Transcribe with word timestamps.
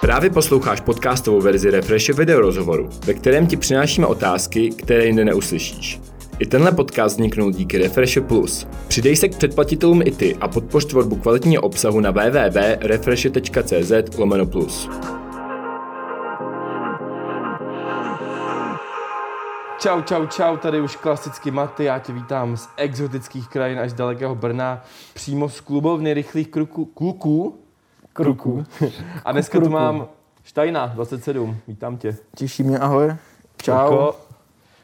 Právě 0.00 0.30
posloucháš 0.30 0.80
podcastovou 0.80 1.40
verzi 1.40 1.70
Refreshe 1.70 2.12
video 2.12 2.40
rozhovoru, 2.40 2.88
ve 3.06 3.14
kterém 3.14 3.46
ti 3.46 3.56
přinášíme 3.56 4.06
otázky, 4.06 4.70
které 4.70 5.06
jinde 5.06 5.24
neuslyšíš. 5.24 6.00
I 6.38 6.46
tenhle 6.46 6.72
podcast 6.72 7.14
vzniknul 7.14 7.52
díky 7.52 7.78
Refreshe 7.78 8.20
Plus. 8.20 8.66
Přidej 8.88 9.16
se 9.16 9.28
k 9.28 9.36
předplatitelům 9.36 10.02
i 10.04 10.10
ty 10.10 10.36
a 10.40 10.48
podpoř 10.48 10.84
tvorbu 10.84 11.16
kvalitního 11.16 11.62
obsahu 11.62 12.00
na 12.00 12.10
www.refreshe.cz 12.10 14.18
lomeno 14.18 14.46
plus. 14.46 14.88
Čau, 19.80 20.02
čau, 20.02 20.26
čau, 20.26 20.56
tady 20.56 20.80
už 20.80 20.96
klasicky 20.96 21.50
Maty, 21.50 21.84
já 21.84 21.98
tě 21.98 22.12
vítám 22.12 22.56
z 22.56 22.68
exotických 22.76 23.48
krajin 23.48 23.78
až 23.78 23.92
dalekého 23.92 24.34
Brna, 24.34 24.84
přímo 25.14 25.48
z 25.48 25.60
klubovny 25.60 26.14
rychlých 26.14 26.48
kruků, 26.48 26.84
kluků, 26.84 27.58
kruků. 28.12 28.64
A 29.24 29.32
dneska 29.32 29.58
tu 29.58 29.60
Kruku. 29.60 29.72
mám 29.72 30.08
Štajna, 30.44 30.86
27, 30.86 31.56
vítám 31.68 31.96
tě. 31.96 32.16
Těší 32.36 32.62
mě, 32.62 32.78
ahoj. 32.78 33.14
Čau. 33.62 33.72
Jako, 33.72 34.16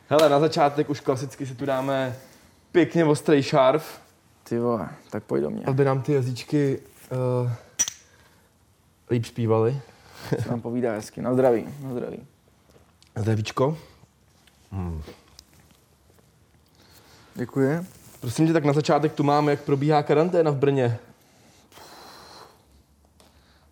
hele, 0.08 0.28
na 0.28 0.40
začátek 0.40 0.90
už 0.90 1.00
klasicky 1.00 1.46
si 1.46 1.54
tu 1.54 1.66
dáme 1.66 2.16
pěkně 2.72 3.04
ostrý 3.04 3.42
šarf, 3.42 4.00
Ty 4.48 4.58
vole, 4.58 4.88
tak 5.10 5.24
pojď 5.24 5.42
do 5.42 5.50
mě. 5.50 5.64
aby 5.64 5.84
nám 5.84 6.02
ty 6.02 6.12
jazyčky 6.12 6.78
uh, 7.42 7.50
líp 9.10 9.24
zpívaly. 9.24 9.80
Co 10.44 10.50
nám 10.50 10.60
povídá 10.60 10.92
hezky. 10.92 11.22
Na 11.22 11.34
zdraví, 11.34 11.66
na 11.82 11.90
zdraví. 11.92 12.18
Zdravíčko. 13.16 13.76
Děkuji. 17.34 17.86
Prosím 18.20 18.46
tě, 18.46 18.52
tak 18.52 18.64
na 18.64 18.72
začátek 18.72 19.12
tu 19.12 19.22
máme, 19.22 19.50
jak 19.52 19.60
probíhá 19.60 20.02
karanténa 20.02 20.50
v 20.50 20.56
Brně. 20.56 20.98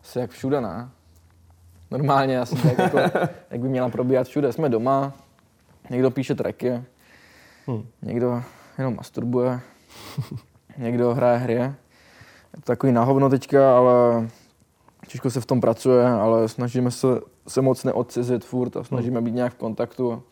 Asi 0.03 0.19
jak 0.19 0.31
všude, 0.31 0.61
ne? 0.61 0.89
Normálně, 1.91 2.41
asi 2.41 2.57
tak 2.57 2.79
jako, 2.79 2.99
jak 3.51 3.61
by 3.61 3.69
měla 3.69 3.89
probíhat 3.89 4.27
všude. 4.27 4.53
Jsme 4.53 4.69
doma, 4.69 5.13
někdo 5.91 6.11
píše 6.11 6.35
tracky, 6.35 6.83
Hm. 7.71 7.87
někdo 8.03 8.43
jenom 8.79 8.97
masturbuje, 8.97 9.61
někdo 10.77 11.15
hraje 11.15 11.39
hry. 11.39 11.55
Je 11.55 11.75
to 12.55 12.61
takový 12.61 12.93
na 12.93 13.05
hovno 13.05 13.31
teďka, 13.31 13.77
ale 13.77 14.29
těžko 15.09 15.31
se 15.31 15.41
v 15.41 15.47
tom 15.47 15.61
pracuje, 15.61 16.07
ale 16.09 16.49
snažíme 16.49 16.91
se, 16.91 17.07
se 17.49 17.63
moc 17.63 17.85
neodcizit 17.85 18.45
furt 18.45 18.77
a 18.77 18.85
snažíme 18.85 19.21
být 19.21 19.35
nějak 19.35 19.53
v 19.53 19.57
kontaktu. 19.57 20.23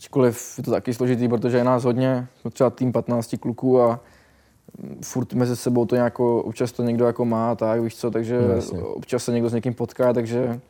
Ačkoliv 0.00 0.54
je 0.58 0.64
to 0.64 0.70
taky 0.70 0.94
složitý, 0.94 1.28
protože 1.28 1.56
je 1.56 1.64
nás 1.64 1.84
hodně, 1.84 2.26
jsme 2.40 2.50
třeba 2.50 2.70
tým 2.70 2.92
15 2.92 3.34
kluků 3.40 3.80
a 3.82 4.00
furt 5.04 5.32
mezi 5.32 5.56
sebou 5.56 5.86
to 5.86 5.94
nějako, 5.94 6.42
občas 6.42 6.72
to 6.72 6.82
někdo 6.82 7.04
jako 7.06 7.24
má, 7.24 7.54
tak 7.54 7.80
víš 7.82 7.96
co, 7.96 8.10
takže 8.10 8.36
jasně. 8.54 8.78
občas 8.82 9.24
se 9.24 9.32
někdo 9.32 9.48
s 9.48 9.52
někým 9.52 9.74
potká, 9.74 10.12
takže 10.12 10.60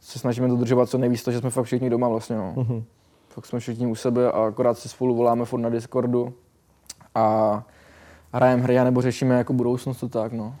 se 0.00 0.18
snažíme 0.18 0.48
dodržovat 0.48 0.88
co 0.88 0.98
nejvíc 0.98 1.22
to, 1.22 1.30
že 1.32 1.38
jsme 1.38 1.50
fakt 1.50 1.64
všichni 1.64 1.90
doma 1.90 2.08
vlastně, 2.08 2.36
no. 2.36 2.52
Mhm. 2.56 2.84
Fakt 3.28 3.46
jsme 3.46 3.60
všichni 3.60 3.86
u 3.86 3.94
sebe 3.94 4.32
a 4.32 4.44
akorát 4.46 4.78
si 4.78 4.88
spolu 4.88 5.14
voláme 5.14 5.44
furt 5.44 5.60
na 5.60 5.68
Discordu 5.68 6.32
a 7.14 7.64
hrajeme 8.32 8.62
hry, 8.62 8.74
nebo 8.84 9.02
řešíme 9.02 9.34
jako 9.34 9.52
budoucnost, 9.52 10.00
to 10.00 10.08
tak, 10.08 10.32
no. 10.32 10.54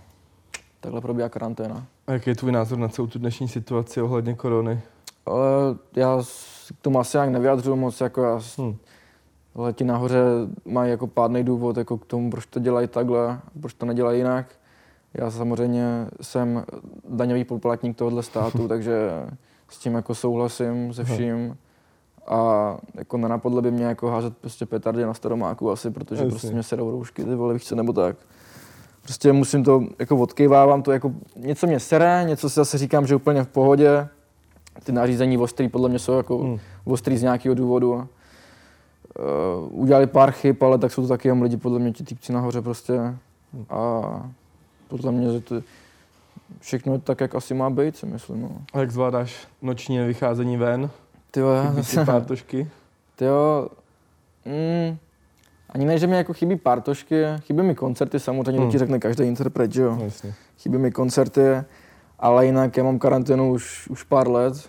Takhle 0.80 1.00
probíhá 1.00 1.28
karanténa. 1.28 1.86
A 2.06 2.12
jaký 2.12 2.30
je 2.30 2.36
tvůj 2.36 2.52
názor 2.52 2.78
na 2.78 2.88
celou 2.88 3.06
tu 3.08 3.18
dnešní 3.18 3.48
situaci 3.48 4.02
ohledně 4.02 4.34
korony? 4.34 4.80
Ale 5.26 5.42
já 5.96 6.22
s- 6.22 6.59
k 6.78 6.82
tomu 6.82 7.00
asi 7.00 7.16
nějak 7.16 7.30
nevyjadřuju 7.30 7.76
moc, 7.76 8.00
jako 8.00 8.22
já, 8.22 8.36
Hm. 8.58 8.62
hm. 8.62 8.76
ale 9.54 9.72
ti 9.72 9.84
nahoře 9.84 10.22
mají 10.64 10.90
jako 10.90 11.06
pádný 11.06 11.44
důvod 11.44 11.76
jako 11.76 11.98
k 11.98 12.06
tomu, 12.06 12.30
proč 12.30 12.46
to 12.46 12.60
dělají 12.60 12.88
takhle, 12.88 13.40
proč 13.60 13.74
to 13.74 13.86
nedělají 13.86 14.18
jinak. 14.18 14.46
Já 15.14 15.30
samozřejmě 15.30 16.06
jsem 16.20 16.64
daňový 17.08 17.44
poplatník 17.44 17.96
tohohle 17.96 18.22
státu, 18.22 18.68
takže 18.68 19.10
s 19.68 19.78
tím 19.78 19.94
jako 19.94 20.14
souhlasím 20.14 20.94
se 20.94 21.04
vším. 21.04 21.56
A 22.26 22.76
jako 22.94 23.16
nenapadlo 23.16 23.62
by 23.62 23.70
mě 23.70 23.84
jako 23.84 24.08
házet 24.10 24.36
prostě 24.36 24.66
petardy 24.66 25.02
na 25.04 25.14
staromáku 25.14 25.70
asi, 25.70 25.90
protože 25.90 26.14
Jasně. 26.16 26.30
prostě 26.30 26.50
mě 26.52 26.62
serou 26.62 26.90
roušky, 26.90 27.24
ty 27.24 27.34
vole, 27.34 27.54
víš 27.54 27.70
nebo 27.70 27.92
tak. 27.92 28.16
Prostě 29.02 29.32
musím 29.32 29.64
to, 29.64 29.84
jako 29.98 30.16
odkejvávám 30.16 30.82
to, 30.82 30.92
jako 30.92 31.12
něco 31.36 31.66
mě 31.66 31.80
sere, 31.80 32.24
něco 32.26 32.50
si 32.50 32.54
zase 32.54 32.78
říkám, 32.78 33.06
že 33.06 33.16
úplně 33.16 33.42
v 33.44 33.48
pohodě. 33.48 34.08
Ty 34.84 34.92
nařízení 34.92 35.38
ostrý 35.38 35.68
podle 35.68 35.88
mě 35.88 35.98
jsou 35.98 36.12
jako 36.16 36.38
Hmm. 36.38 36.58
ostrý 36.84 37.16
z 37.18 37.22
nějakého 37.22 37.54
důvodu. 37.54 37.92
Uh, 37.92 38.04
udělali 39.82 40.06
pár 40.06 40.30
chyb, 40.30 40.56
ale 40.64 40.78
tak 40.78 40.92
jsou 40.92 41.02
to 41.02 41.08
taky 41.08 41.28
jenom 41.28 41.42
lidi, 41.42 41.56
podle 41.56 41.78
mě 41.78 41.92
ti 41.92 42.04
týpci 42.04 42.32
nahoře 42.32 42.62
prostě. 42.62 43.00
A 43.70 44.02
podle 44.88 45.12
mě, 45.12 45.32
že 45.32 45.40
to 45.40 45.62
všechno 46.60 46.92
je 46.92 46.98
tak, 46.98 47.20
jak 47.20 47.34
asi 47.34 47.54
má 47.54 47.70
být, 47.70 47.96
si 47.96 48.06
myslím. 48.06 48.42
No. 48.42 48.50
A 48.72 48.78
jak 48.78 48.90
zvládáš 48.90 49.48
noční 49.62 49.98
vycházení 49.98 50.56
ven? 50.56 50.90
Ty 51.30 51.40
jo, 51.40 51.48
já 51.48 51.70
Chybí 51.70 51.82
ti 51.82 51.96
pártošky? 52.06 52.68
Ty 53.16 53.24
jo, 53.24 53.68
mm, 54.44 54.96
ani 55.70 55.84
ne, 55.84 55.98
že 55.98 56.06
mi 56.06 56.16
jako 56.16 56.32
chybí 56.32 56.56
pártošky, 56.56 57.24
chybí 57.40 57.62
mi 57.62 57.74
koncerty, 57.74 58.20
samozřejmě 58.20 58.60
Hmm. 58.60 58.68
to 58.68 58.72
ti 58.72 58.78
řekne 58.78 58.98
každý 58.98 59.24
interpret, 59.24 59.72
že 59.72 59.82
jo. 59.82 59.96
No, 59.96 60.04
jasně. 60.04 60.34
chybí 60.58 60.78
mi 60.78 60.90
koncerty, 60.90 61.40
ale 62.20 62.46
jinak 62.46 62.76
já 62.76 62.84
mám 62.84 62.98
karanténu 62.98 63.52
už, 63.52 63.88
už 63.88 64.02
pár 64.02 64.28
let 64.30 64.68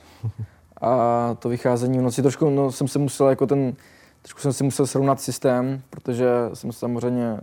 a 0.81 1.35
to 1.39 1.49
vycházení 1.49 1.99
v 1.99 2.01
noci 2.01 2.21
trošku, 2.21 2.49
no, 2.49 2.71
jsem 2.71 2.87
se 2.87 2.99
musel 2.99 3.29
jako 3.29 3.47
ten, 3.47 3.73
trošku 4.21 4.39
jsem 4.41 4.53
si 4.53 4.63
musel 4.63 4.87
srovnat 4.87 5.21
systém, 5.21 5.81
protože 5.89 6.29
jsem 6.53 6.71
samozřejmě 6.71 7.39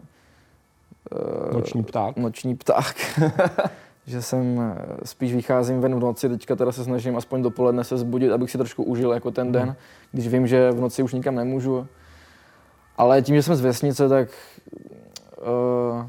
eh, 1.13 1.55
Noční 1.55 1.85
pták. 1.85 2.17
noční 2.17 2.57
pták. 2.57 3.21
že 4.07 4.23
jsem 4.23 4.61
eh, 4.61 5.07
spíš 5.07 5.35
vycházím 5.35 5.81
ven 5.81 5.95
v 5.95 5.99
noci, 6.01 6.29
teďka 6.29 6.57
teda 6.57 6.73
se 6.73 6.85
snažím 6.85 7.17
aspoň 7.17 7.43
dopoledne 7.43 7.85
se 7.85 7.99
zbudit, 7.99 8.33
abych 8.33 8.51
si 8.51 8.59
trošku 8.59 8.83
užil 8.83 9.13
jako 9.13 9.31
ten 9.31 9.53
den, 9.53 9.77
když 10.13 10.29
vím, 10.29 10.47
že 10.47 10.71
v 10.71 10.81
noci 10.81 11.03
už 11.03 11.13
nikam 11.13 11.35
nemůžu. 11.35 11.87
Ale 12.97 13.23
tím, 13.23 13.35
že 13.35 13.43
jsme 13.43 13.57
z 13.57 13.61
vesnice, 13.61 14.09
tak 14.09 14.29
uh, 15.41 16.07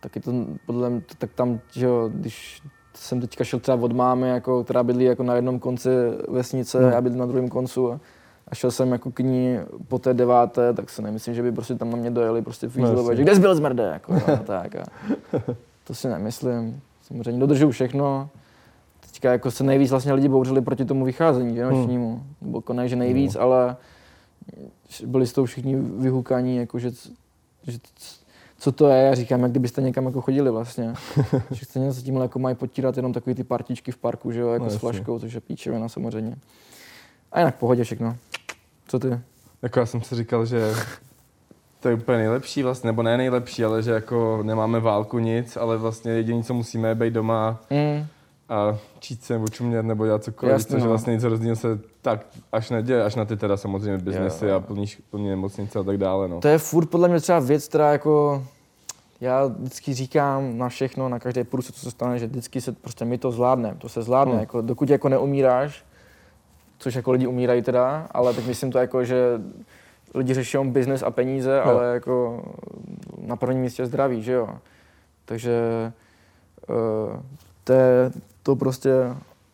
taky 0.00 0.20
to 0.20 0.32
podle 0.66 0.90
mě, 0.90 1.02
tak 1.18 1.30
tam, 1.32 1.60
že 1.72 1.86
jo, 1.86 2.10
když 2.14 2.62
jsem 3.00 3.20
teďka 3.20 3.44
šel 3.44 3.60
třeba 3.60 3.78
od 3.82 3.92
mámy, 3.92 4.28
jako, 4.28 4.64
která 4.64 4.82
bydlí 4.82 5.04
jako 5.04 5.22
na 5.22 5.34
jednom 5.34 5.58
konci 5.58 5.88
vesnice, 6.28 6.78
Hmm. 6.78 6.92
já 6.92 7.00
bydlím 7.00 7.20
na 7.20 7.26
druhém 7.26 7.48
koncu 7.48 7.92
a, 7.92 8.00
a 8.48 8.54
šel 8.54 8.70
jsem 8.70 8.92
jako 8.92 9.10
k 9.10 9.18
ní 9.20 9.56
po 9.88 9.98
té 9.98 10.14
deváté, 10.14 10.72
tak 10.74 10.90
si 10.90 11.02
nemyslím, 11.02 11.34
že 11.34 11.42
by 11.42 11.52
prostě 11.52 11.74
tam 11.74 11.90
na 11.90 11.96
mě 11.96 12.10
dojeli 12.10 12.42
prostě 12.42 12.70
No, 12.76 12.92
no, 12.92 12.98
jasně. 13.00 13.16
že 13.16 13.22
kde 13.22 13.34
jsi 13.34 13.40
byl 13.40 13.54
zmrde, 13.54 13.82
jako, 13.92 14.14
jo, 14.14 14.38
tak 14.46 14.76
a 14.76 14.84
to 15.84 15.94
si 15.94 16.08
nemyslím. 16.08 16.80
Samozřejmě 17.02 17.40
dodržuju 17.40 17.70
všechno. 17.70 18.28
Teďka 19.00 19.32
jako 19.32 19.50
se 19.50 19.64
nejvíc 19.64 19.90
vlastně 19.90 20.12
lidi 20.12 20.28
bouřili 20.28 20.60
proti 20.60 20.84
tomu 20.84 21.04
vycházení, 21.04 21.54
že, 21.54 21.66
Hmm. 21.66 21.76
nočnímu. 21.80 22.22
Nebo 22.42 22.58
jako 22.58 22.72
ne, 22.72 22.88
že 22.88 22.96
nejvíc, 22.96 23.34
No. 23.34 23.40
ale 23.40 23.76
byli 25.06 25.26
z 25.26 25.32
toho 25.32 25.44
všichni 25.44 25.76
vyhukaní, 25.76 26.56
jako 26.56 26.78
že, 26.78 26.90
že 27.66 27.78
co 28.60 28.72
to 28.72 28.88
je, 28.88 29.02
já 29.02 29.14
říkám, 29.14 29.42
jak 29.42 29.50
kdybyste 29.50 29.82
někam 29.82 30.06
jako 30.06 30.20
chodili 30.20 30.50
vlastně. 30.50 30.94
že 31.50 31.66
stejně 31.66 31.92
se 31.92 32.02
tímhle 32.02 32.24
jako 32.24 32.38
mají 32.38 32.54
potírat 32.56 32.96
jenom 32.96 33.12
takový 33.12 33.34
ty 33.34 33.44
partičky 33.44 33.92
v 33.92 33.96
parku, 33.96 34.32
že 34.32 34.40
jo, 34.40 34.48
jako 34.48 34.64
No, 34.64 34.70
s 34.70 34.76
flaškou, 34.76 35.18
což 35.18 35.32
je 35.32 35.40
píčevina 35.40 35.88
samozřejmě. 35.88 36.36
A 37.32 37.38
jinak 37.38 37.54
pohodě 37.54 37.84
všechno. 37.84 38.16
Co 38.86 38.98
ty? 38.98 39.18
Jako 39.62 39.80
já 39.80 39.86
jsem 39.86 40.02
si 40.02 40.14
říkal, 40.14 40.46
že 40.46 40.72
to 41.80 41.88
je 41.88 41.94
úplně 41.94 42.18
nejlepší 42.18 42.62
vlastně, 42.62 42.88
nebo 42.88 43.02
ne 43.02 43.16
nejlepší, 43.16 43.64
ale 43.64 43.82
že 43.82 43.90
jako 43.90 44.40
nemáme 44.42 44.80
válku 44.80 45.18
nic, 45.18 45.56
ale 45.56 45.76
vlastně 45.78 46.12
jediné, 46.12 46.42
co 46.42 46.54
musíme, 46.54 46.88
je 46.88 46.94
být 46.94 47.14
doma 47.14 47.60
Mm, 47.70 48.06
a 48.50 48.78
číst 48.98 49.22
se 49.22 49.32
nebo 49.32 49.48
čumět 49.48 49.82
nebo 49.86 50.06
dělat 50.06 50.24
cokoliv, 50.24 50.52
Jasně, 50.52 50.70
což 50.74 50.82
no. 50.82 50.88
vlastně 50.88 51.12
nic 51.12 51.22
hrozného 51.22 51.56
se 51.56 51.78
tak 52.02 52.26
až 52.52 52.70
neděje, 52.70 53.04
až 53.04 53.14
na 53.14 53.24
ty 53.24 53.36
teda 53.36 53.56
samozřejmě 53.56 53.98
biznesy 53.98 54.46
Jo. 54.46 54.54
a 54.56 54.60
plní, 54.60 54.86
plní 55.10 55.28
nemocnice 55.28 55.78
a 55.78 55.82
tak 55.82 55.96
dále. 55.98 56.28
No. 56.28 56.40
To 56.40 56.48
je 56.48 56.58
furt 56.58 56.86
podle 56.86 57.08
mě 57.08 57.20
třeba 57.20 57.38
věc, 57.38 57.68
která 57.68 57.92
jako 57.92 58.44
já 59.20 59.46
vždycky 59.46 59.94
říkám 59.94 60.58
na 60.58 60.68
všechno, 60.68 61.08
na 61.08 61.18
každé 61.18 61.44
průse, 61.44 61.72
co 61.72 61.80
se 61.80 61.90
stane, 61.90 62.18
že 62.18 62.26
vždycky 62.26 62.60
se 62.60 62.72
prostě 62.72 63.04
my 63.04 63.18
to 63.18 63.32
zvládneme, 63.32 63.76
to 63.78 63.88
se 63.88 64.02
zvládne, 64.02 64.32
Hmm. 64.32 64.40
jako, 64.40 64.60
dokud 64.60 64.90
jako 64.90 65.08
neumíráš, 65.08 65.84
což 66.78 66.94
jako 66.94 67.12
lidi 67.12 67.26
umírají 67.26 67.62
teda, 67.62 68.06
ale 68.10 68.34
teď 68.34 68.46
myslím 68.46 68.72
to 68.72 68.78
jako, 68.78 69.04
že 69.04 69.40
lidi 70.14 70.34
řeší 70.34 70.56
jenom 70.56 70.70
biznes 70.70 71.02
a 71.02 71.10
peníze, 71.10 71.62
Jo. 71.64 71.70
ale 71.70 71.94
jako 71.94 72.42
na 73.26 73.36
prvním 73.36 73.62
místě 73.62 73.86
zdraví, 73.86 74.22
že 74.22 74.32
jo. 74.32 74.48
Takže 75.24 75.52
uh, 76.68 77.20
to 77.70 77.74
je 77.74 78.10
to 78.42 78.56
prostě, 78.56 78.90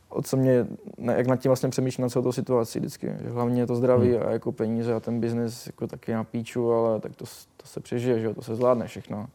o 0.08 0.22
co 0.22 0.36
mě, 0.36 0.66
ne, 0.98 1.14
jak 1.16 1.26
nad 1.26 1.36
tím 1.36 1.48
vlastně 1.48 1.68
přemýšlím 1.68 2.02
na 2.02 2.08
celou 2.08 2.22
tou 2.22 2.32
situaci 2.32 2.78
vždycky, 2.78 3.06
že 3.24 3.30
hlavně 3.30 3.62
je 3.62 3.66
to 3.66 3.76
zdraví 3.76 4.12
Hmm. 4.12 4.26
a 4.26 4.30
jako 4.30 4.52
peníze 4.52 4.94
a 4.94 5.00
ten 5.00 5.20
biznis 5.20 5.66
jako 5.66 5.86
taky 5.86 6.12
na 6.12 6.24
píču, 6.24 6.72
ale 6.72 7.00
tak 7.00 7.16
to, 7.16 7.24
to 7.56 7.66
se 7.66 7.80
přežije, 7.80 8.20
že 8.20 8.26
jo, 8.26 8.34
to 8.34 8.42
se 8.42 8.54
zvládne 8.54 8.86
všechno. 8.86 9.26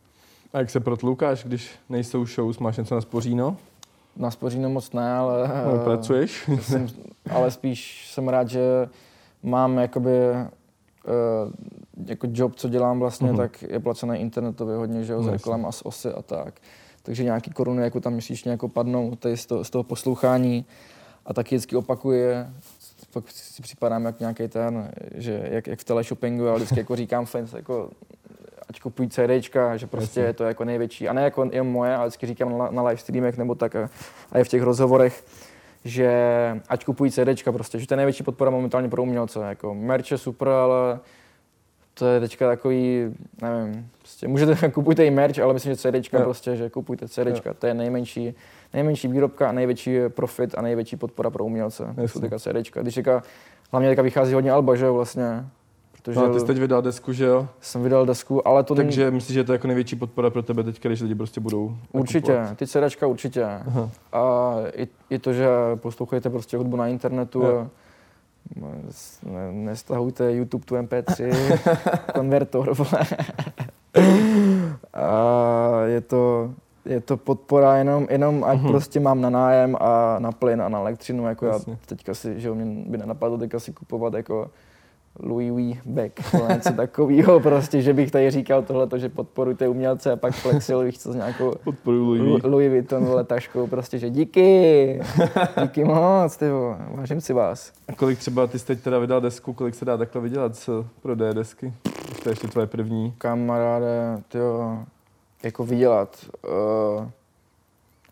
A 0.54 0.58
jak 0.60 0.70
se 0.70 0.80
protloukáš, 0.80 1.44
když 1.44 1.72
nejsou 1.90 2.26
shows, 2.26 2.60
máš 2.60 2.78
něco 2.78 2.96
na 2.96 3.02
spoříno? 3.02 3.58
Na 4.18 4.32
spoříno 4.32 4.70
moc 4.70 4.92
ne, 4.94 5.14
ale, 5.14 5.48
No, 5.74 5.84
pracuješ? 5.84 6.50
jsem, 6.62 6.88
ale 7.32 7.52
spíš 7.52 8.12
jsem 8.14 8.28
rád, 8.28 8.50
že 8.50 8.90
mám 9.44 9.78
jakoby 9.78 10.10
uh, 10.32 11.52
jako 12.06 12.28
job, 12.32 12.56
co 12.56 12.70
dělám 12.70 13.00
vlastně, 13.00 13.28
Mhm. 13.28 13.38
tak 13.38 13.62
je 13.62 13.80
placený 13.80 14.20
internetově 14.20 14.76
hodně, 14.76 15.04
že 15.04 15.14
jo, 15.14 15.20
Jasně. 15.20 15.32
reklam 15.32 15.66
a 15.66 15.72
z 15.72 15.82
osy 15.86 16.10
a 16.10 16.22
tak. 16.22 16.54
Takže 17.04 17.24
nějaký 17.24 17.52
koruny 17.52 17.84
jako 17.84 18.00
tam 18.00 18.14
měsíčně 18.14 18.52
jako 18.52 18.70
padnou 18.70 19.16
tady 19.16 19.38
z 19.38 19.46
toho, 19.46 19.64
z 19.64 19.70
toho 19.70 19.84
poslouchání 19.84 20.66
a 21.26 21.34
taky 21.34 21.56
vždycky 21.56 21.76
opakuje, 21.76 22.50
pak 23.14 23.32
si 23.32 23.62
připadám 23.62 24.06
jak 24.06 24.20
nějaký 24.20 24.48
ten, 24.48 24.92
že 25.16 25.48
jak, 25.52 25.68
jak 25.68 25.80
v 25.80 25.84
teleshoppingu, 25.84 26.48
ale 26.48 26.56
vždycky 26.56 26.80
jako 26.80 26.96
říkám 26.96 27.26
fans, 27.26 27.54
jako 27.54 27.90
ať 28.70 28.82
kupují 28.82 29.10
CDčka, 29.10 29.78
že 29.78 29.88
prostě 29.88 30.20
Jasně. 30.20 30.30
je 30.30 30.34
to 30.34 30.44
jako 30.44 30.66
největší. 30.66 31.10
A 31.10 31.14
ne 31.14 31.24
jako 31.24 31.50
jen 31.52 31.68
moje, 31.68 31.96
ale 31.96 32.08
vždycky 32.08 32.28
říkám 32.28 32.58
na, 32.58 32.72
na 32.72 32.84
live 32.84 32.98
streamech 32.98 33.38
nebo 33.38 33.56
tak 33.56 33.76
a, 33.76 33.90
a 34.32 34.38
je 34.38 34.44
v 34.44 34.48
těch 34.48 34.62
rozhovorech, 34.62 35.24
že 35.86 36.12
ať 36.70 36.86
kupují 36.86 37.12
CDčka 37.12 37.52
prostě, 37.52 37.80
že 37.80 37.88
to 37.88 37.94
je 37.94 37.98
největší 37.98 38.24
podpora 38.24 38.52
momentálně 38.52 38.90
pro 38.90 39.04
umělce. 39.04 39.40
Jako 39.40 39.74
merch 39.74 40.12
je 40.12 40.18
super, 40.18 40.48
ale 40.48 41.00
to 41.94 42.06
je 42.06 42.20
teďka 42.20 42.48
takový, 42.48 43.14
nevím, 43.42 43.88
prostě 44.00 44.28
můžete, 44.28 44.70
kupujte 44.72 45.06
i 45.06 45.12
merch, 45.12 45.40
ale 45.40 45.54
myslím, 45.54 45.74
že 45.74 45.78
CDčka 45.78 46.18
Jo. 46.18 46.24
prostě, 46.24 46.56
že 46.56 46.70
kupujte 46.70 47.08
CDčka, 47.08 47.54
to 47.54 47.68
je 47.68 47.74
nejmenší, 47.74 48.34
nejmenší 48.74 49.08
výrobka 49.08 49.50
a 49.50 49.52
největší 49.52 49.98
profit 50.08 50.56
a 50.58 50.62
největší 50.62 50.96
podpora 50.96 51.30
pro 51.30 51.46
umělce. 51.46 51.84
To 51.84 51.94
jsou 51.94 52.02
Jasně. 52.02 52.22
teďka 52.22 52.40
CDčka. 52.40 52.82
Když 52.82 52.96
teďka, 52.96 53.24
hlavně 53.72 53.90
teďka 53.90 54.02
vychází 54.02 54.34
hodně 54.34 54.52
alba, 54.52 54.76
že 54.76 54.86
jo, 54.86 54.94
vlastně. 54.94 55.46
Protože 56.04 56.20
No 56.20 56.34
ty 56.34 56.40
jsi 56.40 56.46
teď 56.46 56.58
vydal 56.58 56.82
desku, 56.82 57.14
že 57.14 57.26
jo? 57.26 57.48
jsem 57.62 57.84
vydal 57.84 58.06
desku, 58.06 58.48
ale 58.48 58.64
to 58.64 58.76
Takže 58.76 59.12
myslíš, 59.12 59.34
že 59.34 59.44
to 59.44 59.52
je 59.52 59.56
jako 59.56 59.68
největší 59.68 59.96
podpora 59.96 60.30
pro 60.30 60.44
tebe 60.44 60.64
teďka, 60.64 60.90
když 60.90 61.02
lidi 61.02 61.16
prostě 61.16 61.40
budou 61.42 61.76
Určitě, 61.92 62.32
nakupovat? 62.34 62.58
ty 62.58 62.68
CDčka 62.68 63.08
určitě. 63.08 63.44
Aha. 63.44 63.90
A 64.14 64.54
i, 64.76 64.88
i 65.10 65.20
to, 65.20 65.34
že 65.34 65.48
poslouchejte 65.76 66.30
prostě 66.30 66.58
hudbu 66.58 66.76
na 66.78 66.88
internetu, 66.88 67.42
Jo. 67.42 67.68
Ne, 68.56 69.52
nestahujte 69.52 70.32
YouTube 70.34 70.66
tu 70.66 70.76
MP3, 70.76 71.34
konvertor, 72.14 72.74
vole. 72.76 73.06
A 74.94 75.82
je 75.86 76.02
to, 76.02 76.52
je 76.86 77.02
to 77.02 77.18
podpora 77.18 77.76
jenom, 77.78 78.08
jenom 78.10 78.44
ať 78.44 78.58
Mhm. 78.60 78.68
prostě 78.68 79.00
mám 79.00 79.22
na 79.22 79.30
nájem 79.30 79.78
a 79.80 80.20
na 80.20 80.32
plyn 80.32 80.62
a 80.62 80.70
na 80.70 80.80
elektřinu, 80.80 81.28
jako 81.28 81.46
Jasně. 81.46 81.74
já 81.74 81.80
teďka 81.86 82.14
si, 82.14 82.40
že 82.40 82.52
mě 82.52 82.84
by 82.90 82.98
nenapadlo 82.98 83.38
teďka 83.38 83.60
si 83.60 83.74
kupovat 83.74 84.14
jako 84.14 84.50
Louis 85.20 85.52
V. 85.52 85.82
Beck, 85.86 86.34
něco 86.50 86.74
takového 86.74 87.40
prostě, 87.40 87.82
že 87.82 87.94
bych 87.94 88.12
tady 88.12 88.32
říkal 88.32 88.62
tohle, 88.62 88.88
že 89.00 89.10
podporujte 89.10 89.68
umělce 89.68 90.12
a 90.12 90.16
pak 90.16 90.34
flexil, 90.34 90.84
víš 90.84 91.00
co, 91.00 91.12
s 91.12 91.16
nějakou 91.16 91.54
Louis, 91.86 92.22
Louis. 92.22 92.44
Louis 92.44 92.70
Vuitton, 92.70 93.08
taškou, 93.26 93.68
prostě, 93.68 94.00
že 94.00 94.10
díky, 94.10 95.02
díky 95.62 95.84
moc, 95.84 96.38
ty 96.38 96.50
vole, 96.50 96.78
vážím 96.96 97.22
si 97.22 97.34
vás. 97.34 97.72
A 97.88 97.94
kolik 97.96 98.20
třeba 98.20 98.48
ty 98.48 98.60
jsi 98.60 98.66
teď 98.66 98.80
teda 98.82 99.00
vydal 99.00 99.22
desku, 99.22 99.54
kolik 99.54 99.76
se 99.76 99.86
dá 99.86 99.98
takhle 99.98 100.22
vydělat 100.22 100.56
z 100.56 100.70
prodeje 101.02 101.34
desky? 101.34 101.74
Už 102.12 102.20
to 102.20 102.30
je 102.30 102.32
ještě 102.32 102.48
tvoje 102.48 102.68
první. 102.68 103.14
Kamaráde, 103.18 104.22
tyjo, 104.28 104.78
jako 105.44 105.66
vydělat. 105.66 106.18
Uh, 107.00 107.06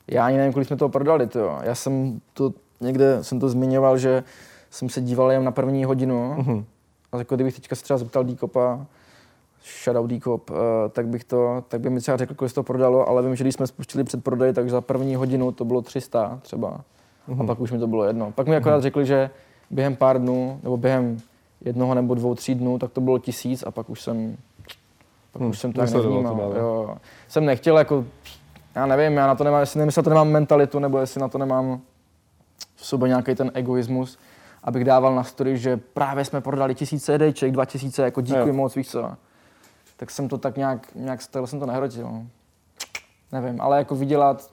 já 0.08 0.26
ani 0.26 0.38
nevím, 0.38 0.54
kolik 0.54 0.68
jsme 0.68 0.78
toho 0.78 0.90
prodali, 0.90 1.28
tyjo. 1.28 1.60
Já 1.64 1.76
jsem 1.76 2.22
to, 2.34 2.54
někde 2.82 3.24
jsem 3.24 3.40
to 3.40 3.50
zmiňoval, 3.50 3.98
že 3.98 4.24
jsem 4.70 4.90
se 4.90 5.02
díval 5.02 5.32
jen 5.32 5.44
na 5.44 5.52
první 5.52 5.86
hodinu 5.86 6.36
Mhm. 6.38 6.66
A 7.12 7.18
jako 7.18 7.36
kdybych 7.36 7.56
teďka 7.56 7.76
se 7.76 7.84
třeba 7.84 7.98
zeptal 7.98 8.24
Díkopa, 8.24 8.86
shoutout 9.84 10.10
Díkop, 10.10 10.50
uh, 10.50 10.58
tak 10.92 11.08
bych 11.08 11.24
to, 11.24 11.64
tak 11.68 11.82
by 11.82 11.90
mi 11.90 12.00
třeba 12.00 12.18
řekl, 12.18 12.34
kolik 12.34 12.50
se 12.50 12.56
to 12.56 12.64
prodalo, 12.64 13.10
ale 13.10 13.22
vím, 13.22 13.36
že 13.36 13.44
když 13.44 13.56
jsme 13.56 13.68
spustili 13.68 14.04
předprodej, 14.04 14.54
tak 14.54 14.70
za 14.70 14.82
první 14.82 15.16
hodinu 15.16 15.52
to 15.52 15.66
bylo 15.66 15.82
300 15.82 16.40
třeba. 16.42 16.82
Mhm. 17.28 17.42
A 17.42 17.46
pak 17.46 17.60
už 17.60 17.72
mi 17.72 17.80
to 17.80 17.88
bylo 17.88 18.04
jedno. 18.04 18.32
Pak 18.32 18.48
mi 18.48 18.56
akorát 18.56 18.82
řekli, 18.82 19.06
že 19.06 19.30
během 19.70 19.96
pár 19.96 20.22
dnů, 20.22 20.60
nebo 20.64 20.78
během 20.78 21.18
jednoho 21.62 21.94
nebo 21.94 22.14
dvou, 22.16 22.36
tří 22.36 22.56
dnů, 22.56 22.80
tak 22.80 22.92
to 22.92 23.02
bylo 23.02 23.20
tisíc 23.20 23.64
a 23.68 23.72
pak 23.72 23.90
už 23.90 24.02
jsem, 24.02 24.38
pak 25.32 25.42
Hmm, 25.42 25.50
už 25.52 25.60
jsem 25.60 25.72
to 25.74 25.76
tak 25.82 25.84
nesledoval 25.86 26.18
to 26.24 26.24
nevnímal. 26.24 26.50
dál. 26.54 26.62
Jo, 26.62 26.86
jo. 26.88 26.98
Jsem 27.28 27.46
nechtěl 27.46 27.78
jako, 27.78 28.06
já 28.76 28.86
nevím, 28.86 29.18
já 29.18 29.28
na 29.28 29.36
to 29.36 29.44
nemám, 29.44 29.60
jestli 29.60 29.78
nevím, 29.78 29.88
jestli 29.88 30.00
na 30.00 30.04
to 30.04 30.10
nemám 30.10 30.30
mentalitu, 30.30 30.80
nebo 30.80 31.00
jestli 31.00 31.22
na 31.22 31.28
to 31.28 31.38
nemám 31.38 31.82
v 32.76 32.86
sobě 32.86 33.08
nějaký 33.10 33.36
ten 33.36 33.52
egoismus, 33.54 34.20
abych 34.64 34.84
dával 34.84 35.16
na 35.16 35.24
story, 35.24 35.58
že 35.58 35.78
právě 35.78 36.26
jsme 36.26 36.42
prodali 36.42 36.76
tisíc 36.76 37.06
CDček, 37.06 37.52
dva 37.52 37.66
tisíce, 37.66 38.02
jako 38.04 38.22
díky 38.22 38.40
Jo. 38.40 38.54
moc, 38.54 38.76
víš 38.76 38.90
co. 38.90 39.12
Tak 39.98 40.12
jsem 40.12 40.28
to 40.28 40.38
tak 40.38 40.58
nějak, 40.58 40.96
nějak 40.96 41.20
takhle 41.28 41.48
jsem 41.48 41.60
to 41.60 41.66
nehrotil. 41.66 42.12
Nevím, 43.32 43.62
ale 43.62 43.78
jako 43.78 43.96
vydělat, 43.96 44.52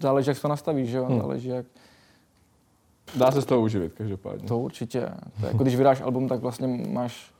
záleží, 0.00 0.28
jak 0.30 0.40
to 0.40 0.48
nastavíš, 0.48 0.90
že 0.90 0.96
jo, 0.96 1.04
Hmm. 1.04 1.18
záleží, 1.20 1.48
jak, 1.48 1.66
Dá 3.16 3.30
se 3.30 3.42
z 3.42 3.46
toho 3.46 3.60
uživit 3.60 3.92
každopádně. 3.92 4.48
to 4.48 4.58
určitě. 4.58 5.08
To 5.40 5.46
jako 5.46 5.58
když 5.62 5.76
vydáš 5.76 6.00
album, 6.00 6.28
tak 6.28 6.40
vlastně 6.40 6.66
máš, 6.88 7.30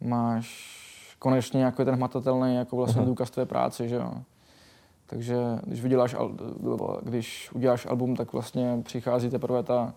máš 0.00 0.74
konečně 1.18 1.64
jako 1.64 1.84
ten 1.84 1.94
hmatatelný 1.94 2.54
jako 2.56 2.76
vlastně 2.76 3.00
Aha. 3.00 3.08
důkaz 3.08 3.30
tvé 3.30 3.46
práce, 3.46 3.88
že 3.88 3.94
jo. 3.96 4.12
Takže 5.06 5.36
když 5.66 5.82
vyděláš, 5.82 6.16
když 7.02 7.50
uděláš 7.52 7.86
album, 7.86 8.16
tak 8.16 8.32
vlastně 8.32 8.80
přichází 8.82 9.30
teprve 9.30 9.62
ta, 9.62 9.94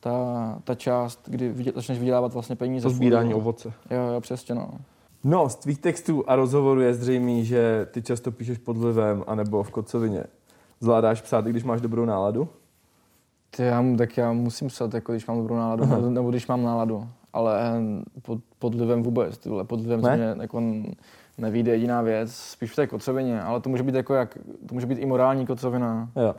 ta, 0.00 0.58
ta 0.64 0.74
část, 0.74 1.20
kdy 1.26 1.48
vydě, 1.48 1.72
začneš 1.74 1.98
vydělávat 1.98 2.32
vlastně 2.32 2.56
peníze. 2.56 2.82
To 2.82 2.90
sbírání 2.90 3.34
ovoce. 3.34 3.72
Jo, 3.90 4.00
jo, 4.14 4.20
přesně 4.20 4.54
no. 4.54 4.70
No, 5.24 5.48
z 5.48 5.56
tvých 5.56 5.78
textů 5.78 6.24
a 6.26 6.36
rozhovorů 6.36 6.80
je 6.80 6.94
zřejmý, 6.94 7.44
že 7.44 7.86
ty 7.90 8.02
často 8.02 8.30
píšeš 8.30 8.58
pod 8.58 8.76
vlivem 8.76 9.24
anebo 9.26 9.62
v 9.62 9.70
kocovině. 9.70 10.24
Zvládáš 10.80 11.20
psát, 11.20 11.46
i 11.46 11.50
když 11.50 11.64
máš 11.64 11.80
dobrou 11.80 12.04
náladu? 12.04 12.48
Ty, 13.56 13.62
já, 13.62 13.84
tak 13.98 14.16
já 14.16 14.32
musím 14.32 14.68
psát, 14.68 14.94
jako 14.94 15.12
když 15.12 15.26
mám 15.26 15.36
dobrou 15.38 15.56
náladu, 15.56 15.82
Aha. 15.82 15.96
nebo, 15.96 16.10
nebo 16.10 16.30
když 16.30 16.46
mám 16.46 16.62
náladu. 16.62 17.08
Ale 17.32 17.60
eh, 17.60 18.20
pod, 18.22 18.38
pod 18.58 18.74
vlivem 18.74 19.02
vůbec, 19.02 19.38
ty 19.38 19.48
vole, 19.48 19.64
pod 19.64 19.80
vlivem 19.80 20.00
Ne? 20.02 20.16
mě 20.16 20.42
jako 20.42 20.62
nevíde 21.38 21.72
jediná 21.72 22.02
věc, 22.02 22.34
spíš 22.34 22.72
v 22.72 22.76
té 22.76 22.86
kocovině, 22.86 23.42
ale 23.42 23.60
to 23.60 23.68
může 23.70 23.82
být 23.82 23.94
jako 23.94 24.14
jak, 24.14 24.38
to 24.66 24.74
může 24.74 24.86
být 24.86 24.98
i 24.98 25.06
morální 25.06 25.46
kocovina. 25.46 26.10
Jo. 26.16 26.34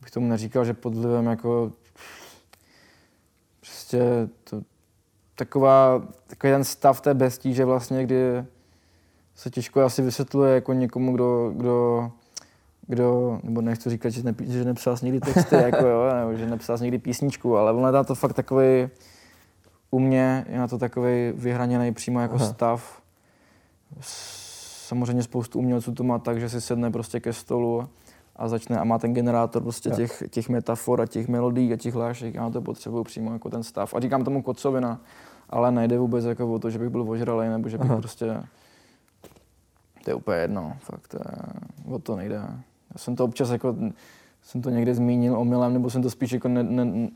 Bych 0.00 0.10
tomu 0.10 0.28
neříkal, 0.28 0.64
že 0.64 0.74
pod 0.74 0.94
vlivem 0.94 1.26
jako 1.26 1.72
prostě 3.94 4.28
to, 4.44 4.62
taková, 5.34 6.02
takový 6.26 6.52
ten 6.52 6.64
stav 6.64 7.00
té 7.00 7.14
bestíže 7.14 7.64
vlastně, 7.64 8.04
kdy 8.04 8.44
se 9.34 9.50
těžko 9.50 9.80
asi 9.80 10.02
vysvětluje 10.02 10.54
jako 10.54 10.72
někomu, 10.72 11.14
kdo, 11.14 11.52
kdo, 11.56 12.10
kdo 12.86 13.40
nebo 13.42 13.60
nechci 13.60 13.90
říkat, 13.90 14.10
že, 14.10 14.22
nepí, 14.22 14.52
že 14.52 14.64
nepsal 14.64 14.96
jsi 14.96 15.04
nikdy 15.04 15.20
texty, 15.20 15.54
jako 15.62 15.86
jo, 15.86 16.10
nebo 16.20 16.34
že 16.34 16.46
nepsal 16.46 16.78
jsi 16.78 16.84
nikdy 16.84 16.98
písničku, 16.98 17.56
ale 17.56 17.72
ono 17.72 17.98
je 17.98 18.04
to 18.04 18.14
fakt 18.14 18.32
takový, 18.32 18.88
u 19.90 19.98
mě 19.98 20.46
je 20.48 20.58
na 20.58 20.68
to 20.68 20.78
takový 20.78 21.32
vyhraněný 21.34 21.94
přímo 21.94 22.20
jako 22.20 22.34
Aha. 22.34 22.46
stav. 22.46 23.02
Samozřejmě 24.86 25.22
spoustu 25.22 25.58
umělců 25.58 25.92
to 25.92 26.04
má 26.04 26.18
tak, 26.18 26.40
že 26.40 26.48
si 26.48 26.60
sedne 26.60 26.90
prostě 26.90 27.20
ke 27.20 27.32
stolu 27.32 27.88
a 28.36 28.48
začne 28.48 28.78
a 28.78 28.84
má 28.84 28.98
ten 28.98 29.14
generátor 29.14 29.62
prostě 29.62 29.90
těch, 29.90 30.22
těch 30.30 30.48
metafor 30.48 31.00
a 31.00 31.06
těch 31.06 31.28
melodií 31.28 31.72
a 31.72 31.76
těch 31.76 31.94
hlášek. 31.94 32.34
Já 32.34 32.42
na 32.42 32.50
to 32.50 32.60
potřebuju 32.60 33.04
přímo 33.04 33.32
jako 33.32 33.50
ten 33.50 33.62
stav. 33.62 33.94
A 33.94 34.00
říkám 34.00 34.24
tomu 34.24 34.42
kocovina, 34.42 35.00
ale 35.50 35.72
nejde 35.72 35.98
vůbec 35.98 36.24
jako 36.24 36.52
o 36.52 36.58
to, 36.58 36.70
že 36.70 36.78
bych 36.78 36.88
byl 36.88 37.10
ožralý 37.10 37.48
nebo 37.48 37.68
že 37.68 37.78
bych 37.78 37.90
Aha. 37.90 38.00
prostě... 38.00 38.42
To 40.04 40.10
je 40.10 40.14
úplně 40.14 40.36
jedno, 40.36 40.76
fakt 40.78 41.08
to 41.08 41.16
je, 41.16 41.34
o 41.94 41.98
to 41.98 42.16
nejde. 42.16 42.34
Já 42.34 42.96
jsem 42.96 43.16
to 43.16 43.24
občas 43.24 43.50
jako, 43.50 43.76
jsem 44.42 44.62
to 44.62 44.70
někde 44.70 44.94
zmínil 44.94 45.38
omylem, 45.38 45.72
nebo 45.72 45.90
jsem 45.90 46.02
to 46.02 46.10
spíš 46.10 46.32
jako 46.32 46.48
ne, 46.48 46.62
ne, 46.62 47.08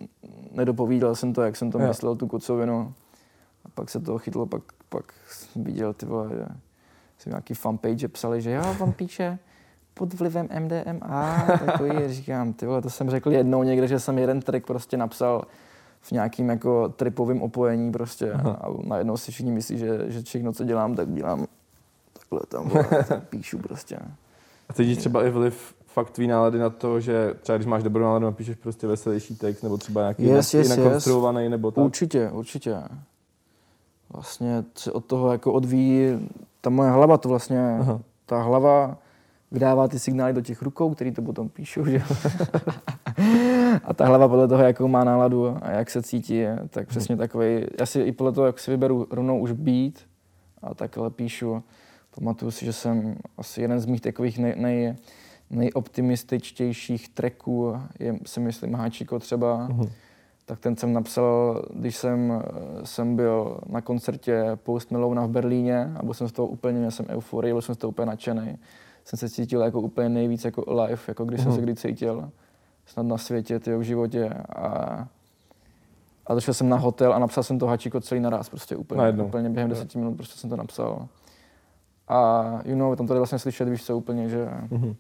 nedopovídal 0.53 1.15
jsem 1.15 1.33
to, 1.33 1.43
jak 1.43 1.57
jsem 1.57 1.71
to 1.71 1.79
myslel, 1.79 2.17
tu 2.17 2.27
kocovinu. 2.27 2.95
A 3.65 3.69
pak 3.75 3.91
se 3.91 4.01
toho 4.01 4.19
chytlo, 4.19 4.47
pak, 4.47 4.63
pak 4.89 5.13
jsem 5.31 5.65
viděl, 5.65 5.95
ty 5.95 6.07
vole, 6.07 6.29
že 6.29 6.47
jsem 7.19 7.31
nějaký 7.31 7.55
fanpage 7.55 8.09
psali, 8.09 8.43
že 8.43 8.51
jo, 8.51 8.77
on 8.81 8.93
píše 8.93 9.39
pod 9.99 10.15
vlivem 10.15 10.49
MDMA, 10.59 11.47
takový, 11.67 11.91
říkám, 12.07 12.53
ty 12.53 12.67
vole, 12.67 12.83
to 12.83 12.91
jsem 12.91 13.11
řekl 13.11 13.33
jednou 13.33 13.63
někde, 13.63 13.89
že 13.89 14.01
jsem 14.01 14.19
jeden 14.19 14.41
track 14.41 14.67
prostě 14.67 14.97
napsal 14.97 15.45
v 16.01 16.13
nějakým 16.13 16.49
jako 16.49 16.89
tripovém 16.89 17.43
opojení 17.43 17.93
prostě 17.93 18.33
Aha. 18.33 18.51
a 18.51 18.67
najednou 18.85 19.17
si 19.17 19.33
všichni 19.33 19.53
myslí, 19.53 19.79
že, 19.79 20.05
že 20.07 20.23
všechno, 20.23 20.53
co 20.53 20.65
dělám, 20.65 20.95
tak 20.95 21.13
dělám 21.13 21.47
takhle 22.13 22.41
tam, 22.49 22.69
vole, 22.69 23.05
tak 23.09 23.29
píšu 23.29 23.59
prostě. 23.59 23.99
A 24.69 24.73
cítíš 24.73 24.99
třeba 24.99 25.25
i 25.25 25.31
vliv 25.31 25.75
fakt 25.87 26.11
tvý 26.11 26.27
nálady 26.27 26.59
na 26.59 26.71
to, 26.71 27.01
že 27.01 27.35
třeba 27.41 27.59
když 27.59 27.67
máš 27.67 27.83
dobrou 27.83 28.05
náladu, 28.05 28.25
napíšeš 28.25 28.57
prostě 28.57 28.87
veselější 28.87 29.37
text, 29.37 29.63
nebo 29.63 29.77
třeba 29.77 30.01
nějaký 30.01 30.25
Yes, 30.25 30.55
yes, 30.55 30.71
jinak 30.71 30.93
yes. 30.93 31.09
nebo 31.49 31.71
tak? 31.71 31.85
Určitě, 31.85 32.31
určitě. 32.31 32.77
Vlastně 34.13 34.65
se 34.75 34.93
od 34.93 35.05
toho 35.05 35.33
jako 35.33 35.53
odvíjí 35.53 36.29
ta 36.61 36.71
moje 36.71 36.91
hlava, 36.91 37.19
to 37.19 37.29
vlastně, 37.29 37.79
Aha. 37.81 38.01
ta 38.27 38.43
hlava 38.43 38.97
vydává 39.51 39.89
ty 39.89 39.99
signály 39.99 40.33
do 40.33 40.41
těch 40.41 40.63
rukou, 40.63 40.95
který 40.95 41.13
to 41.13 41.23
potom 41.23 41.49
píšou, 41.49 41.85
že. 41.85 42.03
A 43.85 43.95
ta 43.95 44.07
hlava 44.07 44.29
podle 44.29 44.49
toho, 44.49 44.63
jakou 44.63 44.89
má 44.89 45.05
náladu 45.05 45.57
a 45.63 45.71
jak 45.71 45.91
se 45.91 46.03
cítí, 46.03 46.43
tak 46.71 46.89
přesně 46.89 47.17
takový. 47.17 47.67
Já 47.81 47.87
si 47.87 48.01
i 48.01 48.13
podle 48.13 48.33
toho, 48.33 48.47
jak 48.47 48.59
si 48.59 48.71
vyberu 48.71 49.07
rovnou 49.11 49.39
už 49.39 49.53
beat 49.53 49.95
a 50.63 50.75
takhle 50.75 51.11
píšu. 51.11 51.63
Pamatuju 52.15 52.51
si, 52.51 52.65
že 52.65 52.73
jsem 52.73 53.17
asi 53.39 53.63
jeden 53.63 53.81
z 53.81 53.87
mých 53.87 54.01
takových 54.01 54.39
nej, 54.39 54.55
nej, 54.57 54.95
nejoptimističtějších 55.51 57.09
tracků 57.09 57.75
je, 58.01 58.19
si 58.27 58.41
myslím, 58.41 58.75
Háčiko 58.75 59.19
třeba. 59.19 59.69
Mhm. 59.69 59.87
tak 60.45 60.59
ten 60.59 60.77
jsem 60.77 60.93
napsal, 60.93 61.63
když 61.75 61.97
jsem, 61.97 62.43
jsem 62.85 63.17
byl 63.17 63.61
na 63.67 63.81
koncertě 63.81 64.45
Post 64.55 64.91
Malone 64.91 65.27
v 65.27 65.31
Berlíně 65.31 65.93
a 65.97 66.05
byl 66.05 66.15
jsem 66.15 66.29
z 66.29 66.33
toho 66.33 66.49
úplně, 66.49 66.79
měl 66.79 66.91
jsem 66.91 67.07
euforii, 67.09 67.53
byl 67.53 67.63
jsem 67.63 67.75
z 67.75 67.79
toho 67.79 67.89
úplně 67.89 68.07
nadšený. 68.07 68.59
Jsem 69.09 69.19
se 69.19 69.29
cítil 69.31 69.61
jako 69.61 69.81
úplně 69.81 70.09
nejvíc 70.09 70.45
jako 70.45 70.71
alive, 70.71 71.03
jako 71.09 71.25
když 71.25 71.41
mm. 71.41 71.45
jsem 71.45 71.53
se 71.55 71.61
kdy 71.61 71.75
cítil 71.75 72.31
snad 72.87 73.07
na 73.07 73.19
světě, 73.19 73.61
tyjo, 73.61 73.79
v 73.79 73.83
životě 73.83 74.29
a 74.57 75.07
a 76.27 76.35
došel 76.35 76.55
jsem 76.55 76.69
na 76.69 76.77
hotel 76.77 77.15
a 77.15 77.19
napsal 77.19 77.43
jsem 77.45 77.59
to 77.59 77.67
hačíko 77.67 78.01
celý 78.01 78.21
naraz, 78.21 78.49
prostě 78.49 78.77
úplně, 78.77 78.99
Najednou. 78.99 79.27
úplně 79.27 79.51
během 79.51 79.71
deseti 79.71 79.99
minut 79.99 80.17
prostě 80.17 80.39
jsem 80.39 80.51
to 80.51 80.57
napsal. 80.57 81.09
A 82.09 82.45
you 82.65 82.77
know, 82.77 82.97
tam 82.97 83.07
tady 83.07 83.21
vlastně 83.21 83.39
slyšet, 83.39 83.69
víš 83.69 83.85
co, 83.85 83.97
úplně, 83.97 84.29
že, 84.29 84.49
Mhm. 84.71 84.95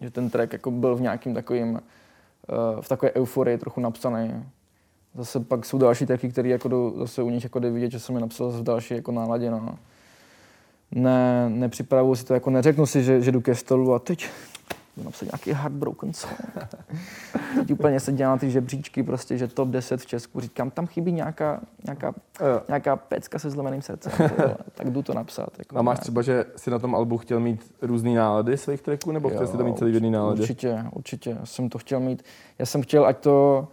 že 0.00 0.10
ten 0.10 0.30
track 0.30 0.52
jako 0.52 0.70
byl 0.70 0.96
v 0.96 1.00
nějakým 1.00 1.34
takovým, 1.34 1.72
uh, 1.72 2.80
v 2.80 2.88
takové 2.88 3.12
euforii 3.12 3.58
trochu 3.58 3.80
napsaný. 3.80 4.44
Zase 5.14 5.40
pak 5.40 5.64
jsou 5.64 5.78
další 5.78 6.06
tracky, 6.06 6.28
které 6.28 6.48
jako 6.48 6.68
jdou, 6.68 6.94
zase 6.98 7.22
u 7.22 7.30
nich 7.30 7.44
jako 7.44 7.58
jde 7.58 7.70
vidět, 7.70 7.90
že 7.90 8.00
jsem 8.00 8.14
je 8.14 8.20
napsal 8.20 8.50
v 8.50 8.62
další 8.62 8.94
jako 8.94 9.12
náladě, 9.12 9.50
no. 9.50 9.78
Ne, 10.90 11.50
nepřipravuju 11.50 12.14
si 12.14 12.24
to, 12.24 12.34
jako 12.34 12.50
neřeknu 12.50 12.86
si, 12.86 13.02
že, 13.02 13.20
že 13.20 13.32
jdu 13.32 13.40
ke 13.40 13.54
stolu 13.54 13.94
a 13.94 13.98
teď 13.98 14.28
jdu 14.96 15.04
napsat 15.04 15.24
nějaký 15.24 15.52
heartbroken 15.52 16.12
song. 16.14 16.32
Teď 17.54 17.70
úplně 17.70 18.00
se 18.00 18.12
dělám 18.12 18.38
ty 18.38 18.50
žebříčky, 18.50 19.02
prostě, 19.02 19.38
že 19.38 19.48
top 19.48 19.68
10 19.68 20.00
v 20.00 20.06
Česku. 20.06 20.40
Říkám, 20.40 20.70
tam 20.70 20.86
chybí 20.86 21.12
nějaká, 21.12 21.60
nějaká, 21.84 22.14
Jo. 22.40 22.60
nějaká 22.68 22.96
pecka 22.96 23.38
se 23.38 23.50
zlomeným 23.50 23.82
srdcem. 23.82 24.12
vole. 24.18 24.56
tak 24.74 24.90
jdu 24.90 25.02
to 25.02 25.14
napsat. 25.14 25.48
Jako, 25.58 25.78
A 25.78 25.82
máš 25.82 25.98
třeba, 25.98 26.22
že 26.22 26.44
si 26.56 26.70
na 26.70 26.78
tom 26.78 26.94
albu 26.94 27.18
chtěl 27.18 27.40
mít 27.40 27.72
různý 27.82 28.14
nálady 28.14 28.56
svých 28.56 28.82
tracků, 28.82 29.12
nebo 29.12 29.28
chtěl 29.28 29.46
si 29.46 29.56
to 29.56 29.64
mít 29.64 29.78
celý 29.78 29.90
v 29.90 29.94
jedný 29.94 30.10
náladě? 30.10 30.40
Určitě, 30.40 30.84
určitě. 30.92 31.30
Já 31.40 31.46
jsem 31.46 31.68
to 31.68 31.78
chtěl 31.78 32.00
mít. 32.00 32.22
Já 32.58 32.66
jsem 32.66 32.82
chtěl, 32.82 33.06
ať 33.06 33.18
to... 33.18 33.68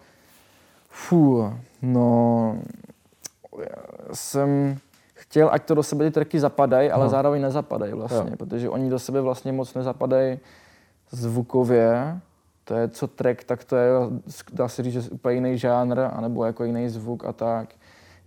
Fů, 0.89 1.53
no... 1.81 2.57
Já 3.59 3.75
jsem 4.15 4.77
chtěl, 5.21 5.49
ať 5.51 5.63
to 5.65 5.75
do 5.75 5.83
sebe 5.83 6.05
ty 6.05 6.11
tracky 6.11 6.39
zapadají, 6.39 6.91
ale 6.91 7.01
Aha. 7.03 7.09
zároveň 7.09 7.41
nezapadají 7.41 7.93
vlastně, 7.93 8.31
Jo. 8.31 8.37
protože 8.37 8.69
oni 8.69 8.89
do 8.89 8.99
sebe 8.99 9.21
vlastně 9.21 9.51
moc 9.51 9.73
nezapadají 9.73 10.39
zvukově. 11.11 12.19
To 12.63 12.73
je 12.75 12.87
co 12.87 13.07
track, 13.07 13.43
tak 13.43 13.63
to 13.63 13.75
je, 13.75 13.89
dá 14.53 14.67
se 14.67 14.83
říct, 14.83 14.93
že 14.93 15.09
úplně 15.11 15.35
jiný 15.35 15.57
žánr, 15.57 15.99
anebo 16.13 16.45
jako 16.45 16.63
jiný 16.63 16.89
zvuk 16.89 17.25
a 17.25 17.33
tak. 17.33 17.69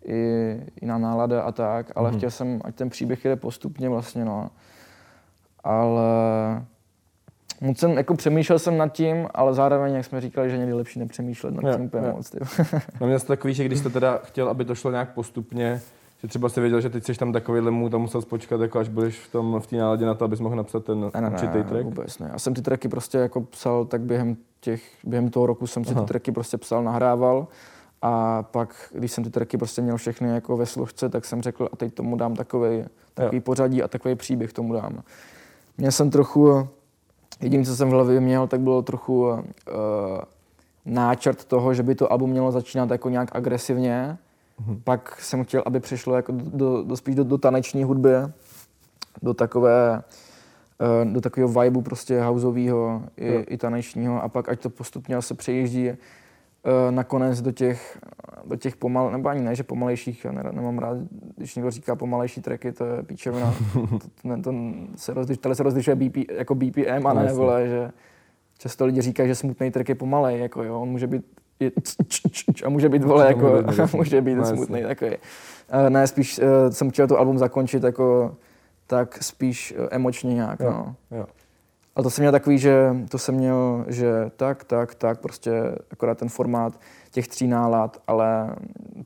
I 0.04 0.60
jiná 0.82 0.98
nálada 0.98 1.42
a 1.42 1.52
tak, 1.52 1.92
ale 1.96 2.10
Mhm. 2.10 2.18
chtěl 2.18 2.30
jsem, 2.30 2.60
ať 2.64 2.74
ten 2.74 2.90
příběh 2.90 3.24
jde 3.24 3.36
postupně 3.36 3.88
vlastně, 3.88 4.24
no. 4.24 4.50
Ale 5.64 6.02
moc 7.60 7.78
jsem, 7.78 7.90
jako 7.92 8.14
přemýšlel 8.14 8.58
jsem 8.58 8.76
nad 8.78 8.88
tím, 8.88 9.28
ale 9.34 9.54
zároveň, 9.54 9.94
jak 9.94 10.04
jsme 10.04 10.20
říkali, 10.20 10.50
že 10.50 10.56
někdy 10.56 10.70
je 10.70 10.74
lepší 10.76 10.98
nepřemýšlet 10.98 11.54
nad 11.54 11.76
tím 11.76 11.84
úplně 11.84 12.08
moc. 12.12 12.30
ty. 12.30 12.38
No 13.00 13.06
měl 13.06 13.18
jsi 13.18 13.26
takový, 13.26 13.54
že 13.54 13.64
když 13.64 13.78
jste 13.78 13.90
teda 13.90 14.18
chtěl, 14.24 14.48
aby 14.48 14.64
to 14.64 14.74
šlo 14.74 14.90
nějak 14.90 15.12
postupně, 15.14 15.80
že 16.24 16.28
třeba 16.28 16.48
jsi 16.48 16.60
věděl, 16.60 16.80
že 16.80 16.90
teď 16.90 17.04
jsi 17.04 17.14
tam 17.14 17.32
takovýhle 17.32 17.70
mu 17.70 17.88
tam 17.88 18.00
musel 18.00 18.22
spočkat, 18.22 18.60
jako 18.60 18.78
až 18.78 18.88
budeš 18.88 19.20
v 19.20 19.32
tom 19.32 19.60
v 19.60 19.66
té 19.66 19.76
náladě 19.76 20.06
na 20.06 20.14
to, 20.14 20.24
abys 20.24 20.40
mohl 20.40 20.56
napsat 20.56 20.84
ten 20.84 21.10
Ne, 21.14 21.20
ne, 21.20 21.28
určitý 21.28 21.58
ne, 21.58 21.64
track. 21.64 21.84
vůbec 21.84 22.18
ne. 22.18 22.30
Já 22.32 22.38
jsem 22.38 22.54
ty 22.54 22.62
tracky 22.62 22.88
prostě 22.88 23.18
jako 23.18 23.40
psal, 23.40 23.84
tak 23.84 24.00
během, 24.00 24.36
těch, 24.60 24.82
během 25.04 25.30
toho 25.30 25.46
roku 25.46 25.66
jsem 25.66 25.84
si 25.84 25.90
Aha. 25.90 26.00
ty 26.00 26.06
tracky 26.08 26.32
prostě 26.32 26.58
psal, 26.58 26.84
nahrával 26.84 27.46
a 28.02 28.42
pak, 28.42 28.74
když 28.94 29.12
jsem 29.12 29.24
ty 29.24 29.30
tracky 29.30 29.56
prostě 29.58 29.82
měl 29.82 29.96
všechny 29.96 30.28
jako 30.28 30.56
ve 30.56 30.66
složce, 30.66 31.08
tak 31.08 31.24
jsem 31.24 31.42
řekl, 31.42 31.68
a 31.72 31.76
teď 31.76 31.94
tomu 31.94 32.16
dám 32.16 32.34
takový, 32.34 32.84
takový 33.14 33.40
pořadí 33.40 33.82
a 33.82 33.88
takový 33.88 34.14
příběh 34.14 34.52
tomu 34.52 34.72
dám. 34.72 35.02
Měl 35.78 35.92
jsem 35.92 36.10
trochu, 36.10 36.68
jediné, 37.40 37.64
co 37.64 37.76
jsem 37.76 37.88
v 37.88 37.92
hlavě 37.92 38.20
měl, 38.20 38.46
tak 38.46 38.60
bylo 38.60 38.82
trochu 38.82 39.20
uh, 39.28 39.36
náčrt 40.84 41.44
toho, 41.44 41.74
že 41.74 41.82
by 41.82 41.94
to 41.94 42.12
album 42.12 42.30
mělo 42.30 42.52
začínat 42.52 42.90
jako 42.90 43.08
nějak 43.08 43.36
agresivně. 43.36 44.18
Mhm. 44.60 44.80
Pak 44.84 45.20
jsem 45.20 45.44
chtěl, 45.44 45.62
aby 45.66 45.80
přešlo 45.80 46.16
jako 46.16 46.32
do, 46.32 46.42
do, 46.50 46.82
do 46.82 46.96
spíš 46.96 47.14
do, 47.14 47.24
do 47.24 47.38
taneční 47.38 47.84
hudby, 47.84 48.10
do 49.22 49.34
takové 49.34 50.02
eh, 50.80 51.04
do 51.04 51.20
takového 51.20 51.60
vibeu 51.60 51.82
prostě 51.82 52.22
houseového 52.22 53.02
i, 53.16 53.34
Jo. 53.34 53.42
i 53.48 53.56
tanečního 53.56 54.22
a 54.22 54.28
pak 54.28 54.48
ať 54.48 54.60
to 54.60 54.70
postupně 54.70 55.22
se 55.22 55.34
přejíždí 55.34 55.88
eh, 55.88 55.96
nakonec 56.90 57.42
do 57.42 57.52
těch, 57.52 57.98
do 58.44 58.56
těch 58.56 58.76
pomal, 58.76 59.10
nebo 59.10 59.28
ani 59.28 59.40
ne, 59.40 59.54
že 59.54 59.62
pomalejších, 59.62 60.24
já 60.24 60.32
ne, 60.32 60.42
nemám 60.52 60.78
rád, 60.78 60.96
když 61.36 61.56
někdo 61.56 61.70
říká 61.70 61.96
pomalejší 61.96 62.40
tracky, 62.40 62.72
to 62.72 62.84
je 62.84 63.02
píčovina, 63.02 63.54
to, 63.72 63.88
to, 64.22 64.42
to 64.42 64.52
se 64.96 65.14
rozliš, 65.14 65.38
tady 65.38 65.54
se 65.54 65.62
rozlišuje 65.62 65.96
BP, 65.96 66.16
jako 66.30 66.54
BPM 66.54 67.06
a 67.06 67.12
ne, 67.12 67.32
vole, 67.32 67.68
že 67.68 67.90
často 68.58 68.86
lidi 68.86 69.00
říkají, 69.00 69.28
že 69.28 69.34
smutný 69.34 69.70
track 69.70 69.88
je 69.88 69.94
pomalej, 69.94 70.40
jako 70.40 70.62
jo, 70.62 70.80
on 70.80 70.88
může 70.88 71.06
být 71.06 71.24
je, 71.60 71.72
a 72.64 72.68
může 72.68 72.88
být, 72.88 73.04
vole, 73.04 73.26
jako, 73.26 73.40
může 73.40 73.60
být 73.62 73.66
negativní. 73.66 73.98
může 73.98 74.20
být 74.20 74.34
No, 74.34 74.44
smutný 74.44 74.82
takový. 74.82 75.10
Ne, 75.88 76.06
spíš 76.06 76.38
eh, 76.38 76.72
jsem 76.72 76.90
chtěl 76.90 77.06
to 77.06 77.18
album 77.18 77.38
zakončit 77.38 77.82
jako 77.82 78.36
tak 78.86 79.22
spíš 79.22 79.74
eh, 79.76 79.88
emočně 79.90 80.34
nějak, 80.34 80.60
Jo. 80.60 80.70
no. 80.70 80.94
Jo. 81.10 81.26
Ale 81.96 82.02
to 82.02 82.10
jsem 82.10 82.22
měl 82.22 82.32
takový, 82.32 82.58
že 82.58 82.96
to 83.10 83.18
jsem 83.18 83.34
měl, 83.34 83.84
že 83.88 84.30
tak, 84.36 84.64
tak, 84.64 84.94
tak, 84.94 85.20
prostě 85.20 85.52
akorát 85.90 86.18
ten 86.18 86.28
formát 86.28 86.80
těch 87.10 87.28
tří 87.28 87.46
nálad, 87.46 88.02
ale 88.06 88.56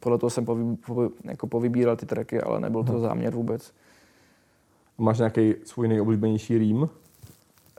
podle 0.01 0.19
toho 0.19 0.31
jsem 0.31 0.45
povy, 0.45 0.77
povy, 0.87 1.09
jako 1.25 1.47
povybíral 1.47 1.97
ty 1.97 2.07
tracky, 2.07 2.41
ale 2.41 2.61
nebyl 2.61 2.85
to 2.85 3.01
záměr 3.01 3.35
vůbec. 3.35 3.73
A 4.99 5.03
máš 5.03 5.19
nějaký 5.19 5.55
svůj 5.65 5.89
nejoblíbenější 5.89 6.59
rým? 6.59 6.89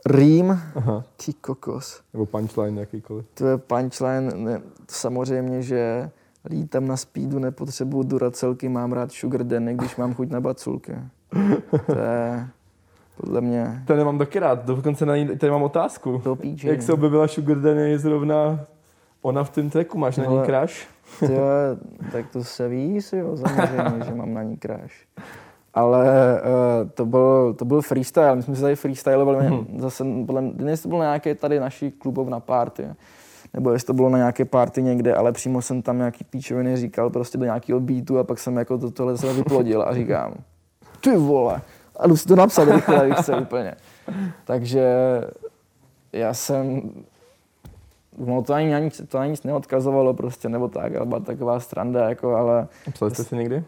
Rým, 0.06 0.60
Aha. 0.74 1.04
ty 1.24 1.32
kokos. 1.32 2.00
Nebo 2.12 2.26
punchline 2.26 2.80
jakýkoliv? 2.80 3.24
To 3.34 3.46
je 3.46 3.58
punchline, 3.58 4.30
ne, 4.34 4.60
samozřejmě, 4.88 5.62
že 5.62 6.10
lítám 6.50 6.86
na 6.88 6.96
speedu, 6.96 7.38
nepotřebuju 7.38 8.02
duracelky, 8.02 8.68
mám 8.68 8.92
rád 8.92 9.12
sugar 9.12 9.44
denny, 9.44 9.74
když 9.74 9.96
mám 9.96 10.14
chuť 10.14 10.30
na 10.30 10.40
baculky. 10.40 10.92
To 11.86 11.98
je 11.98 12.48
podle 13.20 13.40
mě 13.40 13.82
To 13.86 13.96
nemám 13.96 14.18
taky 14.18 14.38
rád, 14.38 14.64
dokonce 14.66 15.06
na 15.06 15.16
ní 15.16 15.38
tady 15.38 15.50
mám 15.50 15.62
otázku. 15.62 16.20
to 16.24 16.36
píče. 16.36 16.68
Jak 16.68 16.82
se 16.82 16.92
objevila 16.92 17.28
Sugar 17.28 17.60
Danny 17.60 17.98
zrovna 17.98 18.60
ona 19.22 19.44
v 19.44 19.50
tom 19.50 19.70
tracku, 19.70 19.98
máš 19.98 20.16
na 20.16 20.24
ní 20.24 20.36
jo, 21.22 21.40
tak 22.12 22.30
to 22.32 22.44
se 22.44 22.68
ví, 22.68 23.02
si 23.02 23.16
jo, 23.16 23.36
samozřejmě, 23.36 24.04
že 24.04 24.14
mám 24.14 24.34
na 24.34 24.42
ní 24.42 24.58
crash. 24.58 25.06
Ale 25.74 26.04
uh, 26.42 26.90
to, 26.90 27.06
byl, 27.06 27.54
to 27.54 27.64
byl 27.64 27.82
freestyle, 27.82 28.36
my 28.36 28.42
jsme 28.42 28.56
si 28.56 28.62
tady 28.62 28.76
freestylovali 28.76 29.46
hmm. 29.46 29.66
zase, 29.78 30.04
podle 30.26 30.42
mě, 30.42 30.70
jestli 30.70 30.82
to 30.82 30.88
bylo 30.88 31.00
na 31.00 31.06
nějaké 31.06 31.34
tady 31.34 31.60
naší 31.60 31.90
klubovna 31.90 32.40
party, 32.40 32.88
nebo 33.54 33.72
jestli 33.72 33.86
to 33.86 33.92
bylo 33.92 34.08
na 34.08 34.18
nějaké 34.18 34.44
party 34.44 34.82
někde, 34.82 35.14
ale 35.14 35.32
přímo 35.32 35.62
jsem 35.62 35.82
tam 35.82 35.98
nějaký 35.98 36.24
píčoviny 36.24 36.76
říkal 36.76 37.10
prostě 37.10 37.38
do 37.38 37.44
nějakého 37.44 37.80
beatu 37.80 38.18
a 38.18 38.24
pak 38.24 38.38
jsem 38.38 38.56
jako 38.56 38.78
to, 38.78 38.90
tohle 38.90 39.18
se 39.18 39.32
vyplodil 39.32 39.82
a 39.82 39.94
říkám, 39.94 40.34
ty 41.00 41.16
vole, 41.16 41.60
a 41.96 42.06
jdu 42.06 42.16
si 42.16 42.26
to 42.26 42.36
napsat 42.36 42.64
rychle, 42.64 43.14
co, 43.24 43.36
úplně. 43.36 43.74
Takže 44.44 44.94
já 46.12 46.34
jsem 46.34 46.82
No 48.18 48.42
to 48.42 48.54
ani, 48.54 48.74
ani, 48.74 48.90
to 48.90 49.18
ani 49.18 49.30
nic 49.30 49.42
neodkazovalo 49.42 50.14
prostě, 50.14 50.48
nebo 50.48 50.68
tak, 50.68 50.94
ale 50.96 51.06
byla 51.06 51.20
taková 51.20 51.60
stranda, 51.60 52.08
jako, 52.08 52.36
ale 52.36 52.68
Psali 52.92 53.10
jste 53.10 53.24
si 53.24 53.36
někdy? 53.36 53.64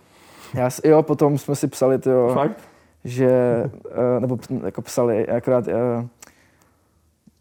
Já, 0.54 0.70
jo, 0.84 1.02
potom 1.02 1.38
jsme 1.38 1.56
si 1.56 1.68
psali, 1.68 1.98
tyjo, 1.98 2.34
Fakt? 2.34 2.60
že, 3.04 3.30
eh, 3.90 4.20
nebo 4.20 4.38
jako 4.64 4.82
psali, 4.82 5.28
akorát, 5.28 5.68
eh, 5.68 6.08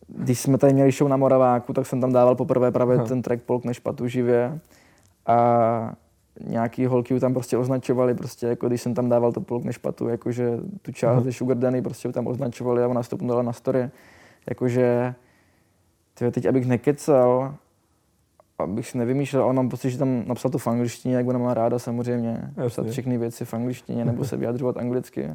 když 0.08 0.40
jsme 0.40 0.58
tady 0.58 0.74
měli 0.74 0.92
show 0.92 1.10
na 1.10 1.18
Moraváku, 1.18 1.74
tak 1.74 1.86
jsem 1.86 2.02
tam 2.02 2.14
dával 2.14 2.36
poprvé 2.36 2.72
právě 2.72 2.98
Aha. 2.98 3.06
ten 3.06 3.22
track 3.22 3.44
Polkne 3.44 3.74
špatu 3.74 4.08
živě 4.08 4.60
a 5.26 5.94
nějaký 6.48 6.86
holky 6.86 7.20
tam 7.20 7.34
prostě 7.34 7.58
označovali, 7.58 8.14
prostě 8.16 8.48
jako 8.48 8.68
když 8.68 8.82
jsem 8.82 8.94
tam 8.94 9.10
dával 9.10 9.32
to 9.32 9.42
Polkne 9.42 9.74
špatu, 9.74 10.08
jakože 10.08 10.58
tu 10.82 10.92
část 10.92 11.12
Aha. 11.12 11.22
ze 11.22 11.34
Sugar 11.34 11.58
Danny 11.58 11.82
prostě 11.82 12.12
tam 12.12 12.28
označovali 12.28 12.84
a 12.84 12.88
ona 12.88 13.04
to 13.04 13.18
dala 13.18 13.42
na 13.42 13.54
story, 13.54 13.90
jakože 14.50 15.16
tyjo, 16.14 16.32
teď 16.32 16.46
abych 16.46 16.68
nekecal, 16.68 17.56
abych 18.64 18.88
si 18.88 18.98
nevymýšlel, 18.98 19.44
ale 19.44 19.54
mám 19.54 19.70
pocit, 19.70 19.90
že 19.90 19.98
tam 19.98 20.24
napsal 20.28 20.52
to 20.52 20.58
v 20.58 20.68
angličtině, 20.68 21.16
jak 21.16 21.28
ona 21.28 21.40
má 21.40 21.54
ráda 21.54 21.80
samozřejmě, 21.80 22.42
Jasně. 22.48 22.70
psat 22.70 22.88
všechny 22.88 23.18
věci 23.18 23.46
v 23.46 23.54
angličtině 23.54 24.06
nebo 24.06 24.26
se 24.26 24.38
vyjadřovat 24.38 24.78
anglicky. 24.78 25.30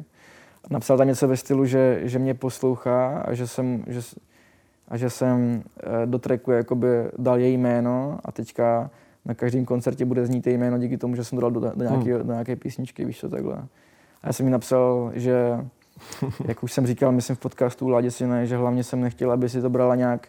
Napsal 0.69 0.97
tam 0.97 1.07
něco 1.07 1.27
ve 1.27 1.37
stylu, 1.37 1.65
že, 1.65 1.99
že 2.03 2.19
mě 2.19 2.33
poslouchá 2.33 3.17
a 3.17 3.33
že 3.33 3.47
jsem, 3.47 3.83
že, 3.87 4.01
a 4.87 4.97
že 4.97 5.09
jsem 5.09 5.63
eh, 5.79 6.05
do 6.05 6.19
tracku 6.19 6.51
jakoby 6.51 6.87
dal 7.17 7.39
její 7.39 7.57
jméno 7.57 8.19
a 8.25 8.31
teďka 8.31 8.89
na 9.25 9.33
každém 9.33 9.65
koncertě 9.65 10.05
bude 10.05 10.25
znít 10.25 10.47
její 10.47 10.57
jméno 10.57 10.77
díky 10.77 10.97
tomu, 10.97 11.15
že 11.15 11.23
jsem 11.23 11.39
dal 11.39 11.51
do, 11.51 11.59
do, 11.59 11.83
nějaké, 11.83 12.23
do 12.23 12.31
nějaké 12.31 12.55
písničky, 12.55 13.05
víš 13.05 13.19
co, 13.19 13.29
takhle. 13.29 13.55
A 14.21 14.27
já 14.27 14.33
jsem 14.33 14.45
jí 14.45 14.51
napsal, 14.51 15.11
že, 15.13 15.65
jak 16.45 16.63
už 16.63 16.73
jsem 16.73 16.87
říkal, 16.87 17.11
myslím 17.11 17.35
v 17.35 17.39
podcastu 17.39 17.89
Ládě 17.89 18.11
Sine, 18.11 18.45
že 18.45 18.57
hlavně 18.57 18.83
jsem 18.83 19.01
nechtěl, 19.01 19.31
aby 19.31 19.49
si 19.49 19.61
to 19.61 19.69
brala 19.69 19.95
nějak, 19.95 20.27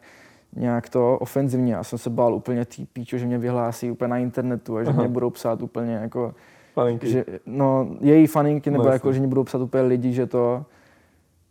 nějak 0.56 0.88
to 0.88 1.18
ofenzivně. 1.18 1.74
Já 1.74 1.84
jsem 1.84 1.98
se 1.98 2.10
bál 2.10 2.34
úplně 2.34 2.64
tý 2.64 2.86
píčo, 2.86 3.18
že 3.18 3.26
mě 3.26 3.38
vyhlásí 3.38 3.90
úplně 3.90 4.08
na 4.08 4.18
internetu 4.18 4.76
a 4.76 4.84
že 4.84 4.90
Aha. 4.90 5.00
mě 5.00 5.08
budou 5.08 5.30
psát 5.30 5.62
úplně 5.62 5.94
jako, 5.94 6.34
Paninky. 6.74 7.10
že, 7.10 7.24
no, 7.46 7.88
její 8.00 8.26
faninky, 8.26 8.70
nebo 8.70 8.84
No, 8.84 8.90
jako, 8.90 9.12
že 9.12 9.18
mě 9.18 9.28
budou 9.28 9.44
psát 9.44 9.60
úplně 9.60 9.82
lidi, 9.82 10.12
že 10.12 10.26
to, 10.26 10.64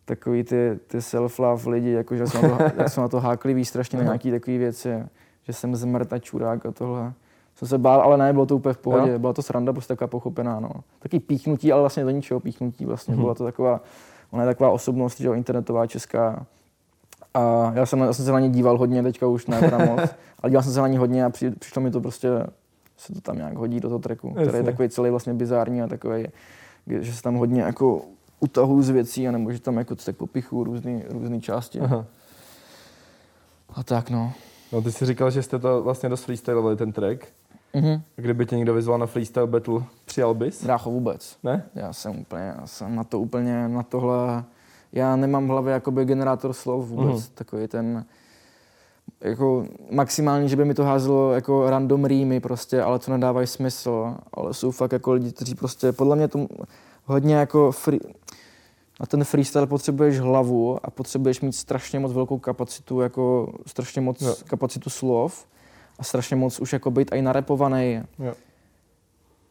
takový 0.05 0.43
ty, 0.43 0.79
ty 0.87 0.97
self-love 0.97 1.69
lidi, 1.69 1.91
jako, 1.91 2.15
že 2.15 2.27
jsou 2.27 2.41
na 2.41 2.57
to, 2.57 2.63
jsou 2.89 3.01
na 3.01 3.07
to 3.07 3.19
hákliví 3.19 3.65
strašně 3.65 3.97
na 3.97 4.03
nějaký 4.03 4.31
takové 4.31 4.57
věci, 4.57 4.89
že 5.43 5.53
jsem 5.53 5.75
zmrt 5.75 6.13
a 6.13 6.19
čurák 6.19 6.65
a 6.65 6.71
tohle. 6.71 7.13
jsem 7.55 7.67
se 7.67 7.77
bál, 7.77 8.01
ale 8.01 8.17
ne, 8.17 8.33
bylo 8.33 8.45
to 8.45 8.55
úplně 8.55 8.73
v 8.73 8.77
pohodě, 8.77 9.11
jo? 9.11 9.19
byla 9.19 9.33
to 9.33 9.41
sranda, 9.41 9.73
prostě 9.73 9.93
taková 9.93 10.07
pochopená, 10.07 10.59
no. 10.59 10.69
Taky 10.99 11.19
píchnutí, 11.19 11.71
ale 11.71 11.81
vlastně 11.81 12.03
do 12.03 12.09
ničeho 12.09 12.39
píchnutí 12.39 12.85
vlastně, 12.85 13.13
mm-hmm. 13.15 13.21
byla 13.21 13.33
to 13.33 13.43
taková, 13.43 13.81
ona 14.31 14.43
je 14.43 14.47
taková 14.47 14.69
osobnost, 14.69 15.19
že 15.19 15.27
jo, 15.27 15.33
internetová 15.33 15.87
česká. 15.87 16.45
A 17.33 17.71
já 17.75 17.85
jsem, 17.85 17.99
já 17.99 18.13
jsem 18.13 18.25
se 18.25 18.31
na 18.31 18.39
ní 18.39 18.49
díval 18.49 18.77
hodně, 18.77 19.03
teďka 19.03 19.27
už 19.27 19.47
ne 19.47 19.59
teda 19.59 19.77
moc, 19.77 19.99
ale 20.39 20.49
díval 20.49 20.63
jsem 20.63 20.73
se 20.73 20.81
na 20.81 20.87
ní 20.87 20.97
hodně 20.97 21.25
a 21.25 21.29
při, 21.29 21.51
přišlo 21.51 21.81
mi 21.81 21.91
to 21.91 22.01
prostě, 22.01 22.29
se 22.97 23.13
to 23.13 23.21
tam 23.21 23.37
nějak 23.37 23.57
hodí 23.57 23.79
do 23.79 23.89
toho 23.89 23.99
tracku, 23.99 24.27
Jasně. 24.27 24.43
který 24.43 24.57
je 24.57 24.63
takový 24.63 24.89
celý 24.89 25.09
vlastně 25.09 25.33
bizární 25.33 25.81
a 25.81 25.87
takový, 25.87 26.27
že 26.87 27.13
se 27.13 27.21
tam 27.21 27.35
hodně 27.35 27.61
jako 27.61 28.01
utahuju 28.39 28.81
z 28.81 28.89
věcí 28.89 29.27
a 29.27 29.31
nebo 29.31 29.51
že 29.51 29.59
tam 29.59 29.77
jako 29.77 29.95
tak 29.95 30.15
popichu 30.15 30.63
různé 30.63 31.01
různý 31.09 31.41
části. 31.41 31.79
Aha. 31.79 32.05
A 33.75 33.83
tak 33.83 34.09
no. 34.09 34.33
No 34.71 34.81
ty 34.81 34.91
jsi 34.91 35.05
říkal, 35.05 35.31
že 35.31 35.43
jste 35.43 35.59
to 35.59 35.83
vlastně 35.83 36.09
dost 36.09 36.23
freestylovali 36.23 36.75
ten 36.75 36.91
track. 36.91 37.27
Mm-hmm. 37.75 38.01
Kdyby 38.15 38.45
tě 38.45 38.55
někdo 38.55 38.73
vyzval 38.73 38.99
na 38.99 39.05
freestyle 39.05 39.47
battle, 39.47 39.83
přijal 40.05 40.33
bys? 40.33 40.63
Drácho 40.63 40.91
vůbec. 40.91 41.37
Ne? 41.43 41.63
Já 41.75 41.93
jsem 41.93 42.19
úplně, 42.19 42.53
já 42.59 42.67
jsem 42.67 42.95
na 42.95 43.03
to 43.03 43.19
úplně, 43.19 43.67
na 43.67 43.83
tohle, 43.83 44.43
já 44.91 45.15
nemám 45.15 45.47
v 45.47 45.49
hlavě 45.49 45.73
jakoby 45.73 46.05
generátor 46.05 46.53
slov 46.53 46.87
vůbec, 46.87 47.15
mm-hmm. 47.15 47.31
takový 47.33 47.67
ten, 47.67 48.05
jako 49.21 49.65
maximální, 49.91 50.49
že 50.49 50.55
by 50.55 50.65
mi 50.65 50.73
to 50.73 50.83
házelo 50.83 51.33
jako 51.33 51.69
random 51.69 52.05
rýmy 52.05 52.39
prostě, 52.39 52.81
ale 52.81 52.99
to 52.99 53.11
nedávají 53.11 53.47
smysl, 53.47 54.15
ale 54.33 54.53
jsou 54.53 54.71
fakt 54.71 54.91
jako 54.91 55.13
lidi, 55.13 55.31
kteří 55.31 55.55
prostě, 55.55 55.91
podle 55.91 56.15
mě 56.15 56.27
to 56.27 56.47
hodně 57.05 57.35
jako 57.35 57.71
free, 57.71 57.99
na 58.99 59.05
ten 59.05 59.23
freestyle 59.23 59.67
potřebuješ 59.67 60.19
hlavu 60.19 60.85
a 60.85 60.89
potřebuješ 60.89 61.41
mít 61.41 61.53
strašně 61.53 61.99
moc 61.99 62.13
velkou 62.13 62.37
kapacitu, 62.39 63.01
jako 63.01 63.53
strašně 63.65 64.01
moc 64.01 64.21
jo. 64.21 64.35
kapacitu 64.45 64.89
slov 64.89 65.45
a 65.99 66.03
strašně 66.03 66.35
moc 66.35 66.59
už 66.59 66.73
jako 66.73 66.91
být 66.91 67.11
i 67.13 67.21
narepovaný. 67.21 68.01
Jo. 68.19 68.33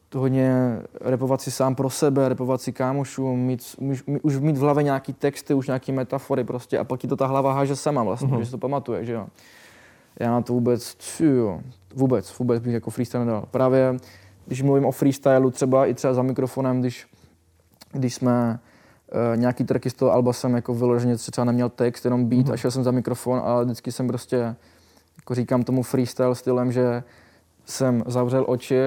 To 0.09 0.19
hodně 0.19 0.79
repovat 1.01 1.41
si 1.41 1.51
sám 1.51 1.75
pro 1.75 1.89
sebe, 1.89 2.29
repovat 2.29 2.61
si 2.61 2.73
kámošů, 2.73 3.35
mít, 3.35 3.75
už 4.21 4.37
mít 4.37 4.57
v 4.57 4.61
hlavě 4.61 4.83
nějaký 4.83 5.13
texty, 5.13 5.53
už 5.53 5.67
nějaký 5.67 5.91
metafory 5.91 6.43
prostě 6.43 6.79
a 6.79 6.83
pak 6.83 6.99
ti 6.99 7.07
to 7.07 7.15
ta 7.15 7.27
hlava 7.27 7.53
háže 7.53 7.75
sama 7.75 8.03
vlastně, 8.03 8.27
mm-hmm. 8.27 8.39
že 8.39 8.45
si 8.45 8.51
to 8.51 8.57
pamatuje, 8.57 9.05
že 9.05 9.13
jo. 9.13 9.27
Já 10.19 10.31
na 10.31 10.41
to 10.41 10.53
vůbec, 10.53 10.97
jo, 11.19 11.61
vůbec, 11.95 12.39
vůbec 12.39 12.63
bych 12.63 12.73
jako 12.73 12.91
freestyle 12.91 13.25
nedal. 13.25 13.45
Právě 13.51 13.97
když 14.45 14.61
mluvím 14.61 14.85
o 14.85 14.91
freestylu 14.91 15.51
třeba 15.51 15.85
i 15.85 15.93
třeba 15.93 16.13
za 16.13 16.21
mikrofonem, 16.21 16.79
když, 16.79 17.07
když 17.91 18.15
jsme 18.15 18.59
uh, 19.11 19.39
nějaký 19.39 19.63
tracky 19.63 19.89
z 19.89 19.93
toho 19.93 20.11
alba 20.13 20.33
jsem 20.33 20.55
jako 20.55 20.73
vyloženě 20.73 21.17
třeba 21.17 21.45
neměl 21.45 21.69
text, 21.69 22.05
jenom 22.05 22.25
beat 22.25 22.45
mm-hmm. 22.45 22.53
a 22.53 22.57
šel 22.57 22.71
jsem 22.71 22.83
za 22.83 22.91
mikrofon 22.91 23.41
a 23.45 23.63
vždycky 23.63 23.91
jsem 23.91 24.07
prostě 24.07 24.55
jako 25.17 25.35
říkám 25.35 25.63
tomu 25.63 25.83
freestyle 25.83 26.35
stylem, 26.35 26.71
že 26.71 27.03
jsem 27.65 28.03
zavřel 28.05 28.45
oči, 28.47 28.81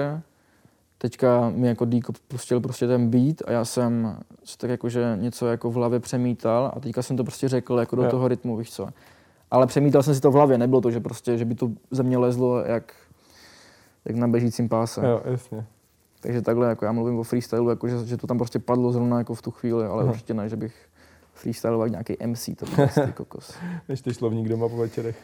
teďka 1.02 1.50
mi 1.50 1.68
jako 1.68 1.84
Díko 1.84 2.12
pustil 2.28 2.60
prostě 2.60 2.86
ten 2.86 3.10
beat 3.10 3.36
a 3.46 3.52
já 3.52 3.64
jsem 3.64 4.16
tak 4.58 4.70
jako, 4.70 4.88
že 4.88 5.18
něco 5.20 5.46
jako 5.46 5.70
v 5.70 5.74
hlavě 5.74 6.00
přemítal 6.00 6.72
a 6.76 6.80
teďka 6.80 7.02
jsem 7.02 7.16
to 7.16 7.24
prostě 7.24 7.48
řekl 7.48 7.78
jako 7.78 7.96
do 7.96 8.08
toho 8.08 8.28
rytmu, 8.28 8.56
víš 8.56 8.72
co. 8.72 8.88
Ale 9.50 9.66
přemítal 9.66 10.02
jsem 10.02 10.14
si 10.14 10.20
to 10.20 10.30
v 10.30 10.34
hlavě, 10.34 10.58
nebylo 10.58 10.80
to, 10.80 10.90
že 10.90 11.00
prostě, 11.00 11.38
že 11.38 11.44
by 11.44 11.54
to 11.54 11.70
ze 11.90 12.02
mě 12.02 12.18
lezlo 12.18 12.58
jak, 12.64 12.94
jak 14.04 14.16
na 14.16 14.28
běžícím 14.28 14.68
páse. 14.68 15.06
Jo, 15.06 15.20
jasně. 15.24 15.66
Takže 16.20 16.42
takhle, 16.42 16.68
jako 16.68 16.84
já 16.84 16.92
mluvím 16.92 17.18
o 17.18 17.22
freestylu, 17.22 17.70
jako 17.70 17.88
že, 17.88 18.06
že 18.06 18.16
to 18.16 18.26
tam 18.26 18.38
prostě 18.38 18.58
padlo 18.58 18.92
zrovna 18.92 19.18
jako 19.18 19.34
v 19.34 19.42
tu 19.42 19.50
chvíli, 19.50 19.86
ale 19.86 20.02
Aha. 20.02 20.12
určitě 20.12 20.34
ne, 20.34 20.48
že 20.48 20.56
bych 20.56 20.88
freestylovat 21.40 21.90
nějaký 21.90 22.16
MC, 22.26 22.44
to 22.56 22.66
byl 22.66 22.74
prostě 22.76 23.12
kokos. 23.16 23.54
Než 23.88 24.00
ty 24.00 24.14
slovník 24.14 24.48
doma 24.48 24.68
po 24.68 24.76
večerech. 24.76 25.16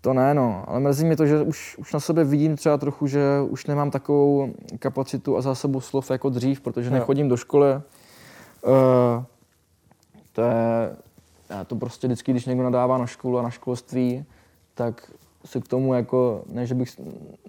To 0.00 0.12
ne, 0.12 0.34
no, 0.34 0.64
ale 0.66 0.80
mrzí 0.80 1.04
mě 1.04 1.16
to, 1.16 1.26
že 1.26 1.42
už, 1.42 1.76
už 1.78 1.92
na 1.92 2.00
sebe 2.00 2.24
vidím 2.24 2.56
třeba 2.56 2.78
trochu, 2.78 3.06
že 3.06 3.20
už 3.48 3.66
nemám 3.66 3.90
takovou 3.90 4.52
kapacitu 4.78 5.36
a 5.36 5.40
zásobu 5.40 5.80
slov 5.80 6.10
jako 6.10 6.28
dřív, 6.28 6.60
protože 6.60 6.90
no. 6.90 6.96
nechodím 6.96 7.28
do 7.28 7.36
školy. 7.36 7.74
Uh, 7.74 9.24
to 10.32 10.42
je, 10.42 10.96
já 11.50 11.64
to 11.64 11.76
prostě 11.76 12.06
vždycky, 12.06 12.32
když 12.32 12.46
někdo 12.46 12.64
nadává 12.64 12.98
na 12.98 13.06
školu 13.06 13.38
a 13.38 13.42
na 13.42 13.50
školství, 13.50 14.24
tak 14.74 15.10
se 15.44 15.60
k 15.60 15.68
tomu 15.68 15.94
jako, 15.94 16.42
ne, 16.46 16.66
že 16.66 16.74
bych, 16.74 17.00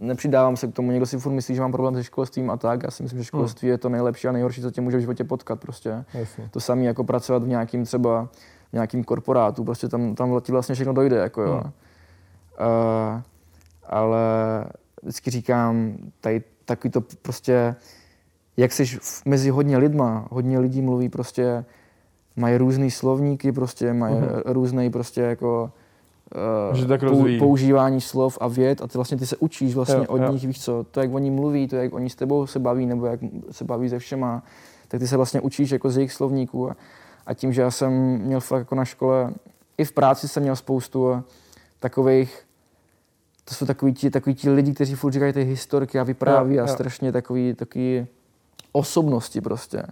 nepřidávám 0.02 0.58
se 0.58 0.68
k 0.68 0.74
tomu, 0.74 0.92
někdo 0.92 1.06
si 1.06 1.18
furt 1.18 1.32
myslí, 1.32 1.56
že 1.56 1.62
mám 1.62 1.72
problém 1.72 1.96
se 1.96 2.04
školstvím 2.04 2.50
a 2.50 2.58
tak, 2.58 2.84
já 2.84 2.92
si 2.92 3.04
myslím, 3.04 3.20
že 3.20 3.26
školství 3.26 3.68
hmm. 3.68 3.72
je 3.72 3.78
to 3.78 3.90
nejlepší 3.90 4.28
a 4.28 4.32
nejhorší, 4.32 4.62
co 4.62 4.72
tě 4.72 4.82
může 4.82 4.98
v 4.98 5.02
životě 5.02 5.24
potkat 5.24 5.60
prostě. 5.60 6.06
Jasně. 6.14 6.50
To 6.52 6.60
samé 6.60 6.84
jako 6.84 7.04
pracovat 7.04 7.44
v 7.44 7.48
nějakým 7.48 7.86
třeba, 7.86 8.30
v 8.70 8.74
nějakým 8.74 9.04
korporátu, 9.04 9.64
prostě 9.64 9.88
tam, 9.88 10.16
tam 10.16 10.42
ti 10.42 10.52
vlastně 10.52 10.76
všechno 10.76 10.94
dojde, 10.94 11.18
jako 11.18 11.42
jo. 11.42 11.54
Hmm. 11.54 11.72
Uh, 12.60 13.22
ale 13.90 14.20
vždycky 15.02 15.32
říkám, 15.32 15.98
tady 16.22 16.44
takový 16.66 16.92
to 16.92 17.02
prostě, 17.22 17.76
jak 18.58 18.72
jsi 18.72 18.86
mezi 19.26 19.50
hodně 19.50 19.78
lidma, 19.78 20.28
hodně 20.32 20.60
lidí 20.60 20.82
mluví 20.82 21.10
prostě, 21.10 21.66
mají 22.36 22.58
různý 22.58 22.92
slovníky, 22.92 23.52
prostě 23.52 23.94
mají 23.94 24.16
uh-huh. 24.16 24.42
různý 24.46 24.90
prostě 24.90 25.22
jako 25.22 25.72
uh, 26.70 26.76
že 26.76 26.86
tak 26.86 27.02
pou, 27.02 27.26
používání 27.40 28.02
slov 28.02 28.38
a 28.42 28.48
věd 28.48 28.82
a 28.82 28.88
ty 28.88 28.98
vlastně 28.98 29.18
ty 29.18 29.26
se 29.26 29.38
učíš 29.38 29.76
vlastně 29.76 29.96
jo, 29.96 30.06
od 30.08 30.22
jo. 30.22 30.32
nich, 30.32 30.48
víš 30.48 30.64
co, 30.64 30.86
to 30.92 31.00
jak 31.00 31.14
oni 31.14 31.32
mluví, 31.32 31.68
to 31.68 31.76
jak 31.76 31.94
oni 31.94 32.10
s 32.10 32.16
tebou 32.16 32.48
se 32.48 32.60
baví 32.60 32.86
nebo 32.86 33.06
jak 33.06 33.20
se 33.52 33.64
baví 33.64 33.90
se 33.90 34.00
všema, 34.00 34.44
tak 34.88 35.00
ty 35.00 35.08
se 35.08 35.18
vlastně 35.18 35.42
učíš 35.42 35.72
jako 35.72 35.90
z 35.90 35.98
jejich 35.98 36.12
slovníků 36.12 36.70
a, 36.72 36.76
a 37.26 37.34
tím, 37.34 37.54
že 37.54 37.62
já 37.62 37.72
jsem 37.72 37.92
měl 38.18 38.40
fakt 38.40 38.60
jako 38.60 38.76
na 38.76 38.86
škole, 38.86 39.34
i 39.78 39.86
v 39.86 39.92
práci 39.92 40.28
jsem 40.28 40.44
měl 40.44 40.56
spoustu 40.56 41.24
takových 41.80 42.46
to 43.46 43.56
jsou 43.56 43.66
takový 43.66 43.94
ti, 43.94 44.10
takový 44.10 44.36
ti 44.36 44.50
lidi, 44.50 44.74
kteří 44.74 44.96
furt 44.96 45.12
říkají 45.12 45.34
ty 45.34 45.44
historky 45.44 46.00
a 46.00 46.04
vypráví 46.04 46.56
jo, 46.56 46.64
a 46.64 46.68
jo. 46.68 46.74
strašně 46.74 47.12
takový, 47.12 47.54
takový 47.54 48.08
osobnosti 48.72 49.42
prostě. 49.42 49.84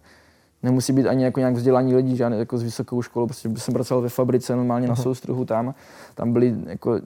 Nemusí 0.64 0.94
být 0.94 1.08
ani 1.08 1.24
jako 1.24 1.40
nějak 1.40 1.56
vzdělaní 1.56 1.96
lidí, 1.96 2.18
žádný 2.18 2.40
jako 2.40 2.58
z 2.58 2.64
vysokou 2.64 3.02
školou, 3.02 3.26
prostě 3.26 3.50
jsem 3.56 3.74
pracoval 3.74 4.02
ve 4.02 4.10
fabrice 4.10 4.56
normálně 4.56 4.88
na 4.88 4.96
soustruhu 4.96 5.46
tam, 5.46 5.76
tam 6.16 6.34
byli 6.34 6.56
jako 6.66 7.00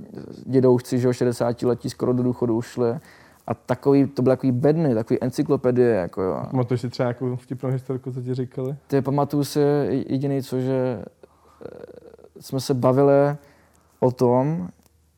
dědoušci, 0.45 0.99
že 0.99 1.13
60 1.13 1.61
letí 1.61 1.89
skoro 1.89 2.13
do 2.13 2.23
důchodu 2.23 2.55
ušli 2.55 2.95
a 3.47 3.53
takový, 3.53 4.07
to 4.07 4.21
byly 4.21 4.35
takový 4.35 4.51
bedny, 4.51 4.95
takový 4.95 5.23
encyklopedie, 5.23 5.89
jako 5.89 6.21
jo. 6.21 6.43
Pamatuješ 6.51 6.81
si 6.81 6.89
třeba 6.89 7.09
nějakou 7.09 7.35
vtipnou 7.35 7.69
historku, 7.69 8.11
co 8.11 8.21
ti 8.21 8.33
říkali? 8.33 8.75
Ty 8.87 9.01
pamatuju 9.01 9.43
si 9.43 9.59
jediný, 10.07 10.43
co, 10.43 10.59
že 10.59 11.03
eh, 11.65 12.41
jsme 12.41 12.59
se 12.59 12.73
bavili 12.73 13.35
o 13.99 14.11
tom, 14.11 14.67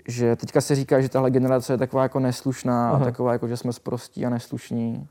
že 0.07 0.35
teďka 0.35 0.61
se 0.61 0.75
říká, 0.75 1.01
že 1.01 1.09
tahle 1.09 1.31
generace 1.31 1.73
je 1.73 1.77
taková 1.77 2.03
jako 2.03 2.19
neslušná 2.19 2.89
Aha. 2.89 3.01
a 3.01 3.05
taková 3.05 3.33
jako, 3.33 3.47
že 3.47 3.57
jsme 3.57 3.73
sprostí 3.73 4.25
a 4.25 4.29
neslušní. 4.29 5.07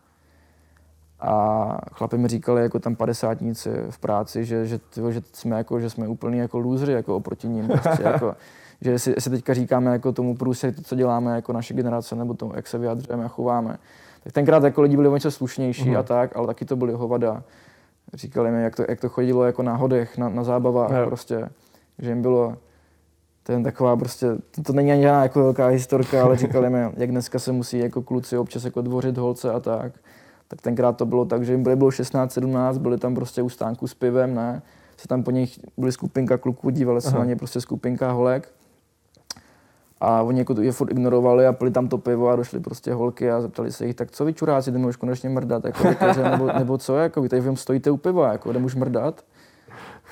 A 1.20 1.78
chlapi 1.92 2.18
mi 2.18 2.28
říkali 2.28 2.62
jako 2.62 2.78
tam 2.78 2.96
padesátníci 2.96 3.70
v 3.90 3.98
práci, 3.98 4.44
že, 4.44 4.66
že, 4.66 4.78
tyvo, 4.78 5.12
že 5.12 5.22
jsme 5.32 5.56
jako, 5.56 5.80
že 5.80 5.90
jsme 5.90 6.08
úplný 6.08 6.38
jako 6.38 6.58
lůzři 6.58 6.92
jako 6.92 7.16
oproti 7.16 7.48
ním. 7.48 7.68
Prostě, 7.68 8.02
jako, 8.02 8.34
že 8.80 8.90
jestli, 8.90 9.12
jestli, 9.16 9.30
teďka 9.30 9.54
říkáme 9.54 9.90
jako 9.92 10.12
tomu 10.12 10.36
průsedy, 10.36 10.72
to, 10.72 10.82
co 10.82 10.94
děláme 10.94 11.34
jako 11.34 11.52
naše 11.52 11.74
generace, 11.74 12.16
nebo 12.16 12.34
to, 12.34 12.52
jak 12.54 12.66
se 12.66 12.78
vyjadřujeme 12.78 13.24
a 13.24 13.28
chováme, 13.28 13.78
tak 14.24 14.32
tenkrát 14.32 14.64
jako 14.64 14.82
lidi 14.82 14.96
byli 14.96 15.10
něco 15.10 15.30
slušnější 15.30 15.90
uh-huh. 15.90 15.98
a 15.98 16.02
tak, 16.02 16.36
ale 16.36 16.46
taky 16.46 16.64
to 16.64 16.76
byly 16.76 16.92
hovada. 16.92 17.42
Říkali 18.14 18.50
mi, 18.50 18.62
jak 18.62 18.76
to, 18.76 18.84
jak 18.88 19.00
to 19.00 19.08
chodilo 19.08 19.44
jako 19.44 19.62
na 19.62 19.76
hodech, 19.76 20.18
na, 20.18 20.28
na 20.28 20.44
zábavách 20.44 20.90
no. 20.90 21.06
prostě, 21.06 21.48
že 21.98 22.08
jim 22.08 22.22
bylo 22.22 22.56
to 23.48 23.52
je 23.52 23.62
taková 23.62 23.96
prostě, 23.96 24.26
to, 24.50 24.62
to 24.62 24.72
není 24.72 24.92
ani 24.92 25.02
žádná 25.02 25.22
jako 25.22 25.42
velká 25.42 25.66
historka, 25.66 26.22
ale 26.22 26.36
říkali 26.36 26.70
mi, 26.70 26.78
jak 26.96 27.10
dneska 27.10 27.38
se 27.38 27.52
musí 27.52 27.78
jako 27.78 28.02
kluci 28.02 28.38
občas 28.38 28.64
jako 28.64 28.82
dvořit 28.82 29.18
holce 29.18 29.52
a 29.52 29.60
tak. 29.60 29.92
Tak 30.48 30.60
tenkrát 30.62 30.96
to 30.96 31.06
bylo 31.06 31.24
tak, 31.24 31.44
že 31.44 31.52
jim 31.52 31.62
bylo 31.62 31.90
16-17, 31.90 32.78
byli 32.78 32.98
tam 32.98 33.14
prostě 33.14 33.42
u 33.42 33.48
stánku 33.48 33.86
s 33.86 33.94
pivem, 33.94 34.34
ne. 34.34 34.62
Se 34.96 35.08
tam 35.08 35.22
po 35.22 35.30
nich 35.30 35.60
byly 35.76 35.92
skupinka 35.92 36.38
kluků, 36.38 36.70
dívali 36.70 37.00
se 37.00 37.08
Aha. 37.08 37.18
na 37.18 37.24
ně 37.24 37.36
prostě 37.36 37.60
skupinka 37.60 38.10
holek. 38.10 38.48
A 40.00 40.22
oni 40.22 40.38
jako 40.38 40.60
je 40.60 40.72
furt 40.72 40.90
ignorovali 40.90 41.46
a 41.46 41.52
pili 41.52 41.70
tam 41.70 41.88
to 41.88 41.98
pivo 41.98 42.28
a 42.28 42.36
došly 42.36 42.60
prostě 42.60 42.92
holky 42.92 43.30
a 43.30 43.40
zeptali 43.40 43.72
se 43.72 43.86
jich, 43.86 43.96
tak 43.96 44.10
co 44.10 44.24
vy 44.24 44.34
čuráci, 44.34 44.72
jdeme 44.72 44.86
už 44.86 44.96
konečně 44.96 45.28
mrdat, 45.28 45.64
jako, 45.64 45.88
nebo, 46.30 46.46
nebo, 46.58 46.78
co, 46.78 46.96
jako, 46.96 47.22
vy 47.22 47.28
tady 47.28 47.56
stojíte 47.56 47.90
u 47.90 47.96
piva, 47.96 48.32
jako, 48.32 48.52
jdeme 48.52 48.66
už 48.66 48.74
mrdat. 48.74 49.24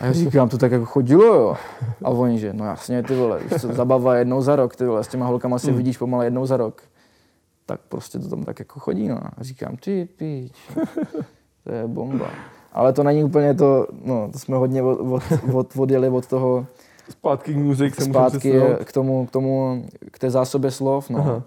A 0.00 0.06
já 0.06 0.12
říkám, 0.12 0.48
to 0.48 0.58
tak 0.58 0.72
jako 0.72 0.84
chodilo, 0.84 1.24
jo. 1.24 1.56
A 2.04 2.10
oni, 2.10 2.38
že 2.38 2.52
no 2.52 2.64
jasně, 2.64 3.02
ty 3.02 3.16
vole, 3.16 3.38
víš 3.38 3.60
co, 3.60 3.72
zabava 3.72 4.16
jednou 4.16 4.40
za 4.42 4.56
rok, 4.56 4.76
ty 4.76 4.86
vole, 4.86 5.04
s 5.04 5.08
těma 5.08 5.26
holkama 5.26 5.58
si 5.58 5.70
mm. 5.70 5.76
vidíš 5.76 5.98
pomalu 5.98 6.22
jednou 6.22 6.46
za 6.46 6.56
rok. 6.56 6.82
Tak 7.66 7.80
prostě 7.88 8.18
to 8.18 8.28
tam 8.28 8.44
tak 8.44 8.58
jako 8.58 8.80
chodí, 8.80 9.08
no. 9.08 9.20
A 9.24 9.32
říkám, 9.40 9.76
ty 9.76 10.08
píč, 10.16 10.52
to 11.64 11.72
je 11.72 11.86
bomba. 11.86 12.30
Ale 12.72 12.92
to 12.92 13.02
není 13.02 13.24
úplně 13.24 13.54
to, 13.54 13.86
no, 14.04 14.28
to 14.32 14.38
jsme 14.38 14.56
hodně 14.56 14.82
od, 14.82 15.00
od, 15.00 15.22
od, 15.52 15.76
odjeli 15.76 16.08
od 16.08 16.26
toho, 16.26 16.66
Zpátky 17.10 17.54
k 17.54 17.56
muzik 17.56 17.94
se 17.94 18.04
Zpátky 18.04 18.60
k 18.84 18.92
tomu, 18.92 19.26
k 19.26 19.30
tomu, 19.30 19.84
k 20.10 20.18
té 20.18 20.30
zásobě 20.30 20.70
slov, 20.70 21.10
no. 21.10 21.18
Aha 21.18 21.42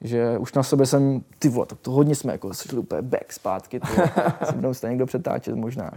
že 0.00 0.38
už 0.38 0.52
na 0.54 0.62
sobě 0.62 0.86
jsem, 0.86 1.20
ty 1.38 1.48
vole, 1.48 1.66
tak 1.66 1.78
to 1.78 1.90
hodně 1.90 2.14
jsme 2.14 2.32
jako 2.32 2.52
šli 2.52 2.78
úplně 2.78 3.02
back 3.02 3.32
zpátky, 3.32 3.80
to 3.80 3.86
se 4.46 4.52
budou 4.52 4.74
se 4.74 4.88
někdo 4.88 5.06
přetáčet 5.06 5.54
možná. 5.54 5.90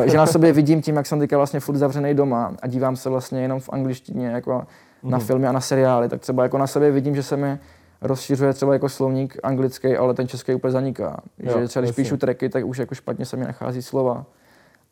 Uh, 0.00 0.10
že 0.10 0.16
na 0.16 0.26
sobě 0.26 0.52
vidím 0.52 0.82
tím, 0.82 0.96
jak 0.96 1.06
jsem 1.06 1.18
teďka 1.18 1.36
vlastně 1.36 1.60
furt 1.60 1.76
zavřený 1.76 2.14
doma 2.14 2.54
a 2.62 2.66
dívám 2.66 2.96
se 2.96 3.10
vlastně 3.10 3.42
jenom 3.42 3.60
v 3.60 3.68
angličtině 3.72 4.26
jako 4.26 4.62
na 5.02 5.18
mhm. 5.18 5.26
filmy 5.26 5.46
a 5.46 5.52
na 5.52 5.60
seriály, 5.60 6.08
tak 6.08 6.20
třeba 6.20 6.42
jako 6.42 6.58
na 6.58 6.66
sobě 6.66 6.90
vidím, 6.90 7.14
že 7.14 7.22
se 7.22 7.36
mi 7.36 7.58
rozšiřuje 8.02 8.52
třeba 8.52 8.72
jako 8.72 8.88
slovník 8.88 9.36
anglický, 9.42 9.96
ale 9.96 10.14
ten 10.14 10.28
český 10.28 10.54
úplně 10.54 10.70
zaniká. 10.70 11.20
Jo, 11.38 11.60
že 11.60 11.68
třeba 11.68 11.80
když 11.80 11.88
jasně. 11.88 12.04
píšu 12.04 12.16
tracky, 12.16 12.48
tak 12.48 12.64
už 12.66 12.78
jako 12.78 12.94
špatně 12.94 13.26
se 13.26 13.36
mi 13.36 13.44
nachází 13.44 13.82
slova. 13.82 14.26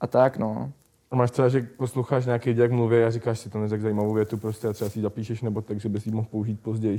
A 0.01 0.07
tak 0.07 0.37
no. 0.38 0.73
A 1.11 1.16
máš 1.16 1.31
třeba, 1.31 1.49
že 1.49 1.66
posloucháš 1.77 2.27
nějaký 2.27 2.57
jak 2.57 2.73
mluví 2.73 3.03
a 3.03 3.11
říkáš 3.11 3.38
si 3.40 3.51
to 3.51 3.59
neřek 3.59 3.81
zajímavou 3.81 4.12
větu 4.12 4.37
prostě 4.37 4.68
a 4.68 4.73
třeba 4.73 4.90
si 4.90 4.99
ji 4.99 5.03
zapíšeš 5.03 5.42
nebo 5.42 5.61
tak, 5.61 5.81
že 5.81 5.88
bys 5.88 6.07
ji 6.07 6.12
mohl 6.12 6.27
použít 6.31 6.61
později. 6.61 6.99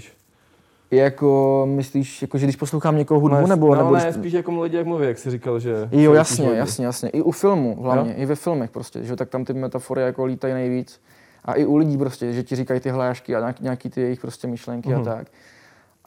Jako 0.91 1.63
myslíš, 1.75 2.21
jako, 2.21 2.37
že 2.37 2.45
když 2.45 2.55
poslouchám 2.55 2.97
někoho 2.97 3.19
hudbu, 3.19 3.37
no, 3.41 3.47
nebo, 3.47 3.75
no, 3.75 3.81
nebo 3.83 3.95
ne, 3.95 4.01
když- 4.03 4.15
spíš 4.15 4.33
jako 4.33 4.61
lidi 4.61 4.77
jak 4.77 4.85
mluví, 4.87 5.07
jak 5.07 5.17
jsi 5.17 5.31
říkal, 5.31 5.59
že... 5.59 5.89
Jo, 5.91 6.13
jasně, 6.13 6.45
lidi. 6.45 6.57
jasně, 6.57 6.85
jasně. 6.85 7.09
I 7.09 7.21
u 7.21 7.31
filmu 7.31 7.77
hlavně, 7.81 8.13
i 8.13 8.25
ve 8.25 8.35
filmech 8.35 8.71
prostě, 8.71 9.03
že 9.03 9.15
tak 9.15 9.29
tam 9.29 9.45
ty 9.45 9.53
metafory 9.53 10.01
jako 10.01 10.25
lítají 10.25 10.53
nejvíc. 10.53 11.01
A 11.45 11.53
i 11.53 11.65
u 11.65 11.75
lidí 11.77 11.97
prostě, 11.97 12.33
že 12.33 12.43
ti 12.43 12.55
říkají 12.55 12.79
ty 12.79 12.89
hlášky 12.89 13.35
a 13.35 13.39
nějaký, 13.39 13.63
nějaký 13.63 13.89
ty 13.89 14.01
jejich 14.01 14.19
prostě 14.21 14.47
myšlenky 14.47 14.89
Mhm. 14.89 15.01
a 15.01 15.03
tak. 15.03 15.27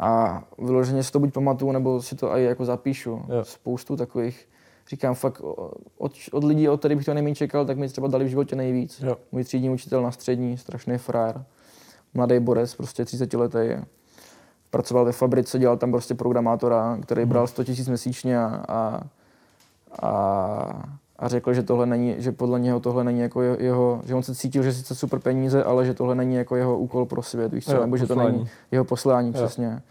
A 0.03 0.43
vyloženě 0.59 1.03
si 1.03 1.12
to 1.12 1.19
buď 1.19 1.33
pamatuju, 1.33 1.73
nebo 1.73 2.03
si 2.03 2.17
to 2.17 2.37
i 2.37 2.45
jako 2.45 2.65
zapíšu. 2.65 3.11
Jo. 3.11 3.45
Spoustu 3.45 3.97
takových, 3.97 4.49
říkám 4.88 5.15
fakt, 5.15 5.41
od, 5.99 6.12
od 6.33 6.45
lidí, 6.45 6.69
od 6.69 6.79
kterých 6.79 6.97
bych 6.97 7.07
to 7.07 7.15
nejméně 7.15 7.35
čekal, 7.35 7.65
tak 7.67 7.79
mi 7.79 7.88
třeba 7.88 8.09
dali 8.09 8.25
v 8.25 8.29
životě 8.29 8.57
nejvíc. 8.57 9.01
Jo. 9.01 9.17
Můj 9.33 9.45
třídní 9.45 9.71
učitel 9.71 10.03
na 10.03 10.11
střední, 10.11 10.59
strašný 10.59 10.99
frajer. 10.99 11.45
Mladý 12.15 12.41
borec, 12.41 12.75
prostě 12.75 13.05
30 13.05 13.35
letý. 13.35 13.59
Pracoval 14.71 15.05
ve 15.05 15.12
fabrice, 15.12 15.59
dělal 15.59 15.77
tam 15.77 15.91
prostě 15.91 16.15
programátora, 16.15 16.99
který 17.03 17.25
bral 17.25 17.47
100 17.47 17.62
000 17.62 17.75
měsíčně 17.88 18.38
a, 18.38 18.65
a, 18.69 19.01
a, 20.03 20.99
a 21.18 21.29
řekl, 21.29 21.53
že 21.55 21.62
tohle 21.62 21.87
není, 21.87 22.14
že 22.18 22.33
podle 22.33 22.61
něho 22.61 22.81
tohle 22.81 23.05
není 23.05 23.20
jako 23.20 23.42
jeho- 23.42 24.03
že 24.05 24.14
on 24.14 24.22
se 24.22 24.35
cítil, 24.35 24.62
že 24.62 24.72
sice 24.72 24.94
super 24.94 25.18
peníze, 25.18 25.64
ale 25.64 25.87
že 25.87 25.94
tohle 25.94 26.14
není 26.14 26.35
jako 26.35 26.57
jeho 26.57 26.79
úkol 26.79 27.07
pro 27.07 27.22
svět, 27.22 27.53
víš 27.53 27.64
co, 27.64 27.72
Jo, 27.75 27.81
nebo 27.81 27.96
že 27.96 28.07
to 28.07 28.14
poslání. 28.14 28.37
není 28.37 28.48
jeho 28.70 28.85
poslání 28.85 29.29
Jo. 29.29 29.33
přesně. 29.35 29.83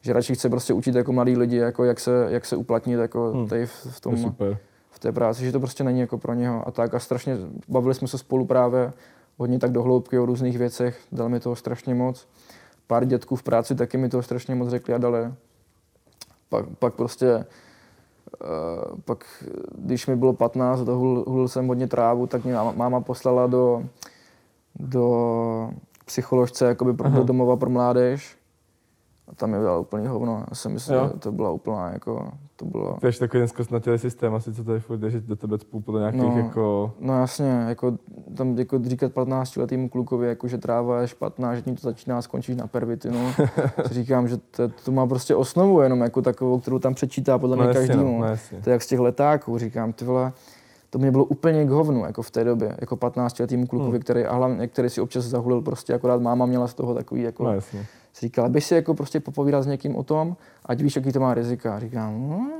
Že 0.00 0.12
radši 0.12 0.34
chce 0.34 0.48
prostě 0.50 0.72
učit 0.72 0.94
jako 0.94 1.12
mladý 1.12 1.36
lidi, 1.36 1.56
jako 1.56 1.84
jak 1.84 2.00
se, 2.00 2.26
jak 2.30 2.44
se 2.44 2.56
uplatnit 2.56 2.98
jako 2.98 3.32
Hmm. 3.32 3.48
tady 3.48 3.66
v, 3.66 3.86
v 3.90 4.00
To 4.00 4.10
tom, 4.10 4.18
super. 4.18 4.58
v 4.90 4.98
té 4.98 5.12
práci, 5.12 5.44
že 5.44 5.52
to 5.52 5.60
prostě 5.60 5.84
není 5.84 6.00
jako 6.00 6.18
pro 6.18 6.34
něho 6.34 6.68
a 6.68 6.70
tak 6.70 6.94
a 6.94 6.98
strašně 6.98 7.36
bavili 7.68 7.94
jsme 7.94 8.08
se 8.08 8.18
spolu 8.18 8.44
právě 8.46 8.92
hodně 9.36 9.58
tak 9.58 9.72
do 9.72 9.82
hloubky 9.82 10.18
o 10.18 10.26
různých 10.26 10.58
věcech, 10.58 10.98
dal 11.12 11.28
mi 11.28 11.40
toho 11.40 11.56
strašně 11.56 11.94
moc. 11.94 12.28
Pár 12.86 13.04
dětků 13.04 13.36
v 13.36 13.42
práci 13.42 13.74
taky 13.74 13.96
mi 13.98 14.08
toho 14.08 14.22
strašně 14.22 14.54
moc 14.54 14.68
řekli 14.68 14.94
a 14.94 14.98
dali. 14.98 15.18
Pak, 16.48 16.64
pak 16.78 16.94
prostě, 16.94 17.46
pak 19.04 19.44
když 19.74 20.06
mi 20.06 20.16
bylo 20.16 20.32
15 20.32 20.88
a 20.88 20.92
hul, 20.92 21.24
hulil 21.26 21.48
jsem 21.48 21.68
hodně 21.68 21.86
trávu, 21.86 22.26
tak 22.26 22.44
mě 22.44 22.54
máma, 22.54 23.00
poslala 23.00 23.46
do, 23.46 23.84
do 24.78 25.70
psycholožce, 26.04 26.66
jakoby 26.66 26.92
pro, 26.92 27.10
do 27.10 27.24
domova 27.24 27.56
pro 27.56 27.70
mládež. 27.70 28.36
A 29.28 29.34
tam 29.34 29.50
mi 29.50 29.58
dala 29.58 29.78
úplný 29.78 30.06
hovno. 30.06 30.44
Já 30.50 30.54
jsem 30.54 30.72
myslel, 30.72 31.10
že 31.12 31.18
to 31.18 31.32
byla 31.32 31.50
úplná, 31.50 31.90
jako, 31.90 32.32
to 32.58 32.64
bylo... 32.64 32.96
To 33.00 33.06
je 33.06 33.12
takový 33.12 33.40
ten 33.40 33.48
zkostnatělý 33.48 33.98
systém, 33.98 34.34
asi 34.34 34.52
co 34.54 34.64
tady 34.64 34.80
furt 34.80 35.00
že 35.08 35.20
do 35.20 35.36
tebe 35.36 35.58
cpou 35.58 35.80
podle 35.80 36.00
nějakých 36.00 36.20
No. 36.22 36.38
jako... 36.38 36.92
No 37.00 37.20
jasně, 37.20 37.50
jako 37.68 37.98
tam 38.34 38.58
jako 38.58 38.78
říkat 38.82 39.12
15 39.12 39.56
letýmu 39.56 39.88
klukovi, 39.88 40.28
jako, 40.28 40.48
že 40.48 40.58
tráva 40.58 41.00
je 41.00 41.08
špatná, 41.08 41.54
že 41.54 41.62
tím 41.62 41.76
to 41.76 41.80
začíná, 41.82 42.22
skončíš 42.22 42.56
na 42.56 42.66
pervitinu. 42.66 43.32
si 43.86 43.94
říkám, 43.94 44.28
že 44.28 44.36
to, 44.36 44.68
to, 44.84 44.92
má 44.92 45.06
prostě 45.06 45.34
osnovu 45.34 45.80
jenom 45.80 46.00
jako 46.00 46.22
takovou, 46.22 46.58
kterou 46.60 46.78
tam 46.78 46.94
přečítá 46.94 47.38
podle 47.38 47.56
No 47.56 47.62
mě 47.62 47.68
jasně, 47.68 47.86
každému. 47.86 48.12
no, 48.12 48.18
no 48.18 48.26
jasně. 48.26 48.60
To 48.64 48.70
je 48.70 48.72
jak 48.72 48.82
z 48.82 48.86
těch 48.86 48.98
letáků, 49.00 49.58
říkám, 49.58 49.92
ty 49.92 50.04
vole, 50.04 50.32
to 50.90 50.98
mě 50.98 51.10
bylo 51.10 51.24
úplně 51.24 51.64
k 51.64 51.68
hovnu, 51.70 52.04
jako 52.04 52.22
v 52.22 52.30
té 52.30 52.44
době, 52.44 52.76
jako 52.80 52.96
15 52.96 53.38
letýmu 53.40 53.66
klukovi, 53.66 53.90
Hmm. 53.90 54.00
který, 54.00 54.24
a 54.24 54.34
hlavně, 54.34 54.66
který 54.68 54.88
si 54.90 55.00
občas 55.00 55.24
zahulil 55.24 55.60
prostě, 55.62 55.94
akorát 55.94 56.20
máma 56.22 56.46
měla 56.46 56.66
z 56.68 56.74
toho 56.74 56.94
takový, 56.94 57.22
jako, 57.22 57.44
No 57.44 57.54
jasně. 57.54 57.86
Si 58.18 58.26
říkala, 58.26 58.46
aby 58.46 58.60
si 58.60 58.74
jako 58.74 58.94
prostě 58.94 59.20
popovídal 59.20 59.62
s 59.62 59.66
někým 59.66 59.96
o 59.96 60.02
tom, 60.02 60.36
ať 60.66 60.80
víš, 60.80 60.96
jaký 60.96 61.12
to 61.12 61.20
má 61.20 61.34
rizika. 61.34 61.78
Říkám, 61.80 62.28
no, 62.30 62.50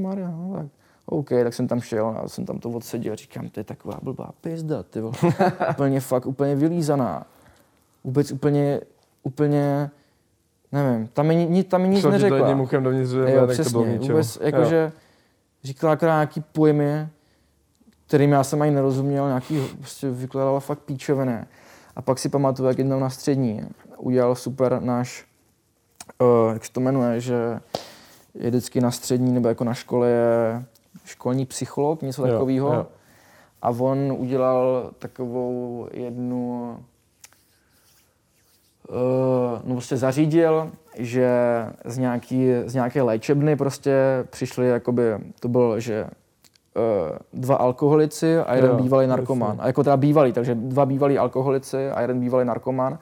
Maria, 0.00 0.30
no, 0.30 0.54
tak 0.56 0.66
OK, 1.06 1.28
tak 1.28 1.54
jsem 1.54 1.68
tam 1.68 1.80
šel 1.80 2.06
a 2.24 2.28
jsem 2.28 2.46
tam 2.46 2.58
to 2.58 2.70
odseděl. 2.70 3.16
Říkám, 3.16 3.48
to 3.48 3.60
je 3.60 3.64
taková 3.64 3.98
blbá 4.02 4.30
pizda, 4.40 4.82
ty 4.82 5.00
vole. 5.00 5.12
úplně 5.70 6.00
fakt, 6.00 6.26
úplně 6.26 6.56
vylízaná. 6.56 7.26
Vůbec 8.04 8.32
úplně, 8.32 8.80
úplně, 9.22 9.90
nevím, 10.72 11.08
tam 11.08 11.26
mi, 11.26 11.36
ni- 11.36 11.64
tam 11.64 11.82
mi 11.82 11.88
nic 11.88 12.02
to 12.02 12.10
neřekla. 12.10 12.38
jedním 12.38 12.60
uchem 12.60 12.82
dovnitř, 12.82 13.10
že 13.10 13.18
Jo, 13.18 13.46
tak 13.46 13.56
to 13.56 13.70
bylo 13.70 13.82
přesně, 13.82 13.92
ničemu. 13.92 14.08
vůbec, 14.08 14.38
jakože 14.42 14.92
říkala 15.64 15.92
akorát 15.92 16.12
nějaký 16.14 16.40
pojmy, 16.52 17.08
kterým 18.06 18.32
já 18.32 18.44
jsem 18.44 18.62
ani 18.62 18.70
nerozuměl, 18.70 19.26
nějaký 19.26 19.60
prostě 19.78 20.10
vykládala 20.10 20.60
fakt 20.60 20.78
píčovené. 20.78 21.46
A 21.96 22.02
pak 22.02 22.18
si 22.18 22.28
pamatuju, 22.28 22.68
jak 22.68 22.78
jednou 22.78 23.00
na 23.00 23.10
střední 23.10 23.62
udělal 24.00 24.34
super 24.34 24.82
náš, 24.82 25.24
uh, 26.20 26.52
jak 26.52 26.64
se 26.64 26.72
to 26.72 26.80
jmenuje, 26.80 27.20
že 27.20 27.60
je 28.34 28.50
vždycky 28.50 28.80
na 28.80 28.90
střední 28.90 29.32
nebo 29.32 29.48
jako 29.48 29.64
na 29.64 29.74
škole 29.74 30.08
je 30.08 30.64
školní 31.04 31.46
psycholog, 31.46 32.02
něco 32.02 32.22
takového. 32.22 32.86
A 33.62 33.70
on 33.70 34.12
udělal 34.18 34.90
takovou 34.98 35.88
jednu, 35.92 36.76
uh, 38.88 39.60
no 39.64 39.74
prostě 39.74 39.96
zařídil, 39.96 40.70
že 40.98 41.30
z, 41.84 41.98
nějaký, 41.98 42.48
z 42.66 42.74
nějaké 42.74 43.02
léčebny 43.02 43.56
prostě 43.56 43.94
přišli, 44.30 44.68
jakoby, 44.68 45.02
to 45.40 45.48
bylo, 45.48 45.80
že 45.80 46.04
uh, 46.04 47.18
dva 47.32 47.56
alkoholici 47.56 48.38
a 48.38 48.54
jeden 48.54 48.70
Jo, 48.70 48.76
bývalý 48.76 49.06
narkoman. 49.06 49.56
A 49.60 49.66
jako 49.66 49.84
teda 49.84 49.96
bývalý, 49.96 50.32
takže 50.32 50.54
dva 50.54 50.86
bývalí 50.86 51.18
alkoholici 51.18 51.90
a 51.90 52.00
jeden 52.00 52.20
bývalý 52.20 52.44
narkoman. 52.46 52.98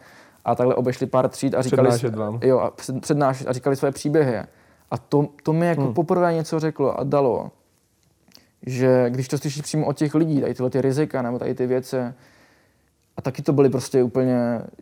A 0.48 0.54
takhle 0.54 0.74
obešli 0.74 1.06
pár 1.06 1.28
tříd 1.28 1.54
a 1.54 1.62
říkali, 1.62 1.88
Přednášet 1.88 2.14
vám. 2.14 2.40
jo, 2.42 2.58
a 2.58 2.70
před, 2.70 3.00
přednášet 3.00 3.48
a 3.48 3.52
říkali 3.52 3.76
své 3.76 3.92
příběhy. 3.92 4.36
A 4.90 4.98
to, 4.98 5.28
to 5.42 5.52
mi 5.52 5.66
jako 5.66 5.82
Hmm. 5.82 5.94
poprvé 5.94 6.34
něco 6.34 6.60
řeklo 6.60 7.00
a 7.00 7.04
dalo, 7.04 7.50
že 8.66 9.06
když 9.10 9.28
to 9.28 9.38
slyšíš 9.38 9.62
přímo 9.62 9.86
od 9.86 9.96
těch 9.96 10.14
lidí, 10.14 10.40
tady 10.40 10.54
tyhle 10.54 10.70
ty 10.70 10.80
rizika 10.80 11.22
nebo 11.22 11.38
tady 11.38 11.54
ty 11.54 11.66
věci, 11.66 11.96
a 13.16 13.22
taky 13.22 13.42
to 13.42 13.52
byly 13.52 13.68
prostě 13.70 14.02
úplně, 14.02 14.34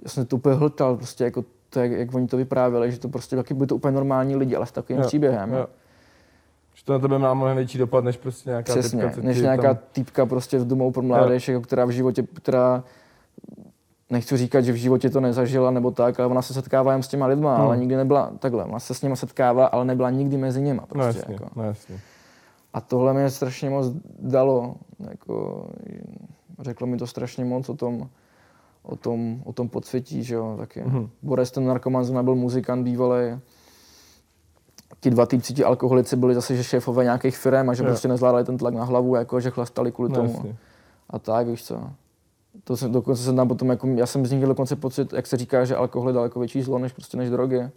já 0.03 0.09
jsem 0.09 0.27
to 0.27 0.37
úplně 0.37 0.55
hltal, 0.55 0.97
prostě 0.97 1.25
jako 1.25 1.45
to, 1.71 1.81
jak, 1.81 1.91
jak 1.91 2.15
oni 2.15 2.27
to 2.27 2.37
vyprávěli, 2.37 2.93
že 2.93 2.99
to 2.99 3.09
prostě 3.09 3.37
taky 3.37 3.55
byly 3.55 3.67
to 3.67 3.77
úplně 3.77 3.93
normální 3.95 4.37
lidi, 4.37 4.57
ale 4.57 4.67
s 4.67 4.73
takovým 4.73 5.01
Jo, 5.03 5.07
příběhem. 5.07 5.53
Jo. 5.53 5.67
Že 6.75 6.85
to 6.85 6.93
na 6.93 6.99
tebe 6.99 7.19
má 7.19 7.35
mnohem 7.35 7.57
větší 7.57 7.79
dopad, 7.79 8.05
než 8.05 8.17
prostě 8.17 8.51
nějaká 8.51 8.73
Přesně, 8.73 9.03
typka, 9.05 9.21
než 9.23 9.41
nějaká 9.41 9.75
tam... 9.75 9.83
týpka 9.93 10.27
prostě 10.27 10.59
v 10.59 10.67
domou 10.67 10.91
pro 10.91 11.03
mládež, 11.03 11.49
jako, 11.49 11.61
která 11.61 11.85
v 11.85 11.91
životě, 11.91 12.23
která 12.23 12.85
nechci 14.11 14.37
říkat, 14.37 14.61
že 14.61 14.73
v 14.73 14.77
životě 14.77 15.11
to 15.11 15.21
nezažila 15.21 15.71
nebo 15.71 15.91
tak, 15.91 16.21
ale 16.21 16.29
ona 16.29 16.43
se 16.43 16.55
setkává 16.55 16.93
jen 16.93 17.03
s 17.03 17.09
těma 17.09 17.27
lidma, 17.27 17.55
Hmm. 17.57 17.65
ale 17.67 17.77
nikdy 17.77 17.97
nebyla 17.97 18.31
takhle. 18.39 18.65
Ona 18.65 18.79
se 18.79 18.95
s 18.95 19.03
nimi 19.03 19.17
setkává, 19.17 19.67
ale 19.67 19.85
nebyla 19.85 20.11
nikdy 20.11 20.37
mezi 20.37 20.63
nimi. 20.63 20.81
No 20.81 20.87
Prostě, 20.87 21.19
jasně, 21.19 21.35
jako. 21.35 21.47
no 21.57 21.63
jasně. 21.63 22.01
A 22.75 22.81
tohle 22.81 23.15
mi 23.15 23.31
strašně 23.31 23.71
moc 23.71 23.87
dalo. 24.19 24.75
Jako, 25.11 25.67
řeklo 26.59 26.87
mi 26.87 26.97
to 26.97 27.07
strašně 27.07 27.45
moc 27.45 27.69
o 27.69 27.75
tom, 27.75 28.09
o 28.83 28.97
tom, 28.97 29.41
o 29.45 29.53
tom 29.53 29.69
podsvětí, 29.69 30.23
že 30.25 30.35
jo, 30.35 30.55
taky. 30.59 30.83
Mhm. 30.83 30.99
Mm-hmm. 30.99 31.09
Boris 31.23 31.51
ten 31.51 31.67
narkoman 31.67 32.05
zrovna 32.05 32.23
byl 32.23 32.35
muzikant 32.35 32.85
bývalý. 32.85 33.39
Ti 35.01 35.11
dva 35.11 35.27
týpci, 35.27 35.55
ti 35.55 35.65
alkoholici 35.65 36.17
byli 36.17 36.35
zase, 36.35 36.57
že 36.57 36.65
šéfové 36.65 37.05
nějakých 37.05 37.37
firm 37.37 37.71
a 37.71 37.75
že 37.75 37.83
Jo. 37.83 37.87
prostě 37.89 38.09
nezvládali 38.09 38.45
ten 38.45 38.57
tlak 38.59 38.75
na 38.75 38.85
hlavu, 38.85 39.15
jako, 39.17 39.41
že 39.41 39.51
chlastali 39.51 39.93
kvůli 39.93 40.09
No 40.11 40.15
tomu. 40.17 40.33
jasně. 40.33 40.57
A 41.11 41.19
tak, 41.19 41.47
víš 41.47 41.65
co. 41.65 41.81
To 42.65 42.77
jsem, 42.77 42.93
dokonce 42.93 43.23
jsem 43.23 43.37
tam 43.37 43.49
potom, 43.49 43.69
jako, 43.69 43.87
já 43.89 44.07
jsem 44.07 44.27
z 44.27 44.31
nich 44.31 44.39
měl 44.39 44.49
dokonce 44.49 44.77
pocit, 44.77 45.13
jak 45.13 45.27
se 45.27 45.37
říká, 45.37 45.65
že 45.65 45.77
alkohol 45.77 46.09
je 46.09 46.15
daleko 46.15 46.39
větší 46.39 46.63
zlo 46.63 46.79
než, 46.79 46.93
prostě 46.93 47.17
než 47.17 47.31
drogy. 47.31 47.69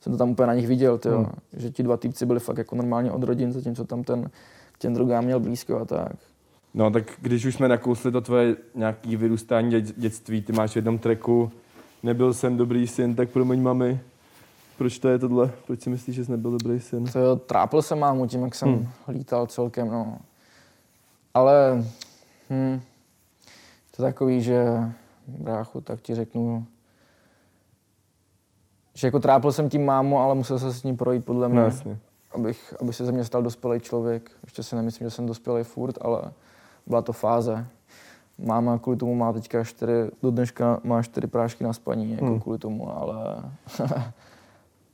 Jsem 0.00 0.12
to 0.12 0.18
tam 0.18 0.30
úplně 0.30 0.46
na 0.46 0.54
nich 0.54 0.66
viděl, 0.66 0.98
tyjo, 0.98 1.16
Hmm. 1.16 1.26
že 1.52 1.70
ti 1.70 1.82
dva 1.82 1.96
týpci 1.96 2.26
byli 2.26 2.40
fakt 2.40 2.58
jako 2.58 2.76
normálně 2.76 3.12
od 3.12 3.22
rodin, 3.22 3.52
zatímco 3.52 3.84
tam 3.84 4.04
ten 4.04 4.30
těm 4.78 4.94
drogám 4.94 5.24
měl 5.24 5.40
blízko 5.40 5.80
a 5.80 5.84
tak. 5.84 6.12
No 6.74 6.90
tak 6.90 7.04
když 7.20 7.44
už 7.44 7.54
jsme 7.54 7.68
nakousli 7.68 8.12
to 8.12 8.20
tvoje 8.20 8.56
nějaký 8.74 9.16
vyrůstání 9.16 9.70
dět, 9.70 9.98
dětství, 9.98 10.42
ty 10.42 10.52
máš 10.52 10.72
v 10.72 10.76
jednom 10.76 10.98
treku, 10.98 11.50
nebyl 12.02 12.34
jsem 12.34 12.56
dobrý 12.56 12.86
syn, 12.86 13.14
tak 13.14 13.30
promiň 13.30 13.62
mami. 13.62 14.00
Proč 14.78 14.98
to 14.98 15.08
je 15.08 15.18
tohle? 15.18 15.50
Proč 15.66 15.80
si 15.80 15.90
myslíš, 15.90 16.16
že 16.16 16.24
jsi 16.24 16.30
nebyl 16.30 16.50
dobrý 16.50 16.80
syn? 16.80 17.04
To 17.04 17.18
jo, 17.18 17.36
trápil 17.36 17.82
jsem 17.82 17.98
mámu 17.98 18.26
tím, 18.26 18.42
jak 18.42 18.54
jsem 18.54 18.68
hmm. 18.68 18.88
lítal 19.08 19.46
celkem, 19.46 19.88
no. 19.88 20.18
Ale 21.34 21.84
hm, 22.50 22.80
to 23.96 24.02
takový, 24.02 24.42
že 24.42 24.64
bráchu, 25.26 25.80
tak 25.80 26.00
ti 26.00 26.14
řeknu, 26.14 26.66
že 28.94 29.06
jako 29.06 29.18
trápil 29.20 29.52
jsem 29.52 29.68
tím 29.68 29.84
mámu, 29.84 30.18
ale 30.18 30.34
musel 30.34 30.58
jsem 30.58 30.72
s 30.72 30.82
ní 30.82 30.96
projít 30.96 31.24
podle 31.24 31.48
mě, 31.48 31.58
No 31.58 31.64
jasně. 31.64 31.98
abych, 32.34 32.74
aby 32.80 32.92
se 32.92 33.04
ze 33.04 33.12
mě 33.12 33.24
stal 33.24 33.42
dospělý 33.42 33.80
člověk. 33.80 34.30
Ještě 34.44 34.62
si 34.62 34.76
nemyslím, 34.76 35.06
že 35.06 35.10
jsem 35.10 35.26
dospělý 35.26 35.62
furt, 35.64 35.98
ale 36.00 36.22
byla 36.86 37.02
to 37.02 37.12
fáze. 37.12 37.66
Máma 38.38 38.78
kvůli 38.78 38.96
tomu 38.96 39.14
má 39.14 39.32
teďka 39.32 39.64
čtyři, 39.64 39.92
do 40.22 40.30
dneška 40.30 40.80
má 40.84 41.02
čtyři 41.02 41.26
prášky 41.26 41.64
na 41.64 41.72
spaní, 41.72 42.12
jako 42.12 42.24
Hmm. 42.24 42.40
kvůli 42.40 42.58
tomu, 42.58 42.96
ale, 42.96 43.42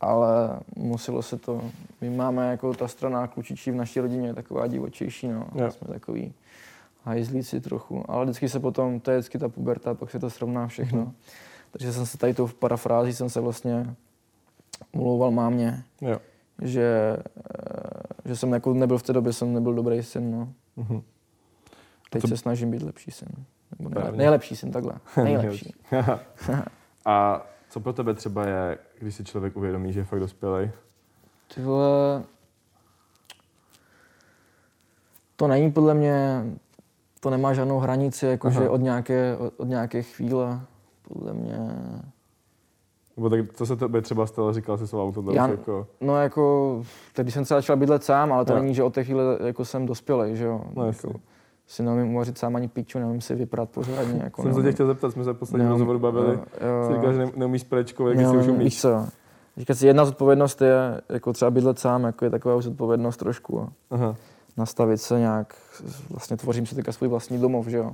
ale 0.01 0.61
muselo 0.77 1.23
se 1.23 1.37
to. 1.37 1.61
My 2.01 2.11
máme 2.11 2.51
jako 2.51 2.75
ta 2.75 2.89
strana 2.89 3.27
klučičí 3.27 3.71
v 3.71 3.75
naší 3.75 4.01
rodině 4.01 4.27
je 4.29 4.35
taková 4.35 4.67
divočejší, 4.67 5.29
no. 5.29 5.47
Jo. 5.55 5.71
Jsme 5.71 5.89
takový 5.89 6.35
hajzlíci 7.07 7.61
trochu, 7.61 8.05
ale 8.11 8.25
vždycky 8.25 8.49
se 8.49 8.61
potom, 8.61 9.01
to 9.01 9.11
je 9.11 9.17
vždycky 9.19 9.39
ta 9.39 9.49
puberta, 9.49 9.95
pak 9.95 10.11
se 10.11 10.19
to 10.19 10.31
srovná 10.31 10.67
všechno. 10.67 11.01
Mhm. 11.01 11.13
Takže 11.71 11.93
jsem 11.93 12.07
se 12.07 12.19
tady 12.19 12.35
tou 12.35 12.47
parafrází 12.49 13.13
jsem 13.13 13.31
se 13.31 13.41
vlastně 13.41 13.95
Mluval 14.93 15.31
mámě, 15.31 15.85
Jo. 16.01 16.19
že, 16.63 17.17
eh, 17.17 18.29
že 18.29 18.37
jsem 18.37 18.53
jako 18.53 18.75
nebyl 18.75 18.99
v 18.99 19.03
té 19.03 19.13
době, 19.13 19.33
jsem 19.33 19.53
nebyl 19.53 19.75
dobrý 19.75 20.03
syn, 20.03 20.31
no. 20.33 20.53
Mhm. 20.77 21.03
Teď 22.11 22.23
co- 22.23 22.29
se 22.29 22.37
snažím 22.37 22.71
být 22.71 22.83
lepší 22.83 23.11
syn. 23.11 23.29
Nebo 23.79 23.89
nejle, 23.91 24.03
Správně. 24.03 24.19
nejlepší 24.19 24.57
syn, 24.57 24.71
takhle. 24.71 24.93
Nejlepší. 25.25 25.75
A 27.05 27.47
co 27.69 27.81
pro 27.81 27.93
tebe 27.93 28.15
třeba 28.15 28.47
je, 28.47 28.79
když 28.99 29.15
si 29.15 29.25
člověk 29.25 29.57
uvědomí, 29.57 29.93
že 29.93 30.01
je 30.01 30.05
fakt 30.05 30.21
dospělý? 30.21 30.71
Ty 31.55 31.63
vole, 31.63 32.23
to 35.37 35.49
není 35.49 35.73
podle 35.73 35.95
mě, 35.95 36.45
to 37.27 37.31
nemá 37.31 37.53
žádnou 37.53 37.79
hranici, 37.79 38.27
jakože 38.27 38.69
od 38.69 38.81
nějaké, 38.81 39.37
od, 39.57 39.69
nějaké 39.69 40.03
chvíle, 40.03 40.61
podle 41.09 41.33
mě. 41.33 41.59
Nebo 43.17 43.31
tak, 43.31 43.53
co 43.53 43.67
se 43.67 43.77
tebe 43.77 44.03
třeba 44.03 44.27
stalo, 44.27 44.53
říkal 44.53 44.79
jsi 44.79 44.87
svou 44.87 45.03
auto, 45.03 45.25
Já- 45.33 45.49
jako, 45.49 45.87
No 46.01 46.17
jako, 46.17 46.83
když 47.17 47.35
jsem 47.35 47.45
třeba 47.45 47.59
začal 47.61 47.77
bydlet 47.77 48.05
sám, 48.05 48.33
ale 48.33 48.45
to 48.45 48.53
Jo. 48.53 48.59
není, 48.59 48.75
že 48.75 48.83
od 48.83 48.95
té 48.95 49.05
chvíle 49.05 49.39
jako 49.47 49.65
jsem 49.65 49.87
dospělej, 49.87 50.37
že 50.37 50.45
jo. 50.45 50.61
no 50.75 50.87
jako, 50.87 51.13
si 51.67 51.83
neumím 51.83 52.15
uvařit 52.15 52.39
sám 52.39 52.57
ani 52.57 52.69
piču, 52.69 52.99
neumím 52.99 53.21
si 53.21 53.35
vyprat 53.35 53.71
pořádně. 53.71 54.21
Jako 54.25 54.43
Jsem 54.43 54.55
se 54.55 54.63
tě 54.63 54.73
chtěl 54.73 54.87
zeptat, 54.87 55.11
jsme 55.13 55.25
se 55.25 55.35
neumím- 55.53 55.69
rozhovoru 55.71 55.99
bavili. 55.99 56.27
jo, 56.35 56.41
jo. 56.67 56.89
Jsi 56.89 56.95
říkal, 56.95 57.13
že 57.13 57.19
ne, 57.19 57.31
neumíš 57.37 57.65
prečko, 57.65 58.09
jak 58.09 58.19
si 58.19 58.37
už 58.37 58.47
víš 58.47 58.49
umíš. 58.49 58.81
co, 58.81 59.07
Říkat 59.57 59.75
si, 59.75 59.87
jedna 59.87 60.05
zodpovědnost 60.05 60.63
je, 60.63 61.01
jako 61.09 61.33
třeba 61.33 61.51
bydlet 61.51 61.79
sám, 61.79 62.05
jako 62.05 62.25
je 62.25 62.31
taková 62.31 62.55
už 62.55 62.65
zodpovědnost 62.65 63.17
trošku. 63.17 63.69
Aha. 63.91 64.15
Nastavit 64.57 64.99
se 65.01 65.19
nějak, 65.19 65.55
vlastně 66.11 66.37
tvořím 66.37 66.67
si 66.67 66.75
teďka 66.75 66.93
svůj 66.93 67.09
vlastní 67.09 67.39
domov, 67.39 67.67
že 67.67 67.77
jo. 67.77 67.93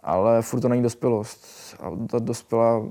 Ale 0.00 0.42
furt 0.42 0.60
to 0.60 0.68
není 0.68 0.82
dospělost. 0.82 1.46
A 1.80 1.90
ta 2.10 2.18
dospělá, 2.18 2.82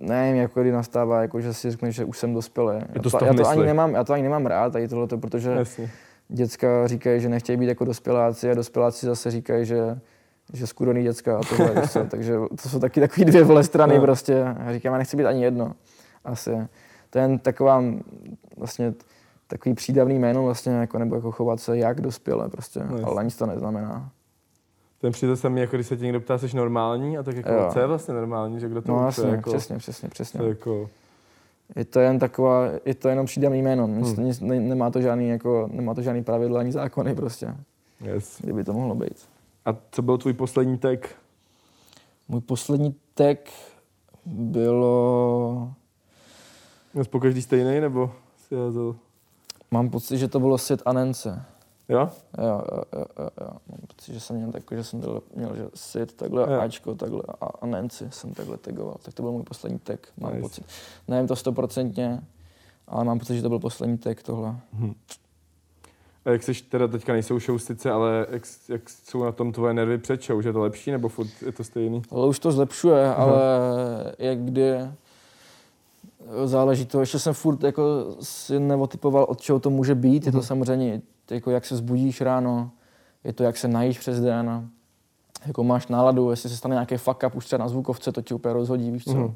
nevím, 0.00 0.36
jako 0.42 0.60
kdy 0.60 0.72
nastává, 0.72 1.22
jako 1.22 1.40
že 1.40 1.54
si 1.54 1.70
řekneš, 1.70 1.94
že 1.94 2.04
už 2.04 2.18
jsem 2.18 2.34
dospělý. 2.34 2.74
Já 2.94 3.02
to 3.02 3.24
já, 3.24 3.34
to 3.34 3.48
ani 3.48 3.64
nemám, 3.66 3.94
já 3.94 4.04
to 4.04 4.12
ani 4.12 4.22
nemám 4.22 4.46
rád, 4.46 4.72
tady 4.72 4.88
tohleto, 4.88 5.18
protože 5.18 5.50
Jasně. 5.50 5.90
děcka 6.28 6.86
říkají, 6.86 7.20
že 7.20 7.28
nechtějí 7.28 7.56
být 7.56 7.66
jako 7.66 7.84
dospěláci 7.84 8.50
a 8.50 8.54
dospěláci 8.54 9.06
zase 9.06 9.30
říkají, 9.30 9.66
že 9.66 9.98
že 10.52 10.66
skurvený 10.66 11.02
děcka 11.02 11.38
a 11.38 11.40
tohle, 11.42 11.88
co, 11.88 12.04
takže 12.10 12.34
to 12.62 12.68
jsou 12.68 12.80
taky 12.80 13.00
takový 13.00 13.24
dvě 13.24 13.44
vole 13.44 13.64
strany 13.64 13.94
No. 13.94 14.00
prostě. 14.00 14.44
A 14.44 14.72
říkám, 14.72 14.92
já 14.92 14.98
nechci 14.98 15.16
být 15.16 15.26
ani 15.26 15.44
jedno. 15.44 15.72
Asi. 16.24 16.50
To 17.10 17.18
je 17.18 17.24
jen 17.24 17.38
taková 17.38 17.84
vlastně 18.56 18.94
takový 19.48 19.74
přídavný 19.74 20.18
jméno 20.18 20.42
vlastně, 20.42 20.72
jako, 20.72 20.98
nebo 20.98 21.14
jako 21.14 21.32
chovat 21.32 21.60
se 21.60 21.78
jak 21.78 22.00
dospěle 22.00 22.48
prostě, 22.48 22.80
No, 22.84 23.08
ale 23.08 23.24
nic 23.24 23.36
to 23.36 23.46
neznamená. 23.46 24.10
Ten 25.00 25.12
přijde 25.12 25.36
se 25.36 25.48
mi, 25.48 25.60
jako 25.60 25.76
když 25.76 25.86
se 25.86 25.96
tě 25.96 26.04
někdo 26.04 26.20
ptá, 26.20 26.38
jsi 26.38 26.56
normální, 26.56 27.18
a 27.18 27.22
tak 27.22 27.36
jako, 27.36 27.52
Jo. 27.52 27.70
co 27.72 27.78
je 27.78 27.86
vlastně 27.86 28.14
normální, 28.14 28.60
že 28.60 28.68
kdo 28.68 28.82
to 28.82 28.92
No 28.92 29.04
jasně, 29.06 29.28
jako, 29.28 29.50
přesně, 29.50 29.78
přesně, 29.78 30.08
přesně. 30.08 30.38
To 30.38 30.44
je 30.44 30.48
jako, 30.48 30.88
Je 31.76 31.84
to 31.84 32.00
jen 32.00 32.18
taková, 32.18 32.64
je 32.84 32.94
to 32.94 33.08
jenom 33.08 33.26
přídavný 33.26 33.62
jméno, 33.62 33.86
nic, 33.86 34.16
Hmm. 34.16 34.26
nic, 34.26 34.40
ne, 34.40 34.60
nemá, 34.60 34.90
to 34.90 35.00
žádný, 35.00 35.28
jako, 35.28 35.68
nemá 35.72 35.94
to 35.94 36.02
žádný 36.02 36.24
pravidla 36.24 36.60
ani 36.60 36.72
zákony 36.72 37.14
prostě, 37.14 37.54
yes. 38.00 38.38
kdyby 38.42 38.64
to 38.64 38.72
mohlo 38.72 38.94
být. 38.94 39.28
A 39.64 39.76
co 39.90 40.02
byl 40.02 40.18
tvůj 40.18 40.32
poslední 40.32 40.78
tag? 40.78 41.08
Můj 42.28 42.40
poslední 42.40 42.94
tag 43.14 43.38
bylo, 44.26 45.72
jsi 47.02 47.08
po 47.08 47.20
každý 47.20 47.42
stejný, 47.42 47.80
nebo 47.80 48.12
si 48.48 48.54
házel? 48.56 48.94
Mám 49.70 49.90
pocit, 49.90 50.18
že 50.18 50.28
to 50.28 50.40
bylo 50.40 50.58
Sid 50.58 50.82
a 50.86 50.92
Nance. 50.92 51.44
Jo? 51.88 52.08
Jo, 52.38 52.62
jo, 52.72 52.82
jo, 52.96 53.04
jo, 53.18 53.28
jo. 53.40 53.48
Mám 53.68 53.78
pocit, 53.86 54.12
že 54.14 54.20
jsem 54.20 54.36
měl 54.36 54.52
takhle, 54.52 54.78
že 54.78 54.84
jsem 54.84 55.00
dal, 55.00 55.22
měl, 55.36 55.56
že 55.56 55.66
Sid 55.74 56.12
takhle, 56.12 56.52
Jo. 56.52 56.60
Ačko 56.60 56.94
takhle 56.94 57.22
a, 57.40 57.46
a 57.46 57.66
Nancy 57.66 58.06
jsem 58.10 58.34
takhle 58.34 58.56
tagoval. 58.56 58.96
Tak 59.02 59.14
to 59.14 59.22
byl 59.22 59.32
můj 59.32 59.42
poslední 59.42 59.78
tag, 59.78 60.00
mám 60.16 60.32
Nice. 60.32 60.40
pocit. 60.42 60.64
Nevím 61.08 61.28
to 61.28 61.36
stoprocentně, 61.36 62.22
ale 62.88 63.04
mám 63.04 63.18
pocit, 63.18 63.36
že 63.36 63.42
to 63.42 63.48
byl 63.48 63.58
poslední 63.58 63.98
tag 63.98 64.22
tohle. 64.22 64.56
A 66.24 66.30
jak 66.30 66.42
jsi 66.42 66.54
teda 66.54 66.88
teďka 66.88 67.12
nejsou 67.12 67.38
show 67.40 67.58
sice, 67.58 67.90
ale 67.90 68.26
jak, 68.30 68.42
jak 68.68 68.90
jsou 68.90 69.24
na 69.24 69.32
tom 69.32 69.52
tvoje 69.52 69.74
nervy 69.74 69.98
před 69.98 70.24
show, 70.24 70.42
že 70.42 70.48
je 70.48 70.52
to 70.52 70.60
lepší, 70.60 70.90
nebo 70.90 71.08
furt 71.08 71.42
je 71.46 71.52
to 71.52 71.64
stejný? 71.64 72.02
Ale 72.10 72.26
už 72.26 72.38
to 72.38 72.52
zlepšuje, 72.52 73.06
Aha. 73.06 73.14
ale 73.24 73.40
jak 74.18 74.38
kdy 74.38 74.76
záleží 76.44 76.86
to, 76.86 77.00
ještě 77.00 77.18
jsem 77.18 77.34
furt 77.34 77.62
jako 77.62 77.82
si 78.20 78.60
neotypoval, 78.60 79.26
od 79.28 79.40
čeho 79.40 79.58
to 79.60 79.70
může 79.70 79.94
být. 79.94 80.26
Je 80.26 80.32
to 80.32 80.38
Mhm. 80.38 80.46
samozřejmě 80.46 81.02
jako 81.30 81.50
jak 81.50 81.64
se 81.66 81.76
zbudíš 81.76 82.20
ráno, 82.20 82.70
je 83.24 83.32
to 83.32 83.42
jak 83.42 83.56
se 83.56 83.68
najíš 83.68 83.98
přes 83.98 84.20
den, 84.20 84.68
jako 85.46 85.64
máš 85.64 85.88
náladu, 85.88 86.30
jestli 86.30 86.48
se 86.50 86.56
stane 86.56 86.74
nějaký 86.74 86.96
fuck 86.96 87.22
up 87.26 87.34
už 87.34 87.46
třeba 87.46 87.60
na 87.64 87.68
zvukovce, 87.68 88.12
to 88.12 88.22
ti 88.22 88.34
úplně 88.34 88.52
rozhodí, 88.52 88.90
víš 88.90 89.04
co. 89.04 89.14
Mhm. 89.14 89.24
Uh, 89.24 89.34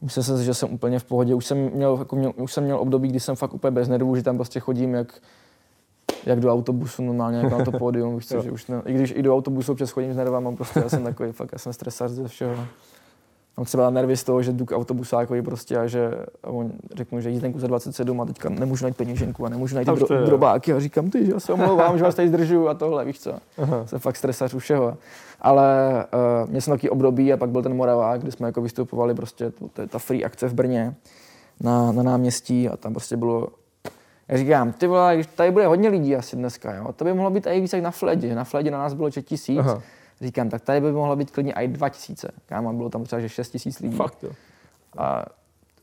myslím 0.00 0.24
si, 0.38 0.44
že 0.44 0.54
jsem 0.54 0.72
úplně 0.72 0.98
v 0.98 1.04
pohodě. 1.04 1.34
Už 1.34 1.46
jsem 1.46 1.58
měl, 1.58 1.96
jako 1.98 2.16
měl, 2.16 2.32
už 2.36 2.52
jsem 2.52 2.64
měl 2.64 2.78
období, 2.80 3.08
kdy 3.08 3.20
jsem 3.20 3.36
fakt 3.36 3.54
úplně 3.54 3.70
bez 3.70 3.88
nervů, 3.88 4.16
že 4.16 4.22
tam 4.22 4.36
prostě 4.36 4.60
chodím 4.60 4.94
jak, 4.94 5.20
jak 6.26 6.40
do 6.40 6.52
autobusu 6.52 7.02
normálně, 7.02 7.38
jako 7.38 7.58
na 7.58 7.64
to 7.64 7.72
pódium, 7.72 8.14
víš 8.16 8.26
co, 8.26 8.42
že 8.42 8.50
už 8.50 8.66
ne, 8.66 8.82
i 8.86 8.92
když 8.94 9.12
i 9.16 9.22
do 9.22 9.34
autobusu 9.36 9.72
občas 9.72 9.90
chodím 9.90 10.12
s 10.14 10.16
nervama, 10.16 10.52
prostě 10.52 10.80
já 10.80 10.88
jsem 10.88 11.04
takový, 11.04 11.32
fakt 11.32 11.48
já 11.52 11.58
jsem 11.58 11.72
stresař 11.72 12.10
ze 12.10 12.28
všeho. 12.28 12.64
Mám 13.56 13.64
třeba 13.64 13.90
nervy 13.90 14.16
z 14.16 14.24
toho, 14.24 14.42
že 14.42 14.52
jdu 14.52 14.64
k 14.64 14.76
autobusákovi 14.76 15.42
prostě 15.42 15.76
a 15.78 15.86
že 15.86 16.10
a 16.44 16.48
on 16.50 16.72
řeknu, 16.94 17.20
že 17.20 17.30
jízdenku 17.30 17.58
za 17.58 17.66
27 17.66 18.20
a 18.20 18.24
teďka 18.24 18.48
nemůžu 18.48 18.84
najít 18.84 18.96
peněženku 18.96 19.46
a 19.46 19.48
nemůžu 19.48 19.74
najít 19.74 19.88
dro- 19.88 20.20
je. 20.20 20.26
drobáky 20.26 20.72
a 20.72 20.80
říkám, 20.80 21.10
ty, 21.10 21.26
že 21.26 21.32
já 21.32 21.40
se 21.40 21.52
omlouvám, 21.52 21.98
že 21.98 22.04
vás 22.04 22.14
tady 22.14 22.28
zdržuju 22.28 22.68
a 22.68 22.74
tohle, 22.74 23.04
víš 23.04 23.20
co. 23.20 23.34
Aha. 23.62 23.86
Jsem 23.86 23.98
fakt 23.98 24.16
stresař 24.16 24.54
u 24.54 24.58
všeho. 24.58 24.96
Ale 25.40 25.92
uh, 26.44 26.50
měl 26.50 26.60
jsem 26.60 26.74
takový 26.74 26.90
období 26.90 27.32
a 27.32 27.36
pak 27.36 27.50
byl 27.50 27.62
ten 27.62 27.74
Moravák, 27.76 28.20
kde 28.20 28.32
jsme 28.32 28.48
jako 28.48 28.62
vystupovali 28.62 29.14
prostě, 29.14 29.50
to, 29.50 29.68
to 29.68 29.80
je 29.80 29.86
ta 29.86 29.98
free 29.98 30.24
akce 30.24 30.48
v 30.48 30.54
Brně 30.54 30.94
na, 31.60 31.92
na 31.92 32.02
náměstí 32.02 32.68
a 32.68 32.76
tam 32.76 32.92
prostě 32.92 33.16
bylo 33.16 33.48
já 34.28 34.36
říkám, 34.36 34.72
ty 34.72 34.86
vole, 34.86 35.20
tady 35.36 35.50
bude 35.50 35.66
hodně 35.66 35.88
lidí 35.88 36.16
asi 36.16 36.36
dneska, 36.36 36.74
jo, 36.74 36.92
to 36.92 37.04
by 37.04 37.14
mohlo 37.14 37.30
být 37.30 37.46
i 37.46 37.60
víc 37.60 37.72
jak 37.72 37.82
na 37.82 37.90
Fledě, 37.90 38.34
na 38.34 38.44
Fledě 38.44 38.70
na 38.70 38.78
nás 38.78 38.94
bylo 38.94 39.10
6 39.10 39.24
tisíc, 39.24 39.58
Aha. 39.58 39.82
Říkám, 40.26 40.48
tak 40.48 40.62
tady 40.62 40.80
by 40.80 40.92
mohlo 40.92 41.16
být 41.16 41.30
klidně 41.30 41.52
i 41.52 41.68
2 41.68 41.88
tisíce, 41.88 42.30
kámo, 42.46 42.72
bylo 42.72 42.90
tam 42.90 43.04
třeba 43.04 43.20
že 43.20 43.28
6 43.28 43.50
tisíc 43.50 43.80
lidí. 43.80 43.96
Fakt 43.96 44.22
jo. 44.22 44.30
A 44.98 45.24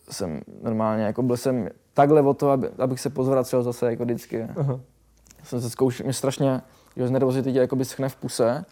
jsem 0.09 0.41
normálně, 0.63 1.03
jako 1.03 1.23
byl 1.23 1.37
jsem 1.37 1.69
takhle 1.93 2.21
o 2.21 2.33
to, 2.33 2.49
aby, 2.49 2.69
abych 2.77 2.99
se 2.99 3.09
pozvracel 3.09 3.63
zase 3.63 3.89
jako 3.89 4.03
vždycky. 4.03 4.43
Aha. 4.43 4.79
Jsem 5.43 5.61
se 5.61 5.69
zkoušel, 5.69 6.03
mě 6.03 6.13
strašně, 6.13 6.61
že 6.97 7.07
z 7.07 7.11
nervozity 7.11 7.53
tě 7.53 7.59
jakoby 7.59 7.85
schne 7.85 8.09
v 8.09 8.15
puse, 8.15 8.65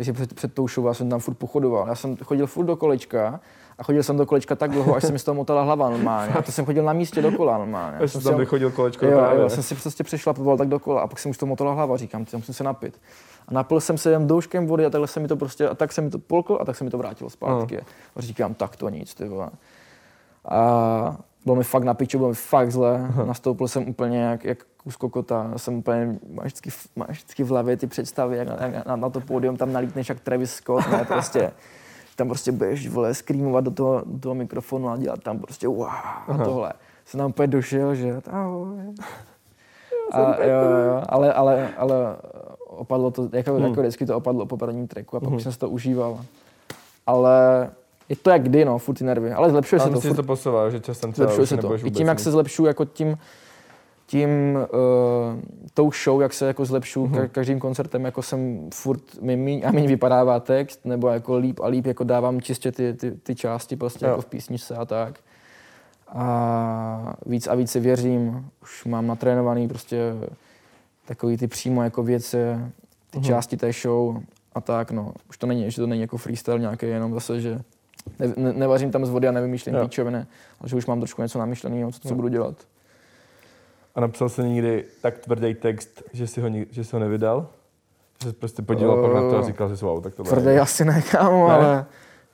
takže 0.00 0.12
před, 0.12 0.34
před 0.34 0.54
tou 0.54 0.68
show 0.68 0.86
já 0.86 0.94
jsem 0.94 1.08
tam 1.10 1.20
furt 1.20 1.34
pochodoval. 1.34 1.88
Já 1.88 1.94
jsem 1.94 2.16
chodil 2.16 2.46
furt 2.46 2.64
do 2.64 2.76
kolečka 2.76 3.40
a 3.78 3.82
chodil 3.82 4.02
jsem 4.02 4.16
do 4.16 4.26
kolečka 4.26 4.56
tak 4.56 4.70
dlouho, 4.70 4.94
až 4.94 5.04
se 5.04 5.12
mi 5.12 5.18
z 5.18 5.24
toho 5.24 5.34
motala 5.34 5.62
hlava 5.62 5.90
normálně. 5.90 6.32
A 6.32 6.42
to 6.42 6.52
jsem 6.52 6.64
chodil 6.64 6.84
na 6.84 6.92
místě 6.92 7.22
dokola 7.22 7.58
normálně. 7.58 7.96
Já 7.98 8.04
Až 8.04 8.12
jsem 8.12 8.20
tam 8.20 8.32
ho- 8.32 8.38
vychodil 8.38 8.70
kolečko 8.70 9.06
Jo, 9.06 9.20
jo, 9.36 9.48
jsem 9.50 9.62
si 9.62 9.74
prostě 9.74 10.04
přešlapoval 10.04 10.56
tak 10.56 10.68
dokola 10.68 11.00
a 11.00 11.06
pak 11.06 11.18
jsem 11.18 11.30
už 11.30 11.38
to 11.38 11.46
motala 11.46 11.72
hlava, 11.72 11.96
říkám, 11.96 12.24
ty 12.24 12.36
musím 12.36 12.54
se 12.54 12.64
napít. 12.64 13.00
A 13.48 13.54
napil 13.54 13.80
jsem 13.80 13.98
se 13.98 14.10
jen 14.10 14.26
douškem 14.26 14.66
vody 14.66 14.86
a 14.86 14.90
takhle 14.90 15.08
se 15.08 15.20
mi 15.20 15.28
to 15.28 15.36
prostě, 15.36 15.68
a 15.68 15.74
tak 15.74 15.92
se 15.92 16.00
mi 16.00 16.10
to 16.10 16.18
polklo 16.18 16.60
a 16.60 16.64
tak 16.64 16.76
se 16.76 16.84
mi 16.84 16.90
to 16.90 16.98
vrátilo 16.98 17.30
zpátky. 17.30 17.80
A 18.16 18.20
říkám, 18.20 18.54
tak 18.54 18.76
to 18.76 18.88
nic, 18.88 19.14
ty 19.14 19.28
vole. 19.28 19.50
A 20.48 21.16
bylo 21.44 21.56
mi 21.56 21.64
fakt 21.64 21.84
na 21.84 21.94
piču, 21.94 22.18
bylo 22.18 22.28
mi 22.28 22.34
fakt 22.34 22.72
zle. 22.72 23.12
Nastoupil 23.26 23.68
jsem 23.68 23.88
úplně 23.88 24.18
jak, 24.22 24.44
jak 24.44 24.58
kus 24.84 24.96
kokota. 24.96 25.52
Jsem 25.56 25.74
úplně, 25.74 26.18
máš 26.34 26.46
vždycky, 26.46 26.70
v- 26.70 26.88
máš 26.96 27.08
vždycky 27.10 27.42
v 27.44 27.48
hlavě 27.48 27.76
ty 27.76 27.86
představy, 27.86 28.36
jak, 28.36 28.48
na- 28.48 28.82
na, 28.86 28.96
na, 28.96 29.10
to 29.10 29.20
pódium 29.20 29.56
tam 29.56 29.72
nalítneš 29.72 30.08
jak 30.08 30.20
Travis 30.20 30.54
Scott, 30.54 30.90
ne, 30.92 31.04
prostě. 31.04 31.52
Tam 32.16 32.28
prostě 32.28 32.52
budeš, 32.52 32.88
vole, 32.88 33.14
screamovat 33.14 33.64
do 33.64 33.70
toho, 33.70 34.02
do 34.06 34.18
toho 34.18 34.34
mikrofonu 34.34 34.88
a 34.88 34.96
dělat 34.96 35.22
tam 35.22 35.38
prostě 35.38 35.68
wow 35.68 35.86
a 36.28 36.38
tohle. 36.44 36.72
Jsem 37.04 37.18
tam 37.18 37.30
úplně 37.30 37.46
došel, 37.46 37.94
že 37.94 38.20
ahoj. 38.30 38.78
A, 40.12 40.20
jo, 40.20 40.50
jo, 40.64 40.76
jo, 40.86 41.02
ale, 41.08 41.32
ale, 41.32 41.68
ale 41.76 41.94
opadlo 42.66 43.10
to, 43.10 43.28
jako, 43.32 43.52
Hmm. 43.52 43.64
jako 43.64 43.80
vždycky 43.80 44.06
to 44.06 44.16
opadlo 44.16 44.46
po 44.46 44.56
prvním 44.56 44.86
tracku 44.88 45.16
a 45.16 45.20
pak 45.20 45.30
už 45.32 45.42
jsem 45.42 45.52
si 45.52 45.58
to 45.58 45.68
užíval. 45.68 46.20
Ale 47.06 47.70
je 48.08 48.16
to 48.16 48.30
jak 48.30 48.42
kdy, 48.42 48.64
no, 48.64 48.78
furt 48.78 48.94
ty 48.94 49.04
nervy. 49.04 49.32
Ale 49.32 49.50
zlepšuje 49.50 49.80
Ale 49.80 49.88
se 49.88 49.94
to, 49.94 50.00
furt 50.00 50.16
to 50.16 50.22
posouvá, 50.22 50.70
že 50.70 50.80
časem 50.80 51.12
třeba 51.12 51.26
zlepšuje 51.26 51.46
se 51.46 51.56
to. 51.56 51.74
I 51.86 51.90
tím, 51.90 52.06
jak 52.08 52.20
se 52.20 52.30
zlepšuju, 52.30 52.66
jako 52.66 52.84
tím, 52.84 53.18
tím 54.10 54.28
uh, 54.54 54.60
tou 55.74 55.90
show, 56.04 56.20
jak 56.22 56.32
se 56.32 56.46
jako 56.46 56.64
zlepšuju 56.64 57.06
Mhm. 57.06 57.14
ka- 57.16 57.28
každým 57.28 57.58
koncertem, 57.60 58.04
jako 58.04 58.22
jsem 58.22 58.70
furt 58.74 59.22
mi 59.22 59.36
míň 59.36 59.62
a 59.66 59.70
míň 59.70 59.86
vypadává 59.86 60.40
text, 60.40 60.80
nebo 60.84 61.08
jako 61.08 61.36
líp 61.36 61.60
a 61.62 61.66
líp 61.66 61.86
jako 61.86 62.04
dávám 62.04 62.40
čistě 62.40 62.72
ty, 62.72 62.94
ty, 62.94 63.10
ty 63.10 63.34
části 63.34 63.76
prostě 63.76 64.04
Jo. 64.04 64.08
jako 64.10 64.22
v 64.22 64.26
písničce 64.26 64.76
a 64.76 64.84
tak. 64.84 65.14
A 66.08 67.14
víc 67.26 67.46
a 67.46 67.54
víc 67.54 67.70
si 67.70 67.80
věřím, 67.80 68.46
už 68.62 68.84
mám 68.84 69.06
natrénovaný 69.06 69.68
prostě 69.68 70.12
takový 71.04 71.36
ty 71.36 71.46
přímo 71.46 71.82
jako 71.82 72.02
věci, 72.02 72.36
ty 73.10 73.18
Mhm. 73.18 73.24
části 73.24 73.56
té 73.56 73.72
show 73.72 74.16
a 74.54 74.60
tak, 74.60 74.90
no. 74.90 75.12
Už 75.28 75.38
to 75.38 75.46
není, 75.46 75.70
že 75.70 75.76
to 75.76 75.86
není 75.86 76.00
jako 76.00 76.16
freestyle 76.16 76.58
nějaký, 76.58 76.86
jenom 76.86 77.14
zase, 77.14 77.40
že 77.40 77.60
ne, 78.18 78.32
ne, 78.36 78.52
nevařím 78.52 78.90
tam 78.90 79.06
z 79.06 79.10
vody 79.10 79.28
a 79.28 79.32
nevymýšlím 79.32 79.74
píčoviny, 79.82 80.18
ale 80.60 80.68
že 80.68 80.76
už 80.76 80.86
mám 80.86 81.00
trošku 81.00 81.22
něco 81.22 81.38
namyšleného, 81.38 81.92
co, 81.92 82.08
co 82.08 82.14
budu 82.14 82.28
dělat. 82.28 82.54
A 83.94 84.00
napsal 84.00 84.28
jsi 84.28 84.42
někdy 84.42 84.84
tak 85.02 85.18
tvrdý 85.18 85.54
text, 85.54 86.02
že 86.12 86.26
jsi 86.26 86.40
ho, 86.40 86.48
že 86.70 86.84
jsi 86.84 86.96
ho 86.96 87.00
nevydal? 87.00 87.46
Že 88.22 88.28
jsi 88.30 88.34
prostě 88.36 88.62
podíval 88.62 89.02
pak 89.02 89.14
na 89.14 89.20
to 89.30 89.36
a 89.36 89.40
Eh, 89.40 89.44
říkal, 89.46 89.68
že 89.76 89.86
wow, 89.86 90.02
tak 90.02 90.14
to 90.14 90.22
Tvrdý 90.24 90.50
asi 90.58 90.84
ne, 90.84 91.02
kámo, 91.02 91.48
Ne? 91.48 91.54
ale 91.54 91.86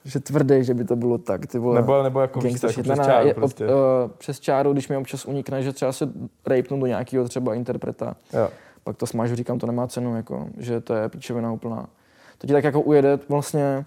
že 0.05 0.19
tvrdý, 0.19 0.63
že 0.63 0.73
by 0.73 0.83
to 0.83 0.95
bylo 0.95 1.17
tak, 1.17 1.45
ty 1.47 1.59
vole. 1.59 1.75
Nebo, 1.81 2.03
nebo 2.03 2.21
jako, 2.21 2.39
jako 2.47 2.67
přes 2.81 2.99
čáru 3.05 3.27
je- 3.27 3.33
prostě. 3.33 3.65
ob- 3.65 3.71
eh, 3.71 4.11
přes 4.17 4.39
čáru, 4.39 4.73
když 4.73 4.89
mi 4.89 4.97
občas 4.97 5.25
unikne, 5.25 5.63
že 5.63 5.73
třeba 5.73 5.91
se 5.91 6.09
rejpnu 6.47 6.79
do 6.79 6.85
nějakého 6.87 7.27
třeba 7.27 7.53
interpreta, 7.55 8.15
jo. 8.33 8.49
pak 8.83 8.97
to 8.97 9.07
smažu, 9.07 9.35
říkám, 9.35 9.59
to 9.59 9.67
nemá 9.67 9.87
cenu, 9.87 10.15
jako, 10.15 10.47
že 10.57 10.81
to 10.81 10.93
je 10.93 11.09
píčovina 11.09 11.51
úplná. 11.51 11.89
To 12.37 12.47
ti 12.47 12.53
tak 12.53 12.63
jako 12.63 12.81
ujede 12.81 13.19
vlastně 13.29 13.85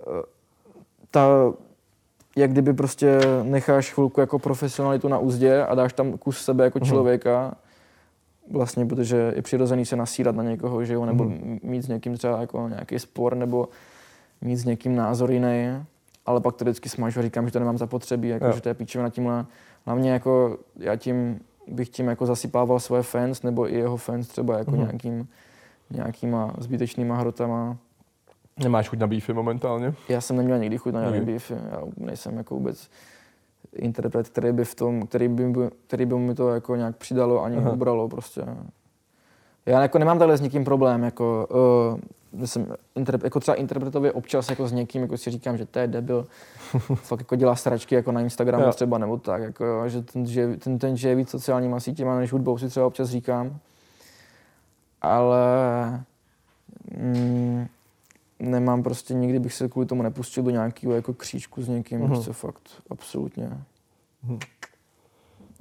eh, 0.00 0.22
ta, 1.10 1.28
jak 2.36 2.50
kdyby 2.52 2.72
prostě 2.74 3.18
necháš 3.42 3.92
chvilku 3.92 4.20
jako 4.20 4.38
profesionalitu 4.38 5.08
na 5.08 5.18
úzdě 5.18 5.62
a 5.64 5.74
dáš 5.74 5.92
tam 5.92 6.18
kus 6.18 6.38
sebe 6.44 6.64
jako 6.64 6.78
Mhm. 6.78 6.88
člověka, 6.88 7.54
vlastně, 8.50 8.86
protože 8.86 9.32
je 9.36 9.42
přirozený 9.42 9.86
se 9.86 9.96
nasírat 9.96 10.36
na 10.36 10.42
někoho, 10.42 10.84
že 10.84 10.94
jo, 10.94 11.04
nebo 11.06 11.24
Mhm. 11.24 11.58
mít 11.62 11.82
s 11.82 11.88
někým 11.88 12.16
třeba 12.16 12.40
jako 12.40 12.68
nějaký 12.68 12.98
spor, 12.98 13.34
nebo 13.36 13.68
mít 14.40 14.56
s 14.56 14.64
někým 14.64 14.96
názor 14.96 15.30
jiný, 15.30 15.66
ale 16.26 16.40
pak 16.40 16.54
to 16.56 16.64
vždycky 16.64 16.88
smažu 16.88 17.20
a 17.20 17.22
říkám, 17.22 17.46
že 17.46 17.52
to 17.52 17.58
nemám 17.58 17.78
zapotřebí, 17.78 18.28
jako, 18.28 18.46
Jo. 18.46 18.52
že 18.52 18.60
to 18.60 18.68
je 18.68 18.74
píčovina 18.74 19.10
tímhle. 19.10 19.46
Hlavně 19.86 20.10
jako 20.10 20.58
já 20.76 20.96
tím 20.96 21.40
bych 21.68 21.88
tím 21.88 22.08
jako 22.08 22.26
zasypával 22.26 22.80
svoje 22.80 23.02
fans, 23.02 23.42
nebo 23.42 23.72
i 23.72 23.74
jeho 23.74 23.96
fans 23.96 24.28
třeba 24.28 24.58
jako 24.58 24.70
Mhm. 24.70 24.80
nějakým, 24.80 25.28
nějakýma 25.90 26.54
zbytečnýma 26.58 27.16
hrotama. 27.16 27.76
Nemáš 28.62 28.88
chuť 28.88 28.98
na 28.98 29.06
beefy 29.06 29.32
momentálně? 29.32 29.94
Já 30.08 30.20
jsem 30.20 30.36
neměl 30.36 30.58
nikdy 30.58 30.78
chuť 30.78 30.92
na 30.94 31.00
žádný 31.02 31.18
Nikdy. 31.18 31.32
beef, 31.32 31.50
já 31.50 31.80
nejsem 31.96 32.36
jako 32.36 32.54
vůbec 32.54 32.90
interpret, 33.72 34.28
který 34.28 34.52
by 34.52 34.64
v 34.64 34.74
tom, 34.74 35.06
který 35.06 35.28
by, 35.28 35.52
který 35.86 36.06
by 36.06 36.14
mi 36.18 36.34
to 36.34 36.48
jako 36.48 36.76
nějak 36.76 36.96
přidalo 36.96 37.44
ani 37.44 37.56
Aha. 37.56 37.70
ubralo 37.70 38.08
prostě. 38.08 38.42
Já 39.66 39.82
jako 39.82 39.98
nemám 39.98 40.18
takhle 40.18 40.36
s 40.36 40.40
nikým 40.40 40.64
problém, 40.64 41.02
jako, 41.02 41.48
uh, 42.32 42.46
jsem 42.46 42.66
interp- 42.96 43.24
jako 43.24 43.40
třeba 43.40 43.54
interpretově 43.54 44.12
občas 44.12 44.50
jako 44.50 44.68
s 44.68 44.72
někým, 44.72 45.02
jako 45.02 45.16
si 45.16 45.30
říkám, 45.30 45.56
že 45.56 45.66
to 45.66 45.78
je 45.78 45.86
debil, 45.86 46.26
fakt 46.94 47.20
jako 47.20 47.36
dělá 47.36 47.56
sračky 47.56 47.94
jako 47.94 48.12
na 48.12 48.20
Instagramu 48.20 48.70
třeba 48.72 48.98
nebo 48.98 49.16
tak, 49.16 49.42
jako, 49.42 49.88
že 49.88 50.02
ten, 50.02 50.26
že 50.26 50.56
ten, 50.56 50.78
ten 50.78 50.96
žije 50.96 51.14
víc 51.14 51.30
sociálníma 51.30 51.80
sítěma 51.80 52.18
než 52.18 52.32
hudbou 52.32 52.58
si 52.58 52.68
třeba 52.68 52.86
občas 52.86 53.08
říkám. 53.08 53.58
Ale 55.02 55.38
mm, 56.98 57.66
nemám 58.38 58.82
prostě, 58.82 59.14
nikdy 59.14 59.38
bych 59.38 59.54
se 59.54 59.68
kvůli 59.68 59.86
tomu 59.86 60.02
nepustil 60.02 60.42
do 60.42 60.50
nějakého 60.50 60.92
jako 60.94 61.14
křížku 61.14 61.62
s 61.62 61.68
někým, 61.68 61.98
Mhm. 61.98 62.06
mm-hmm. 62.08 62.14
prostě 62.14 62.32
fakt, 62.32 62.68
absolutně. 62.90 63.50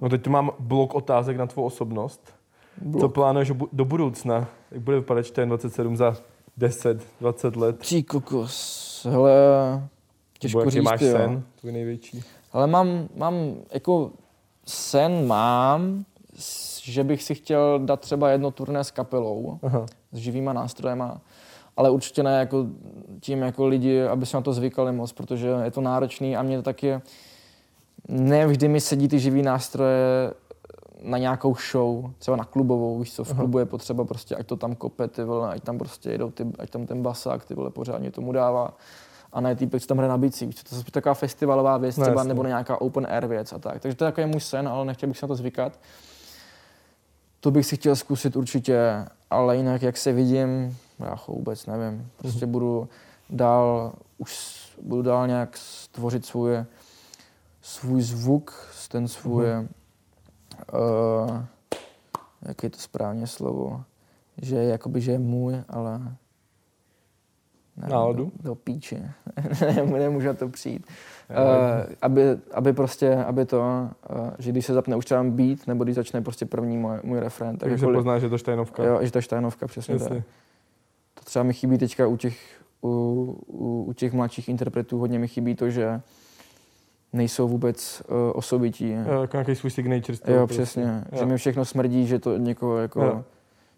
No 0.02 0.10
teď 0.10 0.22
tu 0.22 0.30
mám 0.30 0.52
blok 0.60 0.96
otázek 0.96 1.38
na 1.38 1.46
tvou 1.48 1.64
osobnost. 1.64 2.34
Blok. 2.82 3.02
Co 3.02 3.10
plánuješ 3.10 3.52
do 3.74 3.86
budoucna? 3.86 4.48
Jak 4.72 4.82
bude 4.82 4.98
vypadat 5.00 5.26
27 5.46 5.98
za 5.98 6.18
10, 6.58 7.08
20 7.22 7.56
let? 7.56 7.78
Ty 7.90 8.04
kokos, 8.04 9.06
hele, 9.10 9.32
Nebo 9.72 9.88
těžko 10.40 10.60
jaký 10.60 10.72
říct, 10.72 10.84
máš 10.84 11.02
jo. 11.02 11.12
sen, 11.12 11.44
tvůj 11.60 11.72
největší? 11.72 12.24
Ale 12.54 12.68
mám, 12.68 13.08
mám, 13.16 13.34
jako 13.74 14.12
sen 14.66 15.28
mám, 15.28 16.06
že 16.84 17.04
bych 17.04 17.24
si 17.24 17.36
chtěl 17.36 17.80
dát 17.80 18.00
třeba 18.00 18.30
jedno 18.30 18.52
turné 18.52 18.84
s 18.84 18.92
kapelou, 18.92 19.60
Aha. 19.64 19.86
s 20.12 20.18
živýma 20.18 20.54
nástrojema, 20.54 21.22
ale 21.78 21.90
určitě 21.90 22.24
ne 22.24 22.40
jako 22.40 22.66
tím 23.20 23.42
jako 23.42 23.68
lidi, 23.68 24.04
aby 24.04 24.26
se 24.26 24.38
na 24.38 24.42
to 24.42 24.54
zvykali 24.54 24.92
moc, 24.92 25.12
protože 25.12 25.48
je 25.64 25.72
to 25.72 25.82
náročný 25.82 26.38
a 26.38 26.42
mě 26.44 26.58
to 26.58 26.64
taky 26.64 27.02
ne 28.08 28.48
vždy 28.48 28.68
mi 28.68 28.82
sedí 28.82 29.08
ty 29.08 29.20
živý 29.20 29.42
nástroje 29.42 30.34
na 31.04 31.18
nějakou 31.18 31.56
show, 31.72 32.12
třeba 32.20 32.38
na 32.38 32.44
klubovou, 32.46 33.00
víš 33.00 33.14
co, 33.14 33.24
v 33.24 33.34
klubu 33.34 33.60
je 33.60 33.66
potřeba 33.66 34.06
prostě, 34.06 34.36
ať 34.36 34.48
to 34.48 34.56
tam 34.56 34.76
kope, 34.76 35.08
ty 35.08 35.24
vole, 35.24 35.50
ať 35.50 35.64
tam 35.64 35.78
prostě 35.78 36.10
jedou, 36.10 36.32
ty, 36.32 36.48
ať 36.60 36.70
tam 36.70 36.86
ten 36.86 37.02
basák, 37.02 37.46
ty 37.46 37.54
vole, 37.54 37.70
pořádně 37.70 38.12
tomu 38.12 38.32
dává. 38.32 38.74
A 39.34 39.42
ne 39.42 39.56
týpek, 39.56 39.82
co 39.82 39.88
tam 39.88 39.98
hraje 39.98 40.10
na 40.10 40.18
bicí, 40.18 40.46
víš 40.46 40.56
co, 40.64 40.76
to 40.76 40.76
je 40.76 40.92
taková 40.92 41.14
festivalová 41.16 41.78
věc, 41.78 41.98
No, 41.98 42.04
třeba, 42.04 42.22
jasně. 42.22 42.28
nebo 42.28 42.44
nějaká 42.44 42.82
open 42.82 43.08
air 43.10 43.26
věc 43.28 43.54
a 43.54 43.60
tak. 43.60 43.82
Takže 43.82 43.96
to 43.96 44.06
je 44.06 44.12
takový 44.12 44.28
můj 44.28 44.40
sen, 44.42 44.68
ale 44.68 44.86
nechtěl 44.86 45.10
bych 45.10 45.18
se 45.18 45.26
na 45.26 45.28
to 45.28 45.36
zvykat. 45.36 45.80
To 47.40 47.52
bych 47.52 47.66
si 47.66 47.76
chtěl 47.76 47.96
zkusit 47.96 48.36
určitě, 48.36 49.06
ale 49.30 49.58
jinak, 49.58 49.82
jak 49.82 49.98
se 49.98 50.12
vidím, 50.12 50.78
já 51.00 51.16
vůbec 51.28 51.66
nevím. 51.66 52.10
Prostě 52.18 52.46
budu 52.46 52.90
dál, 53.30 53.94
už 54.18 54.62
budu 54.82 55.02
dál 55.02 55.28
nějak 55.28 55.58
stvořit 55.58 56.26
svůj, 56.26 56.66
svůj 57.62 58.02
zvuk, 58.02 58.54
ten 58.92 59.08
svůj, 59.08 59.46
uh, 60.74 61.42
jak 62.42 62.64
je 62.64 62.70
to 62.70 62.80
správně 62.80 63.28
slovo, 63.28 63.84
že 64.42 64.56
je 64.56 64.70
jakoby, 64.70 65.02
že 65.02 65.12
je 65.12 65.20
můj, 65.20 65.64
ale 65.70 66.00
nevím, 67.78 67.92
Náladu? 67.92 68.32
Do, 68.36 68.50
do 68.50 68.56
píče. 68.56 69.12
Nemů- 69.76 69.98
Nemůžu 69.98 70.28
na 70.28 70.34
to 70.34 70.50
přijít. 70.50 70.88
Uh, 71.30 71.94
aby, 72.02 72.22
aby 72.54 72.74
prostě, 72.74 73.16
aby 73.16 73.46
to, 73.46 73.90
uh, 74.16 74.30
že 74.40 74.52
když 74.52 74.66
se 74.66 74.74
zapne 74.74 74.96
už 74.96 75.06
třeba 75.06 75.24
beat, 75.24 75.68
nebo 75.68 75.84
když 75.84 75.96
začne 75.96 76.22
prostě 76.22 76.46
první 76.46 76.78
můj, 76.78 77.00
můj 77.04 77.20
refrén, 77.20 77.58
tak 77.58 77.70
Takže 77.70 77.86
se 77.86 77.94
poznáš, 77.94 78.22
že 78.22 78.30
to 78.30 78.38
štajnovka. 78.38 78.84
Jo, 78.84 79.00
že 79.02 79.12
to 79.12 79.22
štajnovka, 79.22 79.68
přesně 79.68 79.94
tak. 80.00 80.02
Jasně. 80.02 80.22
To 80.22 80.26
třeba 81.26 81.44
mi 81.44 81.54
chybí 81.54 81.78
teďka 81.78 82.08
u 82.08 82.18
těch, 82.18 82.38
u, 82.82 82.90
u, 83.48 83.84
u 83.84 83.94
těch 83.94 84.14
mladších 84.14 84.50
interpretů, 84.50 85.00
hodně 85.00 85.20
mi 85.20 85.28
chybí 85.28 85.56
to, 85.56 85.70
že 85.70 86.02
nejsou 87.14 87.48
vůbec 87.48 88.04
uh, 88.08 88.16
osobití. 88.34 88.92
Jo, 88.92 89.22
jako 89.22 89.38
nějaký 89.38 89.56
svůj 89.56 89.72
signature. 89.72 90.18
toho 90.18 90.38
Jo, 90.38 90.48
prostě. 90.48 90.64
přesně. 90.64 91.04
Jo. 91.12 91.20
Že 91.20 91.26
mi 91.26 91.38
všechno 91.38 91.66
smrdí, 91.66 92.08
že 92.08 92.20
to 92.20 92.34
od 92.34 92.38
někoho 92.38 92.78
jako, 92.78 93.02
Jo. 93.02 93.24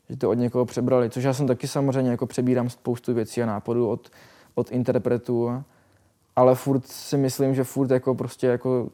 že 0.10 0.18
to 0.18 0.30
od 0.30 0.34
někoho 0.34 0.66
přebrali. 0.66 1.10
Což 1.10 1.24
já 1.24 1.34
jsem 1.34 1.48
taky 1.48 1.68
samozřejmě 1.68 2.12
jako 2.12 2.26
přebírám 2.28 2.70
spoustu 2.70 3.14
věcí 3.14 3.44
a 3.44 3.46
nápadů 3.46 3.90
od, 3.90 4.12
od 4.56 4.72
interpretů. 4.72 5.64
Ale 6.36 6.56
furt 6.56 6.86
si 6.86 7.18
myslím, 7.18 7.56
že 7.56 7.64
furt 7.64 7.92
jako 7.92 8.16
prostě 8.16 8.48
jako, 8.48 8.90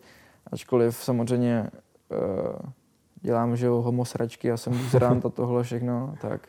ačkoliv 0.51 0.95
samozřejmě 0.95 1.69
uh, 2.11 2.69
dělám, 3.21 3.55
že 3.55 3.65
jo, 3.65 3.81
homosračky, 3.81 4.47
já 4.47 4.57
jsem 4.57 4.77
buzerant 4.77 5.25
a 5.25 5.29
tohle 5.29 5.63
všechno, 5.63 6.15
tak, 6.21 6.47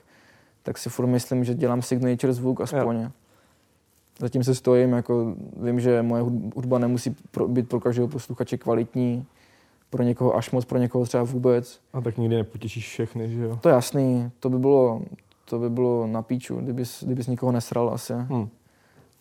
tak 0.65 0.79
si 0.79 0.91
furt 0.91 1.07
myslím, 1.07 1.45
že 1.45 1.55
dělám 1.55 1.83
signature 1.83 2.33
zvuk 2.33 2.61
aspoň. 2.61 3.01
Jo. 3.01 3.11
Zatím 4.19 4.45
se 4.45 4.55
stojím, 4.55 4.93
jako 4.93 5.35
vím, 5.63 5.81
že 5.81 6.03
moje 6.03 6.23
hud- 6.23 6.53
hudba 6.55 6.79
nemusí 6.79 7.17
pro, 7.31 7.49
být 7.49 7.69
pro 7.69 7.81
každého 7.81 8.09
posluchače 8.09 8.57
kvalitní, 8.59 9.27
pro 9.91 10.03
někoho 10.03 10.37
až 10.37 10.51
moc, 10.51 10.65
pro 10.65 10.79
někoho 10.79 11.05
třeba 11.05 11.23
vůbec. 11.23 11.81
A 11.93 12.01
tak 12.01 12.19
nikdy 12.19 12.37
nepotěšíš 12.37 12.89
všechny, 12.89 13.31
že 13.31 13.43
jo? 13.43 13.59
To 13.63 13.69
je 13.69 13.75
jasný, 13.75 14.31
to 14.41 14.51
by 14.51 14.59
bylo, 14.59 15.03
to 15.45 15.59
by 15.59 15.71
bylo 15.71 16.07
na 16.07 16.23
píču, 16.23 16.57
kdybys, 16.57 17.05
kdybys 17.05 17.27
nikoho 17.27 17.53
nesral 17.53 17.91
asi. 17.95 18.13
Hm. 18.17 18.49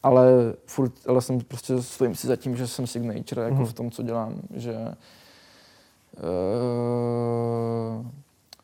Ale 0.04 0.28
furt, 0.66 0.94
ale 1.08 1.22
jsem 1.22 1.40
prostě 1.40 1.82
stojím 1.82 2.16
si 2.16 2.28
za 2.28 2.36
tím, 2.36 2.56
že 2.56 2.68
jsem 2.68 2.88
signature 2.88 3.42
jako 3.44 3.56
Mhm. 3.56 3.66
v 3.66 3.74
tom, 3.74 3.92
co 3.92 4.04
dělám, 4.04 4.34
že 4.56 4.76
uh, 6.18 8.06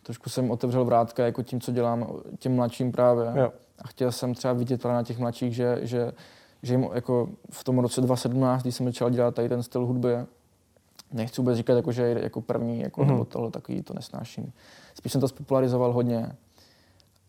trošku 0.09 0.29
jsem 0.29 0.51
otevřel 0.51 0.85
vrátka 0.85 1.25
jako 1.25 1.43
tím, 1.43 1.61
co 1.61 1.71
dělám 1.71 2.07
těm 2.39 2.55
mladším 2.55 2.91
právě. 2.91 3.33
Jo. 3.35 3.51
A 3.79 3.87
chtěl 3.87 4.11
jsem 4.11 4.33
třeba 4.33 4.53
vidět 4.53 4.81
právě 4.81 4.95
na 4.95 5.03
těch 5.03 5.17
mladších, 5.19 5.55
že, 5.55 5.79
že, 5.81 6.11
že 6.63 6.73
jim 6.73 6.87
jako 6.93 7.29
v 7.51 7.63
tom 7.63 7.79
roce 7.79 8.01
2017, 8.01 8.61
když 8.61 8.75
jsem 8.75 8.85
začal 8.85 9.09
dělat 9.09 9.35
tady 9.35 9.49
ten 9.49 9.63
styl 9.63 9.85
hudby, 9.85 10.15
nechci 11.11 11.41
vůbec 11.41 11.57
říkat, 11.57 11.73
jako, 11.73 11.91
že 11.91 12.01
je 12.03 12.23
jako 12.23 12.41
první, 12.41 12.79
jako, 12.79 13.01
Mhm. 13.01 13.09
nebo 13.11 13.25
tohle 13.25 13.51
takový, 13.51 13.81
to 13.83 13.93
nesnáším. 13.93 14.53
Spíš 14.93 15.11
jsem 15.11 15.21
to 15.21 15.27
spopularizoval 15.27 15.93
hodně. 15.93 16.35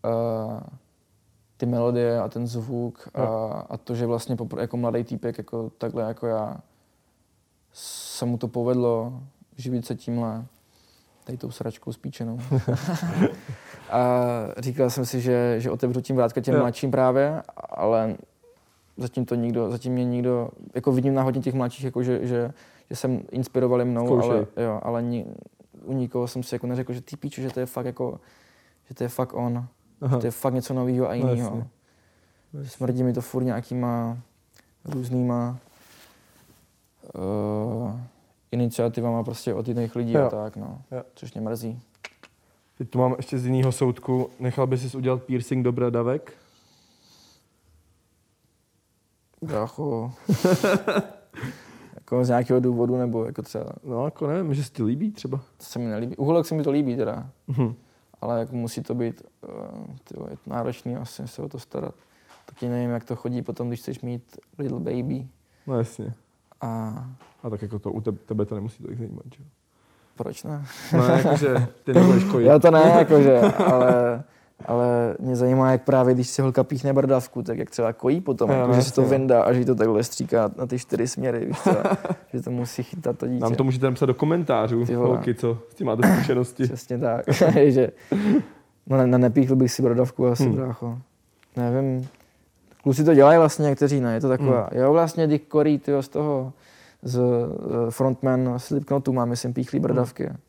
Uh, 0.05 0.59
ty 1.57 1.65
melodie 1.65 2.19
a 2.19 2.29
ten 2.29 2.47
zvuk 2.47 3.09
a, 3.13 3.23
a 3.69 3.77
to, 3.77 3.95
že 3.95 4.05
vlastně 4.05 4.35
popr- 4.35 4.59
jako 4.59 4.77
mladý 4.77 5.03
týpek, 5.03 5.37
jako 5.37 5.69
takhle 5.77 6.03
jako 6.03 6.27
já, 6.27 6.57
se 7.73 8.25
mu 8.25 8.37
to 8.37 8.47
povedlo 8.47 9.13
živit 9.57 9.85
se 9.85 9.95
tímhle, 9.95 10.45
tady 11.23 11.37
tou 11.37 11.51
sračkou 11.51 11.93
spíčenou. 11.93 12.39
a 13.91 13.99
říkal 14.57 14.89
jsem 14.89 15.05
si, 15.05 15.21
že, 15.21 15.55
že 15.57 15.71
otevřu 15.71 16.01
tím 16.01 16.15
vrátka 16.15 16.41
těm 16.41 16.53
Jo. 16.55 16.59
mladším 16.59 16.91
právě, 16.91 17.41
ale 17.69 18.15
zatím 18.97 19.25
to 19.25 19.35
nikdo, 19.35 19.71
zatím 19.71 19.93
mě 19.93 20.05
nikdo, 20.05 20.49
jako 20.75 20.91
vidím 20.91 21.13
na 21.13 21.23
hodně 21.23 21.41
těch 21.41 21.53
mladších, 21.53 21.85
jako 21.85 22.03
že, 22.03 22.27
že, 22.27 22.51
že 22.89 22.95
jsem 22.95 23.21
inspirovali 23.31 23.85
mnou, 23.85 24.05
Zkoušej. 24.05 24.29
ale, 24.31 24.47
jo, 24.65 24.79
ale 24.83 25.03
ni, 25.03 25.25
u 25.83 25.93
nikoho 25.93 26.27
jsem 26.27 26.43
si 26.43 26.55
jako 26.55 26.67
neřekl, 26.67 26.93
že 26.93 27.01
ty 27.01 27.17
píču, 27.17 27.41
že 27.41 27.49
to 27.49 27.59
je 27.59 27.65
fakt 27.65 27.85
jako, 27.85 28.19
že 28.89 28.95
to 28.95 29.03
je 29.03 29.09
fakt 29.09 29.33
on, 29.33 29.65
Aha. 30.01 30.17
že 30.17 30.21
to 30.21 30.27
je 30.27 30.31
fakt 30.31 30.53
něco 30.53 30.73
nového 30.73 31.09
a 31.09 31.15
No, 31.15 31.15
jiného. 31.33 31.57
jasně. 32.53 32.69
Smrdí 32.69 33.03
mi 33.03 33.13
to 33.13 33.21
furt 33.21 33.43
nějakýma 33.43 34.17
různýma 34.85 35.57
uh, 37.15 37.91
iniciativama 38.51 39.23
prostě 39.23 39.53
od 39.53 39.67
jiných 39.67 39.95
lidí 39.95 40.13
Jo. 40.13 40.25
a 40.25 40.29
tak, 40.29 40.55
no. 40.55 40.81
Jo. 40.91 41.03
Což 41.15 41.33
mě 41.33 41.41
mrzí. 41.41 41.79
Teď 42.77 42.89
tu 42.89 42.99
mám 42.99 43.13
ještě 43.17 43.37
z 43.39 43.45
jiného 43.45 43.71
soudku. 43.71 44.29
Nechal 44.39 44.67
bys 44.67 44.91
si 44.91 44.97
udělat 44.97 45.23
piercing 45.23 45.63
do 45.63 45.71
bradavek? 45.71 46.33
Brácho. 49.41 50.11
jako 51.95 52.25
z 52.25 52.29
nějakého 52.29 52.59
důvodu, 52.59 52.97
nebo 52.97 53.25
jako 53.25 53.41
třeba, 53.41 53.71
No, 53.83 54.05
jako 54.05 54.27
nevím, 54.27 54.53
že 54.53 54.63
se 54.63 54.71
ti 54.71 54.83
líbí 54.83 55.11
třeba. 55.11 55.37
to 55.37 55.63
se 55.63 55.79
mi 55.79 55.85
nelíbí. 55.85 56.15
Uholek 56.17 56.45
se 56.45 56.55
mi 56.55 56.63
to 56.63 56.71
líbí 56.71 56.95
teda, 56.95 57.29
Mhm. 57.47 57.75
ale 58.21 58.39
jako 58.39 58.55
musí 58.55 58.81
to 58.83 58.95
být, 58.95 59.21
uh, 59.47 59.85
tyjo, 60.03 60.27
je 60.29 60.37
to 60.37 60.49
náročný 60.49 60.95
asi 60.95 61.27
se 61.27 61.41
o 61.41 61.49
to 61.49 61.59
starat. 61.59 61.95
Taky 62.45 62.69
nevím, 62.69 62.89
jak 62.89 63.03
to 63.03 63.15
chodí 63.15 63.41
potom, 63.41 63.67
když 63.67 63.79
chceš 63.79 64.01
mít 64.01 64.37
little 64.57 64.79
baby. 64.79 65.27
No 65.67 65.77
jasně. 65.77 66.13
A 66.61 67.03
A 67.43 67.49
tak 67.49 67.61
jako 67.61 67.79
to 67.79 67.91
u 67.91 68.01
tebe, 68.01 68.17
tebe 68.25 68.45
to 68.45 68.55
nemusí 68.55 68.83
tolik 68.83 68.97
zajímat, 68.97 69.23
že? 69.25 69.43
jo? 69.43 69.49
proč 70.23 70.43
ne? 70.43 70.65
No 70.93 71.05
jakože 71.05 71.67
ty 71.83 71.93
nebudeš 71.93 72.23
kojit. 72.23 72.45
Já 72.45 72.59
to 72.59 72.71
ne, 72.71 72.93
jakože, 72.97 73.39
ale, 73.41 74.23
ale 74.65 75.15
mě 75.19 75.35
zajímá, 75.35 75.71
jak 75.71 75.83
právě, 75.83 76.13
když 76.13 76.27
si 76.27 76.41
holka 76.41 76.63
píchne 76.63 76.93
brdavku, 76.93 77.43
tak 77.43 77.57
jak 77.57 77.69
třeba 77.69 77.93
kojí 77.93 78.21
potom, 78.21 78.51
Jo, 78.51 78.57
jako, 78.57 78.73
že 78.73 78.81
si 78.81 78.93
to 78.93 79.01
vyndá 79.01 79.43
a 79.43 79.53
že 79.53 79.65
to 79.65 79.75
takhle 79.75 80.03
stříká 80.03 80.51
na 80.57 80.65
ty 80.65 80.79
čtyři 80.79 81.07
směry, 81.07 81.45
víš 81.45 81.61
co, 81.61 81.75
že 82.33 82.41
to 82.41 82.51
musí 82.51 82.83
chytat 82.83 83.17
to 83.17 83.27
dítě. 83.27 83.43
Nám 83.43 83.55
to 83.55 83.63
můžete 83.63 83.85
napsat 83.85 84.05
do 84.05 84.13
komentářů, 84.13 84.85
Ty 84.85 84.93
holky, 84.93 85.33
co 85.33 85.57
s 85.69 85.75
tím 85.75 85.87
máte 85.87 86.13
zkušenosti. 86.13 86.63
Přesně 86.63 86.97
tak, 86.97 87.25
že 87.67 87.91
no, 88.87 88.97
ne, 88.97 89.07
ne, 89.07 89.17
nepíchl 89.17 89.55
bych 89.55 89.71
si 89.71 89.81
bradavku 89.81 90.27
asi, 90.27 90.43
hmm. 90.43 90.55
brácho. 90.55 90.97
Nevím, 91.57 92.07
kluci 92.83 93.03
to 93.03 93.13
dělají 93.13 93.37
vlastně, 93.39 93.63
někteří 93.63 94.01
ne, 94.01 94.13
je 94.13 94.21
to 94.21 94.29
taková, 94.29 94.69
Hmm. 94.71 94.81
jo 94.81 94.93
vlastně 94.93 95.27
Dick 95.27 95.51
Corey, 95.51 95.79
tyjo, 95.79 96.01
z 96.03 96.07
toho, 96.09 96.53
z 97.03 97.19
eh, 97.19 97.91
frontman 97.91 98.53
Slipknotu 98.57 99.13
má, 99.13 99.25
myslím, 99.25 99.53
píchlý 99.53 99.79
bradavky. 99.79 100.29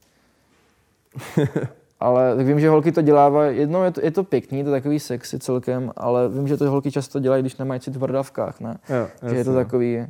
ale 2.01 2.37
tak 2.37 2.47
vím, 2.47 2.61
že 2.61 2.69
holky 2.69 2.93
to 2.93 3.03
dělávají, 3.03 3.59
jednou 3.59 3.83
je 3.83 3.91
to, 3.91 4.01
je 4.05 4.11
to 4.11 4.25
pěkný, 4.25 4.59
je 4.59 4.65
to 4.65 4.71
takový 4.71 5.01
sexy 5.01 5.39
celkem, 5.39 5.91
ale 5.97 6.29
vím, 6.29 6.49
že 6.49 6.57
to 6.57 6.71
holky 6.71 6.91
často 6.91 7.21
dělají, 7.21 7.43
když 7.43 7.57
nemají 7.57 7.81
cit 7.81 7.97
v 7.97 7.99
bradavkách, 7.99 8.61
ne? 8.61 8.79
Jo, 8.89 9.09
že 9.31 9.37
je 9.37 9.45
to 9.45 9.51
jasně. 9.51 9.65
takový, 9.65 10.07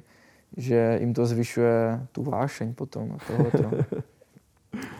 že 0.57 0.97
jim 1.01 1.15
to 1.15 1.27
zvyšuje 1.27 2.01
tu 2.13 2.23
vášeň 2.23 2.75
potom 2.75 3.17
tohleto. 3.27 3.71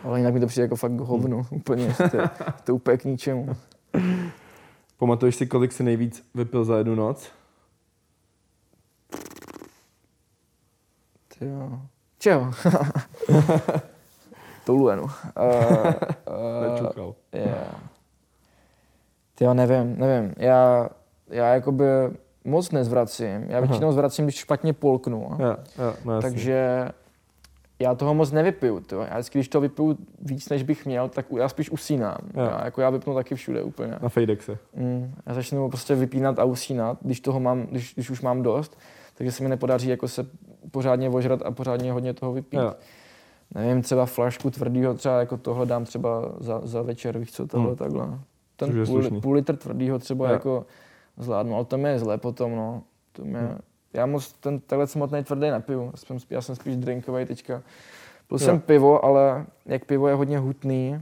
Ale 0.03 0.19
jinak 0.19 0.33
mi 0.33 0.39
to 0.39 0.47
přijde 0.47 0.63
jako 0.65 0.75
fakt 0.75 0.91
hovno, 0.91 1.45
úplně, 1.51 1.95
to, 2.11 2.17
je- 2.17 2.29
to 2.63 2.71
je 2.71 2.73
úplně 2.73 2.97
k 2.97 3.05
ničemu. 3.05 3.47
Pamatuješ 5.03 5.35
si, 5.35 5.47
kolik 5.47 5.71
jsi 5.71 5.83
nejvíc 5.83 6.29
vypil 6.35 6.65
za 6.65 6.77
jednu 6.77 6.95
noc? 6.95 7.31
Jo. 11.41 11.79
Čeho? 12.19 12.51
Touluenu. 14.65 15.03
Uh, 15.03 15.09
uh, 15.09 16.71
Nečukal. 16.71 17.15
yeah. 17.33 17.75
Ty 19.35 19.43
jo, 19.43 19.53
nevím, 19.53 19.99
nevím. 19.99 20.33
Já, 20.37 20.89
já 21.29 21.53
jakoby 21.53 21.85
moc 22.43 22.71
nezvracím. 22.71 23.43
Já 23.47 23.57
Aha. 23.57 23.67
většinou 23.67 23.91
zvracím, 23.91 24.25
když 24.25 24.35
špatně 24.35 24.73
polknu. 24.73 25.29
Jo, 25.39 25.55
jo, 25.79 25.95
no 26.05 26.13
jasně. 26.15 26.29
Takže 26.29 26.89
já 27.79 27.95
toho 27.95 28.13
moc 28.13 28.31
nevypiju. 28.31 28.79
Tyjo. 28.79 29.01
Já 29.01 29.13
vždycky, 29.13 29.37
když 29.39 29.47
to 29.47 29.61
vypiju 29.61 29.97
víc, 30.21 30.49
než 30.49 30.63
bych 30.63 30.85
měl, 30.85 31.09
tak 31.09 31.25
já 31.37 31.49
spíš 31.49 31.71
usínám. 31.71 32.17
Jo. 32.33 32.43
Já, 32.43 32.65
jako 32.65 32.81
já 32.81 32.89
vypnu 32.89 33.13
taky 33.15 33.35
všude 33.35 33.63
úplně. 33.63 33.93
Na 34.01 34.09
Fejdexe. 34.09 34.57
Mm, 34.75 35.13
já 35.25 35.33
začnu 35.33 35.69
prostě 35.69 35.95
vypínat 35.95 36.39
a 36.39 36.43
usínat, 36.43 36.97
když, 37.01 37.19
toho 37.19 37.39
mám, 37.39 37.61
když, 37.61 37.93
když 37.93 38.09
už 38.09 38.21
mám 38.21 38.41
dost, 38.43 38.77
takže 39.15 39.31
se 39.31 39.43
mi 39.43 39.49
nepodaří 39.49 39.89
jako 39.89 40.07
se 40.07 40.25
pořádně 40.71 41.09
ožrat 41.09 41.41
a 41.41 41.51
pořádně 41.51 41.91
hodně 41.91 42.13
toho 42.13 42.33
vypít. 42.33 42.57
Jo. 42.59 42.73
Nevím, 43.55 43.81
třeba 43.81 44.05
flašku 44.05 44.49
tvrdýho, 44.49 44.93
třeba 44.93 45.19
jako 45.19 45.37
tohle 45.37 45.65
dám 45.65 45.85
třeba 45.85 46.31
za, 46.39 46.61
za 46.63 46.81
večer, 46.81 47.17
víš 47.19 47.31
co, 47.31 47.47
tohle 47.47 47.67
Hmm. 47.67 47.75
takhle. 47.75 48.19
Ten 48.55 48.85
půl, 48.85 49.21
půl 49.21 49.33
litr 49.33 49.55
tvrdýho 49.55 49.99
třeba 49.99 50.27
Jo. 50.27 50.33
jako 50.33 50.65
zvládnu, 51.17 51.55
ale 51.55 51.65
to 51.65 51.77
mi 51.77 51.89
je 51.89 51.99
zle 51.99 52.17
potom, 52.17 52.55
no. 52.55 52.83
To 53.11 53.23
mě, 53.25 53.39
Hmm. 53.39 53.57
Já 53.93 54.05
moc 54.05 54.33
ten 54.33 54.59
takhle 54.59 54.87
samotný 54.87 55.23
tvrdý 55.23 55.49
nepiju, 55.51 55.85
já 55.91 55.97
jsem, 55.97 56.17
já 56.29 56.41
jsem 56.41 56.55
spíš 56.55 56.75
drinkový 56.75 57.25
teďka. 57.25 57.61
Byl 58.29 58.39
jsem 58.39 58.59
pivo, 58.59 59.05
ale 59.05 59.45
jak 59.65 59.85
pivo 59.85 60.07
je 60.07 60.13
hodně 60.15 60.39
hutný, 60.39 61.01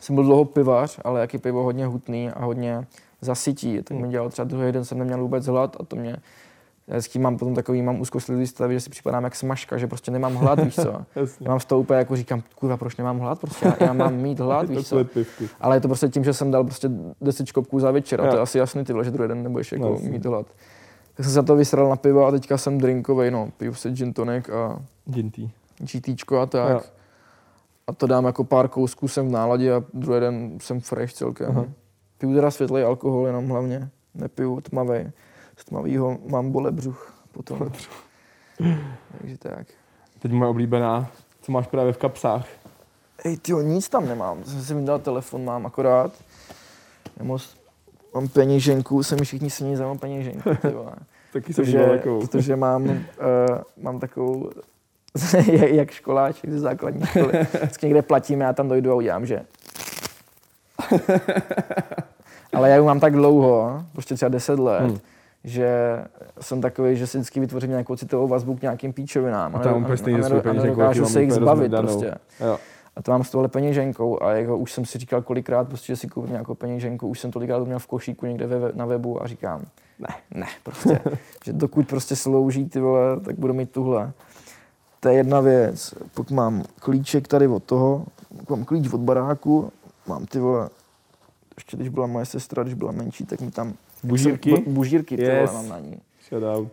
jsem 0.00 0.14
byl 0.14 0.24
dlouho 0.24 0.44
pivař, 0.44 1.00
ale 1.04 1.20
jak 1.20 1.32
je 1.32 1.38
pivo 1.38 1.62
hodně 1.62 1.86
hutný 1.86 2.30
a 2.30 2.44
hodně 2.44 2.86
zasytí, 3.20 3.82
tak 3.82 3.90
Hmm. 3.96 4.02
mi 4.06 4.08
dělal 4.12 4.30
třeba 4.30 4.44
druhý 4.48 4.72
den 4.72 4.84
jsem 4.84 4.98
neměl 4.98 5.18
vůbec 5.22 5.46
hlad 5.46 5.76
a 5.80 5.84
to 5.84 5.96
mě 5.96 6.16
já 6.88 6.94
vždycky 6.96 7.18
mám 7.18 7.38
potom 7.38 7.54
takový, 7.54 7.82
mám 7.82 8.00
úzkostlivý 8.00 8.46
stav, 8.46 8.70
že 8.70 8.80
si 8.80 8.90
připadám 8.90 9.24
jak 9.24 9.36
smažka, 9.36 9.78
že 9.78 9.86
prostě 9.86 10.10
nemám 10.10 10.34
hlad, 10.34 10.60
víš 10.60 10.74
co. 10.74 10.92
Já 11.40 11.48
mám 11.50 11.60
z 11.60 11.64
toho 11.64 11.80
úplně 11.80 11.98
jako 11.98 12.16
říkám, 12.16 12.42
kurva, 12.54 12.76
proč 12.76 12.96
nemám 12.96 13.18
hlad, 13.18 13.38
prostě 13.40 13.66
já, 13.66 13.76
já 13.86 13.92
mám 13.92 14.14
mít 14.14 14.38
hlad, 14.40 14.68
víš 14.68 14.88
co. 14.88 14.96
Ale 15.60 15.76
je 15.76 15.80
to 15.80 15.88
prostě 15.88 16.08
tím, 16.08 16.24
že 16.24 16.32
jsem 16.34 16.50
dal 16.50 16.64
prostě 16.64 16.90
10 17.20 17.46
škopků 17.46 17.80
za 17.80 17.90
večer 17.90 18.20
a 18.20 18.30
to 18.30 18.36
je 18.36 18.42
asi 18.42 18.58
jasný, 18.58 18.84
ty 18.84 18.92
vole, 18.92 19.04
že 19.04 19.10
druhý 19.10 19.28
den 19.28 19.42
nebudeš 19.42 19.72
jako 19.72 19.84
No, 19.88 19.98
mít 20.10 20.24
hlad. 20.26 20.46
Tak 21.18 21.24
jsem 21.24 21.30
se 21.30 21.34
za 21.34 21.42
to 21.42 21.56
vysral 21.56 21.88
na 21.88 21.96
pivo 21.96 22.26
a 22.26 22.30
teďka 22.30 22.58
jsem 22.58 22.78
drinkovej, 22.78 23.30
no, 23.30 23.50
piju 23.56 23.74
si 23.74 23.90
gin 23.90 24.12
tonic 24.12 24.48
a 24.48 24.82
Ginty. 25.04 25.50
GTčko 25.78 26.38
a 26.38 26.46
tak. 26.46 26.70
Jo. 26.70 26.80
A 27.86 27.92
to 27.92 28.06
dám 28.06 28.24
jako 28.24 28.44
pár 28.44 28.68
kousků, 28.68 29.08
jsem 29.08 29.28
v 29.28 29.30
náladě 29.30 29.74
a 29.74 29.82
druhý 29.94 30.20
den 30.20 30.58
jsem 30.60 30.80
fresh 30.80 31.12
celkem. 31.12 31.50
Aha. 31.50 31.64
Piju 32.18 32.34
teda 32.34 32.50
světlej 32.50 32.84
alkohol 32.84 33.26
jenom 33.26 33.48
hlavně, 33.48 33.90
nepiju 34.14 34.60
tmavý. 34.60 35.10
Z 35.56 35.64
tmavýho 35.64 36.18
mám 36.26 36.52
bole 36.52 36.70
břuch 36.70 37.14
potom. 37.32 37.70
Takže 39.18 39.38
tak. 39.38 39.66
Teď 40.18 40.32
moje 40.32 40.50
oblíbená, 40.50 41.10
co 41.42 41.52
máš 41.52 41.66
právě 41.66 41.92
v 41.92 41.98
kapsách. 41.98 42.46
Ej, 43.24 43.36
tyjo, 43.36 43.60
nic 43.60 43.88
tam 43.88 44.06
nemám. 44.06 44.44
Jsem 44.44 44.62
si 44.62 44.74
vydal 44.74 44.98
telefon, 44.98 45.44
mám 45.44 45.66
akorát. 45.66 46.12
Nemoc, 47.18 47.56
mám 48.14 48.28
peněženku, 48.28 49.02
se 49.02 49.16
mi 49.16 49.24
všichni 49.24 49.50
smějí 49.50 49.76
za 49.76 49.86
mou 49.86 49.98
peněženku. 49.98 50.50
Taky 51.32 51.52
jsem 51.54 51.64
protože, 51.64 51.78
daleko. 51.78 52.18
protože 52.20 52.56
mám, 52.56 52.82
uh, 52.84 52.96
mám 53.82 53.98
takovou, 54.00 54.50
jak- 55.52 55.90
školáček 55.90 56.50
ze 56.50 56.58
základní 56.60 57.06
školy. 57.06 57.32
Vždycky 57.62 57.86
někde 57.86 58.02
platíme, 58.02 58.44
já 58.44 58.52
tam 58.52 58.68
dojdu 58.68 58.92
a 58.92 58.94
udělám, 58.94 59.26
že... 59.26 59.40
Ale 62.52 62.70
já 62.70 62.76
ji 62.76 62.82
mám 62.82 63.00
tak 63.00 63.12
dlouho, 63.12 63.82
prostě 63.92 64.14
třeba 64.14 64.28
10 64.28 64.58
let, 64.58 64.80
Hmm. 64.82 64.98
že 65.44 65.98
jsem 66.40 66.60
takový, 66.60 66.96
že 66.96 67.06
si 67.06 67.18
vždycky 67.18 67.40
vytvořím 67.40 67.70
nějakou 67.70 67.96
citovou 67.96 68.28
vazbu 68.28 68.56
k 68.56 68.62
nějakým 68.62 68.92
píčovinám. 68.92 69.56
A 69.56 69.58
tam 69.58 69.82
úplně 69.82 69.96
stejně 69.96 70.18
peněženku, 70.22 70.48
nedokážu 70.52 71.02
taky 71.02 71.12
se 71.12 71.18
mám 71.18 71.22
jich 71.24 71.32
zbavit 71.32 71.72
prostě. 71.78 72.14
Jo. 72.40 72.58
A 72.98 73.02
to 73.02 73.10
mám 73.10 73.24
s 73.24 73.30
tohle 73.30 73.48
peněženkou 73.48 74.22
a 74.22 74.32
jako 74.32 74.58
už 74.58 74.72
jsem 74.72 74.84
si 74.84 74.98
říkal 74.98 75.22
kolikrát, 75.22 75.68
prostě, 75.68 75.86
že 75.92 75.96
si 75.96 76.08
koupím 76.08 76.32
nějakou 76.32 76.54
peněženku, 76.54 77.08
už 77.08 77.20
jsem 77.20 77.30
tolikrát 77.30 77.64
měl 77.64 77.78
v 77.78 77.86
košíku 77.86 78.26
někde 78.26 78.46
ve, 78.46 78.72
na 78.74 78.86
webu 78.86 79.22
a 79.22 79.26
říkám, 79.26 79.64
ne, 79.98 80.08
ne, 80.34 80.46
prostě, 80.62 81.00
že 81.44 81.52
dokud 81.52 81.88
prostě 81.88 82.16
slouží 82.16 82.68
ty 82.68 82.80
vole, 82.80 83.20
tak 83.20 83.38
budu 83.38 83.54
mít 83.54 83.70
tuhle. 83.70 84.12
To 85.00 85.08
je 85.08 85.14
jedna 85.14 85.40
věc. 85.40 85.94
Pokud 86.14 86.30
mám 86.34 86.64
klíček 86.80 87.28
tady 87.28 87.46
od 87.48 87.64
toho, 87.64 88.06
mám 88.50 88.64
klíč 88.64 88.92
od 88.92 89.00
baráku, 89.00 89.72
mám 90.06 90.26
ty 90.26 90.38
vole, 90.38 90.68
ještě 91.56 91.76
když 91.76 91.88
byla 91.88 92.06
moje 92.06 92.26
sestra, 92.26 92.62
když 92.62 92.74
byla 92.74 92.92
menší, 92.92 93.24
tak 93.26 93.40
mi 93.40 93.50
tam 93.50 93.74
Bužírky? 94.04 94.50
Bu- 94.54 94.72
bužírky 94.72 95.16
ty 95.16 95.22
Yes. 95.22 95.50
vole, 95.50 95.62
mám 95.62 95.68
na 95.68 95.78
ní. 95.78 96.00
Shout 96.28 96.42
out. 96.44 96.68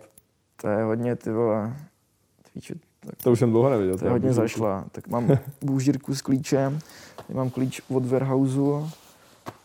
To 0.60 0.68
je 0.68 0.84
hodně 0.84 1.16
ty 1.16 1.30
vole, 1.30 1.76
tvíče, 2.52 2.74
tak 3.06 3.14
To 3.24 3.32
už 3.32 3.38
jsem 3.38 3.50
dlouho 3.50 3.70
neviděl. 3.70 3.98
to 3.98 4.04
je 4.04 4.10
hodně 4.10 4.32
zašla. 4.32 4.84
Tak 4.92 5.08
mám 5.08 5.28
bůžírku 5.62 6.14
s 6.14 6.22
klíčem, 6.22 6.78
mám 7.32 7.50
klíč 7.50 7.80
od 7.88 8.06
warehouseu 8.06 8.88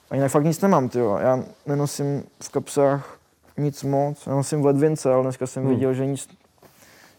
a 0.10 0.16
jinak 0.16 0.32
fakt 0.32 0.44
nic 0.44 0.62
nemám, 0.62 0.89
tyjo. 0.89 1.18
Já 1.22 1.44
nenosím 1.68 2.24
v 2.44 2.50
kapsách 2.50 3.18
nic 3.58 3.84
moc, 3.84 4.28
já 4.28 4.36
nosím 4.36 4.62
v 4.62 4.66
ledvince, 4.66 5.14
ale 5.14 5.24
dneska 5.24 5.48
jsem 5.48 5.64
Hmm. 5.64 5.74
viděl, 5.74 5.94
že 5.94 6.06
nic 6.06 6.28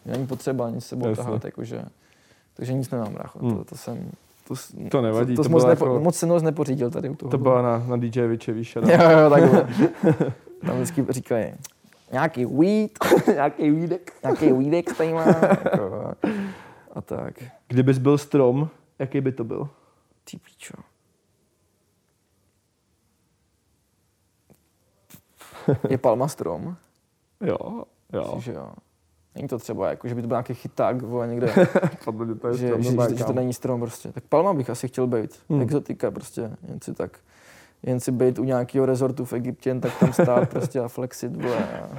že 0.07 0.13
není 0.13 0.27
potřeba 0.27 0.71
nic 0.71 0.85
sebou 0.87 1.09
Jasně. 1.09 1.25
tahat, 1.25 1.45
jakože, 1.45 1.83
takže 2.55 2.73
nic 2.73 2.91
nemám, 2.91 3.13
brácho. 3.13 3.39
Hmm. 3.39 3.57
To, 3.57 3.65
to 3.65 3.77
jsem, 3.77 4.11
to, 4.49 4.55
To 4.89 5.03
nevadí, 5.03 5.35
to, 5.37 5.43
to 5.43 5.49
to, 5.49 5.53
moc, 5.53 5.65
nepo, 5.65 5.85
jako- 5.87 6.01
moc 6.01 6.17
se 6.17 6.27
moc 6.27 6.43
nepořídil 6.43 6.91
tady 6.91 7.09
u 7.09 7.15
toho. 7.15 7.31
To 7.31 7.39
byla 7.39 7.63
na, 7.63 7.79
na 7.89 7.97
DJ 7.97 8.27
Viče, 8.27 8.55
shout 8.65 8.89
Jo, 8.89 9.11
jo, 9.11 9.31
takhle. 9.31 9.69
Tam 10.67 10.75
vždycky 10.77 11.07
říkají, 11.09 11.53
nějaký 12.13 12.47
weed, 12.47 12.91
Nějaký 13.35 13.71
výdek. 13.71 14.13
nějaký 14.23 14.53
weedek 14.53 14.97
tady 14.97 15.13
má, 15.15 15.25
jako, 15.27 16.02
a 16.93 17.01
tak. 17.01 17.35
Kdybys 17.69 17.99
byl 17.99 18.19
strom, 18.19 18.69
jaký 18.99 19.21
by 19.21 19.33
to 19.33 19.45
byl? 19.45 19.69
Ty 20.25 20.37
píčo. 20.37 20.75
Je 25.89 25.99
palma 25.99 26.29
strom, 26.29 26.77
Jo, 27.41 27.85
jo. 28.13 28.41
že 28.41 28.53
jo. 28.53 28.73
Není 29.35 29.49
to 29.49 29.59
třeba, 29.59 29.91
jako, 29.91 30.09
že 30.09 30.15
by 30.15 30.23
to 30.23 30.29
byl 30.29 30.35
nějaký 30.35 30.55
chyták, 30.55 31.03
vole, 31.03 31.27
někde, 31.27 31.55
Podle 32.05 32.27
mě 32.27 32.35
to 32.35 32.49
je 32.49 32.57
že, 32.57 32.67
strom, 32.69 32.83
že, 32.83 32.91
že, 33.11 33.17
že, 33.17 33.25
to 33.25 33.33
není 33.33 33.53
strom 33.55 33.81
prostě. 33.81 34.13
Tak 34.13 34.25
palma 34.25 34.55
bych 34.55 34.71
asi 34.71 34.89
chtěl 34.89 35.07
být, 35.07 35.31
Hmm. 35.49 35.59
hmm. 35.59 35.63
exotika 35.63 36.11
prostě, 36.11 36.51
jen 36.69 36.81
si 36.81 36.95
tak. 36.95 37.19
Jen 37.83 38.01
si 38.01 38.13
být 38.13 38.39
u 38.39 38.45
nějakého 38.45 38.87
rezortu 38.87 39.25
v 39.25 39.33
Egyptě, 39.33 39.71
jen 39.71 39.81
tak 39.81 39.99
tam 39.99 40.13
stát 40.13 40.49
prostě 40.51 40.81
a 40.81 40.89
flexit, 40.89 41.37
vole. 41.37 41.81
A, 41.81 41.99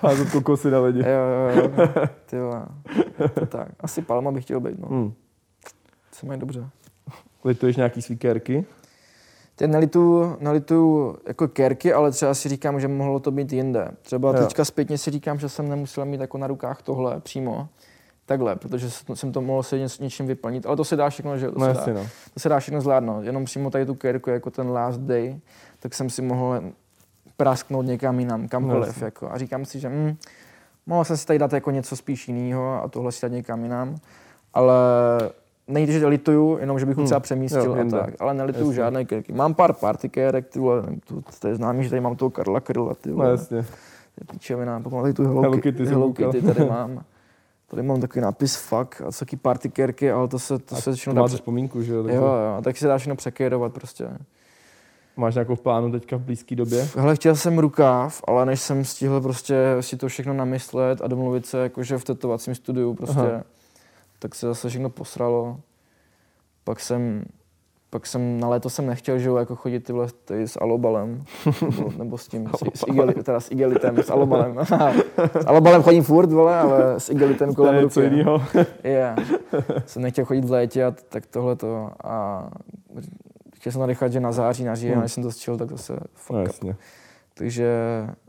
Házet 0.00 0.30
kokosy 0.30 0.70
na 0.70 0.80
lidi. 0.80 0.98
jo, 1.00 1.06
jo, 1.06 1.62
jo, 1.62 1.88
ty 2.26 2.40
vole. 2.40 2.66
To 3.34 3.46
tak. 3.46 3.68
Asi 3.80 4.02
palma 4.02 4.32
bych 4.32 4.44
chtěl 4.44 4.60
být, 4.60 4.78
no. 4.78 4.88
Hmm. 4.88 5.12
Se 6.12 6.26
mají 6.26 6.40
dobře. 6.40 6.68
Lituješ 7.44 7.76
nějaký 7.76 8.02
svý 8.02 8.16
kérky? 8.16 8.64
Teď 9.56 9.70
nalituju, 9.70 10.36
nalituju 10.40 11.16
jako 11.26 11.48
kerky, 11.48 11.92
ale 11.92 12.10
třeba 12.10 12.34
si 12.34 12.48
říkám, 12.48 12.80
že 12.80 12.88
mohlo 12.88 13.20
to 13.20 13.30
být 13.30 13.52
jinde. 13.52 13.88
Třeba 14.02 14.28
Jo. 14.28 14.34
teďka 14.44 14.64
zpětně 14.64 14.98
si 14.98 15.10
říkám, 15.10 15.38
že 15.38 15.48
jsem 15.48 15.68
nemusel 15.68 16.04
mít 16.04 16.20
jako 16.20 16.38
na 16.38 16.46
rukách 16.46 16.82
tohle 16.82 17.20
přímo. 17.20 17.68
Takhle, 18.26 18.56
protože 18.56 18.90
jsem 19.14 19.32
to 19.32 19.40
mohl 19.40 19.62
se 19.62 19.88
s 19.88 19.98
něčím 19.98 20.26
vyplnit, 20.26 20.66
ale 20.66 20.76
to 20.76 20.84
se 20.84 20.96
dá 20.96 21.08
všechno, 21.10 21.38
že 21.38 21.50
to, 21.50 21.58
No 21.58 21.74
se 21.74 21.92
dá, 21.92 22.00
no. 22.00 22.06
to 22.34 22.40
se 22.40 22.48
dá 22.48 22.58
všechno 22.60 22.80
zvládnout. 22.80 23.22
Jenom 23.24 23.44
přímo 23.44 23.70
tady 23.70 23.86
tu 23.86 23.94
kerku 23.94 24.30
jako 24.30 24.50
ten 24.50 24.68
last 24.70 25.00
day, 25.00 25.40
tak 25.80 25.94
jsem 25.94 26.10
si 26.10 26.22
mohl 26.22 26.62
prasknout 27.36 27.86
někam 27.86 28.18
jinam, 28.20 28.48
kamkoliv. 28.48 28.86
jasně. 28.86 29.04
Jako. 29.04 29.30
A 29.32 29.38
říkám 29.38 29.64
si, 29.64 29.80
že 29.80 29.88
hm, 29.88 30.16
Mohl 30.86 31.04
jsem 31.04 31.16
si 31.16 31.26
tady 31.26 31.38
dát 31.38 31.52
jako 31.52 31.70
něco 31.70 31.96
spíš 31.96 32.28
jiného 32.28 32.82
a 32.82 32.88
tohle 32.88 33.12
si 33.12 33.22
dát 33.26 33.32
někam 33.32 33.62
jinam, 33.62 33.96
ale 34.54 34.74
nejde, 35.68 35.92
že 35.92 36.06
lituju, 36.06 36.58
jenom 36.60 36.78
že 36.78 36.86
bych 36.86 36.96
hmm. 36.96 37.06
třeba 37.06 37.20
přemístil 37.20 37.64
Jo, 37.64 37.74
a 37.74 37.78
jinde. 37.78 37.98
tak, 38.00 38.14
ale 38.20 38.34
nelituju 38.34 38.64
Jasně. 38.64 38.76
žádné 38.76 39.04
kerky. 39.04 39.32
Mám 39.32 39.54
pár 39.54 39.72
partykérek, 39.72 40.46
ty 40.48 40.58
vole, 40.58 40.82
to, 41.08 41.14
to 41.40 41.48
je 41.48 41.54
známý, 41.54 41.84
že 41.84 41.90
tady 41.90 42.00
mám 42.00 42.16
toho 42.16 42.30
Karla 42.30 42.60
Kryla, 42.60 42.94
ty 42.94 43.08
No 43.10 43.14
vole. 43.16 43.30
jasně. 43.30 43.62
To 43.62 44.20
je 44.20 44.26
píčovina, 44.32 44.80
tady 44.80 45.12
tu 45.14 45.22
Hello, 45.26 45.42
Hello 45.42 45.58
Kitty, 45.58 45.86
Hello. 45.86 46.12
Kitty 46.12 46.42
tady 46.42 46.64
mám. 46.70 47.04
Tady 47.68 47.82
mám 47.82 48.00
takový 48.00 48.20
nápis 48.22 48.56
fuck 48.56 49.00
a 49.00 49.10
taky 49.18 49.36
partykérky, 49.36 50.10
ale 50.10 50.28
to 50.28 50.38
se, 50.38 50.58
to 50.58 50.76
se 50.76 50.90
To 50.90 50.96
všechno 50.96 51.14
dá 51.14 51.20
máš 51.20 51.30
pře- 51.30 51.36
vzpomínku, 51.36 51.82
že 51.82 51.94
jo? 51.94 52.08
Jo, 52.08 52.14
jo, 52.24 52.60
tak 52.64 52.76
se 52.76 52.86
dá 52.88 52.98
všechno 52.98 53.16
překérovat 53.16 53.72
prostě. 53.72 54.08
Máš 55.16 55.34
nějakou 55.34 55.54
v 55.54 55.60
plánu 55.60 55.92
teďka 55.92 56.16
v 56.16 56.20
blízké 56.20 56.56
době? 56.56 56.88
Hele, 56.96 57.16
chtěl 57.16 57.36
jsem 57.36 57.58
rukáv, 57.58 58.22
ale 58.26 58.46
než 58.46 58.60
jsem 58.60 58.84
stihl 58.84 59.20
prostě 59.20 59.56
si 59.80 59.96
to 59.96 60.08
všechno 60.08 60.34
namyslet 60.34 61.02
a 61.02 61.06
domluvit 61.06 61.46
se 61.46 61.58
jakože 61.58 61.98
v 61.98 62.04
tetovacím 62.04 62.54
studiu 62.54 62.94
prostě, 62.94 63.18
Aha. 63.18 63.42
Tak 64.18 64.34
se 64.34 64.46
zase 64.46 64.68
všechno 64.68 64.90
posralo. 64.90 65.56
Pak 66.64 66.80
jsem, 66.80 67.24
pak 67.90 68.06
jsem, 68.06 68.40
na 68.40 68.48
léto 68.48 68.70
jsem 68.70 68.86
nechtěl, 68.86 69.18
že 69.18 69.28
jo, 69.28 69.36
jako 69.36 69.56
chodit 69.56 69.80
tyhle 69.80 70.06
ty 70.24 70.48
s 70.48 70.58
alobalem, 70.60 71.24
nebo, 71.62 71.92
nebo 71.98 72.18
s 72.18 72.28
tím, 72.28 72.50
s, 72.56 72.80
s, 72.80 72.84
igeli, 72.86 73.14
teda 73.14 73.40
s 73.40 73.50
igelitem, 73.50 73.98
s 73.98 74.10
alobalem. 74.10 74.58
s 75.40 75.46
alobalem 75.46 75.82
chodím 75.82 76.02
furt, 76.02 76.32
vole, 76.32 76.58
ale 76.58 77.00
s 77.00 77.10
igelitem 77.10 77.48
To 77.48 77.54
kolem 77.54 77.74
je 77.74 77.90
co 77.90 78.00
ruky. 78.00 78.26
Je. 78.84 79.14
Jsem 79.86 80.02
nechtěl 80.02 80.24
chodit 80.24 80.44
v 80.44 80.50
létě, 80.50 80.84
a 80.84 80.94
tak 81.08 81.26
tohle 81.26 81.56
to. 81.56 81.90
A 82.04 82.48
chtěl 83.64 83.72
jsem 83.72 83.80
narychat, 83.80 84.12
že 84.12 84.20
na 84.20 84.32
září, 84.32 84.64
na 84.64 84.74
říjen, 84.74 84.98
Hmm. 84.98 85.08
jsem 85.08 85.22
to 85.22 85.30
stihl, 85.32 85.56
tak 85.56 85.70
zase 85.70 85.92
No 85.92 85.98
fuck 86.14 86.38
up. 86.40 86.46
jasně. 86.46 86.76
Takže 87.34 87.66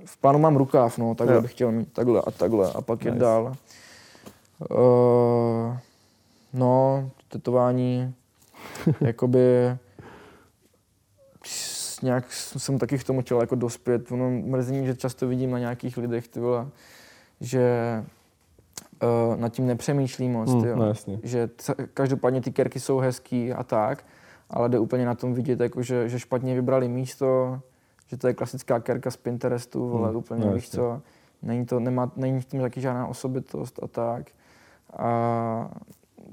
v 0.06 0.18
plánu 0.18 0.40
mám 0.40 0.56
rukáv, 0.56 0.98
no, 0.98 1.16
takhle 1.16 1.36
Jo. 1.36 1.42
bych 1.42 1.52
chtěl 1.52 1.72
mít, 1.72 1.94
takhle 1.94 2.22
a 2.28 2.32
takhle 2.32 2.72
a 2.74 2.82
pak 2.82 3.04
Nice. 3.04 3.18
dál. 3.20 3.56
Uh, 4.72 5.78
no, 6.54 7.10
tetování, 7.30 8.14
jakoby 9.02 9.78
nějak 12.04 12.34
jsem 12.34 12.80
taky 12.80 12.98
k 12.98 13.04
tomu 13.04 13.22
chtěl 13.22 13.42
jako 13.42 13.56
dospět. 13.56 14.12
Ono 14.12 14.30
mrzí 14.30 14.74
mě, 14.78 14.88
že 14.88 14.96
často 14.96 15.28
vidím 15.28 15.52
na 15.52 15.60
nějakých 15.60 15.98
lidech, 15.98 16.28
ty 16.28 16.40
vole, 16.40 16.68
že 17.42 17.70
uh, 19.04 19.36
nad 19.42 19.50
tím 19.50 19.68
nepřemýšlí 19.68 20.30
moc, 20.30 20.50
Hmm, 20.50 20.62
ty 20.62 20.68
jo. 20.68 20.76
no 20.76 20.88
jasně. 20.88 21.20
Že 21.24 21.50
c- 21.58 21.76
každopádně 21.94 22.42
ty 22.42 22.52
kerky 22.52 22.80
jsou 22.80 22.98
hezký 22.98 23.54
a 23.54 23.64
tak, 23.64 24.04
ale 24.56 24.70
jde 24.70 24.80
úplně 24.80 25.06
na 25.06 25.16
tom 25.16 25.34
vidět, 25.34 25.60
jako 25.60 25.82
že, 25.82 26.10
že 26.10 26.20
špatně 26.20 26.56
vybrali 26.56 26.88
místo, 26.88 27.60
že 28.08 28.18
to 28.18 28.28
je 28.28 28.34
klasická 28.34 28.80
kerka 28.80 29.12
z 29.12 29.18
Pinterestu, 29.18 29.90
vole, 29.90 30.08
Hmm, 30.08 30.18
úplně, 30.18 30.46
no 30.46 30.54
víš 30.54 30.70
co, 30.70 31.02
není, 31.42 31.66
to, 31.66 31.80
nemá, 31.80 32.12
není 32.16 32.42
v 32.42 32.46
tom 32.46 32.60
taky 32.60 32.82
žádná 32.82 33.08
osobitost 33.08 33.80
a 33.84 33.88
tak. 33.88 34.26
A 34.98 35.70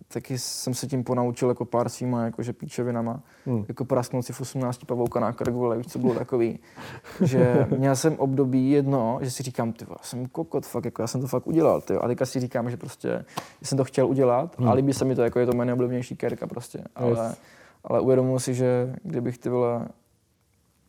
taky 0.09 0.39
jsem 0.39 0.75
se 0.75 0.87
tím 0.87 1.05
ponaučil 1.05 1.49
jako 1.49 1.65
pár 1.65 1.89
svýma 1.89 2.25
jakože 2.25 2.53
píčovinama, 2.53 3.21
Hmm. 3.47 3.65
jako 3.69 3.85
prasknout 3.85 4.25
si 4.27 4.33
v 4.33 4.41
18 4.41 4.85
pavouka 4.85 5.21
na 5.21 5.33
krku, 5.33 5.67
ale 5.67 5.77
víš, 5.79 5.87
co 5.87 5.99
bylo 5.99 6.15
takový, 6.15 6.59
že 7.21 7.67
měl 7.79 7.97
jsem 7.97 8.15
období 8.17 8.71
jedno, 8.71 9.19
že 9.23 9.31
si 9.31 9.43
říkám, 9.43 9.73
ty 9.73 9.87
jsem 10.03 10.27
kokot, 10.27 10.67
fakt, 10.67 10.85
jako 10.85 11.03
já 11.03 11.07
jsem 11.07 11.21
to 11.21 11.27
fakt 11.27 11.47
udělal, 11.47 11.81
ty, 11.81 11.95
a 11.95 12.07
teďka 12.09 12.27
si 12.27 12.41
říkám, 12.41 12.71
že 12.71 12.77
prostě 12.77 13.25
že 13.61 13.67
jsem 13.67 13.79
to 13.79 13.85
chtěl 13.85 14.07
udělat 14.07 14.59
Hmm. 14.59 14.69
a 14.69 14.73
líbí 14.73 14.93
se 14.93 15.05
mi 15.05 15.15
to, 15.15 15.23
jako 15.23 15.39
je 15.39 15.47
to 15.47 15.53
moje 15.53 15.67
nejoblíbenější 15.67 16.17
kerka 16.17 16.47
prostě, 16.47 16.85
ale, 16.95 17.11
Yes. 17.29 17.39
Ale 17.85 18.01
uvědomuji 18.01 18.39
si, 18.39 18.55
že 18.55 18.95
kdybych 19.03 19.39
ty 19.39 19.49
vole, 19.49 19.87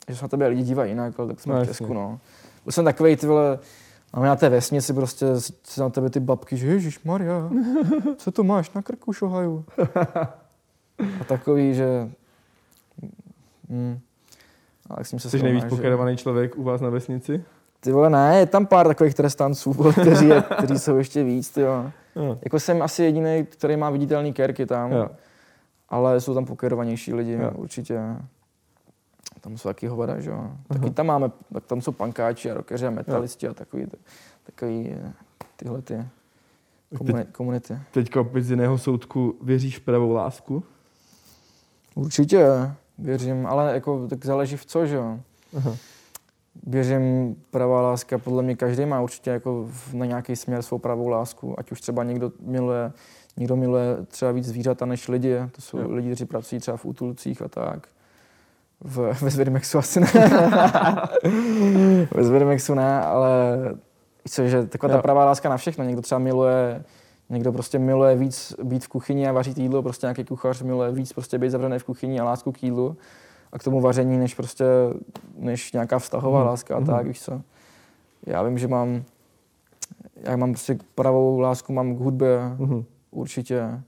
že 0.09 0.15
se 0.15 0.21
na 0.25 0.27
tebe 0.27 0.47
lidi 0.47 0.63
dívají 0.63 0.91
jinak, 0.91 1.19
ale 1.19 1.27
tak 1.27 1.39
jsme 1.39 1.53
No, 1.55 1.63
v. 1.63 1.67
Česku, 1.67 1.93
no. 1.93 2.19
Byl 2.63 2.71
jsem 2.71 2.85
takový 2.85 3.15
ty 3.15 3.27
vole, 3.27 3.59
Máme 4.15 4.27
na 4.27 4.35
té 4.35 4.49
vesnici 4.49 4.93
prostě 4.93 5.25
se 5.63 5.81
na 5.81 5.89
tebe 5.89 6.09
ty 6.09 6.19
babky, 6.19 6.57
že 6.57 6.67
Ježíš 6.67 7.03
Maria, 7.03 7.49
co 8.17 8.31
to 8.31 8.43
máš 8.43 8.71
na 8.73 8.81
krku 8.81 9.13
šohaju? 9.13 9.65
A 11.21 11.23
takový, 11.27 11.73
že... 11.75 12.09
Hmm. 13.69 13.99
A 14.89 14.95
tak 14.95 15.05
jsem 15.05 15.19
se 15.19 15.29
Jsi 15.29 15.43
nejvíc 15.43 15.61
srovnal, 15.61 15.69
že- 15.69 15.81
pokerovaný 15.81 16.17
člověk 16.17 16.57
u 16.57 16.63
vás 16.63 16.81
na 16.81 16.89
vesnici? 16.89 17.43
Ty 17.79 17.91
vole, 17.91 18.09
ne, 18.09 18.39
je 18.39 18.45
tam 18.45 18.65
pár 18.65 18.87
takových 18.87 19.13
trestanců, 19.13 19.73
kteří, 19.91 20.27
je, 20.27 20.43
kteří 20.57 20.79
jsou 20.79 20.97
ještě 20.97 21.23
víc, 21.23 21.49
ty 21.49 21.61
jo. 21.61 21.91
Jo. 22.15 22.37
Jako 22.43 22.59
jsem 22.59 22.81
asi 22.81 23.03
jediný, 23.03 23.45
který 23.49 23.77
má 23.77 23.89
viditelný 23.89 24.33
kerky 24.33 24.65
tam, 24.65 24.91
Jo. 24.91 25.09
Ale 25.93 26.21
jsou 26.21 26.33
tam 26.33 26.45
pokerovanější 26.45 27.13
lidi, 27.13 27.31
Jo. 27.31 27.51
určitě. 27.55 27.99
Tam 29.41 29.57
jsou 29.57 29.69
taky 29.69 29.87
hovada, 29.87 30.19
že 30.19 30.29
jo. 30.29 30.51
Taky 30.67 30.89
tam 30.89 31.05
máme, 31.05 31.31
tak 31.53 31.65
tam 31.65 31.81
jsou 31.81 31.91
pankáči 31.91 32.51
a 32.51 32.53
rockeři 32.53 32.87
a 32.87 32.89
metalisti 32.89 33.47
a 33.47 33.53
takový, 33.53 33.85
takový 34.43 34.89
eh, 34.91 35.13
tyhle 35.55 35.81
ty 35.81 36.05
komuni- 36.93 37.25
komunity. 37.31 37.77
Teďka 37.91 38.21
opět 38.21 38.41
z 38.43 38.49
jiného 38.51 38.77
soudku 38.77 39.35
věříš 39.41 39.77
v 39.77 39.81
pravou 39.81 40.11
lásku? 40.11 40.63
Určitě, 41.95 42.47
věřím, 42.97 43.45
ale 43.47 43.73
jako 43.73 44.07
tak 44.07 44.25
záleží 44.25 44.57
v 44.57 44.65
co, 44.65 44.85
že 44.85 44.95
jo. 44.95 45.19
Aha. 45.57 45.75
Věřím, 46.63 47.35
pravá 47.51 47.81
láska, 47.81 48.17
podle 48.17 48.43
mě 48.43 48.55
každý 48.55 48.85
má 48.85 49.01
určitě 49.01 49.29
jako 49.29 49.69
na 49.93 50.05
nějaký 50.05 50.35
směr 50.35 50.61
svou 50.61 50.77
pravou 50.77 51.07
lásku, 51.07 51.59
ať 51.59 51.71
už 51.71 51.81
třeba 51.81 52.03
někdo 52.03 52.31
miluje, 52.41 52.91
někdo 53.37 53.55
miluje 53.55 53.97
třeba 54.07 54.31
víc 54.31 54.45
zvířata 54.45 54.85
než 54.85 55.07
lidi, 55.07 55.37
to 55.51 55.61
jsou 55.61 55.77
Jo. 55.77 55.87
lidi, 55.91 56.07
kteří 56.09 56.25
pracují 56.25 56.61
třeba 56.61 56.77
v 56.77 56.85
útulcích 56.85 57.41
a 57.41 57.47
tak. 57.47 57.87
V, 58.81 58.97
ve 59.21 59.29
Zvěrmexu 59.29 59.77
asi 59.77 59.99
ne. 59.99 60.07
ve 62.15 62.23
Zvěrmexu 62.23 62.73
ne, 62.73 63.01
ale 63.01 63.57
víš 64.25 64.33
co, 64.33 64.47
že 64.47 64.63
taková 64.67 64.89
ta 64.89 64.95
Jo. 64.97 65.01
pravá 65.01 65.25
láska 65.25 65.49
na 65.49 65.57
všechno. 65.57 65.83
Někdo 65.83 66.01
třeba 66.01 66.19
miluje, 66.19 66.83
někdo 67.29 67.51
prostě 67.51 67.79
miluje 67.79 68.15
víc 68.15 68.53
být 68.63 68.83
v 68.85 68.87
kuchyni 68.87 69.27
a 69.27 69.31
vařit 69.31 69.57
jídlo, 69.57 69.83
prostě 69.83 70.05
nějaký 70.05 70.23
kuchař 70.23 70.61
miluje 70.61 70.91
víc 70.91 71.13
prostě 71.13 71.37
být 71.37 71.49
zavřený 71.49 71.79
v 71.79 71.83
kuchyni 71.83 72.19
a 72.19 72.23
lásku 72.23 72.51
k 72.51 72.63
jídlu 72.63 72.97
a 73.51 73.59
k 73.59 73.63
tomu 73.63 73.81
vaření, 73.81 74.17
než 74.17 74.35
prostě, 74.35 74.65
než 75.37 75.71
nějaká 75.73 75.99
vztahová 75.99 76.39
Mhm. 76.39 76.47
láska 76.47 76.75
a 76.75 76.79
Mhm. 76.79 76.87
tak, 76.87 77.07
víš 77.07 77.21
co. 77.21 77.41
Já 78.27 78.43
vím, 78.43 78.57
že 78.57 78.67
mám, 78.67 79.03
já 80.23 80.35
mám 80.37 80.51
prostě 80.51 80.77
pravou 80.95 81.39
lásku, 81.39 81.73
mám 81.73 81.95
k 81.95 81.99
hudbě, 81.99 82.39
Mhm. 82.57 82.83
Určitě. 83.13 83.81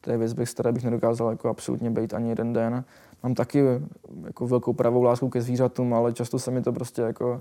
To 0.00 0.10
je 0.10 0.18
věc, 0.18 0.32
bez 0.32 0.54
které 0.54 0.72
bych 0.72 0.84
nedokázal 0.84 1.30
jako 1.30 1.48
absolutně 1.48 1.90
být 1.90 2.14
ani 2.14 2.28
jeden 2.28 2.52
den. 2.52 2.84
Mám 3.22 3.34
taky 3.34 3.64
jako 4.24 4.46
velkou 4.46 4.72
pravou 4.72 5.02
lásku 5.02 5.28
ke 5.28 5.42
zvířatům, 5.42 5.94
ale 5.94 6.12
často 6.12 6.38
se 6.38 6.50
mi 6.50 6.62
to 6.62 6.72
prostě 6.72 7.02
jako 7.02 7.40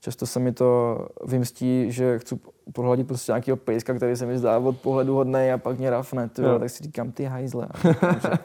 často 0.00 0.26
se 0.26 0.40
mi 0.40 0.52
to 0.52 0.98
vymstí, 1.26 1.86
že 1.92 2.18
chci 2.18 2.38
pohladit 2.72 3.06
prostě 3.06 3.32
nějakého 3.32 3.56
pejska, 3.56 3.94
který 3.94 4.16
se 4.16 4.26
mi 4.26 4.38
zdá 4.38 4.58
od 4.58 4.80
pohledu 4.80 5.14
hodnej 5.14 5.52
a 5.52 5.58
pak 5.58 5.78
mě 5.78 5.90
rafne, 5.90 6.28
ty, 6.28 6.42
vole, 6.42 6.54
Jo. 6.54 6.58
tak 6.58 6.70
si 6.70 6.84
říkám, 6.84 7.12
ty 7.12 7.24
hajzle. 7.24 7.68
A 7.70 7.88
říkám, 7.88 8.20
že, 8.22 8.28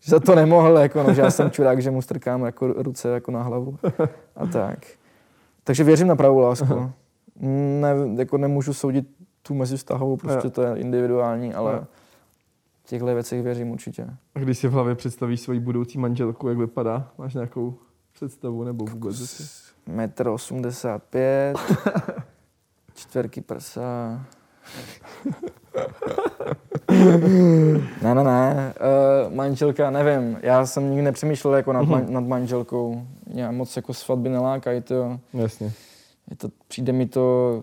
že 0.00 0.10
za 0.10 0.20
to 0.20 0.34
nemohl, 0.34 0.78
jako, 0.78 1.02
no, 1.02 1.14
že 1.14 1.20
já 1.20 1.30
jsem 1.30 1.50
čurák, 1.50 1.82
že 1.82 1.90
mu 1.90 2.02
strkám 2.02 2.44
jako 2.44 2.66
ruce 2.66 3.08
jako 3.08 3.30
na 3.30 3.42
hlavu 3.42 3.78
a 4.36 4.46
tak. 4.46 4.78
Takže 5.64 5.84
věřím 5.84 6.06
na 6.06 6.16
pravou 6.16 6.38
lásku. 6.38 6.90
Ne, 7.80 7.94
jako 8.16 8.38
nemůžu 8.38 8.74
soudit 8.74 9.08
tu 9.46 9.54
mezivztahovou, 9.54 10.16
prostě 10.16 10.50
to 10.50 10.62
je 10.62 10.76
individuální, 10.76 11.54
ale 11.54 11.72
Jo. 11.72 11.84
v 12.84 12.88
těchto 12.88 13.06
věcech 13.06 13.42
věřím 13.42 13.70
určitě. 13.70 14.06
A 14.34 14.38
když 14.38 14.58
si 14.58 14.68
v 14.68 14.72
hlavě 14.72 14.94
představíš 14.94 15.40
svoji 15.40 15.60
budoucí 15.60 15.98
manželku, 15.98 16.48
jak 16.48 16.58
vypadá? 16.58 17.10
Máš 17.18 17.34
nějakou 17.34 17.74
představu 18.12 18.64
nebo 18.64 18.84
vůbec? 18.84 19.42
Metr 19.86 20.28
85, 20.28 21.56
čtverky 22.94 23.40
prsa. 23.40 24.20
ne, 28.02 28.14
ne, 28.14 28.24
ne. 28.24 28.74
Uh, 29.28 29.34
manželka, 29.34 29.90
nevím. 29.90 30.38
Já 30.42 30.66
jsem 30.66 30.88
nikdy 30.88 31.02
nepřemýšlel 31.02 31.54
jako 31.54 31.72
nad, 31.72 31.82
man, 31.82 32.12
nad 32.12 32.24
manželkou. 32.24 33.06
Já 33.26 33.50
moc 33.50 33.76
jako 33.76 33.94
svatby 33.94 34.28
nelákají, 34.28 34.80
to. 34.82 35.20
Jasně. 35.32 35.72
Je 36.30 36.36
to, 36.36 36.48
přijde 36.68 36.92
mi 36.92 37.06
to, 37.06 37.62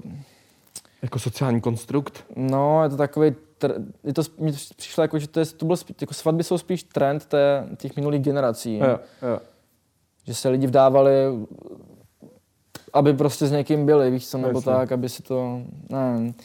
Jako 1.04 1.20
sociální 1.20 1.62
konstrukt? 1.62 2.26
no, 2.36 2.84
je 2.84 2.90
to 2.90 2.98
takový, 2.98 3.36
tr- 3.60 3.86
je 4.04 4.14
to, 4.14 4.22
mně 4.38 4.52
to 4.52 4.58
přišlo 4.76 5.02
jako, 5.02 5.20
že 5.20 5.28
to, 5.28 5.40
je, 5.40 5.46
to 5.46 5.66
bylo 5.66 5.78
spíš, 5.78 5.96
jako 6.02 6.14
svatby 6.14 6.44
jsou 6.44 6.58
spíš 6.58 6.84
trend 6.84 7.26
té, 7.26 7.68
těch 7.78 7.96
minulých 7.96 8.22
generací. 8.22 8.78
Jo, 8.78 9.00
jo. 9.22 9.40
že 10.24 10.34
se 10.34 10.50
lidi 10.50 10.68
vdávali, 10.68 11.12
aby 12.94 13.14
prostě 13.14 13.48
s 13.48 13.52
někým 13.52 13.86
byli, 13.86 14.12
víš 14.12 14.28
co, 14.28 14.38
nebo 14.38 14.58
Jasně. 14.58 14.72
tak, 14.72 14.92
aby 14.92 15.10
si 15.10 15.24
to, 15.24 15.62
nevím, 15.90 16.36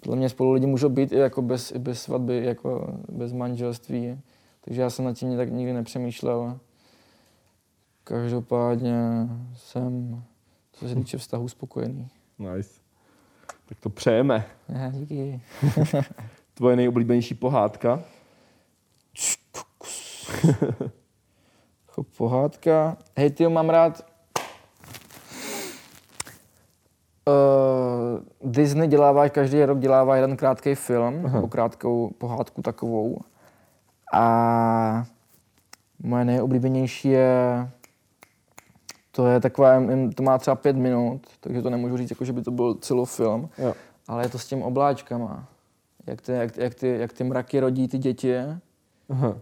podle 0.00 0.16
mě 0.16 0.28
spolu 0.28 0.52
lidi 0.52 0.66
můžou 0.66 0.88
být 0.88 1.12
i 1.12 1.18
jako 1.18 1.42
bez, 1.42 1.72
i 1.72 1.78
bez 1.78 2.02
svatby, 2.02 2.44
jako 2.44 2.98
bez 3.08 3.32
manželství, 3.32 4.20
takže 4.60 4.82
já 4.82 4.90
jsem 4.90 5.04
nad 5.04 5.14
tím 5.14 5.36
tak 5.36 5.52
nikdy 5.52 5.72
nepřemýšlel. 5.72 6.58
Každopádně 8.04 9.28
jsem, 9.56 10.22
co 10.72 10.88
se 10.88 10.94
týče 10.94 11.18
vztahu, 11.18 11.48
spokojený. 11.48 12.08
Nice. 12.38 12.77
Tak 13.68 13.80
to 13.80 13.90
přejeme. 13.90 14.44
Ne, 14.68 14.92
díky. 14.94 15.40
Tvoje 16.54 16.76
nejoblíbenější 16.76 17.34
pohádka? 17.34 18.00
Jako 21.88 22.02
pohádka. 22.16 22.96
Hej, 23.16 23.30
ty 23.30 23.48
mám 23.48 23.70
rád 23.70 24.06
uh, 27.28 28.52
Disney 28.52 28.88
dělává, 28.88 29.28
každý 29.28 29.64
rok 29.64 29.78
dělává 29.78 30.16
jeden 30.16 30.36
krátký 30.36 30.74
film, 30.74 31.22
nebo 31.32 31.48
krátkou 31.48 32.10
pohádku 32.18 32.62
takovou. 32.62 33.18
A 34.12 35.06
moje 36.02 36.24
nejoblíbenější 36.24 37.08
je, 37.08 37.70
to 39.18 39.26
je 39.26 39.40
taková, 39.40 39.72
jen- 39.72 40.12
to 40.12 40.22
má 40.22 40.38
třeba 40.38 40.54
pět 40.54 40.76
minut, 40.76 41.20
takže 41.40 41.62
to 41.62 41.70
nemůžu 41.70 41.96
říct, 41.96 42.10
jako 42.10 42.24
že 42.24 42.32
by 42.32 42.42
to 42.42 42.50
byl 42.50 42.74
celofilm, 42.74 43.48
Jo. 43.58 43.74
ale 44.08 44.24
je 44.24 44.28
to 44.28 44.38
s 44.38 44.46
tím 44.46 44.62
obláčkama. 44.62 45.44
Jak 46.06 46.20
ty, 46.20 46.32
jak, 46.32 46.56
jak, 46.56 46.74
ty, 46.74 46.96
jak 46.98 47.12
ty 47.12 47.24
mraky 47.24 47.60
rodí 47.60 47.88
ty 47.88 47.98
děti 47.98 48.34
Aha. 49.10 49.34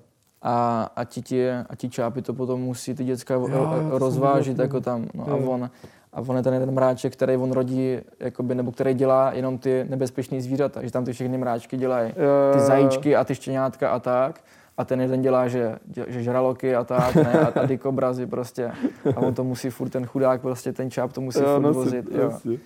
a, 0.42 0.88
a, 0.96 1.04
ti, 1.04 1.22
ti, 1.22 1.50
a 1.50 1.74
ti 1.76 1.88
čápy 1.88 2.22
to 2.22 2.34
potom 2.34 2.60
musí 2.60 2.94
ty 2.94 3.04
děcka 3.04 3.34
Jo, 3.34 3.48
jo, 3.48 3.98
rozvážit 3.98 4.58
jako 4.58 4.80
tam. 4.80 5.06
No, 5.14 5.24
a, 5.28 5.34
on, 5.34 5.70
a 6.12 6.20
on 6.20 6.36
je 6.36 6.42
ten 6.42 6.54
jeden 6.54 6.70
mráček, 6.70 7.12
který 7.12 7.36
on 7.36 7.52
rodí, 7.52 7.96
jakoby, 8.20 8.54
nebo 8.54 8.72
který 8.72 8.94
dělá 8.94 9.32
jenom 9.32 9.58
ty 9.58 9.86
nebezpečné 9.88 10.40
zvířata, 10.40 10.82
že 10.84 10.90
tam 10.90 11.04
ty 11.04 11.12
všechny 11.12 11.38
mráčky 11.38 11.76
dělají. 11.76 12.12
Ty 12.52 12.60
zajíčky 12.60 13.16
a 13.16 13.24
ty 13.24 13.34
štěňátka 13.34 13.90
a 13.90 13.98
tak. 13.98 14.40
A 14.78 14.84
ten 14.84 15.00
jeden 15.00 15.22
dělá, 15.22 15.48
že, 15.48 15.76
že 16.06 16.22
žraloky 16.22 16.76
a 16.76 16.84
tak, 16.84 17.14
ne, 17.14 17.32
a, 17.32 17.60
a 17.60 17.66
ty 17.66 17.78
kobrazy 17.78 18.26
prostě. 18.26 18.72
A 19.16 19.20
on 19.20 19.34
to 19.34 19.44
musí 19.44 19.70
furt, 19.70 19.88
ten 19.88 20.06
chudák 20.06 20.40
prostě, 20.40 20.72
ten 20.72 20.90
čáp 20.90 21.12
to 21.12 21.20
musí 21.20 21.38
Jo, 21.38 21.60
furt 21.60 21.72
vozit. 21.72 22.06
Jo. 22.10 22.22
jasně. 22.22 22.58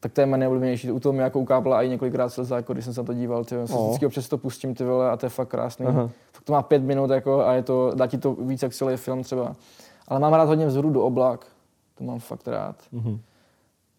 Tak 0.00 0.12
to 0.12 0.20
je 0.20 0.26
moje 0.26 0.38
nejoblíbenější. 0.38 0.92
U 0.92 1.00
toho 1.00 1.12
mi 1.12 1.22
jako 1.22 1.40
ukápla 1.40 1.82
i 1.82 1.88
několikrát 1.88 2.28
slza, 2.28 2.56
jako 2.56 2.72
když 2.72 2.84
jsem 2.84 2.94
se 2.94 3.00
na 3.00 3.04
to 3.04 3.14
díval. 3.14 3.44
Ty, 3.44 3.54
No. 3.54 3.64
vždycky 3.64 4.06
občas 4.06 4.28
to 4.28 4.38
pustím, 4.38 4.74
ty 4.74 4.84
vole, 4.84 5.10
a 5.10 5.16
to 5.16 5.26
je 5.26 5.30
fakt 5.30 5.48
krásný. 5.48 5.86
Aha. 5.86 6.10
Fakt 6.32 6.44
to 6.44 6.52
má 6.52 6.62
pět 6.62 6.82
minut 6.82 7.10
jako, 7.10 7.40
a 7.46 7.52
je 7.52 7.62
to, 7.62 7.92
dá 7.94 8.06
ti 8.06 8.18
to 8.18 8.34
víc 8.34 8.62
jak 8.62 8.74
celý 8.74 8.96
film 8.96 9.22
třeba. 9.22 9.56
Ale 10.08 10.20
mám 10.20 10.32
rád 10.32 10.44
hodně 10.48 10.66
vzhůru 10.66 10.90
do 10.90 11.02
oblak. 11.02 11.46
To 11.98 12.04
mám 12.04 12.18
fakt 12.18 12.48
rád. 12.48 12.76
Mhm. 12.92 13.20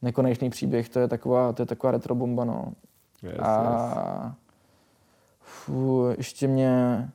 Nekonečný 0.01 0.49
příběh, 0.49 0.89
to 0.89 0.99
je 0.99 1.07
taková, 1.07 1.53
to 1.53 1.61
je 1.61 1.65
taková 1.65 1.91
retro 1.91 2.15
bomba, 2.15 2.45
no. 2.45 2.65
Yes, 3.23 3.33
yes. 3.33 3.41
Fů, 5.51 6.05
ještě 6.17 6.47
mě 6.47 7.09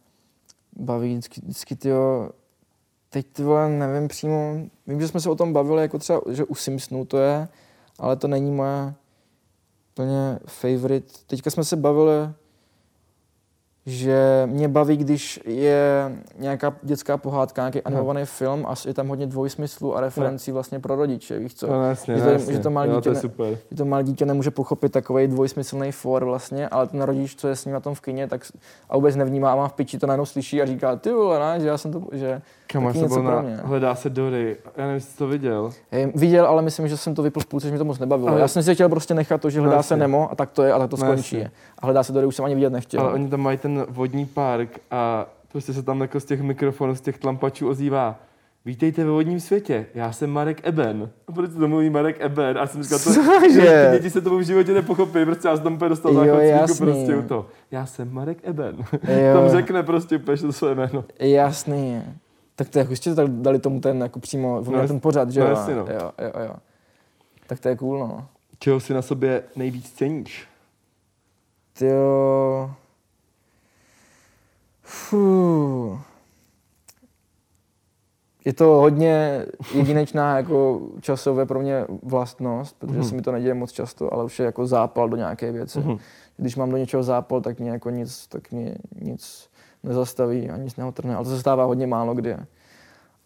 baví 0.76 1.12
vždycky, 1.12 1.40
vždycky 1.40 1.76
tyjo, 1.76 2.30
teď 3.10 3.26
ty 3.26 3.42
vole, 3.42 3.68
nevím 3.68 4.08
přímo, 4.08 4.54
vím, 4.86 5.00
že 5.00 5.08
jsme 5.08 5.20
se 5.20 5.30
o 5.30 5.34
tom 5.34 5.52
bavili, 5.52 5.82
jako 5.82 5.98
třeba, 5.98 6.20
že 6.30 6.44
u 6.44 6.54
Simpsonů 6.54 7.04
to 7.04 7.18
je, 7.18 7.48
ale 7.98 8.16
to 8.16 8.28
není 8.28 8.50
moje 8.50 8.94
úplně 9.92 10.38
favorite. 10.46 11.12
Teďka 11.26 11.50
jsme 11.50 11.64
se 11.64 11.76
bavili, 11.76 12.32
že 13.86 14.42
mě 14.46 14.68
baví, 14.68 14.96
když 14.96 15.40
je 15.44 16.12
nějaká 16.38 16.74
dětská 16.82 17.16
pohádka, 17.16 17.62
nějaký 17.62 17.82
animovaný 17.82 18.24
film 18.24 18.66
a 18.66 18.74
je 18.86 18.94
tam 18.94 19.08
hodně 19.08 19.26
dvojsmyslů 19.26 19.96
a 19.96 20.00
referencí 20.00 20.52
vlastně 20.52 20.80
pro 20.80 20.96
rodiče, 20.96 21.38
víš 21.38 21.54
co? 21.54 21.66
No, 21.66 21.88
jasně, 21.88 22.14
že, 22.14 22.20
no, 22.20 22.26
to, 22.26 22.32
jasně. 22.32 22.52
že 22.52 22.58
to 22.58 22.70
malé 22.70 22.88
jo, 22.88 22.96
dítě 22.96 23.10
to 23.10 23.42
ne- 23.44 23.56
že 23.70 23.76
to 23.76 23.84
malé 23.84 24.04
dítě 24.04 24.26
nemůže 24.26 24.50
pochopit 24.50 24.92
takový 24.92 25.26
dvojsmyslný 25.26 25.92
for 25.92 26.24
vlastně, 26.24 26.68
ale 26.68 26.86
ten 26.86 27.02
rodič, 27.02 27.36
co 27.36 27.48
je 27.48 27.56
s 27.56 27.64
ním 27.64 27.74
na 27.74 27.80
tom 27.80 27.94
v 27.94 28.00
kině, 28.00 28.26
tak 28.28 28.40
a 28.90 28.96
vůbec 28.96 29.16
nevnímá 29.16 29.52
a 29.52 29.56
má 29.56 29.68
v 29.68 29.72
piči, 29.72 29.98
to 29.98 30.06
najednou 30.06 30.26
slyší 30.26 30.62
a 30.62 30.66
říká, 30.66 30.96
ty 30.96 31.12
vole, 31.12 31.38
ne, 31.38 31.60
že 31.60 31.66
já 31.66 31.78
jsem 31.78 31.92
to, 31.92 32.02
že 32.12 32.42
Kam 32.66 32.84
taky 32.86 32.98
se 32.98 33.08
byl 33.08 33.22
na. 33.22 33.44
Hledá 33.64 33.94
se 33.94 34.10
Dory. 34.10 34.56
Já 34.76 34.82
nevím, 34.82 34.94
jestli 34.94 35.18
to 35.18 35.26
viděl. 35.26 35.70
Hej, 35.90 36.12
viděl, 36.14 36.46
ale 36.46 36.62
myslím, 36.62 36.88
že 36.88 36.96
jsem 36.96 37.14
to 37.14 37.22
vypl 37.22 37.40
v 37.40 37.46
půlce, 37.46 37.66
že 37.66 37.72
mi 37.72 37.78
to 37.78 37.84
moc 37.84 37.98
nebavilo. 37.98 38.28
Ale- 38.28 38.40
Já 38.40 38.48
jsem 38.48 38.62
si 38.62 38.74
chtěl 38.74 38.88
prostě 38.88 39.14
nechat 39.14 39.40
to, 39.40 39.50
že 39.50 39.60
hledá 39.60 39.76
No 39.76 39.82
se. 39.82 39.96
Nemo 39.96 40.32
a 40.32 40.34
tak 40.34 40.50
to 40.50 40.62
je, 40.62 40.72
ale 40.72 40.84
tak 40.88 40.90
to 40.90 40.96
No 40.96 41.12
skončí. 41.12 41.36
jasně. 41.36 41.50
A 41.78 41.86
hledá 41.86 42.02
se 42.02 42.12
Dory, 42.12 42.26
už 42.26 42.36
jsem 42.36 42.44
ani 42.44 42.54
vidět 42.54 42.70
nechtěl. 42.72 43.00
Ale 43.00 43.12
oni 43.12 43.28
tam 43.28 43.40
mají 43.40 43.58
ten 43.58 43.86
vodní 43.88 44.26
park 44.26 44.78
a 44.90 45.26
prostě 45.52 45.72
se 45.72 45.82
tam 45.82 46.00
jako 46.00 46.20
z 46.20 46.24
těch 46.24 46.42
mikrofonů, 46.42 46.94
z 46.94 47.00
těch 47.00 47.18
tlampačů 47.18 47.68
ozývá. 47.68 48.16
Vítejte 48.64 49.04
ve 49.04 49.10
vodním 49.10 49.40
světě, 49.40 49.86
já 49.94 50.12
jsem 50.12 50.30
Marek 50.30 50.60
Eben. 50.66 51.08
A 51.28 51.32
proč 51.32 51.50
to 51.58 51.68
mluví 51.68 51.90
Marek 51.90 52.16
Eben? 52.20 52.58
A 52.58 52.66
jsem 52.66 52.82
říkal, 52.82 52.98
to, 52.98 53.10
ty 53.40 53.92
děti 53.92 54.10
se 54.10 54.20
tomu 54.20 54.38
v 54.38 54.42
životě 54.42 54.72
nepochopí, 54.72 55.24
prostě 55.24 55.48
já 55.48 55.56
jsem 55.56 55.64
tam 55.64 55.88
dostal 55.88 56.12
Jo, 56.12 56.36
záchod 56.58 56.78
prostě 56.78 57.16
u 57.16 57.22
toho. 57.22 57.46
Já 57.70 57.86
jsem 57.86 58.12
Marek 58.12 58.38
Eben. 58.42 58.76
Jo. 58.92 59.40
tam 59.40 59.48
řekne 59.48 59.82
prostě 59.82 60.16
úplně 60.16 60.36
to 60.36 60.52
své 60.52 60.74
jméno. 60.74 61.04
Jasný. 61.20 62.02
Tak 62.56 62.68
to 62.68 62.78
je, 62.78 62.86
ještě 62.90 63.14
tak 63.14 63.28
dali 63.30 63.58
tomu 63.58 63.80
ten 63.80 64.00
jako 64.02 64.20
přímo, 64.20 64.62
No 64.70 64.88
ten 64.88 65.00
pořad, 65.00 65.30
že 65.30 65.40
no 65.40 65.46
jo? 65.46 65.52
jasně, 65.52 65.74
no. 65.74 65.80
jo? 65.80 66.12
Jo, 66.18 66.32
jo, 66.44 66.54
Tak 67.46 67.60
to 67.60 67.68
je 67.68 67.76
cool, 67.76 67.98
no. 67.98 68.28
Čeho 68.58 68.80
si 68.80 68.94
na 68.94 69.02
sobě 69.02 69.42
nejvíc 69.56 69.90
ceníš? 69.92 70.48
Ty 71.78 71.86
jo. 71.86 72.70
Fuh. 74.82 76.00
Je 78.44 78.52
to 78.52 78.64
hodně 78.64 79.46
jedinečná 79.74 80.36
jako 80.36 80.80
časové 81.00 81.46
pro 81.46 81.60
mě 81.60 81.84
vlastnost, 82.02 82.76
protože 82.78 83.04
se 83.04 83.14
mi 83.14 83.22
to 83.22 83.32
neděje 83.32 83.54
moc 83.54 83.72
často, 83.72 84.14
ale 84.14 84.24
už 84.24 84.38
je 84.38 84.44
jako 84.46 84.66
zápal 84.66 85.08
do 85.08 85.16
nějaké 85.16 85.52
věci. 85.52 85.78
Mhm. 85.78 85.98
Když 86.36 86.56
mám 86.56 86.70
do 86.70 86.76
něčeho 86.76 87.02
zápal, 87.02 87.40
tak 87.40 87.60
mě 87.60 87.70
jako 87.70 87.90
nic, 87.90 88.26
tak 88.26 88.52
mě 88.52 88.74
nic 89.00 89.50
nezastaví 89.82 90.50
a 90.50 90.56
nic 90.56 90.76
neotrhne. 90.76 91.14
Ale 91.16 91.24
to 91.24 91.30
se 91.30 91.40
stává 91.40 91.64
hodně 91.64 91.86
málo 91.86 92.14
kdy. 92.14 92.36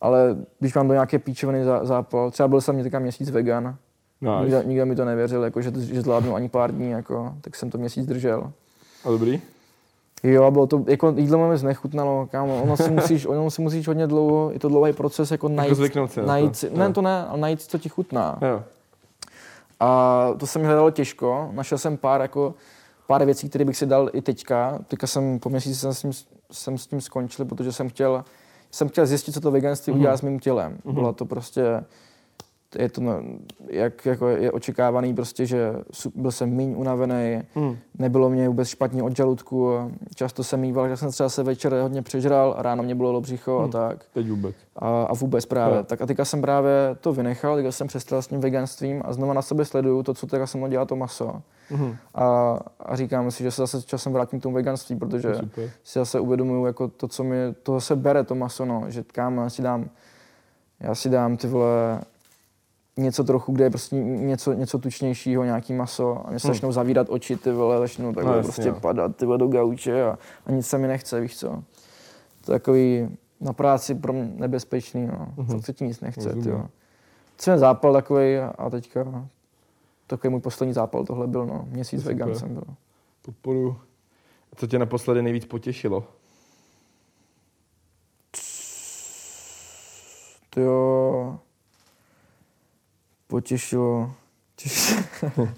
Ale 0.00 0.36
když 0.58 0.74
mám 0.74 0.88
do 0.88 0.94
nějaké 0.94 1.18
píčoviny 1.18 1.64
zá- 1.64 1.84
zápal, 1.84 2.30
třeba 2.30 2.48
byl 2.48 2.60
jsem 2.60 2.82
teďka 2.82 2.98
měsíc 2.98 3.30
vegan, 3.30 3.76
No, 4.22 4.42
nikdo, 4.42 4.62
nikdo 4.62 4.86
mi 4.86 4.96
to 4.96 5.04
nevěřil, 5.04 5.44
jako, 5.44 5.62
že, 5.62 5.72
že 5.80 6.02
zvládnu 6.02 6.34
ani 6.34 6.48
pár 6.48 6.74
dní, 6.74 6.90
jako, 6.90 7.34
tak 7.40 7.56
jsem 7.56 7.70
to 7.70 7.78
měsíc 7.78 8.06
držel. 8.06 8.52
a 9.04 9.10
dobrý? 9.10 9.40
Jo, 10.22 10.44
a 10.44 10.50
bylo 10.50 10.66
to, 10.66 10.84
jako 10.86 11.14
jídlo 11.16 11.48
mi 11.48 11.62
nechutnalo, 11.62 12.28
kámo, 12.30 12.62
ono 12.62 12.76
si 12.76 12.90
musíš, 12.90 13.26
ono 13.26 13.50
si 13.50 13.62
musíš 13.62 13.88
hodně 13.88 14.06
dlouho, 14.06 14.50
je 14.50 14.58
to 14.58 14.68
dlouhý 14.68 14.92
proces, 14.92 15.30
jako 15.30 15.48
najít, 15.48 15.74
zvyknout 15.74 16.12
si 16.12 16.20
na 16.20 16.24
to. 16.26 16.28
najít 16.28 16.56
si, 16.56 16.70
ne, 16.70 16.92
to 16.92 17.02
ne, 17.02 17.26
ale 17.26 17.40
najít, 17.40 17.62
co 17.62 17.78
ti 17.78 17.88
chutná. 17.88 18.38
Jo. 18.42 18.62
A 19.80 20.28
to 20.38 20.46
se 20.46 20.58
mi 20.58 20.66
hledalo 20.66 20.90
těžko, 20.90 21.50
našel 21.52 21.78
jsem 21.78 21.96
pár, 21.96 22.20
jako, 22.20 22.54
pár 23.06 23.24
věcí, 23.24 23.48
které 23.48 23.64
bych 23.64 23.76
si 23.76 23.86
dal 23.86 24.10
i 24.12 24.22
teďka, 24.22 24.78
teďka 24.88 25.06
jsem 25.06 25.38
po 25.38 25.48
měsíci 25.48 25.80
jsem 25.80 25.92
s 25.92 26.00
tím, 26.02 26.12
jsem 26.50 26.78
s 26.78 26.86
tím 26.86 27.00
skončil, 27.00 27.44
protože 27.44 27.72
jsem 27.72 27.88
chtěl, 27.88 28.24
jsem 28.70 28.88
chtěl 28.88 29.06
zjistit, 29.06 29.32
co 29.32 29.40
to 29.40 29.50
veganství 29.50 29.92
udělá 29.92 30.16
s 30.16 30.22
mým 30.22 30.40
tělem. 30.40 30.78
Bylo 30.84 31.12
to 31.12 31.24
prostě, 31.24 31.84
je 32.78 32.88
to, 32.88 33.00
no, 33.00 33.22
jak 33.68 34.06
jako 34.06 34.28
je 34.28 34.52
očekávaný 34.52 35.14
prostě, 35.14 35.46
že 35.46 35.72
byl 36.14 36.30
jsem 36.30 36.50
míň 36.50 36.74
unavený, 36.76 37.42
Hmm. 37.54 37.76
nebylo 37.98 38.30
mě 38.30 38.48
vůbec 38.48 38.68
špatně 38.68 39.02
od 39.02 39.16
žaludku, 39.16 39.70
často 40.14 40.44
jsem 40.44 40.60
mýval, 40.60 40.88
že 40.88 40.96
jsem 40.96 41.10
třeba 41.10 41.28
se 41.28 41.42
večer 41.42 41.74
hodně 41.74 42.02
přežral, 42.02 42.54
ráno 42.58 42.82
mě 42.82 42.94
bylo 42.94 43.20
břicho 43.20 43.58
a 43.58 43.62
Hmm. 43.62 43.70
tak. 43.72 44.04
Teď 44.14 44.28
vůbec. 44.30 44.56
A, 44.76 45.02
a 45.02 45.14
vůbec 45.14 45.46
právě. 45.46 45.76
Jo. 45.78 45.84
Tak 45.84 46.00
a 46.02 46.06
teďka 46.06 46.24
jsem 46.24 46.40
právě 46.42 46.72
to 47.00 47.12
vynechal, 47.12 47.56
teďka 47.56 47.72
jsem 47.72 47.86
přestal 47.86 48.22
s 48.22 48.26
tím 48.26 48.40
veganstvím 48.40 49.02
a 49.04 49.12
znova 49.12 49.34
na 49.34 49.42
sebe 49.42 49.64
sleduju 49.64 50.02
to, 50.02 50.14
co 50.14 50.26
teďka 50.26 50.46
se 50.46 50.58
mnou 50.58 50.68
dělá 50.68 50.84
to 50.84 50.96
maso. 50.96 51.42
Mhm. 51.70 51.96
A, 52.14 52.58
a 52.80 52.96
říkám 52.96 53.30
si, 53.30 53.42
že 53.42 53.50
se 53.50 53.62
zase 53.62 53.82
časem 53.82 54.12
vrátím 54.12 54.40
k 54.40 54.42
tomu 54.42 54.54
veganství, 54.54 54.96
protože 54.96 55.34
Super. 55.34 55.70
si 55.84 55.98
zase 55.98 56.20
uvědomuju 56.20 56.66
jako 56.66 56.88
to, 56.88 57.08
co 57.08 57.24
mi, 57.24 57.36
to 57.62 57.72
zase 57.74 57.96
bere 57.96 58.24
to 58.24 58.34
maso, 58.34 58.64
no, 58.64 58.84
že 58.88 59.02
kámo, 59.12 59.42
já 59.42 59.50
si 59.50 59.62
dám, 59.62 59.88
já 60.80 60.94
si 60.94 61.08
dám 61.08 61.36
ty 61.36 61.46
vole, 61.48 62.00
něco 62.96 63.24
trochu, 63.24 63.52
kde 63.52 63.64
je 63.64 63.70
prostě 63.70 63.96
něco, 63.96 64.52
něco 64.52 64.78
tučnějšího, 64.78 65.44
nějaký 65.44 65.72
maso 65.72 66.26
a 66.26 66.30
mě 66.30 66.38
se 66.40 66.48
Hmm. 66.48 66.54
začnou 66.54 66.72
zavírat 66.72 67.06
oči, 67.10 67.36
ty 67.36 67.52
vole, 67.52 67.78
začnou 67.78 68.12
takhle 68.12 68.32
No, 68.32 68.38
no, 68.38 68.42
prostě 68.42 68.68
jo. 68.68 68.74
padat 68.80 69.16
ty 69.16 69.26
vole 69.26 69.38
do 69.38 69.46
gauče 69.48 70.04
a, 70.04 70.18
a 70.46 70.52
nic 70.52 70.66
se 70.66 70.78
mi 70.78 70.88
nechce, 70.88 71.20
víš 71.20 71.38
co. 71.38 71.48
To 72.44 72.52
je 72.52 72.58
takový 72.58 73.08
na 73.40 73.52
práci 73.52 73.94
pro 73.94 74.12
mě 74.12 74.30
nebezpečný, 74.34 75.06
no. 75.06 75.60
Se 75.60 75.72
ti 75.72 75.84
nic 75.84 76.00
nechce, 76.00 76.20
Rozumím. 76.24 76.44
ty 76.44 76.50
jo. 76.50 76.66
Co 77.38 77.50
je 77.50 77.58
zápal 77.58 77.92
takový 77.92 78.36
a 78.38 78.70
teďka 78.70 79.26
takový 80.06 80.30
můj 80.30 80.40
poslední 80.40 80.72
zápal 80.72 81.04
tohle 81.04 81.26
byl, 81.26 81.46
no. 81.46 81.64
Měsíc 81.70 82.00
Super. 82.00 82.14
vegan 82.14 82.34
jsem 82.34 82.54
byl. 82.54 82.64
Podporu. 83.22 83.76
Co 84.56 84.66
tě 84.66 84.78
naposledy 84.78 85.22
nejvíc 85.22 85.44
potěšilo? 85.44 86.04
To 90.50 90.60
jo, 90.60 91.38
potěšilo. 93.30 94.12
Těš... 94.56 94.94
uh, 95.26 95.48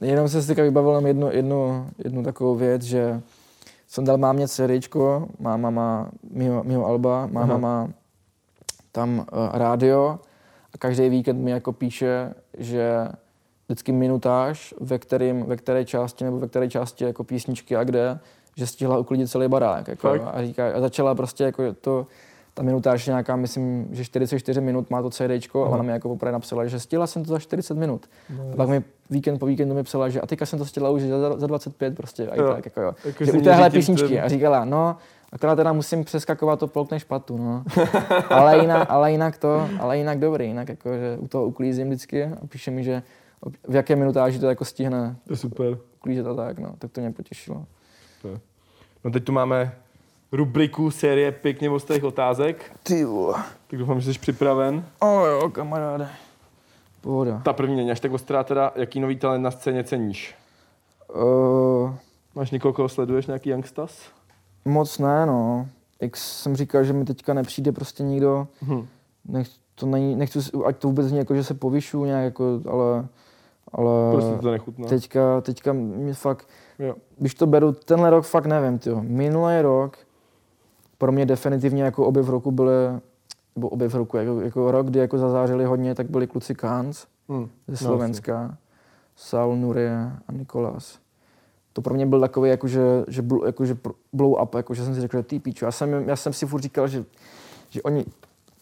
jenom 0.00 0.28
jsem 0.28 0.42
si 0.42 0.46
teďka 0.48 0.62
vybavil 0.62 1.06
jednu, 1.06 1.32
jednu, 1.32 1.90
jednu 2.04 2.22
takovou 2.22 2.54
věc, 2.54 2.82
že 2.82 3.22
jsem 3.88 4.04
dal 4.04 4.18
mámě 4.18 4.48
CDčko, 4.48 5.28
máma 5.38 5.70
má 5.70 6.10
mýho, 6.30 6.64
mýho 6.64 6.86
Alba, 6.86 7.26
máma 7.26 7.54
Aha. 7.54 7.58
má 7.58 7.88
tam 8.92 9.18
uh, 9.18 9.24
rádio 9.52 10.18
a 10.74 10.78
každý 10.78 11.08
víkend 11.08 11.42
mi 11.42 11.50
jako 11.50 11.72
píše, 11.72 12.34
že 12.58 13.08
vždycky 13.66 13.92
minutáž, 13.92 14.74
ve, 14.80 14.98
kterým, 14.98 15.42
ve 15.42 15.56
které 15.56 15.84
části 15.84 16.24
nebo 16.24 16.38
ve 16.38 16.48
které 16.48 16.68
části 16.68 17.04
jako 17.04 17.24
písničky 17.24 17.76
a 17.76 17.84
kde, 17.84 18.18
že 18.56 18.66
stihla 18.66 18.98
uklidit 18.98 19.30
celý 19.30 19.48
barák. 19.48 19.88
Jako, 19.88 20.08
Fakt? 20.08 20.22
a, 20.34 20.44
říká, 20.44 20.72
a 20.74 20.80
začala 20.80 21.14
prostě 21.14 21.44
jako 21.44 21.72
to, 21.72 22.06
ta 22.56 22.62
minutáž 22.62 23.06
je 23.06 23.10
nějaká, 23.10 23.36
myslím, 23.36 23.88
že 23.92 24.04
44 24.04 24.60
minut 24.60 24.90
má 24.90 25.02
to 25.02 25.10
CDčko 25.10 25.62
a 25.62 25.66
Aha. 25.66 25.74
ona 25.74 25.82
mi 25.82 25.92
jako 25.92 26.08
poprvé 26.08 26.32
napsala, 26.32 26.66
že 26.66 26.80
stihla 26.80 27.06
jsem 27.06 27.24
to 27.24 27.28
za 27.32 27.38
40 27.38 27.74
minut. 27.76 28.06
A 28.52 28.56
pak 28.56 28.68
mi 28.68 28.84
víkend 29.10 29.38
po 29.38 29.46
víkendu 29.46 29.74
mi 29.74 29.82
psala, 29.82 30.08
že 30.08 30.20
a 30.20 30.26
teďka 30.26 30.46
jsem 30.46 30.58
to 30.58 30.64
stihla 30.64 30.90
už 30.90 31.02
za, 31.02 31.36
za 31.38 31.46
25 31.46 31.96
prostě 31.96 32.28
a 32.28 32.36
Jo. 32.40 32.52
tak. 32.54 32.64
Jako, 32.64 32.80
jo. 32.80 32.92
Jako, 33.04 33.24
Že 33.24 33.32
u 33.32 33.40
téhle 33.40 33.70
písničky. 33.70 34.08
ten- 34.08 34.24
A 34.24 34.28
říkala, 34.28 34.64
no, 34.64 34.96
Akorát 35.32 35.56
teda 35.56 35.72
musím 35.72 36.04
přeskakovat 36.04 36.58
to 36.58 36.66
polkne 36.66 37.00
špatu, 37.00 37.36
no. 37.38 37.64
ale, 38.30 38.58
jinak, 38.58 38.86
ale 38.90 39.12
jinak 39.12 39.38
to, 39.38 39.68
ale 39.80 39.98
jinak 39.98 40.18
dobrý, 40.18 40.46
jinak 40.46 40.68
jako, 40.68 40.92
že 40.96 41.16
u 41.20 41.28
toho 41.28 41.46
uklízím 41.46 41.86
vždycky 41.88 42.24
a 42.24 42.46
píše 42.48 42.70
mi, 42.70 42.84
že 42.84 43.02
v 43.68 43.74
jaké 43.74 43.96
minutáži 43.96 44.38
to 44.38 44.48
jako 44.48 44.64
stihne 44.64 45.16
To 45.26 45.32
je 45.32 45.36
super. 45.36 45.78
uklízet 45.98 46.26
a 46.26 46.34
tak, 46.34 46.58
no. 46.58 46.74
Tak 46.78 46.90
to 46.92 47.00
mě 47.00 47.10
potěšilo. 47.12 47.64
No 49.04 49.10
teď 49.10 49.24
tu 49.24 49.32
máme 49.32 49.72
rubriku 50.32 50.90
série 50.90 51.32
pěkně 51.32 51.70
ostrých 51.70 52.04
otázek, 52.04 52.72
Ty 52.82 53.04
vole. 53.04 53.34
tak 53.66 53.78
doufám, 53.78 54.00
že 54.00 54.12
jsi 54.12 54.18
připraven. 54.18 54.84
O 55.00 55.26
jo, 55.26 55.50
kamaráde. 55.50 56.08
Pohoda. 57.00 57.40
Ta 57.44 57.52
první 57.52 57.76
není 57.76 57.90
až 57.90 58.00
tak 58.00 58.12
ostrá 58.12 58.44
teda, 58.44 58.72
jaký 58.76 59.00
nový 59.00 59.16
talent 59.16 59.42
na 59.44 59.50
scéně 59.50 59.84
ceníš? 59.84 60.34
Uh, 61.14 61.90
Máš 62.34 62.50
někoho, 62.50 62.72
koho 62.72 62.88
sleduješ, 62.88 63.26
nějaký 63.26 63.50
youngstas? 63.50 63.98
moc 64.64 64.98
ne, 64.98 65.26
no. 65.26 65.68
Jak 66.00 66.16
jsem 66.16 66.56
říkal, 66.56 66.84
že 66.84 66.92
mi 66.92 67.04
teďka 67.04 67.34
nepřijde 67.34 67.72
prostě 67.72 68.02
nikdo, 68.02 68.48
Hm. 68.62 68.86
nech, 69.28 69.48
to 69.74 69.86
není, 69.86 70.16
nechci, 70.16 70.38
ať 70.66 70.76
to 70.76 70.88
vůbec 70.88 71.06
není 71.06 71.18
jako, 71.18 71.34
že 71.34 71.44
se 71.44 71.54
povyšu 71.54 72.04
nějak, 72.04 72.24
jako, 72.24 72.60
ale, 72.70 73.06
ale 73.72 74.12
Prostě 74.12 74.36
to 74.42 74.50
nechutná. 74.50 74.88
teďka, 74.88 75.40
teďka 75.40 75.72
mi 75.72 76.14
fakt, 76.14 76.48
Jo. 76.78 76.94
když 77.18 77.34
to 77.34 77.46
beru, 77.46 77.72
tenhle 77.72 78.10
rok 78.10 78.24
fakt 78.24 78.46
nevím, 78.46 78.78
tyjo. 78.78 79.00
Minulý 79.02 79.60
rok 79.62 79.96
pro 80.98 81.12
mě 81.12 81.26
definitivně 81.26 81.82
jako 81.82 82.06
objev 82.06 82.28
roku 82.28 82.50
byly, 82.50 82.72
nebo 83.56 83.68
objev 83.68 83.94
roku, 83.94 84.16
jako, 84.16 84.40
jako 84.40 84.70
rok, 84.70 84.86
kdy 84.86 84.98
jako 84.98 85.18
zazářili 85.18 85.64
hodně, 85.64 85.94
tak 85.94 86.10
byli 86.10 86.26
kluci 86.26 86.54
Kans 86.54 87.06
Hm. 87.28 87.48
ze 87.68 87.76
Slovenska, 87.76 88.56
Saul 89.16 89.56
Nurie 89.56 90.12
a 90.28 90.32
Nikolas. 90.32 90.98
To 91.72 91.82
pro 91.82 91.94
mě 91.94 92.06
byl 92.06 92.20
takový, 92.20 92.50
jakože, 92.50 92.80
že, 93.08 93.22
bl- 93.22 93.46
jakože 93.46 93.76
blow 94.12 94.42
up, 94.42 94.54
jakože 94.54 94.84
jsem 94.84 94.94
si 94.94 95.00
řekl, 95.00 95.16
že 95.16 95.22
ty 95.22 95.38
píčo. 95.38 95.64
Já 95.64 95.72
jsem, 95.72 96.08
já 96.08 96.16
jsem 96.16 96.32
si 96.32 96.46
furt 96.46 96.60
říkal, 96.62 96.88
že, 96.88 97.04
že, 97.68 97.82
oni, 97.82 98.04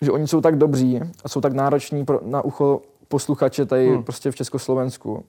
že 0.03 0.11
oni 0.11 0.29
jsou 0.29 0.41
tak 0.41 0.57
dobří 0.59 1.01
a 1.25 1.29
jsou 1.29 1.41
tak 1.41 1.53
nároční 1.53 2.05
pro, 2.05 2.21
na 2.25 2.43
ucho 2.43 2.83
posluchače 3.09 3.67
tady 3.67 3.87
Hmm. 3.87 3.95
hmm. 3.95 4.05
prostě 4.05 4.31
v 4.31 4.35
Československu. 4.37 5.25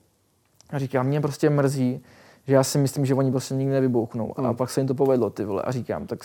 A 0.70 0.80
říkám, 0.80 1.08
mě 1.08 1.22
prostě 1.22 1.50
mrzí, 1.50 2.04
že 2.48 2.54
já 2.54 2.64
si 2.64 2.78
myslím, 2.78 3.06
že 3.06 3.16
oni 3.16 3.32
prostě 3.32 3.54
nikdy 3.56 3.74
nevybouchnou. 3.74 4.34
Hmm. 4.38 4.48
A 4.48 4.54
pak 4.54 4.70
se 4.70 4.80
jim 4.80 4.88
to 4.88 4.96
povedlo, 4.96 5.30
ty 5.30 5.46
vole. 5.46 5.62
A 5.62 5.72
říkám, 5.72 6.08
tak 6.08 6.20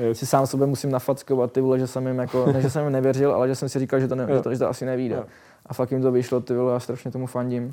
Yes. 0.00 0.18
si 0.18 0.26
sám 0.26 0.46
sebe 0.46 0.66
musím 0.66 0.90
nafackovat, 0.90 1.52
ty 1.52 1.60
vole, 1.60 1.78
že 1.78 1.86
jsem 1.86 2.06
jim 2.06 2.18
jako, 2.18 2.52
ne, 2.52 2.62
že 2.62 2.70
jsem 2.70 2.84
jim 2.84 2.92
nevěřil, 2.92 3.32
ale 3.34 3.48
že 3.48 3.54
jsem 3.54 3.68
si 3.68 3.78
říkal, 3.78 4.00
že 4.00 4.08
to, 4.08 4.14
ne, 4.14 4.26
Jo. 4.28 4.36
že 4.36 4.42
to, 4.42 4.52
že 4.52 4.58
to 4.58 4.68
asi 4.68 4.84
nevíde. 4.86 5.14
Jo. 5.16 5.24
A 5.66 5.74
fakt 5.74 5.90
jim 5.92 6.02
to 6.02 6.12
vyšlo, 6.12 6.40
ty 6.40 6.54
vole, 6.54 6.72
já 6.72 6.80
strašně 6.80 7.10
tomu 7.10 7.26
fandím. 7.26 7.72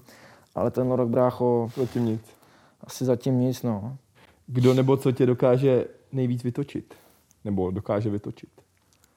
Ale 0.56 0.72
ten 0.72 0.92
rok, 0.92 1.10
brácho, 1.10 1.70
Zatím 1.76 2.06
nic. 2.06 2.22
asi 2.84 3.06
zatím 3.06 3.40
nic, 3.40 3.64
no. 3.64 3.98
Kdo 4.48 4.74
nebo 4.74 4.98
co 4.98 5.12
tě 5.12 5.26
dokáže 5.26 5.86
nejvíc 6.12 6.44
vytočit? 6.44 6.94
Nebo 7.46 7.72
dokáže 7.72 8.10
vytočit? 8.10 8.50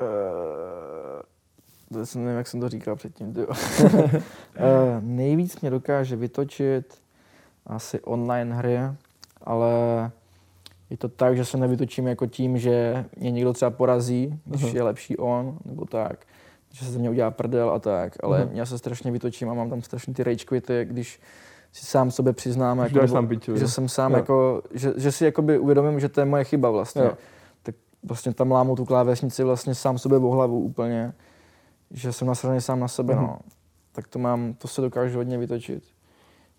Uh, 0.01 1.23
to 1.93 2.07
jsem 2.07 2.25
nevím, 2.25 2.39
jak 2.39 2.47
jsem 2.47 2.61
to 2.61 2.69
říkal 2.69 2.97
předtím, 2.97 3.29
uh, 3.29 3.45
nejvíc 5.01 5.61
mě 5.61 5.71
dokáže 5.71 6.17
vytočit 6.17 6.99
asi 7.67 8.01
online 8.01 8.55
hry, 8.55 8.79
ale 9.43 9.71
je 10.91 10.97
to 10.97 11.09
tak, 11.09 11.37
že 11.37 11.45
se 11.45 11.57
nevytočím 11.57 12.07
jako 12.07 12.27
tím, 12.27 12.59
že 12.59 13.05
mě 13.17 13.31
někdo 13.31 13.53
třeba 13.53 13.71
porazí, 13.71 14.41
když 14.45 14.63
Aha. 14.63 14.73
je 14.75 14.83
lepší 14.83 15.17
on, 15.17 15.59
nebo 15.65 15.85
tak, 15.85 16.27
že 16.73 16.85
se 16.85 16.93
ze 16.93 16.99
mě 16.99 17.11
udělá 17.11 17.31
prdel 17.31 17.71
a 17.71 17.79
tak, 17.79 18.13
ale 18.23 18.43
Aha. 18.43 18.51
já 18.53 18.67
se 18.67 18.79
strašně 18.79 19.11
vytočím 19.11 19.51
a 19.51 19.55
mám 19.55 19.71
tam 19.71 19.83
strašně 19.83 20.15
ty 20.15 20.25
rage 20.25 20.45
quity, 20.45 20.85
když 20.85 21.21
si 21.73 21.87
sám 21.87 22.11
sobě 22.11 22.33
přiznám, 22.33 22.79
jako, 22.79 22.95
nebo- 22.95 23.09
sám 23.09 23.29
piču, 23.29 23.57
že 23.57 23.69
jsem 23.69 23.89
sám 23.89 24.13
Jo. 24.13 24.19
jako, 24.19 24.63
že, 24.75 24.93
že 24.97 25.13
si 25.13 25.25
jakoby 25.25 25.59
uvědomím, 25.59 26.01
že 26.01 26.09
to 26.09 26.21
je 26.21 26.25
moje 26.25 26.45
chyba 26.45 26.71
vlastně. 26.71 27.03
Jo. 27.03 27.13
Tak 27.63 27.75
vlastně 28.03 28.35
tam 28.35 28.51
lámu 28.53 28.77
tu 28.77 28.85
klávesnici 28.85 29.45
vlastně 29.45 29.75
sám 29.75 29.99
sobě 29.99 30.19
o 30.19 30.31
hlavu 30.31 30.61
úplně, 30.61 31.13
že 31.91 32.13
jsem 32.13 32.29
nasraný 32.29 32.61
sám 32.61 32.81
na 32.81 32.89
sebe, 32.89 33.15
Mhm. 33.15 33.23
no. 33.23 33.39
Tak 33.93 34.09
to 34.09 34.19
mám, 34.19 34.55
to 34.55 34.69
se 34.69 34.81
dokážu 34.81 35.19
hodně 35.19 35.39
vytočit. 35.39 35.83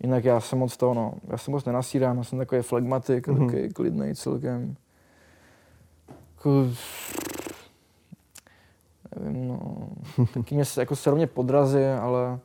Jinak 0.02 0.24
já 0.24 0.40
jsem 0.40 0.58
moc 0.58 0.76
to, 0.76 0.94
no, 0.94 1.12
já 1.30 1.38
jsem 1.38 1.52
moc 1.52 1.64
nenasírám, 1.64 2.16
já 2.18 2.24
jsem 2.24 2.38
takový 2.38 2.62
flegmatik, 2.62 3.28
Mhm. 3.28 3.36
mm-hmm. 3.38 3.46
takový 3.46 3.68
klidný 3.72 4.14
celkem. 4.14 4.76
Jako, 6.36 6.66
nevím, 9.20 9.48
no, 9.48 9.58
taky 10.34 10.54
mě 10.54 10.64
se, 10.64 10.80
jako 10.80 10.96
se 10.96 11.10
rovně 11.10 11.26
podrazí, 11.26 11.84
ale 12.00 12.38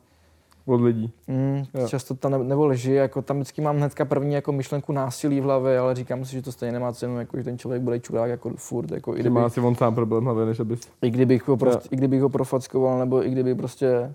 Od 0.66 0.80
lidí. 0.80 1.12
Mm, 1.28 1.64
Jo. 1.74 1.88
často 1.88 2.14
tam 2.14 2.32
ne, 2.32 2.38
nebo 2.38 2.66
lži, 2.66 2.92
jako 2.92 3.22
tam 3.22 3.36
vždycky 3.36 3.60
mám 3.62 3.76
hnedka 3.76 4.04
první 4.04 4.34
jako 4.34 4.52
myšlenku 4.52 4.92
násilí 4.92 5.40
v 5.40 5.44
hlavě, 5.44 5.78
ale 5.78 5.94
říkám 5.94 6.24
si, 6.24 6.32
že 6.32 6.42
to 6.42 6.52
stejně 6.52 6.72
nemá 6.72 6.92
cenu, 6.92 7.18
jako 7.18 7.36
že 7.36 7.44
ten 7.44 7.58
člověk 7.58 7.82
bude 7.82 8.00
čurák 8.00 8.30
jako 8.30 8.50
furt, 8.56 8.90
jako 8.90 9.12
i 9.12 9.16
Že 9.16 9.20
kdyby, 9.22 9.34
má 9.34 9.46
asi 9.46 9.60
on 9.60 9.74
sám 9.74 9.94
problém 9.94 10.24
hlavě, 10.24 10.46
než 10.46 10.60
abys... 10.60 10.80
i 11.02 11.10
kdybych 11.10 11.48
ho, 11.48 11.56
prostě, 11.56 11.88
i 11.90 11.96
kdybych 11.96 12.22
ho 12.22 12.28
profackoval, 12.28 12.98
nebo 12.98 13.26
i 13.26 13.30
kdyby 13.30 13.54
prostě 13.54 14.14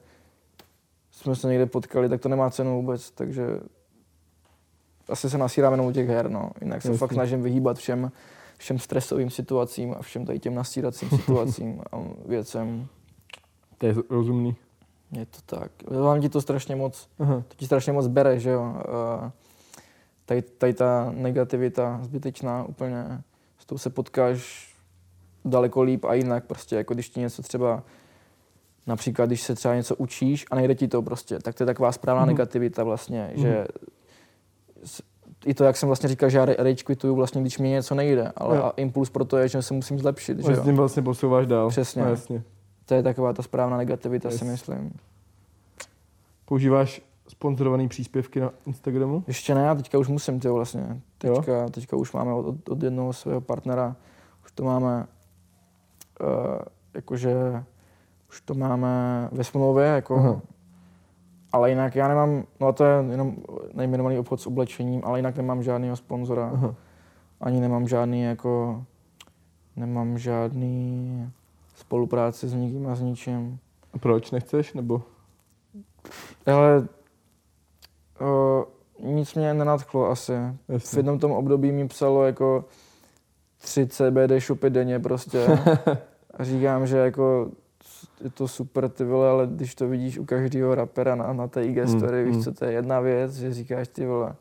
jsme 1.22 1.36
se 1.36 1.48
někde 1.48 1.66
potkali, 1.66 2.10
tak 2.10 2.22
to 2.22 2.30
nemá 2.30 2.50
cenu 2.50 2.76
vůbec, 2.76 3.12
takže 3.12 3.48
asi 5.10 5.30
se 5.30 5.38
nasírám 5.38 5.74
jenom 5.74 5.86
u 5.86 5.92
těch 5.92 6.08
her, 6.08 6.30
no. 6.30 6.52
Jinak 6.62 6.82
se 6.82 6.88
Jasně. 6.88 6.98
fakt 6.98 7.14
snažím 7.14 7.44
vyhýbat 7.44 7.78
všem, 7.78 8.12
všem 8.58 8.80
stresovým 8.80 9.30
situacím 9.30 9.96
a 10.00 10.02
všem 10.02 10.26
tady 10.26 10.40
těm 10.40 10.56
nasíracím 10.56 11.10
situacím 11.10 11.82
a 11.92 11.98
věcem. 12.26 12.88
To 13.78 13.86
je 13.86 13.96
rozumný. 14.10 14.56
Je 15.12 15.26
to 15.26 15.58
tak. 15.58 15.72
Vám 15.88 16.22
ti 16.22 16.30
to 16.30 16.42
strašně 16.42 16.76
moc 16.76 17.10
Aha. 17.20 17.44
to 17.48 17.56
ti 17.56 17.66
strašně 17.66 17.94
moc 17.94 18.08
bere, 18.08 18.40
že 18.40 18.50
jo. 18.50 18.76
Tady, 20.26 20.42
tady 20.42 20.74
ta 20.74 21.12
negativita 21.16 22.00
zbytečná 22.04 22.64
úplně, 22.64 23.22
s 23.58 23.66
tou 23.66 23.78
se 23.78 23.90
potkáš 23.90 24.70
daleko 25.46 25.82
líp 25.82 26.06
a 26.06 26.14
jinak 26.14 26.46
prostě, 26.46 26.76
jako 26.76 26.94
když 26.94 27.10
ti 27.10 27.20
něco 27.20 27.42
třeba, 27.42 27.84
například 28.90 29.26
když 29.26 29.42
se 29.42 29.56
třeba 29.56 29.76
něco 29.76 29.96
učíš 29.96 30.46
a 30.52 30.56
nejde 30.56 30.76
ti 30.76 30.88
to 30.88 31.02
prostě, 31.02 31.40
tak 31.40 31.56
to 31.56 31.64
je 31.64 31.66
taková 31.66 31.92
správná 31.92 32.22
Mhm. 32.22 32.30
negativita 32.34 32.84
vlastně, 32.84 33.32
že 33.36 33.66
s- 34.84 35.02
i 35.46 35.54
to, 35.54 35.64
jak 35.64 35.78
jsem 35.78 35.88
vlastně 35.88 36.10
říkal, 36.10 36.30
že 36.30 36.38
já 36.38 36.46
ra- 36.46 36.56
rage 36.64 36.84
quituju 36.84 37.16
vlastně, 37.16 37.42
když 37.42 37.58
mi 37.58 37.70
něco 37.70 37.96
nejde, 37.96 38.32
ale 38.36 38.56
Jo. 38.58 38.64
a 38.64 38.70
impuls 38.70 39.10
pro 39.10 39.26
to 39.26 39.38
je, 39.38 39.48
že 39.48 39.62
se 39.62 39.74
musím 39.74 40.00
zlepšit, 40.00 40.38
že 40.38 40.44
Že 40.44 40.56
s 40.56 40.58
jo. 40.58 40.64
tím 40.64 40.76
vlastně 40.76 41.02
posouváš 41.02 41.48
dál. 41.48 41.70
Přesně. 41.70 42.02
No, 42.04 42.10
jasně. 42.10 42.44
To 42.86 42.94
je 42.94 43.04
taková 43.04 43.34
ta 43.34 43.44
správná 43.44 43.78
negativita, 43.78 44.30
Yes. 44.30 44.38
si 44.40 44.46
myslím. 44.46 44.94
Používáš 46.46 47.02
sponzorované 47.28 47.88
příspěvky 47.88 48.40
na 48.40 48.52
Instagramu? 48.66 49.24
Ještě 49.28 49.56
ne, 49.56 49.62
já 49.62 49.76
teďka 49.76 49.98
už 49.98 50.08
musím, 50.08 50.40
tyjo, 50.40 50.54
vlastně. 50.54 51.02
Teďka, 51.18 51.70
teďka 51.70 51.98
už 51.98 52.12
máme 52.14 52.34
od, 52.34 52.46
od- 52.46 52.70
od 52.70 52.84
jednoho 52.84 53.14
svého 53.14 53.42
partnera, 53.42 53.96
už 54.46 54.52
to 54.52 54.64
máme, 54.64 55.08
uh, 56.22 56.28
jakože, 56.94 57.34
už 58.30 58.42
to 58.42 58.54
máme 58.54 59.28
ve 59.32 59.44
smlouvě, 59.44 59.86
jako, 59.86 60.16
Aha. 60.16 60.42
ale 61.52 61.70
jinak 61.70 61.96
já 61.96 62.08
nemám, 62.08 62.44
no 62.60 62.68
a 62.68 62.72
to 62.72 62.84
je 62.84 63.06
jenom 63.12 63.36
nejmenovaný 63.74 64.20
obchod 64.20 64.42
s 64.42 64.48
oblečením, 64.48 65.02
ale 65.06 65.20
jinak 65.20 65.38
nemám 65.38 65.64
žádného 65.64 65.96
sponzora, 65.96 66.50
Aha. 66.54 66.76
ani 67.42 67.62
nemám 67.62 67.88
žádný, 67.88 68.22
jako, 68.22 68.84
nemám 69.76 70.18
žádný 70.18 71.32
spolupráci 71.76 72.48
s 72.48 72.54
nikým 72.54 72.88
a 72.88 72.96
s 72.96 73.02
ničím. 73.02 73.60
A 73.94 73.98
proč 73.98 74.32
nechceš? 74.32 74.74
Nebo 74.74 75.02
Ale 76.46 76.88
uh, 78.22 78.64
nic 79.12 79.36
mě 79.36 79.54
nenadchlo 79.54 80.10
asi. 80.10 80.34
V 80.68 80.72
jasně. 80.74 81.00
jednom 81.00 81.20
tom 81.20 81.32
období 81.32 81.72
mi 81.72 81.88
psalo 81.88 82.26
jako 82.26 82.66
tři 83.58 83.88
CBD 83.88 84.32
shopy 84.40 84.70
denně 84.70 85.00
prostě. 85.00 85.48
A 86.34 86.44
říkám, 86.44 86.88
že 86.88 86.98
jako 86.98 87.52
je 88.24 88.30
to 88.30 88.48
super 88.48 88.90
ty 88.90 89.04
vole, 89.04 89.30
ale 89.30 89.48
když 89.48 89.76
to 89.76 89.88
vidíš 89.88 90.20
u 90.20 90.26
každého 90.26 90.76
rapera 90.76 91.16
na, 91.16 91.34
na 91.34 91.48
té 91.48 91.66
IG 91.66 91.78
Mm, 91.78 91.88
story, 92.00 92.26
mm. 92.26 92.32
víš 92.32 92.44
co, 92.44 92.54
to 92.54 92.66
je 92.66 92.72
jedna 92.72 93.00
věc, 93.00 93.34
že 93.36 93.54
říkáš 93.54 93.88
ty 93.88 94.06
vole, 94.06 94.36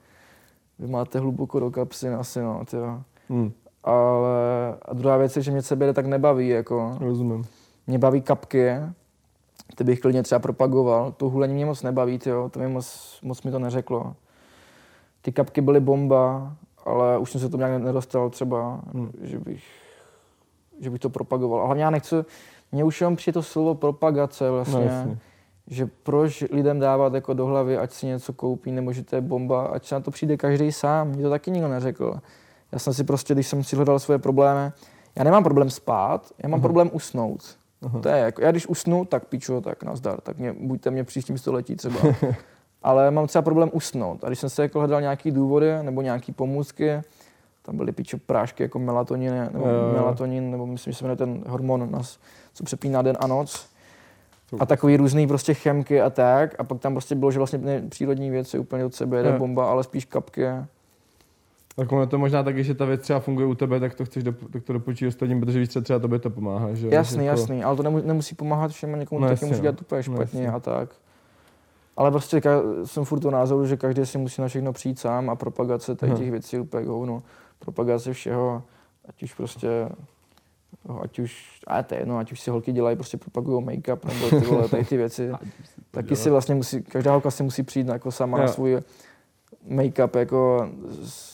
vy 0.79 0.87
máte 0.87 1.19
hluboko 1.19 1.61
do 1.61 1.71
kapsy 1.71 2.09
asi 2.09 2.41
no, 2.41 2.65
ty 2.71 2.77
jo. 2.77 3.01
Hm, 3.31 3.53
Ale 3.85 4.31
a 4.83 4.95
druhá 4.95 5.17
věc 5.17 5.37
je, 5.37 5.43
že 5.43 5.51
mě 5.51 5.63
CBD 5.63 5.95
tak 5.95 6.07
nebaví, 6.07 6.49
jako. 6.49 6.97
rozumím. 7.01 7.45
Mě 7.87 7.99
baví 7.99 8.23
kapky, 8.23 8.75
ty 9.75 9.85
bych 9.85 10.01
klidně 10.01 10.23
třeba 10.23 10.39
propagoval. 10.39 11.13
To 11.13 11.29
hulení 11.29 11.55
mě 11.55 11.67
moc 11.67 11.83
nebaví, 11.83 12.19
tyjo, 12.19 12.49
to 12.49 12.61
mi 12.61 12.69
moc, 12.69 13.19
moc 13.23 13.43
mi 13.43 13.51
to 13.51 13.59
neřeklo. 13.59 14.15
Ty 15.23 15.33
kapky 15.33 15.61
byly 15.61 15.81
bomba, 15.81 16.53
ale 16.85 17.19
už 17.19 17.31
jsem 17.33 17.41
se 17.41 17.49
to 17.49 17.57
nějak 17.57 17.83
nedostal 17.83 18.31
třeba, 18.31 18.81
Hmm. 18.95 19.11
že, 19.23 19.39
bych, 19.39 19.65
že 20.81 20.91
bych 20.91 21.01
to 21.01 21.11
propagoval. 21.11 21.61
A 21.63 21.65
hlavně 21.67 21.85
já 21.85 21.91
nechci, 21.91 22.15
mě 22.73 22.85
už 22.85 23.01
jenom 23.01 23.17
přijde 23.17 23.33
to 23.35 23.43
slovo 23.43 23.75
propagace 23.75 24.51
vlastně, 24.51 24.75
No 24.81 24.83
jasně. 24.93 25.19
že 25.67 25.89
proč 26.03 26.45
lidem 26.51 26.79
dávat 26.81 27.15
jako 27.15 27.35
do 27.35 27.47
hlavy, 27.47 27.79
ať 27.79 27.93
si 27.93 28.07
něco 28.07 28.33
koupí, 28.33 28.73
nebo 28.73 28.93
že 28.93 29.03
to 29.05 29.15
je 29.17 29.21
bomba, 29.21 29.67
ať 29.67 29.87
se 29.87 29.95
na 29.95 30.01
to 30.01 30.11
přijde 30.11 30.37
každý 30.37 30.73
sám, 30.73 31.09
mě 31.09 31.23
to 31.23 31.31
taky 31.31 31.51
nikdo 31.51 31.69
neřekl. 31.69 32.19
Já 32.73 32.79
jsem 32.79 32.95
si 32.95 33.05
prostě, 33.05 33.35
když 33.35 33.47
jsem 33.47 33.65
si 33.65 33.77
hledal 33.77 33.99
svoje 33.99 34.19
problémy, 34.19 34.73
já 35.17 35.25
nemám 35.25 35.45
problém 35.45 35.71
spát, 35.71 36.27
já 36.43 36.49
mám 36.49 36.59
Aha. 36.59 36.63
problém 36.63 36.91
usnout. 36.93 37.57
Aha. 37.83 38.01
To 38.01 38.09
je 38.09 38.19
jako, 38.19 38.43
já 38.43 38.51
když 38.51 38.67
usnu, 38.67 39.05
tak 39.05 39.27
píču, 39.27 39.61
tak 39.61 39.83
nazdar, 39.83 40.21
tak 40.21 40.39
mě, 40.39 40.53
buďte 40.61 40.91
mě 40.91 41.05
příštím 41.05 41.39
století 41.39 41.77
třeba. 41.77 42.01
Ale 42.83 43.11
mám 43.11 43.27
třeba 43.27 43.43
problém 43.43 43.71
usnout. 43.73 44.25
A 44.25 44.27
když 44.27 44.39
jsem 44.39 44.51
se 44.51 44.63
jako 44.63 44.79
hledal 44.79 45.01
nějaký 45.01 45.31
důvody 45.31 45.83
nebo 45.83 46.03
nějaký 46.03 46.33
pomůcky, 46.33 47.01
tam 47.69 47.77
byly 47.77 47.93
pičo 47.93 48.19
prášky 48.19 48.63
jako 48.63 48.79
melatonin, 48.79 49.33
nebo 49.53 49.69
Jo, 49.69 49.75
jo. 49.75 49.93
melatonin, 49.93 50.51
nebo 50.51 50.67
myslím, 50.67 50.93
že 50.93 50.99
se 50.99 51.05
jmenuje 51.05 51.17
ten 51.17 51.45
hormon, 51.49 51.91
nás, 51.91 52.19
co 52.55 52.65
přepíná 52.65 53.03
den 53.03 53.17
a 53.21 53.27
noc. 53.27 53.67
A 54.61 54.67
takový 54.67 54.97
různý 54.97 55.27
prostě 55.27 55.55
chemky 55.55 56.01
a 56.01 56.11
tak. 56.11 56.55
A 56.59 56.65
pak 56.65 56.81
tam 56.81 56.93
prostě 56.95 57.15
bylo, 57.15 57.31
že 57.31 57.39
vlastně 57.39 57.83
přírodní 57.89 58.31
věci 58.31 58.59
úplně 58.59 58.85
od 58.85 58.95
sebe 58.95 59.17
jede 59.17 59.33
bomba, 59.39 59.71
ale 59.71 59.85
spíš 59.85 60.05
kapky. 60.05 60.45
Tak 61.77 61.93
ono 61.93 62.07
to 62.07 62.19
možná 62.19 62.43
taky, 62.43 62.65
že 62.65 62.75
ta 62.75 62.85
věc 62.85 63.01
třeba 63.01 63.21
funguje 63.21 63.47
u 63.47 63.55
tebe, 63.55 63.81
tak 63.81 63.95
to 63.95 64.05
chceš 64.05 64.23
do, 64.25 64.33
tak 64.53 64.63
to 64.65 64.73
dopočít 64.73 65.09
ostatním, 65.09 65.41
protože 65.41 65.59
víš, 65.59 65.69
třeba 65.83 65.99
tobě 65.99 66.19
to 66.19 66.31
pomáhá. 66.31 66.75
Že? 66.75 66.89
Jasný, 66.91 67.19
to- 67.19 67.25
jasný, 67.25 67.65
ale 67.65 67.77
to 67.77 67.83
nemu, 67.83 68.01
nemusí 68.05 68.35
pomáhat 68.35 68.71
všem, 68.71 68.95
a 68.95 68.97
někomu 68.97 69.21
No 69.21 69.27
no, 69.29 69.33
taky 69.35 69.45
může 69.45 69.57
no. 69.57 69.63
dělat 69.63 69.81
úplně 69.81 69.99
No 69.99 70.03
špatně 70.03 70.43
jasně. 70.43 70.57
a 70.57 70.61
tak. 70.61 70.89
Ale 71.97 72.11
prostě 72.11 72.41
ka- 72.41 72.63
jsem 72.85 73.05
furt 73.05 73.21
to 73.21 73.31
názoru, 73.31 73.67
že 73.67 73.77
každý 73.77 74.07
si 74.07 74.19
musí 74.19 74.41
na 74.43 74.49
všechno 74.49 74.73
přijít 74.73 74.99
sám 74.99 75.31
a 75.31 75.37
propagace 75.37 75.97
Aha. 76.03 76.17
těch 76.17 76.31
věcí 76.31 76.59
úplně 76.59 76.85
k 76.85 76.89
hovnu. 76.89 77.23
Propagace 77.59 78.13
všeho, 78.13 78.63
ať 79.09 79.23
už 79.23 79.35
prostě 79.35 79.69
ať 81.03 81.19
už, 81.19 81.61
a 81.67 81.83
to 81.83 81.95
je 81.95 82.01
jedno, 82.01 82.19
ať 82.19 82.33
už 82.33 82.41
si 82.41 82.51
holky 82.51 82.73
dělají, 82.73 82.97
prostě 82.97 83.17
propagují 83.17 83.65
make-up 83.65 83.99
nebo 84.09 84.29
ty 84.41 84.47
vole, 84.47 84.69
tady 84.69 84.85
ty 84.85 84.97
věci. 84.97 85.31
Taky 85.91 86.17
si 86.17 86.31
vlastně 86.31 86.55
musí, 86.55 86.83
každá 86.83 87.13
holka 87.13 87.31
si 87.31 87.43
musí 87.43 87.63
přijít 87.63 87.89
jako 87.89 88.13
sama 88.13 88.39
na 88.39 88.45
Jo. 88.45 88.51
svůj 88.51 88.79
make-up 89.71 90.19
jako 90.19 90.69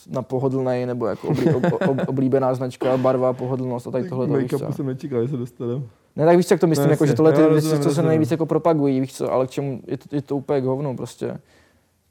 na 0.09 0.21
pohodlnej, 0.21 0.85
nebo 0.85 1.05
jako 1.05 1.27
oblí, 1.27 1.53
ob, 1.53 1.63
ob, 1.87 1.97
oblíbená 2.07 2.53
značka, 2.53 2.97
barva, 2.97 3.33
pohodlnost 3.33 3.87
a 3.87 3.91
tady 3.91 4.09
tohle. 4.09 4.27
Make-upu 4.27 4.71
jsem 4.71 4.85
nečekal, 4.85 5.21
že 5.21 5.27
se 5.27 5.37
dostanu. 5.37 5.89
Ne, 6.15 6.25
tak 6.25 6.37
víš, 6.37 6.51
jak 6.51 6.59
to 6.59 6.67
myslím, 6.67 6.87
No, 6.87 6.91
jako, 6.91 7.05
že 7.05 7.13
tohle 7.13 7.33
ty 7.33 7.41
věci, 7.49 7.79
co 7.79 7.91
se 7.91 8.01
nejvíc 8.01 8.31
jako 8.31 8.45
propagují, 8.45 8.99
víš 9.01 9.13
co, 9.13 9.31
ale 9.31 9.47
k 9.47 9.49
čemu, 9.49 9.81
je 9.87 9.97
to, 9.97 10.15
je 10.15 10.21
to 10.21 10.35
úplně 10.35 10.61
k 10.61 10.63
hovnu 10.63 10.97
prostě. 10.97 11.37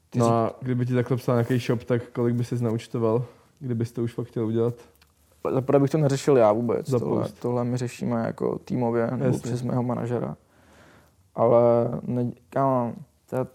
Ty 0.09 0.19
No 0.19 0.25
řík- 0.25 0.31
a 0.33 0.51
kdyby 0.61 0.85
ti 0.85 0.93
takhle 0.93 1.17
psal 1.17 1.35
nějaký 1.35 1.57
shop, 1.59 1.83
tak 1.83 2.01
kolik 2.13 2.35
by 2.35 2.43
ses 2.43 2.61
naučtoval, 2.61 3.25
kdybys 3.59 3.91
to 3.91 4.03
už 4.03 4.13
fakt 4.13 4.27
chtěl 4.27 4.45
udělat? 4.45 4.73
Zaprvé 5.51 5.79
bych 5.79 5.91
to 5.91 5.97
neřešil 5.97 6.37
já 6.37 6.51
vůbec, 6.51 6.89
tohle, 6.91 7.25
tohle 7.41 7.63
my 7.63 7.77
řešíme 7.77 8.23
jako 8.25 8.59
týmově, 8.59 9.07
nebo 9.11 9.25
Jasně. 9.25 9.39
přes 9.41 9.61
mého 9.61 9.83
manažera. 9.83 10.35
Ale 11.35 11.61
ne, 12.03 12.31
kámo, 12.49 12.93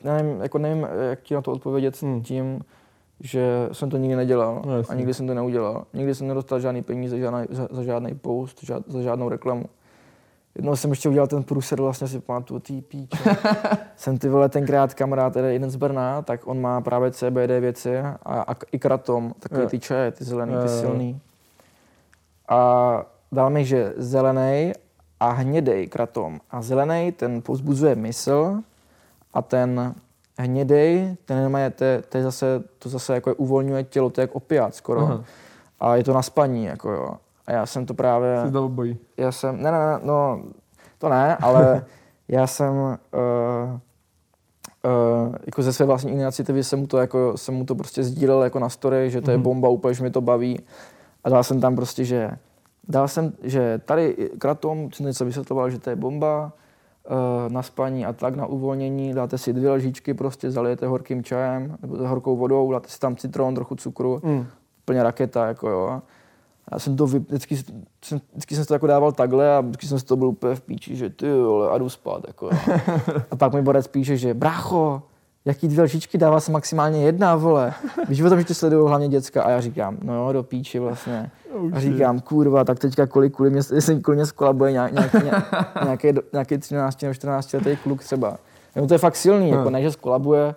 já 0.04 0.14
nevím, 0.16 0.40
jako 0.40 0.58
nevím, 0.58 0.86
jak 1.10 1.20
ti 1.22 1.34
na 1.34 1.40
to 1.42 1.52
odpovědět 1.52 2.02
Hmm. 2.02 2.22
tím, 2.22 2.60
že 3.20 3.68
jsem 3.72 3.90
to 3.90 3.96
nikdy 3.96 4.16
nedělal 4.16 4.62
No, 4.66 4.72
a 4.88 4.94
nikdy 4.94 5.14
jsem 5.14 5.26
to 5.26 5.34
neudělal. 5.34 5.84
Nikdy 5.94 6.14
jsem 6.14 6.28
nedostal 6.28 6.60
žádný 6.60 6.82
peníze 6.82 7.18
žádný, 7.18 7.44
za, 7.50 7.68
za 7.70 7.82
žádný 7.82 8.14
post, 8.14 8.64
žád, 8.64 8.82
za 8.86 9.02
žádnou 9.02 9.28
reklamu. 9.28 9.64
Jednou 10.54 10.76
jsem 10.76 10.90
ještě 10.90 11.08
udělal 11.08 11.26
ten 11.26 11.42
průser, 11.42 11.80
vlastně 11.80 12.08
si 12.08 12.20
pamatuju, 12.20 12.60
ty 12.60 12.80
píče. 12.82 13.18
jsem 13.96 14.18
ty 14.18 14.28
vole 14.28 14.48
tenkrát 14.48 14.94
kamarád, 14.94 15.32
tedy 15.32 15.52
jeden 15.52 15.70
z 15.70 15.76
Brna, 15.76 16.22
tak 16.22 16.40
on 16.46 16.60
má 16.60 16.80
právě 16.80 17.10
CBD 17.10 17.50
věci 17.60 17.98
a, 17.98 18.16
a 18.24 18.54
i 18.72 18.78
kratom, 18.78 19.34
takový 19.40 19.66
ty 19.66 19.78
čaje, 19.78 20.10
ty 20.10 20.24
zelený, 20.24 20.52
ty 20.62 20.68
silný. 20.68 21.20
A 22.48 23.02
dal 23.32 23.50
mi, 23.50 23.64
že 23.64 23.92
zelený 23.96 24.72
a 25.20 25.30
hnědej 25.30 25.86
kratom. 25.86 26.40
A 26.50 26.62
zelený 26.62 27.12
ten 27.12 27.42
pozbuzuje 27.42 27.94
mysl 27.94 28.56
a 29.34 29.42
ten 29.42 29.94
hnědej, 30.38 31.16
ten 31.24 31.36
nemá, 31.42 31.58
to, 31.70 31.84
je- 31.84 32.02
to, 32.08 32.16
je 32.18 32.22
zase, 32.24 32.62
to 32.78 32.88
zase 32.88 33.14
jako 33.14 33.34
uvolňuje 33.34 33.84
tělo, 33.84 34.10
to 34.10 34.20
je 34.20 34.22
jak 34.22 34.34
opiát 34.34 34.74
skoro. 34.74 35.00
Aha. 35.00 35.24
A 35.80 35.96
je 35.96 36.04
to 36.04 36.12
na 36.14 36.22
spaní, 36.22 36.64
jako 36.64 36.90
jo. 36.90 37.14
A 37.50 37.52
já 37.52 37.66
jsem 37.66 37.86
to 37.86 37.94
právě 37.94 38.42
Jsi 38.46 38.50
dal 38.52 38.64
obojí. 38.64 38.98
já 39.16 39.32
jsem, 39.32 39.62
ne, 39.62 39.70
ne, 39.72 39.78
ne, 39.78 40.00
no, 40.04 40.42
to 40.98 41.08
ne, 41.08 41.36
ale 41.36 41.84
já 42.28 42.46
jsem 42.46 42.72
uh, 42.76 42.90
uh, 44.84 45.34
jako 45.46 45.62
ze 45.62 45.72
své 45.72 45.86
vlastní 45.86 46.12
iniciativy 46.12 46.64
jsem 46.64 46.78
mu 46.78 46.86
to, 46.86 46.98
jako, 46.98 47.36
jsem 47.36 47.54
mu 47.54 47.64
to 47.64 47.74
prostě 47.74 48.02
sdílel 48.04 48.42
jako 48.42 48.58
na 48.58 48.68
story, 48.68 49.10
že 49.10 49.20
to 49.20 49.30
je 49.30 49.36
Mhm. 49.36 49.44
bomba, 49.44 49.68
úplně, 49.68 49.94
že 49.94 50.02
mi 50.02 50.10
to 50.10 50.20
baví. 50.20 50.60
A 51.24 51.28
dal 51.28 51.44
jsem 51.44 51.60
tam 51.60 51.76
prostě, 51.76 52.04
že 52.04 52.30
dal 52.88 53.08
jsem, 53.08 53.32
že 53.42 53.80
tady 53.84 54.30
kratom, 54.38 54.92
jsem 54.92 55.06
něco 55.06 55.24
vysvětloval, 55.24 55.70
že 55.70 55.78
to 55.78 55.90
je 55.90 55.96
bomba, 55.96 56.52
uh, 57.10 57.52
na 57.52 57.62
spaní 57.62 58.06
a 58.06 58.12
tak, 58.12 58.36
na 58.36 58.46
uvolnění, 58.46 59.14
dáte 59.14 59.38
si 59.38 59.52
dvě 59.52 59.70
lžičky, 59.70 60.14
prostě 60.14 60.50
zalijete 60.50 60.86
horkým 60.86 61.24
čajem, 61.24 61.76
nebo 61.82 61.96
horkou 62.08 62.36
vodou, 62.36 62.72
dáte 62.72 62.88
si 62.88 62.98
tam 63.00 63.16
citron, 63.16 63.54
trochu 63.54 63.74
cukru, 63.76 64.20
Mm. 64.22 64.46
úplně 64.82 65.02
raketa, 65.02 65.46
jako 65.46 65.68
jo. 65.68 66.02
Já 66.72 66.78
jsem 66.78 66.96
to, 66.96 67.06
vy, 67.06 67.18
vždycky, 67.18 67.56
jsem, 68.04 68.20
vždycky 68.32 68.54
jsem 68.54 68.64
to 68.64 68.74
jako 68.74 68.86
dával 68.86 69.12
takhle 69.12 69.56
a 69.56 69.60
vždycky 69.60 69.86
jsem 69.86 69.98
to 69.98 70.16
byl 70.16 70.28
úplně 70.28 70.54
v 70.54 70.60
píči, 70.60 70.96
že 70.96 71.10
ty 71.10 71.32
vole, 71.32 71.70
a 71.70 71.78
jdu 71.78 71.88
spát, 71.88 72.22
jako 72.26 72.46
jo. 72.46 72.52
A 73.30 73.36
pak 73.36 73.52
mi 73.54 73.62
borec 73.62 73.86
píše, 73.86 74.16
že 74.16 74.34
brácho, 74.34 75.02
jaký 75.44 75.68
dvě 75.68 75.84
lžičky 75.84 76.18
dává 76.18 76.40
se 76.40 76.52
maximálně 76.52 77.04
jedna, 77.04 77.36
vole. 77.36 77.72
Víš 78.08 78.22
o 78.22 78.28
tom, 78.28 78.38
že 78.38 78.44
tě 78.44 78.54
sledují 78.54 78.88
hlavně 78.88 79.08
děcka 79.08 79.42
a 79.42 79.50
já 79.50 79.60
říkám, 79.60 79.98
no 80.02 80.14
jo, 80.14 80.32
do 80.32 80.42
píči 80.42 80.78
vlastně. 80.78 81.30
Oh, 81.54 81.70
A 81.72 81.80
říkám, 81.80 82.20
kurva, 82.20 82.64
tak 82.64 82.78
teďka 82.78 83.06
kolik 83.06 83.34
kvůli 83.34 83.50
mě, 83.50 83.60
jestli 83.74 84.00
kvůli 84.00 84.16
mě 84.16 84.26
skolabuje 84.26 84.72
nějak, 84.72 84.92
nějak, 84.92 85.22
nějaký, 85.84 86.08
nějaký 86.32 86.58
13 86.58 87.02
nebo 87.02 87.14
14 87.14 87.52
letý 87.52 87.76
kluk 87.76 88.02
třeba. 88.04 88.36
No 88.76 88.86
to 88.86 88.94
je 88.94 88.98
fakt 88.98 89.16
silný, 89.16 89.50
No. 89.50 89.56
jako 89.58 89.70
ne, 89.70 89.82
že 89.82 89.90
skolabuje, 89.92 90.54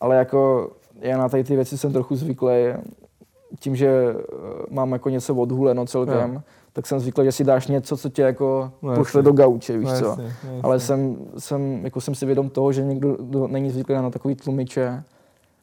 ale 0.00 0.16
jako 0.16 0.70
já 1.00 1.18
na 1.18 1.28
tady 1.28 1.44
ty 1.44 1.56
věci 1.56 1.78
jsem 1.78 1.92
trochu 1.92 2.16
zvyklý. 2.16 2.54
Tím, 3.60 3.76
že 3.76 3.88
eh, 3.88 4.14
mám 4.70 4.92
jako 4.92 5.08
něco 5.08 5.34
odhuleno 5.34 5.86
celkem, 5.86 6.32
Jo. 6.34 6.42
tak 6.72 6.86
jsem 6.86 7.00
zvyklý, 7.00 7.24
že 7.24 7.32
si 7.32 7.44
dáš 7.44 7.66
něco, 7.66 7.96
co 7.96 8.08
tě 8.08 8.22
jako 8.22 8.70
No, 8.82 8.94
pošle 8.94 9.22
do 9.22 9.32
gauče, 9.32 9.78
víš 9.78 9.88
No, 9.88 9.98
co. 9.98 10.06
jasně, 10.06 10.24
jasně. 10.24 10.60
Ale 10.62 10.80
jsem, 10.80 11.16
jsem, 11.38 11.84
jako 11.84 12.00
jsem 12.00 12.14
si 12.14 12.26
vědom 12.26 12.50
toho, 12.50 12.72
že 12.72 12.82
někdo 12.84 13.16
kdo 13.20 13.46
není 13.48 13.70
zvyklý 13.70 13.94
na 13.94 14.10
takový 14.10 14.34
tlumiče, 14.34 15.02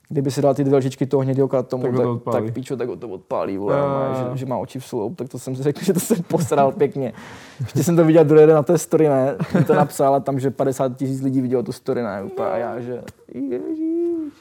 kdyby 0.09 0.31
si 0.31 0.41
dal 0.41 0.53
ty 0.53 0.63
dvě 0.63 0.77
lžičky 0.77 1.05
toho 1.05 1.21
hnědého 1.21 1.63
tomu, 1.63 1.83
Tak 1.83 1.91
tak, 1.91 1.99
tak, 2.01 2.07
odpálí. 2.07 2.45
tak 2.45 2.53
píčo, 2.53 2.77
tak 2.77 2.87
ho 2.89 2.95
to 2.95 3.07
odpálí, 3.09 3.57
vole, 3.57 3.75
no, 3.77 4.15
že, 4.31 4.37
že, 4.37 4.45
má 4.45 4.57
oči 4.57 4.79
v 4.79 4.85
sloup, 4.85 5.17
tak 5.17 5.29
to 5.29 5.39
jsem 5.39 5.55
si 5.55 5.63
řekl, 5.63 5.79
že 5.85 5.93
to 5.93 5.99
jsem 5.99 6.17
posral 6.27 6.71
pěkně. 6.71 7.13
Ještě 7.59 7.83
jsem 7.83 7.95
to 7.95 8.05
viděl 8.05 8.23
druhý 8.25 8.45
den 8.45 8.55
na 8.55 8.63
té 8.63 8.77
story, 8.77 9.07
ne, 9.09 9.35
jsem 9.51 9.63
to 9.63 9.73
napsal 9.75 10.15
a 10.15 10.19
tam, 10.19 10.39
že 10.39 10.51
50 10.51 10.97
tisíc 10.97 11.21
lidí 11.21 11.41
vidělo 11.41 11.63
tu 11.63 11.71
story, 11.71 12.03
ne, 12.03 12.23
úplně, 12.23 12.47
a 12.47 12.57
já, 12.57 12.79
že 12.79 13.01
ježíš. 13.33 14.33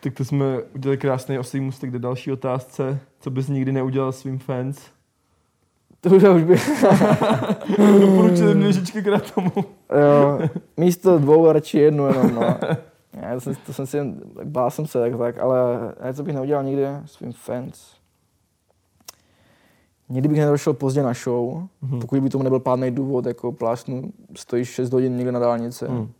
Tak 0.00 0.14
to 0.14 0.24
jsme 0.24 0.62
udělali 0.74 0.96
krásný 0.98 1.38
oslý 1.38 1.60
můstek 1.60 1.90
do 1.90 1.98
další 1.98 2.32
otázce. 2.32 2.98
Co 3.20 3.30
bys 3.30 3.48
nikdy 3.48 3.72
neudělal 3.72 4.12
svým 4.12 4.38
fans? 4.38 4.80
To 6.00 6.10
už, 6.10 6.22
už 6.22 6.42
by, 6.44 6.56
Doporučuji 8.00 8.54
dvě 8.54 8.72
žičky 8.72 9.02
k 9.02 9.34
tomu. 9.34 9.52
jo, 9.56 10.48
místo 10.76 11.18
dvou 11.18 11.52
radši 11.52 11.78
jednu 11.78 12.06
jenom, 12.06 12.34
no. 12.34 12.40
Já 13.22 13.34
to 13.34 13.40
jsem, 13.40 13.54
to 13.66 13.72
jsem 13.72 13.86
si 13.86 13.96
jen, 13.96 14.20
tak 14.36 14.46
bál 14.46 14.70
jsem 14.70 14.86
se, 14.86 15.00
tak, 15.00 15.18
tak, 15.18 15.38
ale 15.38 15.58
já 16.04 16.12
co 16.12 16.22
bych 16.22 16.34
neudělal 16.34 16.64
nikdy 16.64 16.82
svým 17.04 17.32
fans. 17.32 17.94
Nikdy 20.08 20.28
bych 20.28 20.38
nedošel 20.38 20.72
pozdě 20.72 21.02
na 21.02 21.12
show, 21.12 21.62
Mhm. 21.82 22.00
pokud 22.00 22.20
by 22.20 22.28
tomu 22.30 22.44
nebyl 22.44 22.60
pádný 22.60 22.90
důvod, 22.90 23.26
jako 23.26 23.52
plásnu, 23.52 24.12
stojíš 24.36 24.68
6 24.68 24.92
hodin 24.92 25.16
někde 25.16 25.32
na 25.32 25.40
dálnici. 25.40 25.86
Hmm. 25.86 26.10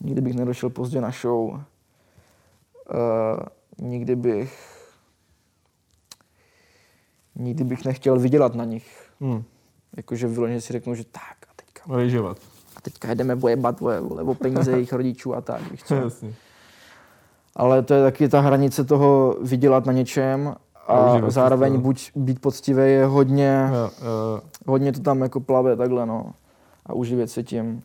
Nikdy 0.00 0.20
bych 0.20 0.34
nedošel 0.34 0.70
pozdě 0.70 1.00
na 1.00 1.10
show. 1.10 1.60
Uh, 2.94 3.86
nikdy 3.88 4.16
bych... 4.16 4.76
Nikdy 7.38 7.64
bych 7.64 7.84
nechtěl 7.84 8.18
vydělat 8.18 8.54
na 8.54 8.64
nich. 8.64 9.10
Hmm. 9.20 9.44
Jakože 9.96 10.26
vyloženě 10.28 10.60
si 10.60 10.72
řeknu, 10.72 10.94
že 10.94 11.04
tak 11.04 11.36
a 11.50 11.52
teďka, 11.56 11.96
Rejžovat. 11.96 12.38
a 12.76 12.80
teďka 12.80 13.08
jedeme 13.08 13.36
bojebat 13.36 13.80
vole, 13.80 14.00
vole, 14.00 14.22
o 14.22 14.34
peníze 14.34 14.70
jejich 14.72 14.92
rodičů 14.92 15.34
a 15.34 15.40
tak, 15.40 15.70
víš 15.70 15.82
co. 15.82 15.94
Jasně. 16.04 16.34
Ale 17.56 17.82
to 17.82 17.94
je 17.94 18.02
taky 18.02 18.28
ta 18.28 18.40
hranice 18.40 18.84
toho 18.84 19.36
vydělat 19.42 19.86
na 19.86 19.92
něčem 19.92 20.54
A 20.86 21.14
si 21.18 21.30
zároveň 21.30 21.72
to. 21.74 21.78
buď 21.80 22.10
být 22.16 22.40
poctivý 22.40 22.82
je 22.82 23.06
hodně, 23.06 23.68
Jo, 23.72 23.90
jo. 24.06 24.40
hodně 24.66 24.92
to 24.92 25.00
tam 25.00 25.20
jako 25.22 25.40
plave 25.40 25.76
takhle, 25.76 26.06
no. 26.06 26.32
A 26.86 26.92
uživit 26.92 27.30
se 27.30 27.42
tím. 27.42 27.82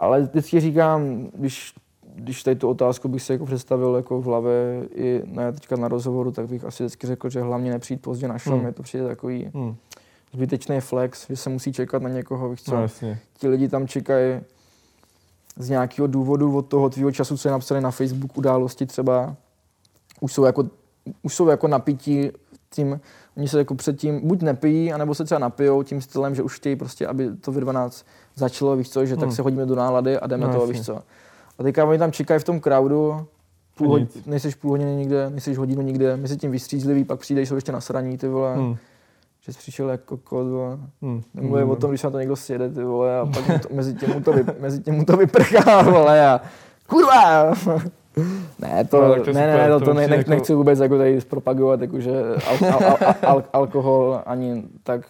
Ale 0.00 0.22
vždycky 0.22 0.60
říkám, 0.60 1.26
když, 1.34 1.74
když 2.14 2.42
tady 2.42 2.56
tu 2.56 2.68
otázku 2.68 3.08
bych 3.08 3.22
si 3.22 3.32
jako 3.32 3.46
představil 3.46 3.94
jako 3.96 4.20
v 4.20 4.24
hlavě 4.24 4.88
i 4.94 5.22
ne 5.26 5.52
teďka 5.52 5.76
na 5.76 5.88
rozhovoru, 5.88 6.32
tak 6.32 6.46
bych 6.46 6.64
asi 6.64 6.82
vždycky 6.82 7.06
řekl, 7.06 7.30
že 7.30 7.42
hlavně 7.42 7.70
nepřijít 7.70 8.02
pozdě 8.02 8.28
na 8.28 8.38
show, 8.38 8.54
Hmm. 8.54 8.64
hmm. 8.64 8.72
to 8.74 8.82
přijde 8.82 9.06
takový 9.06 9.50
Hmm. 9.54 9.74
zbytečný 10.32 10.80
flex, 10.80 11.26
že 11.28 11.36
se 11.36 11.50
musí 11.50 11.72
čekat 11.72 12.02
na 12.02 12.08
někoho, 12.08 12.48
víš 12.48 12.62
co. 12.62 12.74
No, 12.74 12.82
jasně. 12.82 13.18
Ti 13.38 13.48
lidi 13.48 13.68
tam 13.68 13.88
čekají 13.88 14.40
z 15.58 15.68
nějakého 15.70 16.06
důvodu 16.06 16.56
od 16.56 16.62
toho 16.66 16.90
tvýho 16.90 17.12
času, 17.12 17.36
co 17.36 17.48
je 17.48 17.52
napsané 17.52 17.80
na 17.80 17.90
Facebook, 17.90 18.38
události 18.38 18.86
třeba, 18.86 19.36
už 20.20 20.32
jsou 20.32 20.44
jako, 20.44 20.64
už 21.22 21.34
jsou 21.34 21.48
jako 21.48 21.68
napití 21.68 22.30
tím, 22.70 23.00
oni 23.36 23.48
se 23.48 23.58
jako 23.58 23.74
předtím 23.74 24.28
buď 24.28 24.42
nepijí, 24.42 24.92
anebo 24.92 25.14
se 25.14 25.24
třeba 25.24 25.38
napijou 25.38 25.82
tím 25.82 26.00
stylem, 26.00 26.34
že 26.34 26.42
už 26.42 26.56
chtějí 26.56 26.76
prostě, 26.76 27.06
aby 27.06 27.36
to 27.36 27.52
ve 27.52 27.60
12 27.60 28.06
začalo, 28.34 28.76
víš 28.76 28.90
co, 28.90 29.06
že 29.06 29.16
tak 29.16 29.24
Hmm. 29.24 29.32
se 29.32 29.42
hodíme 29.42 29.66
do 29.66 29.74
nálady 29.74 30.18
a 30.18 30.26
jdeme 30.26 30.46
No, 30.46 30.52
toho, 30.52 30.62
jasně. 30.64 30.72
víš 30.78 30.86
co. 30.86 31.00
A 31.58 31.62
teďka 31.62 31.84
oni 31.84 31.98
tam 31.98 32.12
čekají 32.12 32.40
v 32.40 32.44
tom 32.44 32.60
crowdu, 32.60 33.26
půl 33.78 33.88
hod, 33.88 34.26
nejseš 34.26 34.54
půl 34.54 34.70
hodiny 34.70 34.96
nikde, 34.96 35.30
nejseš 35.30 35.58
hodinu 35.58 35.82
nikde, 35.82 36.16
mezi 36.16 36.36
tím 36.36 36.50
vystřízlivý, 36.50 37.04
pak 37.04 37.20
přijdeš, 37.20 37.48
jsou 37.48 37.54
ještě 37.54 37.72
nasraní, 37.72 38.18
ty 38.18 38.28
vole, 38.28 38.54
Hmm. 38.56 38.76
že 39.40 39.52
jsi 39.52 39.58
přišel 39.58 39.90
jako 39.90 40.16
kod, 40.16 40.46
vole. 40.48 40.78
Hmm. 41.02 41.22
Nemluvím 41.34 41.62
Hmm. 41.62 41.70
o 41.70 41.76
tom, 41.76 41.90
když 41.90 42.00
se 42.00 42.06
na 42.06 42.10
to 42.10 42.18
někdo 42.18 42.36
sjede, 42.36 42.68
ty 42.70 42.82
vole, 42.84 43.18
a 43.18 43.26
pak 43.26 43.62
to, 43.62 43.68
mezi 43.74 43.94
tím 43.94 44.10
mu 44.14 44.20
to, 44.20 44.32
vy, 44.32 44.44
mezi 44.60 44.80
tím 44.82 44.94
mu 44.94 45.04
to 45.04 45.16
vyprchá, 45.16 45.82
vole, 45.82 46.26
a 46.26 46.40
kurva! 46.86 47.52
Ne, 48.58 48.84
to, 48.84 49.00
No, 49.16 49.24
to 49.24 49.32
ne, 49.32 49.46
ne, 49.56 49.68
to, 49.68 49.80
to 49.80 49.94
ne, 49.94 50.08
ne, 50.08 50.16
jako- 50.16 50.30
nechci 50.30 50.54
vůbec 50.54 50.78
jako 50.80 50.98
tady 50.98 51.20
zpropagovat, 51.20 51.80
jakože 51.80 52.12
al, 52.46 52.72
al, 52.74 52.84
al, 52.84 53.14
al, 53.22 53.44
alkohol 53.52 54.20
ani 54.26 54.62
tak, 54.82 55.00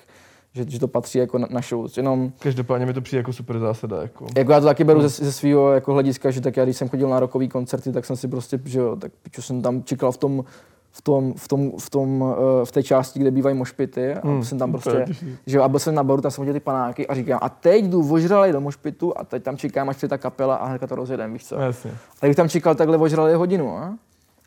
že, 0.55 0.65
že 0.69 0.79
to 0.81 0.89
patří 0.89 1.19
jako 1.19 1.39
na, 1.39 1.47
na 1.51 1.61
show. 1.61 1.87
Jenom, 1.97 2.33
Každopádně 2.39 2.87
mi 2.87 2.93
to 2.95 3.01
přijde 3.01 3.19
jako 3.21 3.33
super 3.33 3.59
zásada. 3.59 4.03
Jako. 4.03 4.27
jako 4.37 4.53
já 4.53 4.61
to 4.61 4.67
taky 4.67 4.85
beru 4.85 4.99
Hmm. 5.01 5.09
ze, 5.09 5.25
ze 5.25 5.33
svého 5.33 5.73
jako 5.73 5.93
hlediska, 5.93 6.31
že 6.31 6.41
tak 6.41 6.57
já 6.57 6.65
když 6.65 6.77
jsem 6.77 6.89
chodil 6.89 7.09
na 7.09 7.21
rokový 7.21 7.49
koncerty, 7.49 7.93
tak 7.93 8.05
jsem 8.05 8.17
si 8.17 8.29
prostě, 8.29 8.61
že 8.65 8.79
jo, 8.79 8.97
tak 8.97 9.13
piču, 9.23 9.43
jsem 9.43 9.63
tam 9.63 9.83
čekal 9.83 10.13
v 10.13 10.17
tom, 10.17 10.45
v 10.93 11.03
tom, 11.03 11.35
v 11.37 11.49
tom, 11.49 11.73
v 11.79 11.91
tom, 11.91 12.25
eh, 12.63 12.65
v 12.67 12.73
té 12.73 12.83
části, 12.83 13.21
kde 13.21 13.31
bývají 13.31 13.57
mošpity 13.57 14.15
a 14.15 14.29
Hmm, 14.29 14.45
jsem 14.45 14.59
tam 14.59 14.73
prostě, 14.73 15.05
že 15.47 15.61
a 15.61 15.69
byl 15.69 15.79
jsem 15.81 15.95
na 15.95 16.05
baru, 16.05 16.23
tam 16.23 16.31
jsem 16.31 16.43
hodil 16.43 16.55
ty 16.55 16.61
panáky 16.61 17.07
a 17.07 17.15
říkám, 17.15 17.39
a 17.43 17.49
teď 17.49 17.85
jdu 17.85 18.13
ožralej 18.13 18.53
do 18.53 18.61
mošpitu 18.61 19.19
a 19.19 19.25
teď 19.25 19.43
tam 19.43 19.57
čekám, 19.57 19.89
až 19.89 19.97
přijde 19.97 20.09
ta 20.09 20.19
kapela 20.19 20.55
a 20.57 20.67
hnedka 20.67 20.87
to 20.87 20.95
rozjedem, 20.95 21.33
víš 21.33 21.47
co. 21.47 21.55
Jasně. 21.61 21.91
A 22.23 22.27
když 22.27 22.37
tam 22.37 22.49
čekal 22.49 22.75
takhle 22.75 22.97
ožralý 22.99 23.35
hodinu, 23.35 23.77
a? 23.79 23.95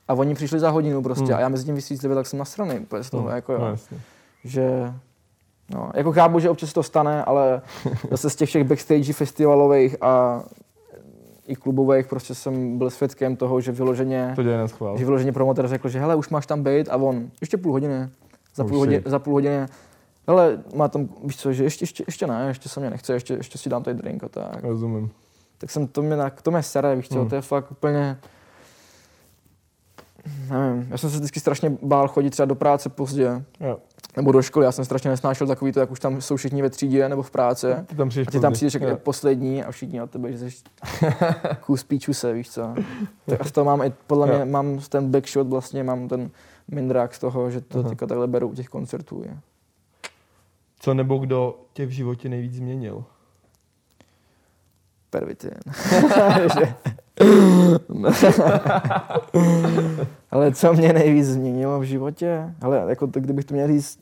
a 0.08 0.14
oni 0.14 0.36
přišli 0.36 0.60
za 0.60 0.70
hodinu 0.70 1.02
prostě 1.04 1.26
Hmm. 1.26 1.34
a 1.36 1.40
já 1.40 1.50
mezi 1.50 1.66
tím 1.66 1.76
vystřízlivě, 1.76 2.16
tak 2.16 2.28
jsem 2.28 2.40
nasraný 2.40 2.86
z 3.02 3.10
toho, 3.10 3.24
No, 3.24 3.36
jako 3.36 3.54
jo, 3.54 3.60
no, 3.60 3.68
jasně. 3.68 3.98
že 4.44 4.94
no, 5.74 5.92
jako 5.96 6.12
chápu, 6.12 6.40
že 6.40 6.50
občas 6.50 6.74
to 6.74 6.84
stane, 6.84 7.24
ale 7.24 7.62
zase 8.12 8.30
z 8.30 8.36
těch 8.36 8.50
všech 8.50 8.64
backstage 8.64 9.14
festivalových 9.14 9.96
a 10.04 10.44
i 11.48 11.56
klubových 11.56 12.08
prostě 12.08 12.36
jsem 12.36 12.78
byl 12.78 12.90
svědkem 12.90 13.36
toho, 13.36 13.62
že 13.62 13.72
vyloženě, 13.72 14.32
To 14.36 14.44
že 14.98 15.06
vyloženě 15.06 15.32
promotor 15.32 15.68
řekl, 15.68 15.90
že 15.90 16.00
hele, 16.00 16.16
už 16.16 16.30
máš 16.30 16.46
tam 16.46 16.64
být 16.64 16.90
a 16.90 16.98
on, 16.98 17.30
ještě 17.42 17.58
půl 17.58 17.72
hodiny, 17.72 18.10
za 18.56 18.64
Oh, 18.64 18.70
půl, 18.70 18.78
hodiny, 18.78 19.04
za 19.06 19.20
půl 19.20 19.34
hodiny, 19.34 19.66
hele, 20.28 20.64
má 20.76 20.88
tam, 20.88 21.10
víš 21.24 21.38
co, 21.38 21.54
že 21.54 21.64
ještě, 21.64 21.84
ještě, 21.84 22.04
ještě 22.08 22.28
ne, 22.28 22.46
ještě 22.48 22.70
se 22.70 22.80
mě 22.80 22.90
nechce, 22.90 23.14
ještě, 23.14 23.34
ještě 23.34 23.58
si 23.58 23.70
dám 23.70 23.84
tady 23.84 23.98
drink 23.98 24.24
a 24.24 24.30
tak. 24.30 24.64
Rozumím. 24.64 25.12
Tak 25.58 25.72
jsem, 25.72 25.88
to 25.88 26.02
mě, 26.02 26.16
na- 26.16 26.30
to 26.30 26.52
mě 26.52 26.64
sere, 26.64 26.96
víš 26.96 27.10
co, 27.10 27.20
Hmm. 27.20 27.30
to 27.30 27.36
je 27.36 27.42
fakt 27.42 27.72
úplně, 27.72 28.18
nevím, 30.50 30.88
já 30.90 30.98
jsem 30.98 31.10
se 31.10 31.16
vždycky 31.18 31.40
strašně 31.40 31.78
bál 31.82 32.08
chodit 32.08 32.30
třeba 32.30 32.46
do 32.46 32.56
práce 32.56 32.90
pozdě, 32.90 33.44
Jo. 33.60 33.78
Nebo 34.18 34.32
do 34.32 34.42
školy, 34.42 34.66
já 34.66 34.72
jsem 34.72 34.86
strašně 34.86 35.10
nesnášel 35.10 35.48
takový 35.48 35.72
to, 35.72 35.80
jak 35.80 35.92
už 35.92 36.00
tam 36.00 36.22
jsou 36.22 36.36
všichni 36.36 36.62
ve 36.62 36.70
třídě 36.70 37.10
nebo 37.10 37.24
v 37.24 37.32
práci. 37.32 37.68
Ty 37.86 37.96
tam 37.96 38.10
přijdeš 38.10 38.28
A 38.28 38.32
ty 38.32 38.40
tam 38.40 38.54
přijdeš 38.54 38.74
Jo. 38.74 38.98
poslední 39.04 39.64
a 39.64 39.72
všichni 39.72 40.00
na 40.00 40.08
tebe, 40.08 40.32
že 40.32 40.52
jsi 40.52 40.64
kus 41.66 41.84
píču 41.84 42.14
se, 42.14 42.34
víš 42.34 42.50
co. 42.50 42.76
Tak 43.26 43.42
a 43.42 43.44
z 43.44 43.52
toho 43.52 43.66
mám 43.66 43.82
i, 43.82 43.94
podle 44.08 44.30
Jo. 44.30 44.36
mě, 44.36 44.46
mám 44.46 44.80
ten 44.90 45.12
backshot 45.12 45.48
vlastně, 45.48 45.84
mám 45.84 46.08
ten 46.08 46.30
mindrák 46.68 47.16
z 47.16 47.20
toho, 47.20 47.52
že 47.52 47.62
to 47.62 47.84
teďka 47.84 48.08
takhle 48.08 48.28
beru 48.28 48.48
u 48.48 48.54
těch 48.54 48.70
koncertů. 48.70 49.24
Je. 49.26 49.38
Co 50.80 50.94
nebo 50.94 51.18
kdo 51.18 51.60
tě 51.74 51.86
v 51.86 51.90
životě 51.90 52.30
nejvíc 52.30 52.54
změnil? 52.54 53.04
Pervitin. 55.10 55.52
Ale 60.32 60.52
co 60.54 60.74
mě 60.74 60.94
nejvíc 60.94 61.28
změnilo 61.28 61.80
v 61.80 61.84
životě? 61.84 62.54
Ale 62.62 62.86
jako 62.90 63.08
to, 63.08 63.20
kdybych 63.20 63.46
to 63.46 63.54
měl 63.54 63.68
říct 63.68 64.00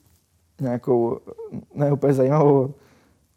nějakou 0.62 1.20
ne 1.76 1.92
úplně 1.92 2.14
zajímavou 2.14 2.74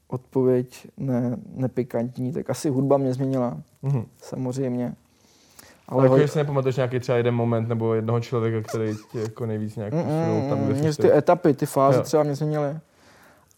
odpověď, 0.09 0.87
ne, 0.97 1.37
nepikantní, 1.55 2.33
tak 2.33 2.51
asi 2.51 2.69
hudba 2.69 2.97
mě 2.97 3.14
změnila, 3.14 3.57
Mhm. 3.83 4.05
samozřejmě. 4.23 4.95
Ale 5.89 6.05
jako, 6.05 6.19
že 6.19 6.29
si 6.29 6.39
nepamatuješ 6.39 6.77
nějaký 6.77 7.01
třeba 7.01 7.19
jeden 7.19 7.35
moment 7.35 7.69
nebo 7.69 7.95
jednoho 7.95 8.21
člověka, 8.21 8.69
který 8.69 8.97
tě 9.12 9.21
jako 9.21 9.47
nejvíc 9.47 9.77
nějak 9.77 9.93
posunul 9.93 10.43
tam, 10.49 10.59
kde 10.64 10.75
mě 10.75 10.93
ty 10.95 11.12
etapy, 11.12 11.55
ty 11.55 11.66
fáze 11.66 11.99
Jo. 11.99 12.03
třeba 12.05 12.23
mě 12.23 12.35
změnily. 12.35 12.77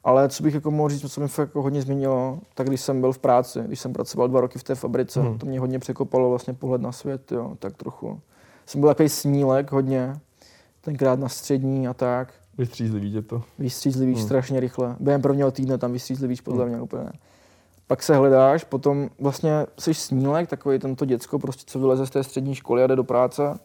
Ale 0.05 0.29
co 0.29 0.43
bych 0.43 0.55
jako 0.55 0.71
mohl 0.71 0.89
říct, 0.89 1.13
co 1.13 1.21
mě 1.21 1.29
fakt 1.29 1.49
jako 1.49 1.63
hodně 1.63 1.83
změnilo, 1.83 2.39
tak 2.55 2.67
když 2.67 2.81
jsem 2.81 3.01
byl 3.01 3.13
v 3.13 3.19
práci, 3.19 3.61
když 3.67 3.81
jsem 3.81 3.93
pracoval 3.93 4.29
dva 4.29 4.41
roky 4.41 4.59
v 4.59 4.63
té 4.65 4.75
fabrice, 4.75 5.21
Mhm. 5.21 5.39
to 5.39 5.47
mě 5.47 5.61
hodně 5.61 5.79
překopalo 5.79 6.31
vlastně 6.31 6.55
pohled 6.55 6.81
na 6.81 6.93
svět, 6.93 7.33
jo, 7.33 7.53
tak 7.59 7.77
trochu. 7.77 8.21
Jsem 8.67 8.81
byl 8.81 8.91
takový 8.91 9.09
snílek 9.09 9.73
hodně, 9.73 10.13
tenkrát 10.81 11.19
na 11.19 11.29
střední 11.29 11.89
a 11.89 11.95
tak. 11.95 12.33
Vystřízlivý 12.59 13.13
tě 13.13 13.23
to. 13.23 13.43
Vystřízlivíš 13.59 14.17
Hmm. 14.19 14.27
strašně 14.27 14.61
rychle. 14.61 14.97
Během 15.01 15.23
prvního 15.23 15.51
týdne 15.51 15.79
tam 15.79 15.93
vystřízlivíš 15.93 16.41
podle 16.41 16.65
Hmm. 16.65 16.73
mě 16.73 16.83
úplně. 16.83 17.11
Pak 17.87 18.03
se 18.03 18.17
hledáš, 18.17 18.65
potom 18.65 19.11
vlastně 19.19 19.67
jsi 19.79 19.95
snílek, 19.95 20.49
takový 20.49 20.79
tento 20.79 21.05
děcko, 21.05 21.39
prostě, 21.39 21.65
co 21.67 21.79
vyleze 21.79 22.07
z 22.07 22.11
té 22.11 22.25
střední 22.25 22.55
školy 22.55 22.83
a 22.83 22.87
jde 22.87 22.97
do 22.97 23.05
práce, 23.05 23.59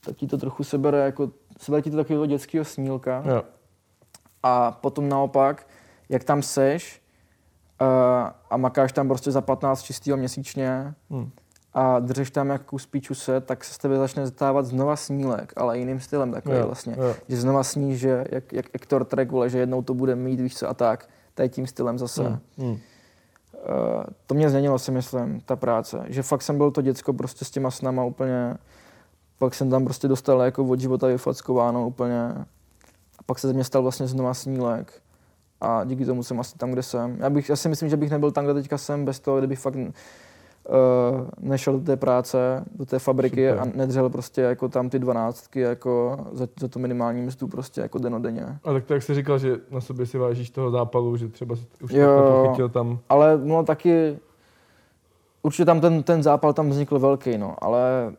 tak 0.00 0.16
ti 0.16 0.26
to 0.26 0.38
trochu 0.38 0.64
sebere, 0.64 0.98
jako, 0.98 1.30
sebere 1.58 1.82
ti 1.82 1.90
to 1.90 1.96
takového 1.96 2.26
dětského 2.26 2.64
snílka. 2.64 3.22
Jo. 3.26 3.42
A 4.42 4.70
potom 4.72 5.08
naopak, 5.08 5.66
jak 6.08 6.24
tam 6.24 6.42
seš 6.42 7.02
uh, 7.80 7.86
a 8.50 8.56
makáš 8.56 8.92
tam 8.92 9.08
prostě 9.08 9.30
za 9.30 9.40
15 9.40 9.82
čistého 9.82 10.16
měsíčně 10.16 10.94
Hm. 11.10 11.30
A 11.78 11.98
držeš 11.98 12.30
tam 12.30 12.48
jak 12.48 12.62
kus 12.62 12.86
píčuse, 12.86 13.40
tak 13.40 13.64
se 13.64 13.74
z 13.74 13.78
tebe 13.78 13.96
začne 13.96 14.26
zastávat 14.26 14.66
znova 14.66 14.96
snílek, 14.96 15.52
ale 15.56 15.78
jiným 15.78 16.00
stylem 16.00 16.32
takový 16.32 16.56
Jo, 16.56 16.66
vlastně. 16.66 16.96
jo. 16.98 17.14
Že 17.28 17.36
znova 17.36 17.64
sníš, 17.64 17.98
že 17.98 18.24
jak, 18.30 18.52
jak 18.52 18.66
Hector 18.72 19.04
Track, 19.04 19.30
vole, 19.30 19.50
že 19.50 19.58
jednou 19.58 19.82
to 19.82 19.94
bude 19.94 20.14
mít, 20.16 20.40
víš 20.40 20.56
co, 20.56 20.68
a 20.68 20.74
tak. 20.74 21.08
Tady 21.34 21.48
tím 21.48 21.66
stylem 21.66 21.98
zase. 21.98 22.22
Hm. 22.22 22.38
Hm. 22.58 22.70
Uh, 22.70 22.78
to 24.26 24.34
mě 24.34 24.50
změnilo, 24.50 24.78
si 24.78 24.90
myslím, 24.90 25.40
ta 25.40 25.56
práce. 25.56 26.04
Že 26.08 26.22
fakt 26.22 26.42
jsem 26.42 26.56
byl 26.56 26.70
to 26.70 26.82
děcko 26.82 27.12
prostě 27.12 27.44
s 27.44 27.50
těma 27.50 27.70
snama 27.70 28.04
úplně, 28.04 28.56
pak 29.38 29.54
jsem 29.54 29.70
tam 29.70 29.84
prostě 29.84 30.08
dostal 30.08 30.40
jako 30.40 30.64
od 30.64 30.80
života 30.80 31.06
vyfackováno 31.06 31.86
úplně. 31.86 32.22
A 33.18 33.22
pak 33.26 33.38
se 33.38 33.46
ze 33.46 33.52
mě 33.52 33.64
stal 33.64 33.82
vlastně 33.82 34.06
znova 34.06 34.34
snílek. 34.34 34.92
A 35.60 35.84
díky 35.84 36.04
tomu 36.04 36.22
jsem 36.22 36.40
asi 36.40 36.58
tam, 36.58 36.70
kde 36.72 36.82
jsem. 36.82 37.16
Já, 37.20 37.30
bych, 37.30 37.48
já 37.48 37.56
si 37.56 37.68
myslím, 37.68 37.88
že 37.88 37.96
bych 37.96 38.10
nebyl 38.10 38.30
tam, 38.30 38.44
kde 38.44 38.54
teďka 38.54 38.78
jsem, 38.78 39.04
bez 39.04 39.20
toho, 39.20 39.38
kdybych 39.38 39.58
fakt 39.58 39.76
uh, 40.68 41.28
nešel 41.40 41.78
do 41.78 41.84
té 41.84 41.96
práce, 41.96 42.64
do 42.76 42.86
té 42.86 42.98
fabriky 42.98 43.48
Super. 43.50 43.68
a 43.68 43.76
nedřel 43.76 44.10
prostě 44.10 44.40
jako 44.40 44.68
tam 44.68 44.90
ty 44.90 44.98
dvanáctky 44.98 45.60
jako 45.60 46.18
za, 46.32 46.48
za 46.60 46.68
tu 46.68 46.78
minimální 46.78 47.22
mzdu 47.22 47.48
prostě 47.48 47.80
jako 47.80 47.98
denodenně. 47.98 48.58
A 48.64 48.72
tak 48.72 48.84
to, 48.84 48.94
jak 48.94 49.02
jsi 49.02 49.14
říkal, 49.14 49.38
že 49.38 49.56
na 49.70 49.80
sobě 49.80 50.06
si 50.06 50.18
vážíš 50.18 50.50
toho 50.50 50.70
zápalu, 50.70 51.16
že 51.16 51.28
třeba 51.28 51.56
jsi 51.56 51.62
už 51.82 51.92
Jo. 51.92 52.06
to 52.06 52.42
pochytil 52.42 52.68
tam. 52.68 52.98
Ale 53.08 53.38
no 53.44 53.64
taky, 53.64 54.18
určitě 55.42 55.64
tam 55.64 55.80
ten, 55.80 56.02
ten 56.02 56.22
zápal 56.22 56.52
tam 56.52 56.70
vznikl 56.70 56.98
velký, 56.98 57.38
no, 57.38 57.54
ale 57.58 58.12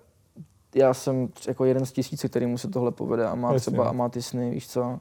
já 0.76 0.94
jsem 0.94 1.28
jako 1.48 1.66
jeden 1.66 1.86
z 1.86 1.92
tisíce, 1.92 2.30
kterýmu 2.30 2.58
se 2.58 2.68
tohle 2.68 2.92
povede 2.92 3.26
a 3.28 3.36
má 3.36 3.54
Jasně. 3.54 3.72
třeba 3.72 3.90
a 3.90 3.92
má 3.92 4.10
ty 4.10 4.22
sny, 4.22 4.50
víš 4.52 4.68
co. 4.68 5.00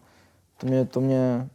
To 0.60 0.66
mě, 0.66 0.84
to 0.84 1.00
mě, 1.00 1.48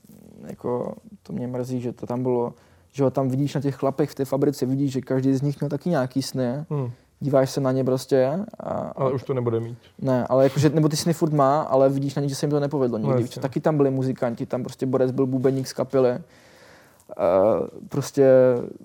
jako, 0.48 0.94
to 1.24 1.34
mě 1.34 1.48
mrzí, 1.48 1.82
že 1.82 1.92
to 1.92 2.06
tam 2.06 2.24
bylo, 2.24 2.54
že 2.96 3.04
ho 3.04 3.12
tam 3.12 3.30
vidíš 3.30 3.56
na 3.56 3.62
těch 3.62 3.76
chlapech 3.76 4.10
v 4.10 4.16
té 4.16 4.26
fabrice, 4.26 4.66
vidíš, 4.66 4.92
že 4.92 5.02
každý 5.02 5.34
z 5.34 5.42
nich 5.42 5.60
měl 5.62 5.70
taky 5.70 5.90
nějaký 5.90 6.22
sny, 6.22 6.66
Hm. 6.70 6.92
díváš 7.20 7.50
se 7.52 7.62
na 7.62 7.72
ně 7.72 7.84
prostě 7.84 8.40
a, 8.60 8.70
Ale 8.96 9.12
už 9.12 9.24
to 9.24 9.34
nebude 9.34 9.60
mít. 9.60 9.78
ne, 10.02 10.26
ale 10.30 10.44
jakože, 10.44 10.70
nebo 10.70 10.90
ty 10.90 10.98
sny 10.98 11.14
furt 11.14 11.34
má, 11.34 11.62
ale 11.62 11.90
vidíš 11.90 12.16
na 12.16 12.22
ně, 12.22 12.30
že 12.30 12.36
se 12.36 12.46
jim 12.46 12.52
to 12.52 12.60
nepovedlo 12.60 12.98
nikdy. 12.98 13.14
No, 13.14 13.20
jasně. 13.20 13.42
taky 13.42 13.60
tam 13.60 13.78
byli 13.78 13.92
muzikanti, 13.92 14.46
tam 14.46 14.64
prostě 14.64 14.86
Borec 14.86 15.12
byl 15.12 15.26
bubeník 15.26 15.68
z 15.68 15.74
kapely. 15.74 16.12
Uh, 16.12 17.68
prostě 17.90 18.28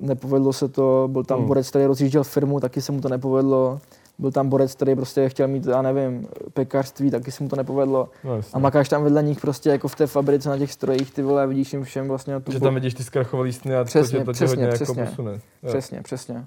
nepovedlo 0.01 0.53
se 0.53 0.69
to, 0.69 1.09
byl 1.13 1.25
tam 1.25 1.39
Hmm. 1.39 1.47
Borec, 1.49 1.69
který 1.71 1.85
rozjížděl 1.87 2.25
firmu, 2.25 2.61
taky 2.61 2.83
se 2.83 2.93
mu 2.93 3.01
to 3.01 3.09
nepovedlo. 3.09 3.81
Byl 4.19 4.31
tam 4.33 4.49
Borec, 4.49 4.75
který 4.75 4.95
prostě 4.95 5.29
chtěl 5.29 5.49
mít, 5.49 5.67
já 5.67 5.83
nevím, 5.83 6.29
pekařství, 6.53 7.11
taky 7.11 7.33
se 7.33 7.43
mu 7.43 7.49
to 7.49 7.57
nepovedlo. 7.57 8.09
No, 8.25 8.37
jasně. 8.37 8.53
A 8.55 8.59
makáš 8.59 8.89
tam 8.89 9.05
vedle 9.05 9.23
nich 9.23 9.41
prostě 9.41 9.71
jako 9.71 9.89
v 9.89 9.97
té 9.97 10.07
fabrice 10.07 10.49
na 10.49 10.59
těch 10.59 10.73
strojích, 10.73 11.15
ty 11.15 11.23
vole, 11.23 11.47
vidíš 11.47 11.73
jim 11.73 11.85
všem 11.85 12.09
vlastně 12.09 12.33
na 12.33 12.41
tu 12.41 12.53
že 12.53 12.61
tam 12.61 12.75
vidíš 12.75 12.95
ty 12.95 13.05
zkrachovalý 13.05 13.53
sny 13.53 13.77
a 13.77 13.85
Přesně, 13.85 14.19
to, 14.19 14.19
tě, 14.19 14.25
to 14.25 14.33
přesně, 14.33 14.57
hodně 14.65 14.69
přesně. 14.75 15.01
jako 15.01 15.11
posune. 15.11 15.33
Jo, 15.33 15.69
Přesně, 15.69 16.03
přesně. 16.03 16.47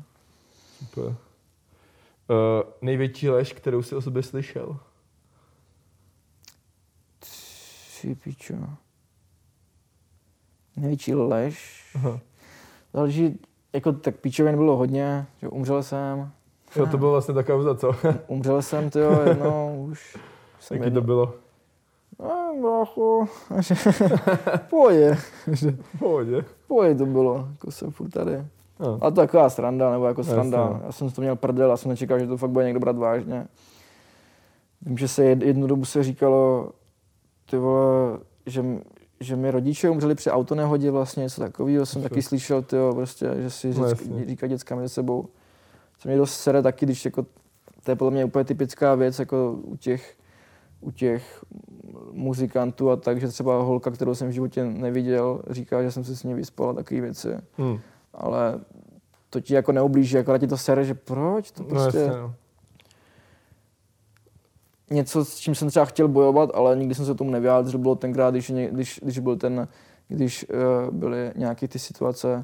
super. 0.80 1.04
Uh, 1.04 1.16
největší 2.82 3.30
lež, 3.30 3.54
kterou 3.54 3.82
jsi 3.84 3.96
o 3.96 4.02
sobě 4.02 4.24
slyšel? 4.24 4.78
Ty 8.02 8.16
pičo. 8.16 8.54
Největší 10.76 11.16
lež. 11.16 11.86
Aha. 11.96 12.20
Záleží, 12.94 13.40
jako 13.74 13.92
tak 13.94 14.16
píčovin 14.16 14.56
bylo 14.56 14.78
hodně, 14.78 15.26
že 15.42 15.48
umřel 15.48 15.84
jsem. 15.84 16.32
Jo, 16.76 16.86
to 16.86 16.98
bylo 16.98 17.12
vlastně 17.12 17.34
taková 17.34 17.64
za 17.64 17.76
co? 17.76 17.92
Umřel 18.28 18.62
jsem, 18.62 18.90
ty 18.90 19.00
jo, 19.00 19.22
jednou 19.28 19.86
už. 19.92 20.18
Jsem 20.60 20.78
Jaký 20.78 20.86
jednou, 20.88 21.02
to 21.02 21.06
bylo? 21.06 21.34
No, 22.20 22.56
brácho, 22.62 23.26
pohodě, 24.70 25.16
V 25.96 26.00
pohodě. 26.00 26.46
pohodě 26.68 26.96
to 26.96 27.06
bylo, 27.06 27.48
jako 27.52 27.72
jsem 27.72 27.92
furt 27.92 28.10
tady. 28.10 28.32
No. 28.80 28.98
A 29.02 29.10
to 29.10 29.16
taková 29.16 29.50
sranda, 29.50 29.92
nebo 29.92 30.06
jako 30.06 30.24
sranda. 30.24 30.58
Jasně. 30.72 30.80
Já 30.86 30.92
jsem 30.92 31.12
to 31.12 31.22
měl 31.22 31.36
prdel, 31.36 31.70
já 31.70 31.78
jsem 31.78 31.90
nečekal, 31.90 32.20
že 32.20 32.28
to 32.28 32.38
fakt 32.38 32.50
bude 32.50 32.66
někdo 32.66 32.80
brát 32.80 32.98
vážně. 32.98 33.48
Vím, 34.82 34.98
že 34.98 35.08
se 35.08 35.24
jed- 35.24 35.44
jednu 35.46 35.68
dobu 35.68 35.86
se 35.86 36.04
říkalo, 36.04 36.70
ty 37.50 37.58
vole, 37.58 38.18
že, 38.46 38.66
že 39.20 39.36
mi 39.36 39.52
rodiče 39.52 39.90
umřeli 39.90 40.16
při 40.16 40.32
autonehodě 40.32 40.92
vlastně, 40.92 41.24
něco 41.24 41.42
takového 41.42 41.86
jsem 41.86 42.02
taky 42.02 42.22
slyšel, 42.22 42.62
ty 42.62 42.76
prostě, 42.96 43.30
že 43.42 43.50
si 43.50 43.74
No, 43.80 43.88
říká 44.28 44.48
děcka 44.48 44.76
mezi 44.76 44.90
sebou. 44.90 45.26
Co 46.02 46.10
mě 46.10 46.18
dost 46.18 46.34
sere 46.34 46.62
taky, 46.62 46.86
když 46.86 47.06
jako, 47.06 47.26
to 47.84 47.92
je 47.92 47.96
podle 47.96 48.12
mě 48.12 48.26
úplně 48.26 48.46
typická 48.46 48.96
věc, 48.96 49.20
jako 49.20 49.52
u 49.64 49.76
těch, 49.76 50.18
u 50.80 50.92
těch 50.92 51.44
muzikantů 52.12 52.90
a 52.92 52.96
tak, 52.96 53.20
že 53.20 53.28
třeba 53.28 53.62
holka, 53.62 53.92
kterou 53.92 54.16
jsem 54.16 54.28
v 54.28 54.32
životě 54.32 54.64
neviděl, 54.64 55.42
říká, 55.50 55.84
že 55.84 55.92
jsem 55.92 56.04
se 56.04 56.16
s 56.16 56.24
ní 56.24 56.34
vyspal 56.34 56.70
a 56.70 56.74
takové 56.74 57.02
věci 57.02 57.30
Hm. 57.58 57.80
ale 58.14 58.60
to 59.30 59.42
ti 59.42 59.54
jako 59.54 59.72
neublíží, 59.72 60.18
akorát 60.18 60.38
ti 60.38 60.48
to 60.48 60.58
sere, 60.58 60.86
že 60.86 60.94
proč? 60.94 61.52
To 61.52 61.64
No 61.64 61.70
prostě, 61.70 61.98
jasně, 61.98 62.18
no. 62.22 62.34
něco, 64.90 65.26
s 65.26 65.38
čím 65.38 65.56
jsem 65.56 65.70
třeba 65.70 65.86
chtěl 65.86 66.08
bojovat, 66.08 66.50
ale 66.54 66.76
nikdy 66.76 66.96
jsem 66.96 67.06
se 67.06 67.16
tomu 67.16 67.32
nevyjádřil. 67.32 67.80
Bylo 67.80 67.96
tenkrát, 67.96 68.32
když, 68.32 68.52
když, 68.52 69.00
když 69.04 69.20
byl 69.20 69.38
ten, 69.38 69.68
když 70.08 70.46
uh, 70.50 70.96
byly 70.96 71.32
nějaké 71.36 71.68
ty 71.68 71.80
situace 71.80 72.44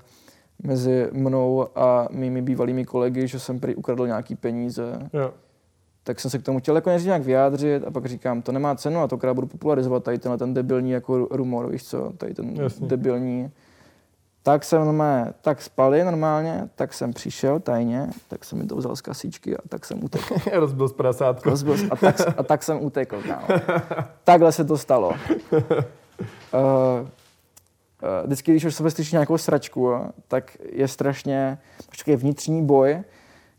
mezi 0.63 1.09
mnou 1.11 1.67
a 1.75 2.07
mými 2.11 2.41
bývalými 2.41 2.85
kolegy, 2.85 3.27
že 3.27 3.39
jsem 3.39 3.59
prý 3.59 3.75
ukradl 3.75 4.07
nějaký 4.07 4.35
peníze. 4.35 4.99
Jo. 5.13 5.31
Tak 6.03 6.19
jsem 6.19 6.31
se 6.31 6.39
k 6.39 6.43
tomu 6.43 6.59
chtěl 6.59 6.75
jako 6.75 6.89
nějak 6.89 7.21
vyjádřit 7.21 7.83
a 7.87 7.91
pak 7.91 8.05
říkám, 8.05 8.41
to 8.41 8.51
nemá 8.51 8.75
cenu 8.75 8.99
a 8.99 9.07
to 9.07 9.17
krát 9.17 9.33
budu 9.33 9.47
popularizovat 9.47 10.03
tady 10.03 10.17
tenhle 10.19 10.37
ten 10.37 10.53
debilní 10.53 10.91
jako 10.91 11.27
rumor, 11.31 11.71
víš 11.71 11.83
co, 11.83 12.13
tady 12.17 12.33
ten 12.33 12.55
Jasně. 12.55 12.87
debilní. 12.87 13.51
Tak 14.43 14.63
jsem 14.63 14.85
normálně, 14.85 15.33
tak 15.41 15.61
spali 15.61 16.03
normálně, 16.03 16.69
tak 16.75 16.93
jsem 16.93 17.13
přišel 17.13 17.59
tajně, 17.59 18.09
tak 18.27 18.45
jsem 18.45 18.59
mi 18.59 18.65
to 18.65 18.75
vzal 18.75 18.95
z 18.95 19.01
kasíčky 19.01 19.57
a 19.57 19.59
tak 19.69 19.85
jsem 19.85 20.03
utekl. 20.03 20.35
Rozbil 20.53 20.87
z 20.87 20.93
50. 20.93 21.45
Rozbil, 21.45 21.75
a, 21.91 21.95
tak, 21.95 22.15
a 22.37 22.43
tak 22.43 22.63
jsem 22.63 22.85
utekl, 22.85 23.21
kámo. 23.27 23.47
Takhle 24.23 24.51
se 24.51 24.65
to 24.65 24.77
stalo. 24.77 25.09
Uh, 25.51 25.57
vždycky, 28.25 28.51
když 28.51 28.65
už 28.65 28.75
se 28.75 28.91
slyšíš 28.91 29.11
nějakou 29.11 29.37
sračku, 29.37 29.93
tak 30.27 30.57
je 30.71 30.87
strašně 30.87 31.57
takový 31.97 32.15
vnitřní 32.15 32.65
boj, 32.65 32.97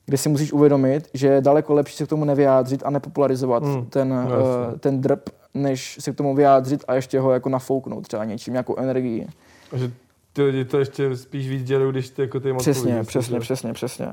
kde 0.07 0.17
si 0.17 0.29
musíš 0.29 0.53
uvědomit, 0.53 1.09
že 1.15 1.29
je 1.29 1.41
daleko 1.41 1.75
lepší 1.75 1.97
se 1.97 2.07
k 2.07 2.09
tomu 2.09 2.25
nevyjádřit 2.25 2.83
a 2.85 2.91
nepopularizovat 2.91 3.63
Mm, 3.63 3.87
ten, 3.87 4.09
no 4.09 4.17
uh, 4.17 4.79
ten 4.79 5.01
drp, 5.01 5.29
než 5.55 5.97
se 6.01 6.13
k 6.13 6.17
tomu 6.17 6.35
vyjádřit 6.35 6.85
a 6.89 6.95
ještě 6.95 7.21
ho 7.21 7.33
jako 7.33 7.49
nafouknout 7.49 8.09
třeba 8.09 8.25
něčím, 8.25 8.53
nějakou 8.53 8.77
energii. 8.77 9.29
A 9.73 9.77
že 9.77 9.91
ty 10.33 10.43
lidi 10.43 10.65
to 10.65 10.79
ještě 10.79 11.17
spíš 11.17 11.49
víc 11.49 11.65
dělají, 11.65 11.93
když 11.93 12.11
ty 12.11 12.23
jako 12.23 12.41
ty 12.41 12.53
moc 12.53 12.63
Přesně, 12.63 13.05
přesně, 13.05 13.35
že? 13.35 13.41
přesně, 13.41 13.73
přesně. 13.73 14.07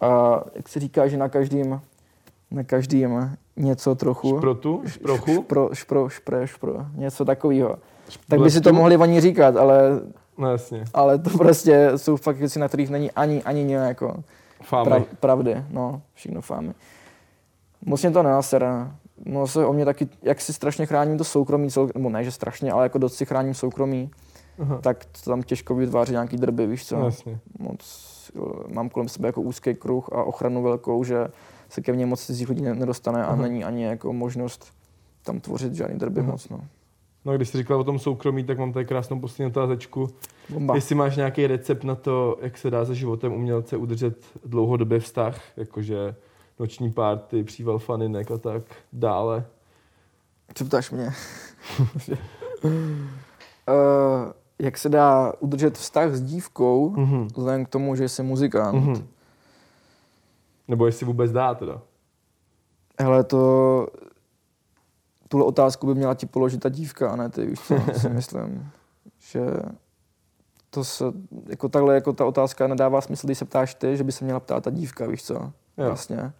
A 0.00 0.40
jak 0.54 0.68
se 0.68 0.80
říká, 0.80 1.08
že 1.08 1.16
na 1.16 1.28
každým, 1.28 1.80
na 2.50 2.64
každým 2.64 3.36
něco 3.56 3.94
trochu. 3.94 4.36
Šprotu? 4.36 4.82
Šprochu? 4.86 5.42
Špro, 5.42 5.68
špro, 5.72 6.08
špre, 6.08 6.46
špro, 6.46 6.86
něco 6.94 7.24
takového. 7.24 7.76
Tak 8.28 8.40
by 8.40 8.50
si 8.50 8.60
to 8.60 8.72
mohli 8.72 8.96
oni 8.96 9.20
říkat, 9.20 9.56
ale, 9.56 10.00
No 10.38 10.50
jasně. 10.50 10.84
ale 10.94 11.18
to 11.18 11.30
prostě 11.30 11.92
jsou 11.96 12.16
fakt 12.16 12.36
věci, 12.36 12.58
na 12.58 12.68
kterých 12.68 12.90
není 12.90 13.10
ani, 13.10 13.42
ani 13.42 13.64
nějak 13.64 13.88
jako 13.88 14.14
Fámy. 14.62 14.84
prav, 14.90 15.02
pravdy. 15.20 15.64
No, 15.70 16.02
všechno 16.14 16.40
fámy. 16.40 16.74
Moc 17.86 18.02
mě 18.02 18.10
to 18.10 18.22
nenasere. 18.22 18.68
No 19.26 19.46
se 19.46 19.66
o 19.66 19.72
mě 19.72 19.84
taky, 19.84 20.08
jak 20.22 20.40
si 20.40 20.52
strašně 20.52 20.86
chráním 20.86 21.18
to 21.18 21.24
soukromí, 21.24 21.70
cel, 21.70 21.88
nebo 21.94 22.10
ne, 22.10 22.24
že 22.24 22.30
strašně, 22.30 22.72
ale 22.72 22.82
jako 22.82 22.98
dost 22.98 23.14
si 23.14 23.26
chráním 23.26 23.54
soukromí, 23.54 24.10
Aha. 24.58 24.78
tak 24.82 25.04
to 25.04 25.30
tam 25.30 25.42
těžko 25.42 25.74
vytváří 25.74 26.12
nějaký 26.12 26.36
drby, 26.36 26.66
víš 26.66 26.86
co? 26.86 26.96
No, 26.98 27.04
jasně. 27.04 27.38
moc, 27.58 27.80
mám 28.74 28.88
kolem 28.88 29.08
sebe 29.08 29.28
jako 29.28 29.40
úzký 29.42 29.74
kruh 29.74 30.08
a 30.12 30.22
ochranu 30.24 30.62
velkou, 30.62 31.04
že 31.04 31.28
se 31.68 31.80
ke 31.80 31.92
mně 31.92 32.06
moc 32.06 32.26
cizích 32.26 32.48
lidí 32.48 32.62
ne- 32.62 32.74
nedostane 32.74 33.22
a 33.24 33.26
Aha. 33.26 33.42
není 33.42 33.64
ani 33.64 33.84
jako 33.84 34.12
možnost 34.12 34.66
tam 35.22 35.40
tvořit 35.40 35.74
žádný 35.74 35.98
drby 35.98 36.20
Aha. 36.20 36.30
moc. 36.30 36.48
No. 36.48 36.60
No 37.24 37.32
a 37.32 37.36
když 37.36 37.48
jsi 37.48 37.58
říkal 37.58 37.80
o 37.80 37.84
tom 37.84 37.98
soukromí, 37.98 38.44
tak 38.44 38.58
mám 38.58 38.72
tady 38.72 38.84
krásnou 38.84 39.20
poslední 39.20 39.46
otázečku. 39.50 40.08
Bomba. 40.48 40.74
Jestli 40.74 40.94
máš 40.94 41.16
nějaký 41.16 41.46
recept 41.46 41.84
na 41.84 41.94
to, 41.94 42.38
jak 42.42 42.58
se 42.58 42.70
dá 42.70 42.84
se 42.84 42.94
životem 42.94 43.32
umělce 43.32 43.76
udržet 43.76 44.16
dlouhodobě 44.44 45.00
vztah, 45.00 45.40
jakože 45.56 46.14
noční 46.58 46.92
párty, 46.92 47.44
příval 47.44 47.78
faninek 47.78 48.30
a 48.30 48.38
tak 48.38 48.62
dále. 48.92 49.44
Co 50.54 50.64
ptáš 50.64 50.90
mě? 50.90 51.12
uh, 52.64 52.72
jak 54.58 54.78
se 54.78 54.88
dá 54.88 55.32
udržet 55.40 55.78
vztah 55.78 56.12
s 56.14 56.20
dívkou, 56.22 56.90
Mhm. 56.90 57.26
vzhledem 57.26 57.64
k 57.64 57.68
tomu, 57.68 57.96
že 57.96 58.08
jsem 58.08 58.26
muzikant? 58.26 58.74
Mhm. 58.84 59.06
Nebo 60.68 60.86
jestli 60.86 61.06
vůbec 61.06 61.32
dá 61.32 61.54
teda. 61.54 61.80
Hele, 63.00 63.24
to... 63.24 63.86
Tuhle 65.34 65.46
otázku 65.46 65.86
by 65.86 65.94
měla 65.94 66.14
ti 66.14 66.26
položit 66.26 66.58
ta 66.60 66.68
dívka, 66.68 67.10
a 67.10 67.16
ne 67.16 67.28
ty, 67.28 67.46
víš 67.46 67.60
co, 67.60 67.74
si 68.00 68.08
myslím. 68.18 68.70
Že 69.18 69.40
to 70.70 70.84
se, 70.84 71.04
jako 71.48 71.68
takhle, 71.68 71.94
jako 71.94 72.12
ta 72.12 72.24
otázka 72.24 72.66
nedává 72.66 73.00
smysl, 73.00 73.26
když 73.26 73.38
se 73.38 73.44
ptáš 73.44 73.74
ty, 73.74 73.96
že 73.96 74.04
by 74.04 74.12
se 74.12 74.24
měla 74.24 74.40
ptát 74.40 74.64
ta 74.64 74.70
dívka, 74.70 75.06
víš 75.06 75.22
co, 75.24 75.34
Jo. 75.34 75.50
vlastně. 75.76 76.32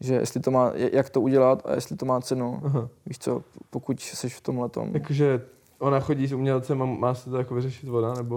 Že 0.00 0.14
jestli 0.14 0.40
to 0.40 0.50
má, 0.50 0.72
jak 0.92 1.10
to 1.10 1.20
udělat 1.20 1.62
a 1.66 1.74
jestli 1.74 1.96
to 1.96 2.06
má 2.06 2.20
cenu, 2.20 2.60
Aha. 2.64 2.88
víš 3.06 3.18
co, 3.18 3.42
pokud 3.70 4.00
jsi 4.00 4.28
v 4.28 4.40
tomhle 4.40 4.68
tom. 4.68 4.90
Jakože 4.94 5.42
ona 5.78 6.00
chodí 6.00 6.26
s 6.26 6.32
umělcem 6.32 6.82
a 6.82 6.84
má 6.84 7.14
se 7.14 7.30
to 7.30 7.36
jako 7.36 7.54
vyřešit 7.54 7.88
voda, 7.88 8.14
nebo 8.14 8.34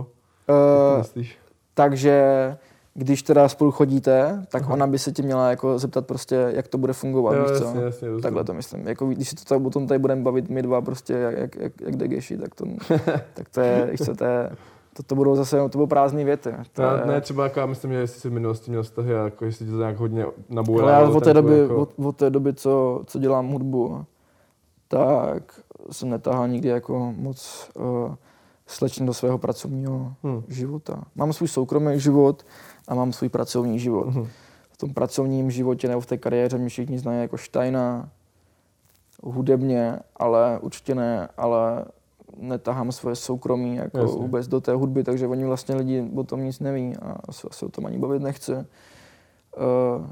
jak 0.48 0.58
to 0.58 0.92
Uh, 0.94 0.98
myslíš? 0.98 1.38
takže 1.74 2.58
když 3.00 3.24
teda 3.24 3.50
spolu 3.50 3.72
chodíte, 3.72 4.46
tak 4.50 4.64
Aha. 4.64 4.74
ona 4.74 4.88
by 4.88 5.00
se 5.00 5.12
tě 5.12 5.24
měla 5.24 5.50
jako 5.50 5.80
zeptat 5.80 6.08
prostě, 6.08 6.52
jak 6.56 6.68
to 6.68 6.78
bude 6.78 6.94
fungovat, 6.94 7.36
Jo, 7.36 7.42
víš 7.42 7.58
co. 7.58 7.64
jasně, 7.64 7.82
jasně. 7.82 8.08
Takhle 8.22 8.44
to 8.44 8.54
myslím. 8.54 8.88
Jako, 8.88 9.08
když 9.08 9.30
si 9.30 9.36
to 9.36 9.46
tady, 9.46 9.66
o 9.66 9.70
tom 9.70 9.88
tady 9.88 10.00
budeme 10.00 10.22
bavit 10.22 10.50
my 10.50 10.62
dva 10.62 10.82
prostě, 10.82 11.14
jak, 11.14 11.38
jak, 11.38 11.56
jak, 11.56 11.82
jak 11.82 11.96
degeši, 11.96 12.38
tak 12.38 12.56
to, 12.56 12.66
tak 13.34 13.50
to 13.50 13.62
je, 13.62 13.88
víš 13.92 14.00
co, 14.00 14.16
to 14.16 14.24
je, 14.24 14.50
to, 14.94 15.04
to 15.04 15.16
budou 15.16 15.36
zase, 15.36 15.58
to 15.58 15.78
budou 15.78 15.88
prázdné 15.88 16.24
věty. 16.24 16.54
To 16.74 16.82
je, 16.82 17.06
ne, 17.06 17.22
třeba 17.22 17.44
jako 17.44 17.60
já 17.60 17.66
myslím, 17.66 17.92
že 17.92 17.98
jestli 17.98 18.22
jsi 18.22 18.30
v 18.30 18.34
minulosti 18.34 18.72
měl 18.72 18.84
vztahy 18.84 19.16
a 19.16 19.24
jako 19.24 19.46
jestli 19.46 19.66
ti 19.66 19.72
to 19.72 19.78
nějak 19.78 19.98
hodně 19.98 20.24
ale 20.24 20.34
nabouralo. 20.50 20.90
já 20.92 21.10
od 21.10 21.24
té 21.24 21.34
doby, 21.34 21.60
jako... 21.60 21.76
od, 21.76 21.94
od 21.98 22.16
té 22.16 22.30
doby 22.30 22.54
co, 22.54 23.02
co 23.06 23.20
dělám 23.20 23.48
hudbu, 23.48 24.06
tak 24.88 25.60
jsem 25.92 26.10
netahal 26.10 26.48
nikdy 26.48 26.70
jako 26.70 27.14
moc 27.18 27.70
uh, 27.76 28.16
slečně 28.70 29.06
do 29.06 29.14
svého 29.14 29.38
pracovního 29.38 30.14
Hm. 30.24 30.42
života. 30.48 31.04
Mám 31.16 31.34
svůj 31.34 31.48
soukromý 31.48 32.00
život 32.00 32.46
a 32.88 32.96
mám 32.96 33.14
svůj 33.14 33.30
pracovní 33.30 33.80
život. 33.80 34.08
Mhm. 34.08 34.28
v 34.72 34.78
tom 34.78 34.94
pracovním 34.94 35.52
životě 35.52 35.88
nebo 35.88 36.02
v 36.02 36.06
té 36.06 36.18
kariéře 36.18 36.58
mě 36.58 36.70
všichni 36.70 37.00
znají 37.00 37.22
jako 37.22 37.38
Štajna, 37.38 38.10
hudebně, 39.24 40.00
ale 40.18 40.60
určitě 40.62 40.96
ne, 40.96 41.28
ale 41.38 41.86
netahám 42.38 42.92
svoje 42.92 43.16
soukromí 43.16 43.76
jako 43.76 43.98
Jasně. 43.98 44.20
vůbec 44.22 44.48
do 44.48 44.62
té 44.62 44.74
hudby, 44.74 45.04
takže 45.04 45.28
oni 45.28 45.46
vlastně 45.46 45.76
lidi 45.76 46.10
o 46.16 46.24
tom 46.24 46.44
nic 46.44 46.60
neví 46.60 46.98
a 47.02 47.16
asi 47.50 47.66
o 47.66 47.70
tom 47.70 47.86
ani 47.86 47.98
bavit 47.98 48.22
nechce. 48.22 48.66
Uh, 49.58 50.06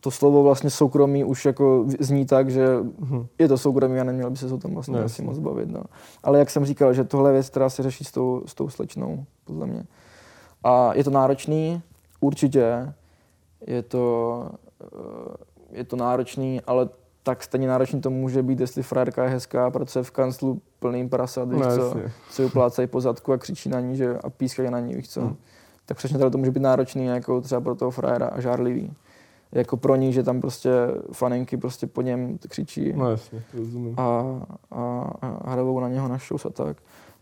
to 0.00 0.10
slovo 0.10 0.42
vlastně 0.42 0.70
soukromí 0.70 1.24
už 1.24 1.44
jako 1.44 1.84
zní 2.00 2.26
tak, 2.26 2.50
že 2.50 2.66
Mhm. 2.98 3.26
je 3.38 3.48
to 3.48 3.58
soukromí 3.58 4.00
a 4.00 4.04
neměl 4.04 4.30
by 4.30 4.36
se 4.36 4.46
o 4.54 4.58
tom 4.58 4.74
vlastně 4.74 4.98
No, 4.98 5.04
asi 5.04 5.22
moc 5.22 5.38
bavit. 5.38 5.68
No. 5.68 5.82
Ale 6.22 6.38
jak 6.38 6.50
jsem 6.50 6.64
říkal, 6.64 6.94
že 6.94 7.04
tohle 7.04 7.30
je 7.30 7.32
věc, 7.32 7.50
která 7.50 7.70
se 7.70 7.82
řeší 7.82 8.04
s 8.04 8.12
tou, 8.12 8.42
s 8.46 8.54
tou 8.54 8.68
slečnou, 8.68 9.24
podle 9.44 9.66
mě. 9.66 9.84
A 10.64 10.94
je 10.94 11.04
to 11.04 11.10
náročný, 11.10 11.82
určitě. 12.20 12.92
Je 13.66 13.82
to, 13.82 14.44
eh, 14.82 15.76
je 15.78 15.84
to 15.84 15.96
náročný, 15.96 16.60
ale 16.66 16.88
tak 17.22 17.42
stejně 17.42 17.68
náročný 17.68 18.00
to 18.00 18.10
může 18.10 18.42
být, 18.42 18.60
jestli 18.60 18.82
frajerka 18.82 19.24
je 19.24 19.30
hezká, 19.30 19.70
pracuje 19.70 20.02
v 20.02 20.10
kanclu 20.10 20.60
plným 20.78 21.08
prasat, 21.08 21.48
víš 21.48 21.60
No, 21.60 21.74
co, 21.76 21.82
jasně. 21.84 22.12
se 22.30 22.44
uplácají 22.44 22.88
po 22.88 23.00
zadku 23.00 23.32
a 23.32 23.38
křičí 23.38 23.68
na 23.68 23.80
ní 23.80 23.96
že, 23.96 24.18
a 24.18 24.30
pískají 24.30 24.70
na 24.70 24.80
ní, 24.80 24.94
víš 24.94 25.08
co. 25.10 25.20
Hmm. 25.20 25.36
Tak 25.86 25.96
přesně 25.96 26.18
tady 26.18 26.30
to 26.30 26.38
může 26.38 26.50
být 26.50 26.60
náročný 26.62 27.04
jako 27.06 27.40
třeba 27.40 27.60
pro 27.60 27.74
toho 27.74 27.90
frajera 27.90 28.26
a 28.26 28.40
žárlivý. 28.40 28.92
Jako 29.52 29.76
pro 29.76 29.96
ní, 29.96 30.12
že 30.12 30.22
tam 30.22 30.40
prostě 30.40 30.70
faninky 31.12 31.56
prostě 31.56 31.86
po 31.86 32.02
něm 32.02 32.38
křičí 32.48 32.92
No 32.92 33.10
jasně, 33.10 33.42
rozumím. 33.54 33.94
a, 34.00 34.24
a, 34.70 35.10
a 35.20 35.50
hrajou 35.50 35.80
na 35.80 35.88
něho 35.88 36.08
na 36.08 36.18
shows 36.18 36.46
a 36.46 36.50
tak. 36.50 36.76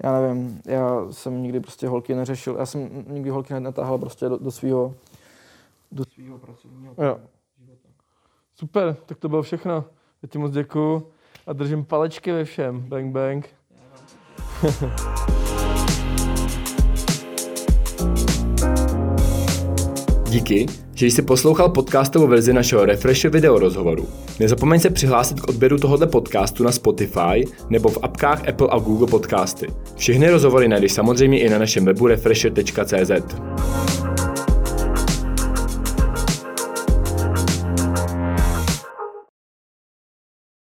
Já 0.05 0.20
nevím, 0.20 0.61
já 0.66 1.07
jsem 1.11 1.43
nikdy 1.43 1.61
prostě 1.61 1.89
holky 1.89 2.15
neřešil, 2.15 2.57
já 2.59 2.66
jsem 2.66 3.05
nikdy 3.09 3.31
holky 3.31 3.61
netáhal 3.61 3.98
prostě 3.98 4.28
do, 4.28 4.36
do 4.39 4.51
svého 4.51 4.94
do 5.93 6.05
svého 6.05 6.39
pracovního 6.39 6.94
Jo. 6.98 7.19
Super, 8.55 8.97
tak 9.07 9.19
to 9.19 9.28
bylo 9.28 9.43
všechno. 9.43 9.85
Já 10.23 10.28
ti 10.28 10.39
moc 10.39 10.53
děkuju 10.53 11.07
a 11.47 11.53
držím 11.53 11.85
palečky 11.85 12.32
ve 12.32 12.44
všem. 12.44 12.81
Bang, 12.81 13.12
bang. 13.12 13.48
Díky, 20.36 20.66
že 20.94 21.06
jsi 21.06 21.22
poslouchal 21.22 21.68
podcastovou 21.68 22.26
verzi 22.26 22.52
našeho 22.52 22.84
Refresh 22.84 23.24
video 23.24 23.58
rozhovoru. 23.58 24.08
Nezapomeň 24.40 24.80
se 24.80 24.90
přihlásit 24.90 25.40
k 25.40 25.48
odběru 25.48 25.78
tohoto 25.78 26.06
podcastu 26.06 26.64
na 26.64 26.72
Spotify 26.72 27.44
nebo 27.70 27.88
v 27.88 27.98
apkách 28.02 28.48
Apple 28.48 28.68
a 28.70 28.78
Google 28.78 29.06
Podcasty. 29.06 29.66
Všechny 29.96 30.30
rozhovory 30.30 30.68
najdeš 30.68 30.92
samozřejmě 30.92 31.40
i 31.40 31.50
na 31.50 31.58
našem 31.58 31.84
webu 31.84 32.06
refresher.cz. 32.06 33.10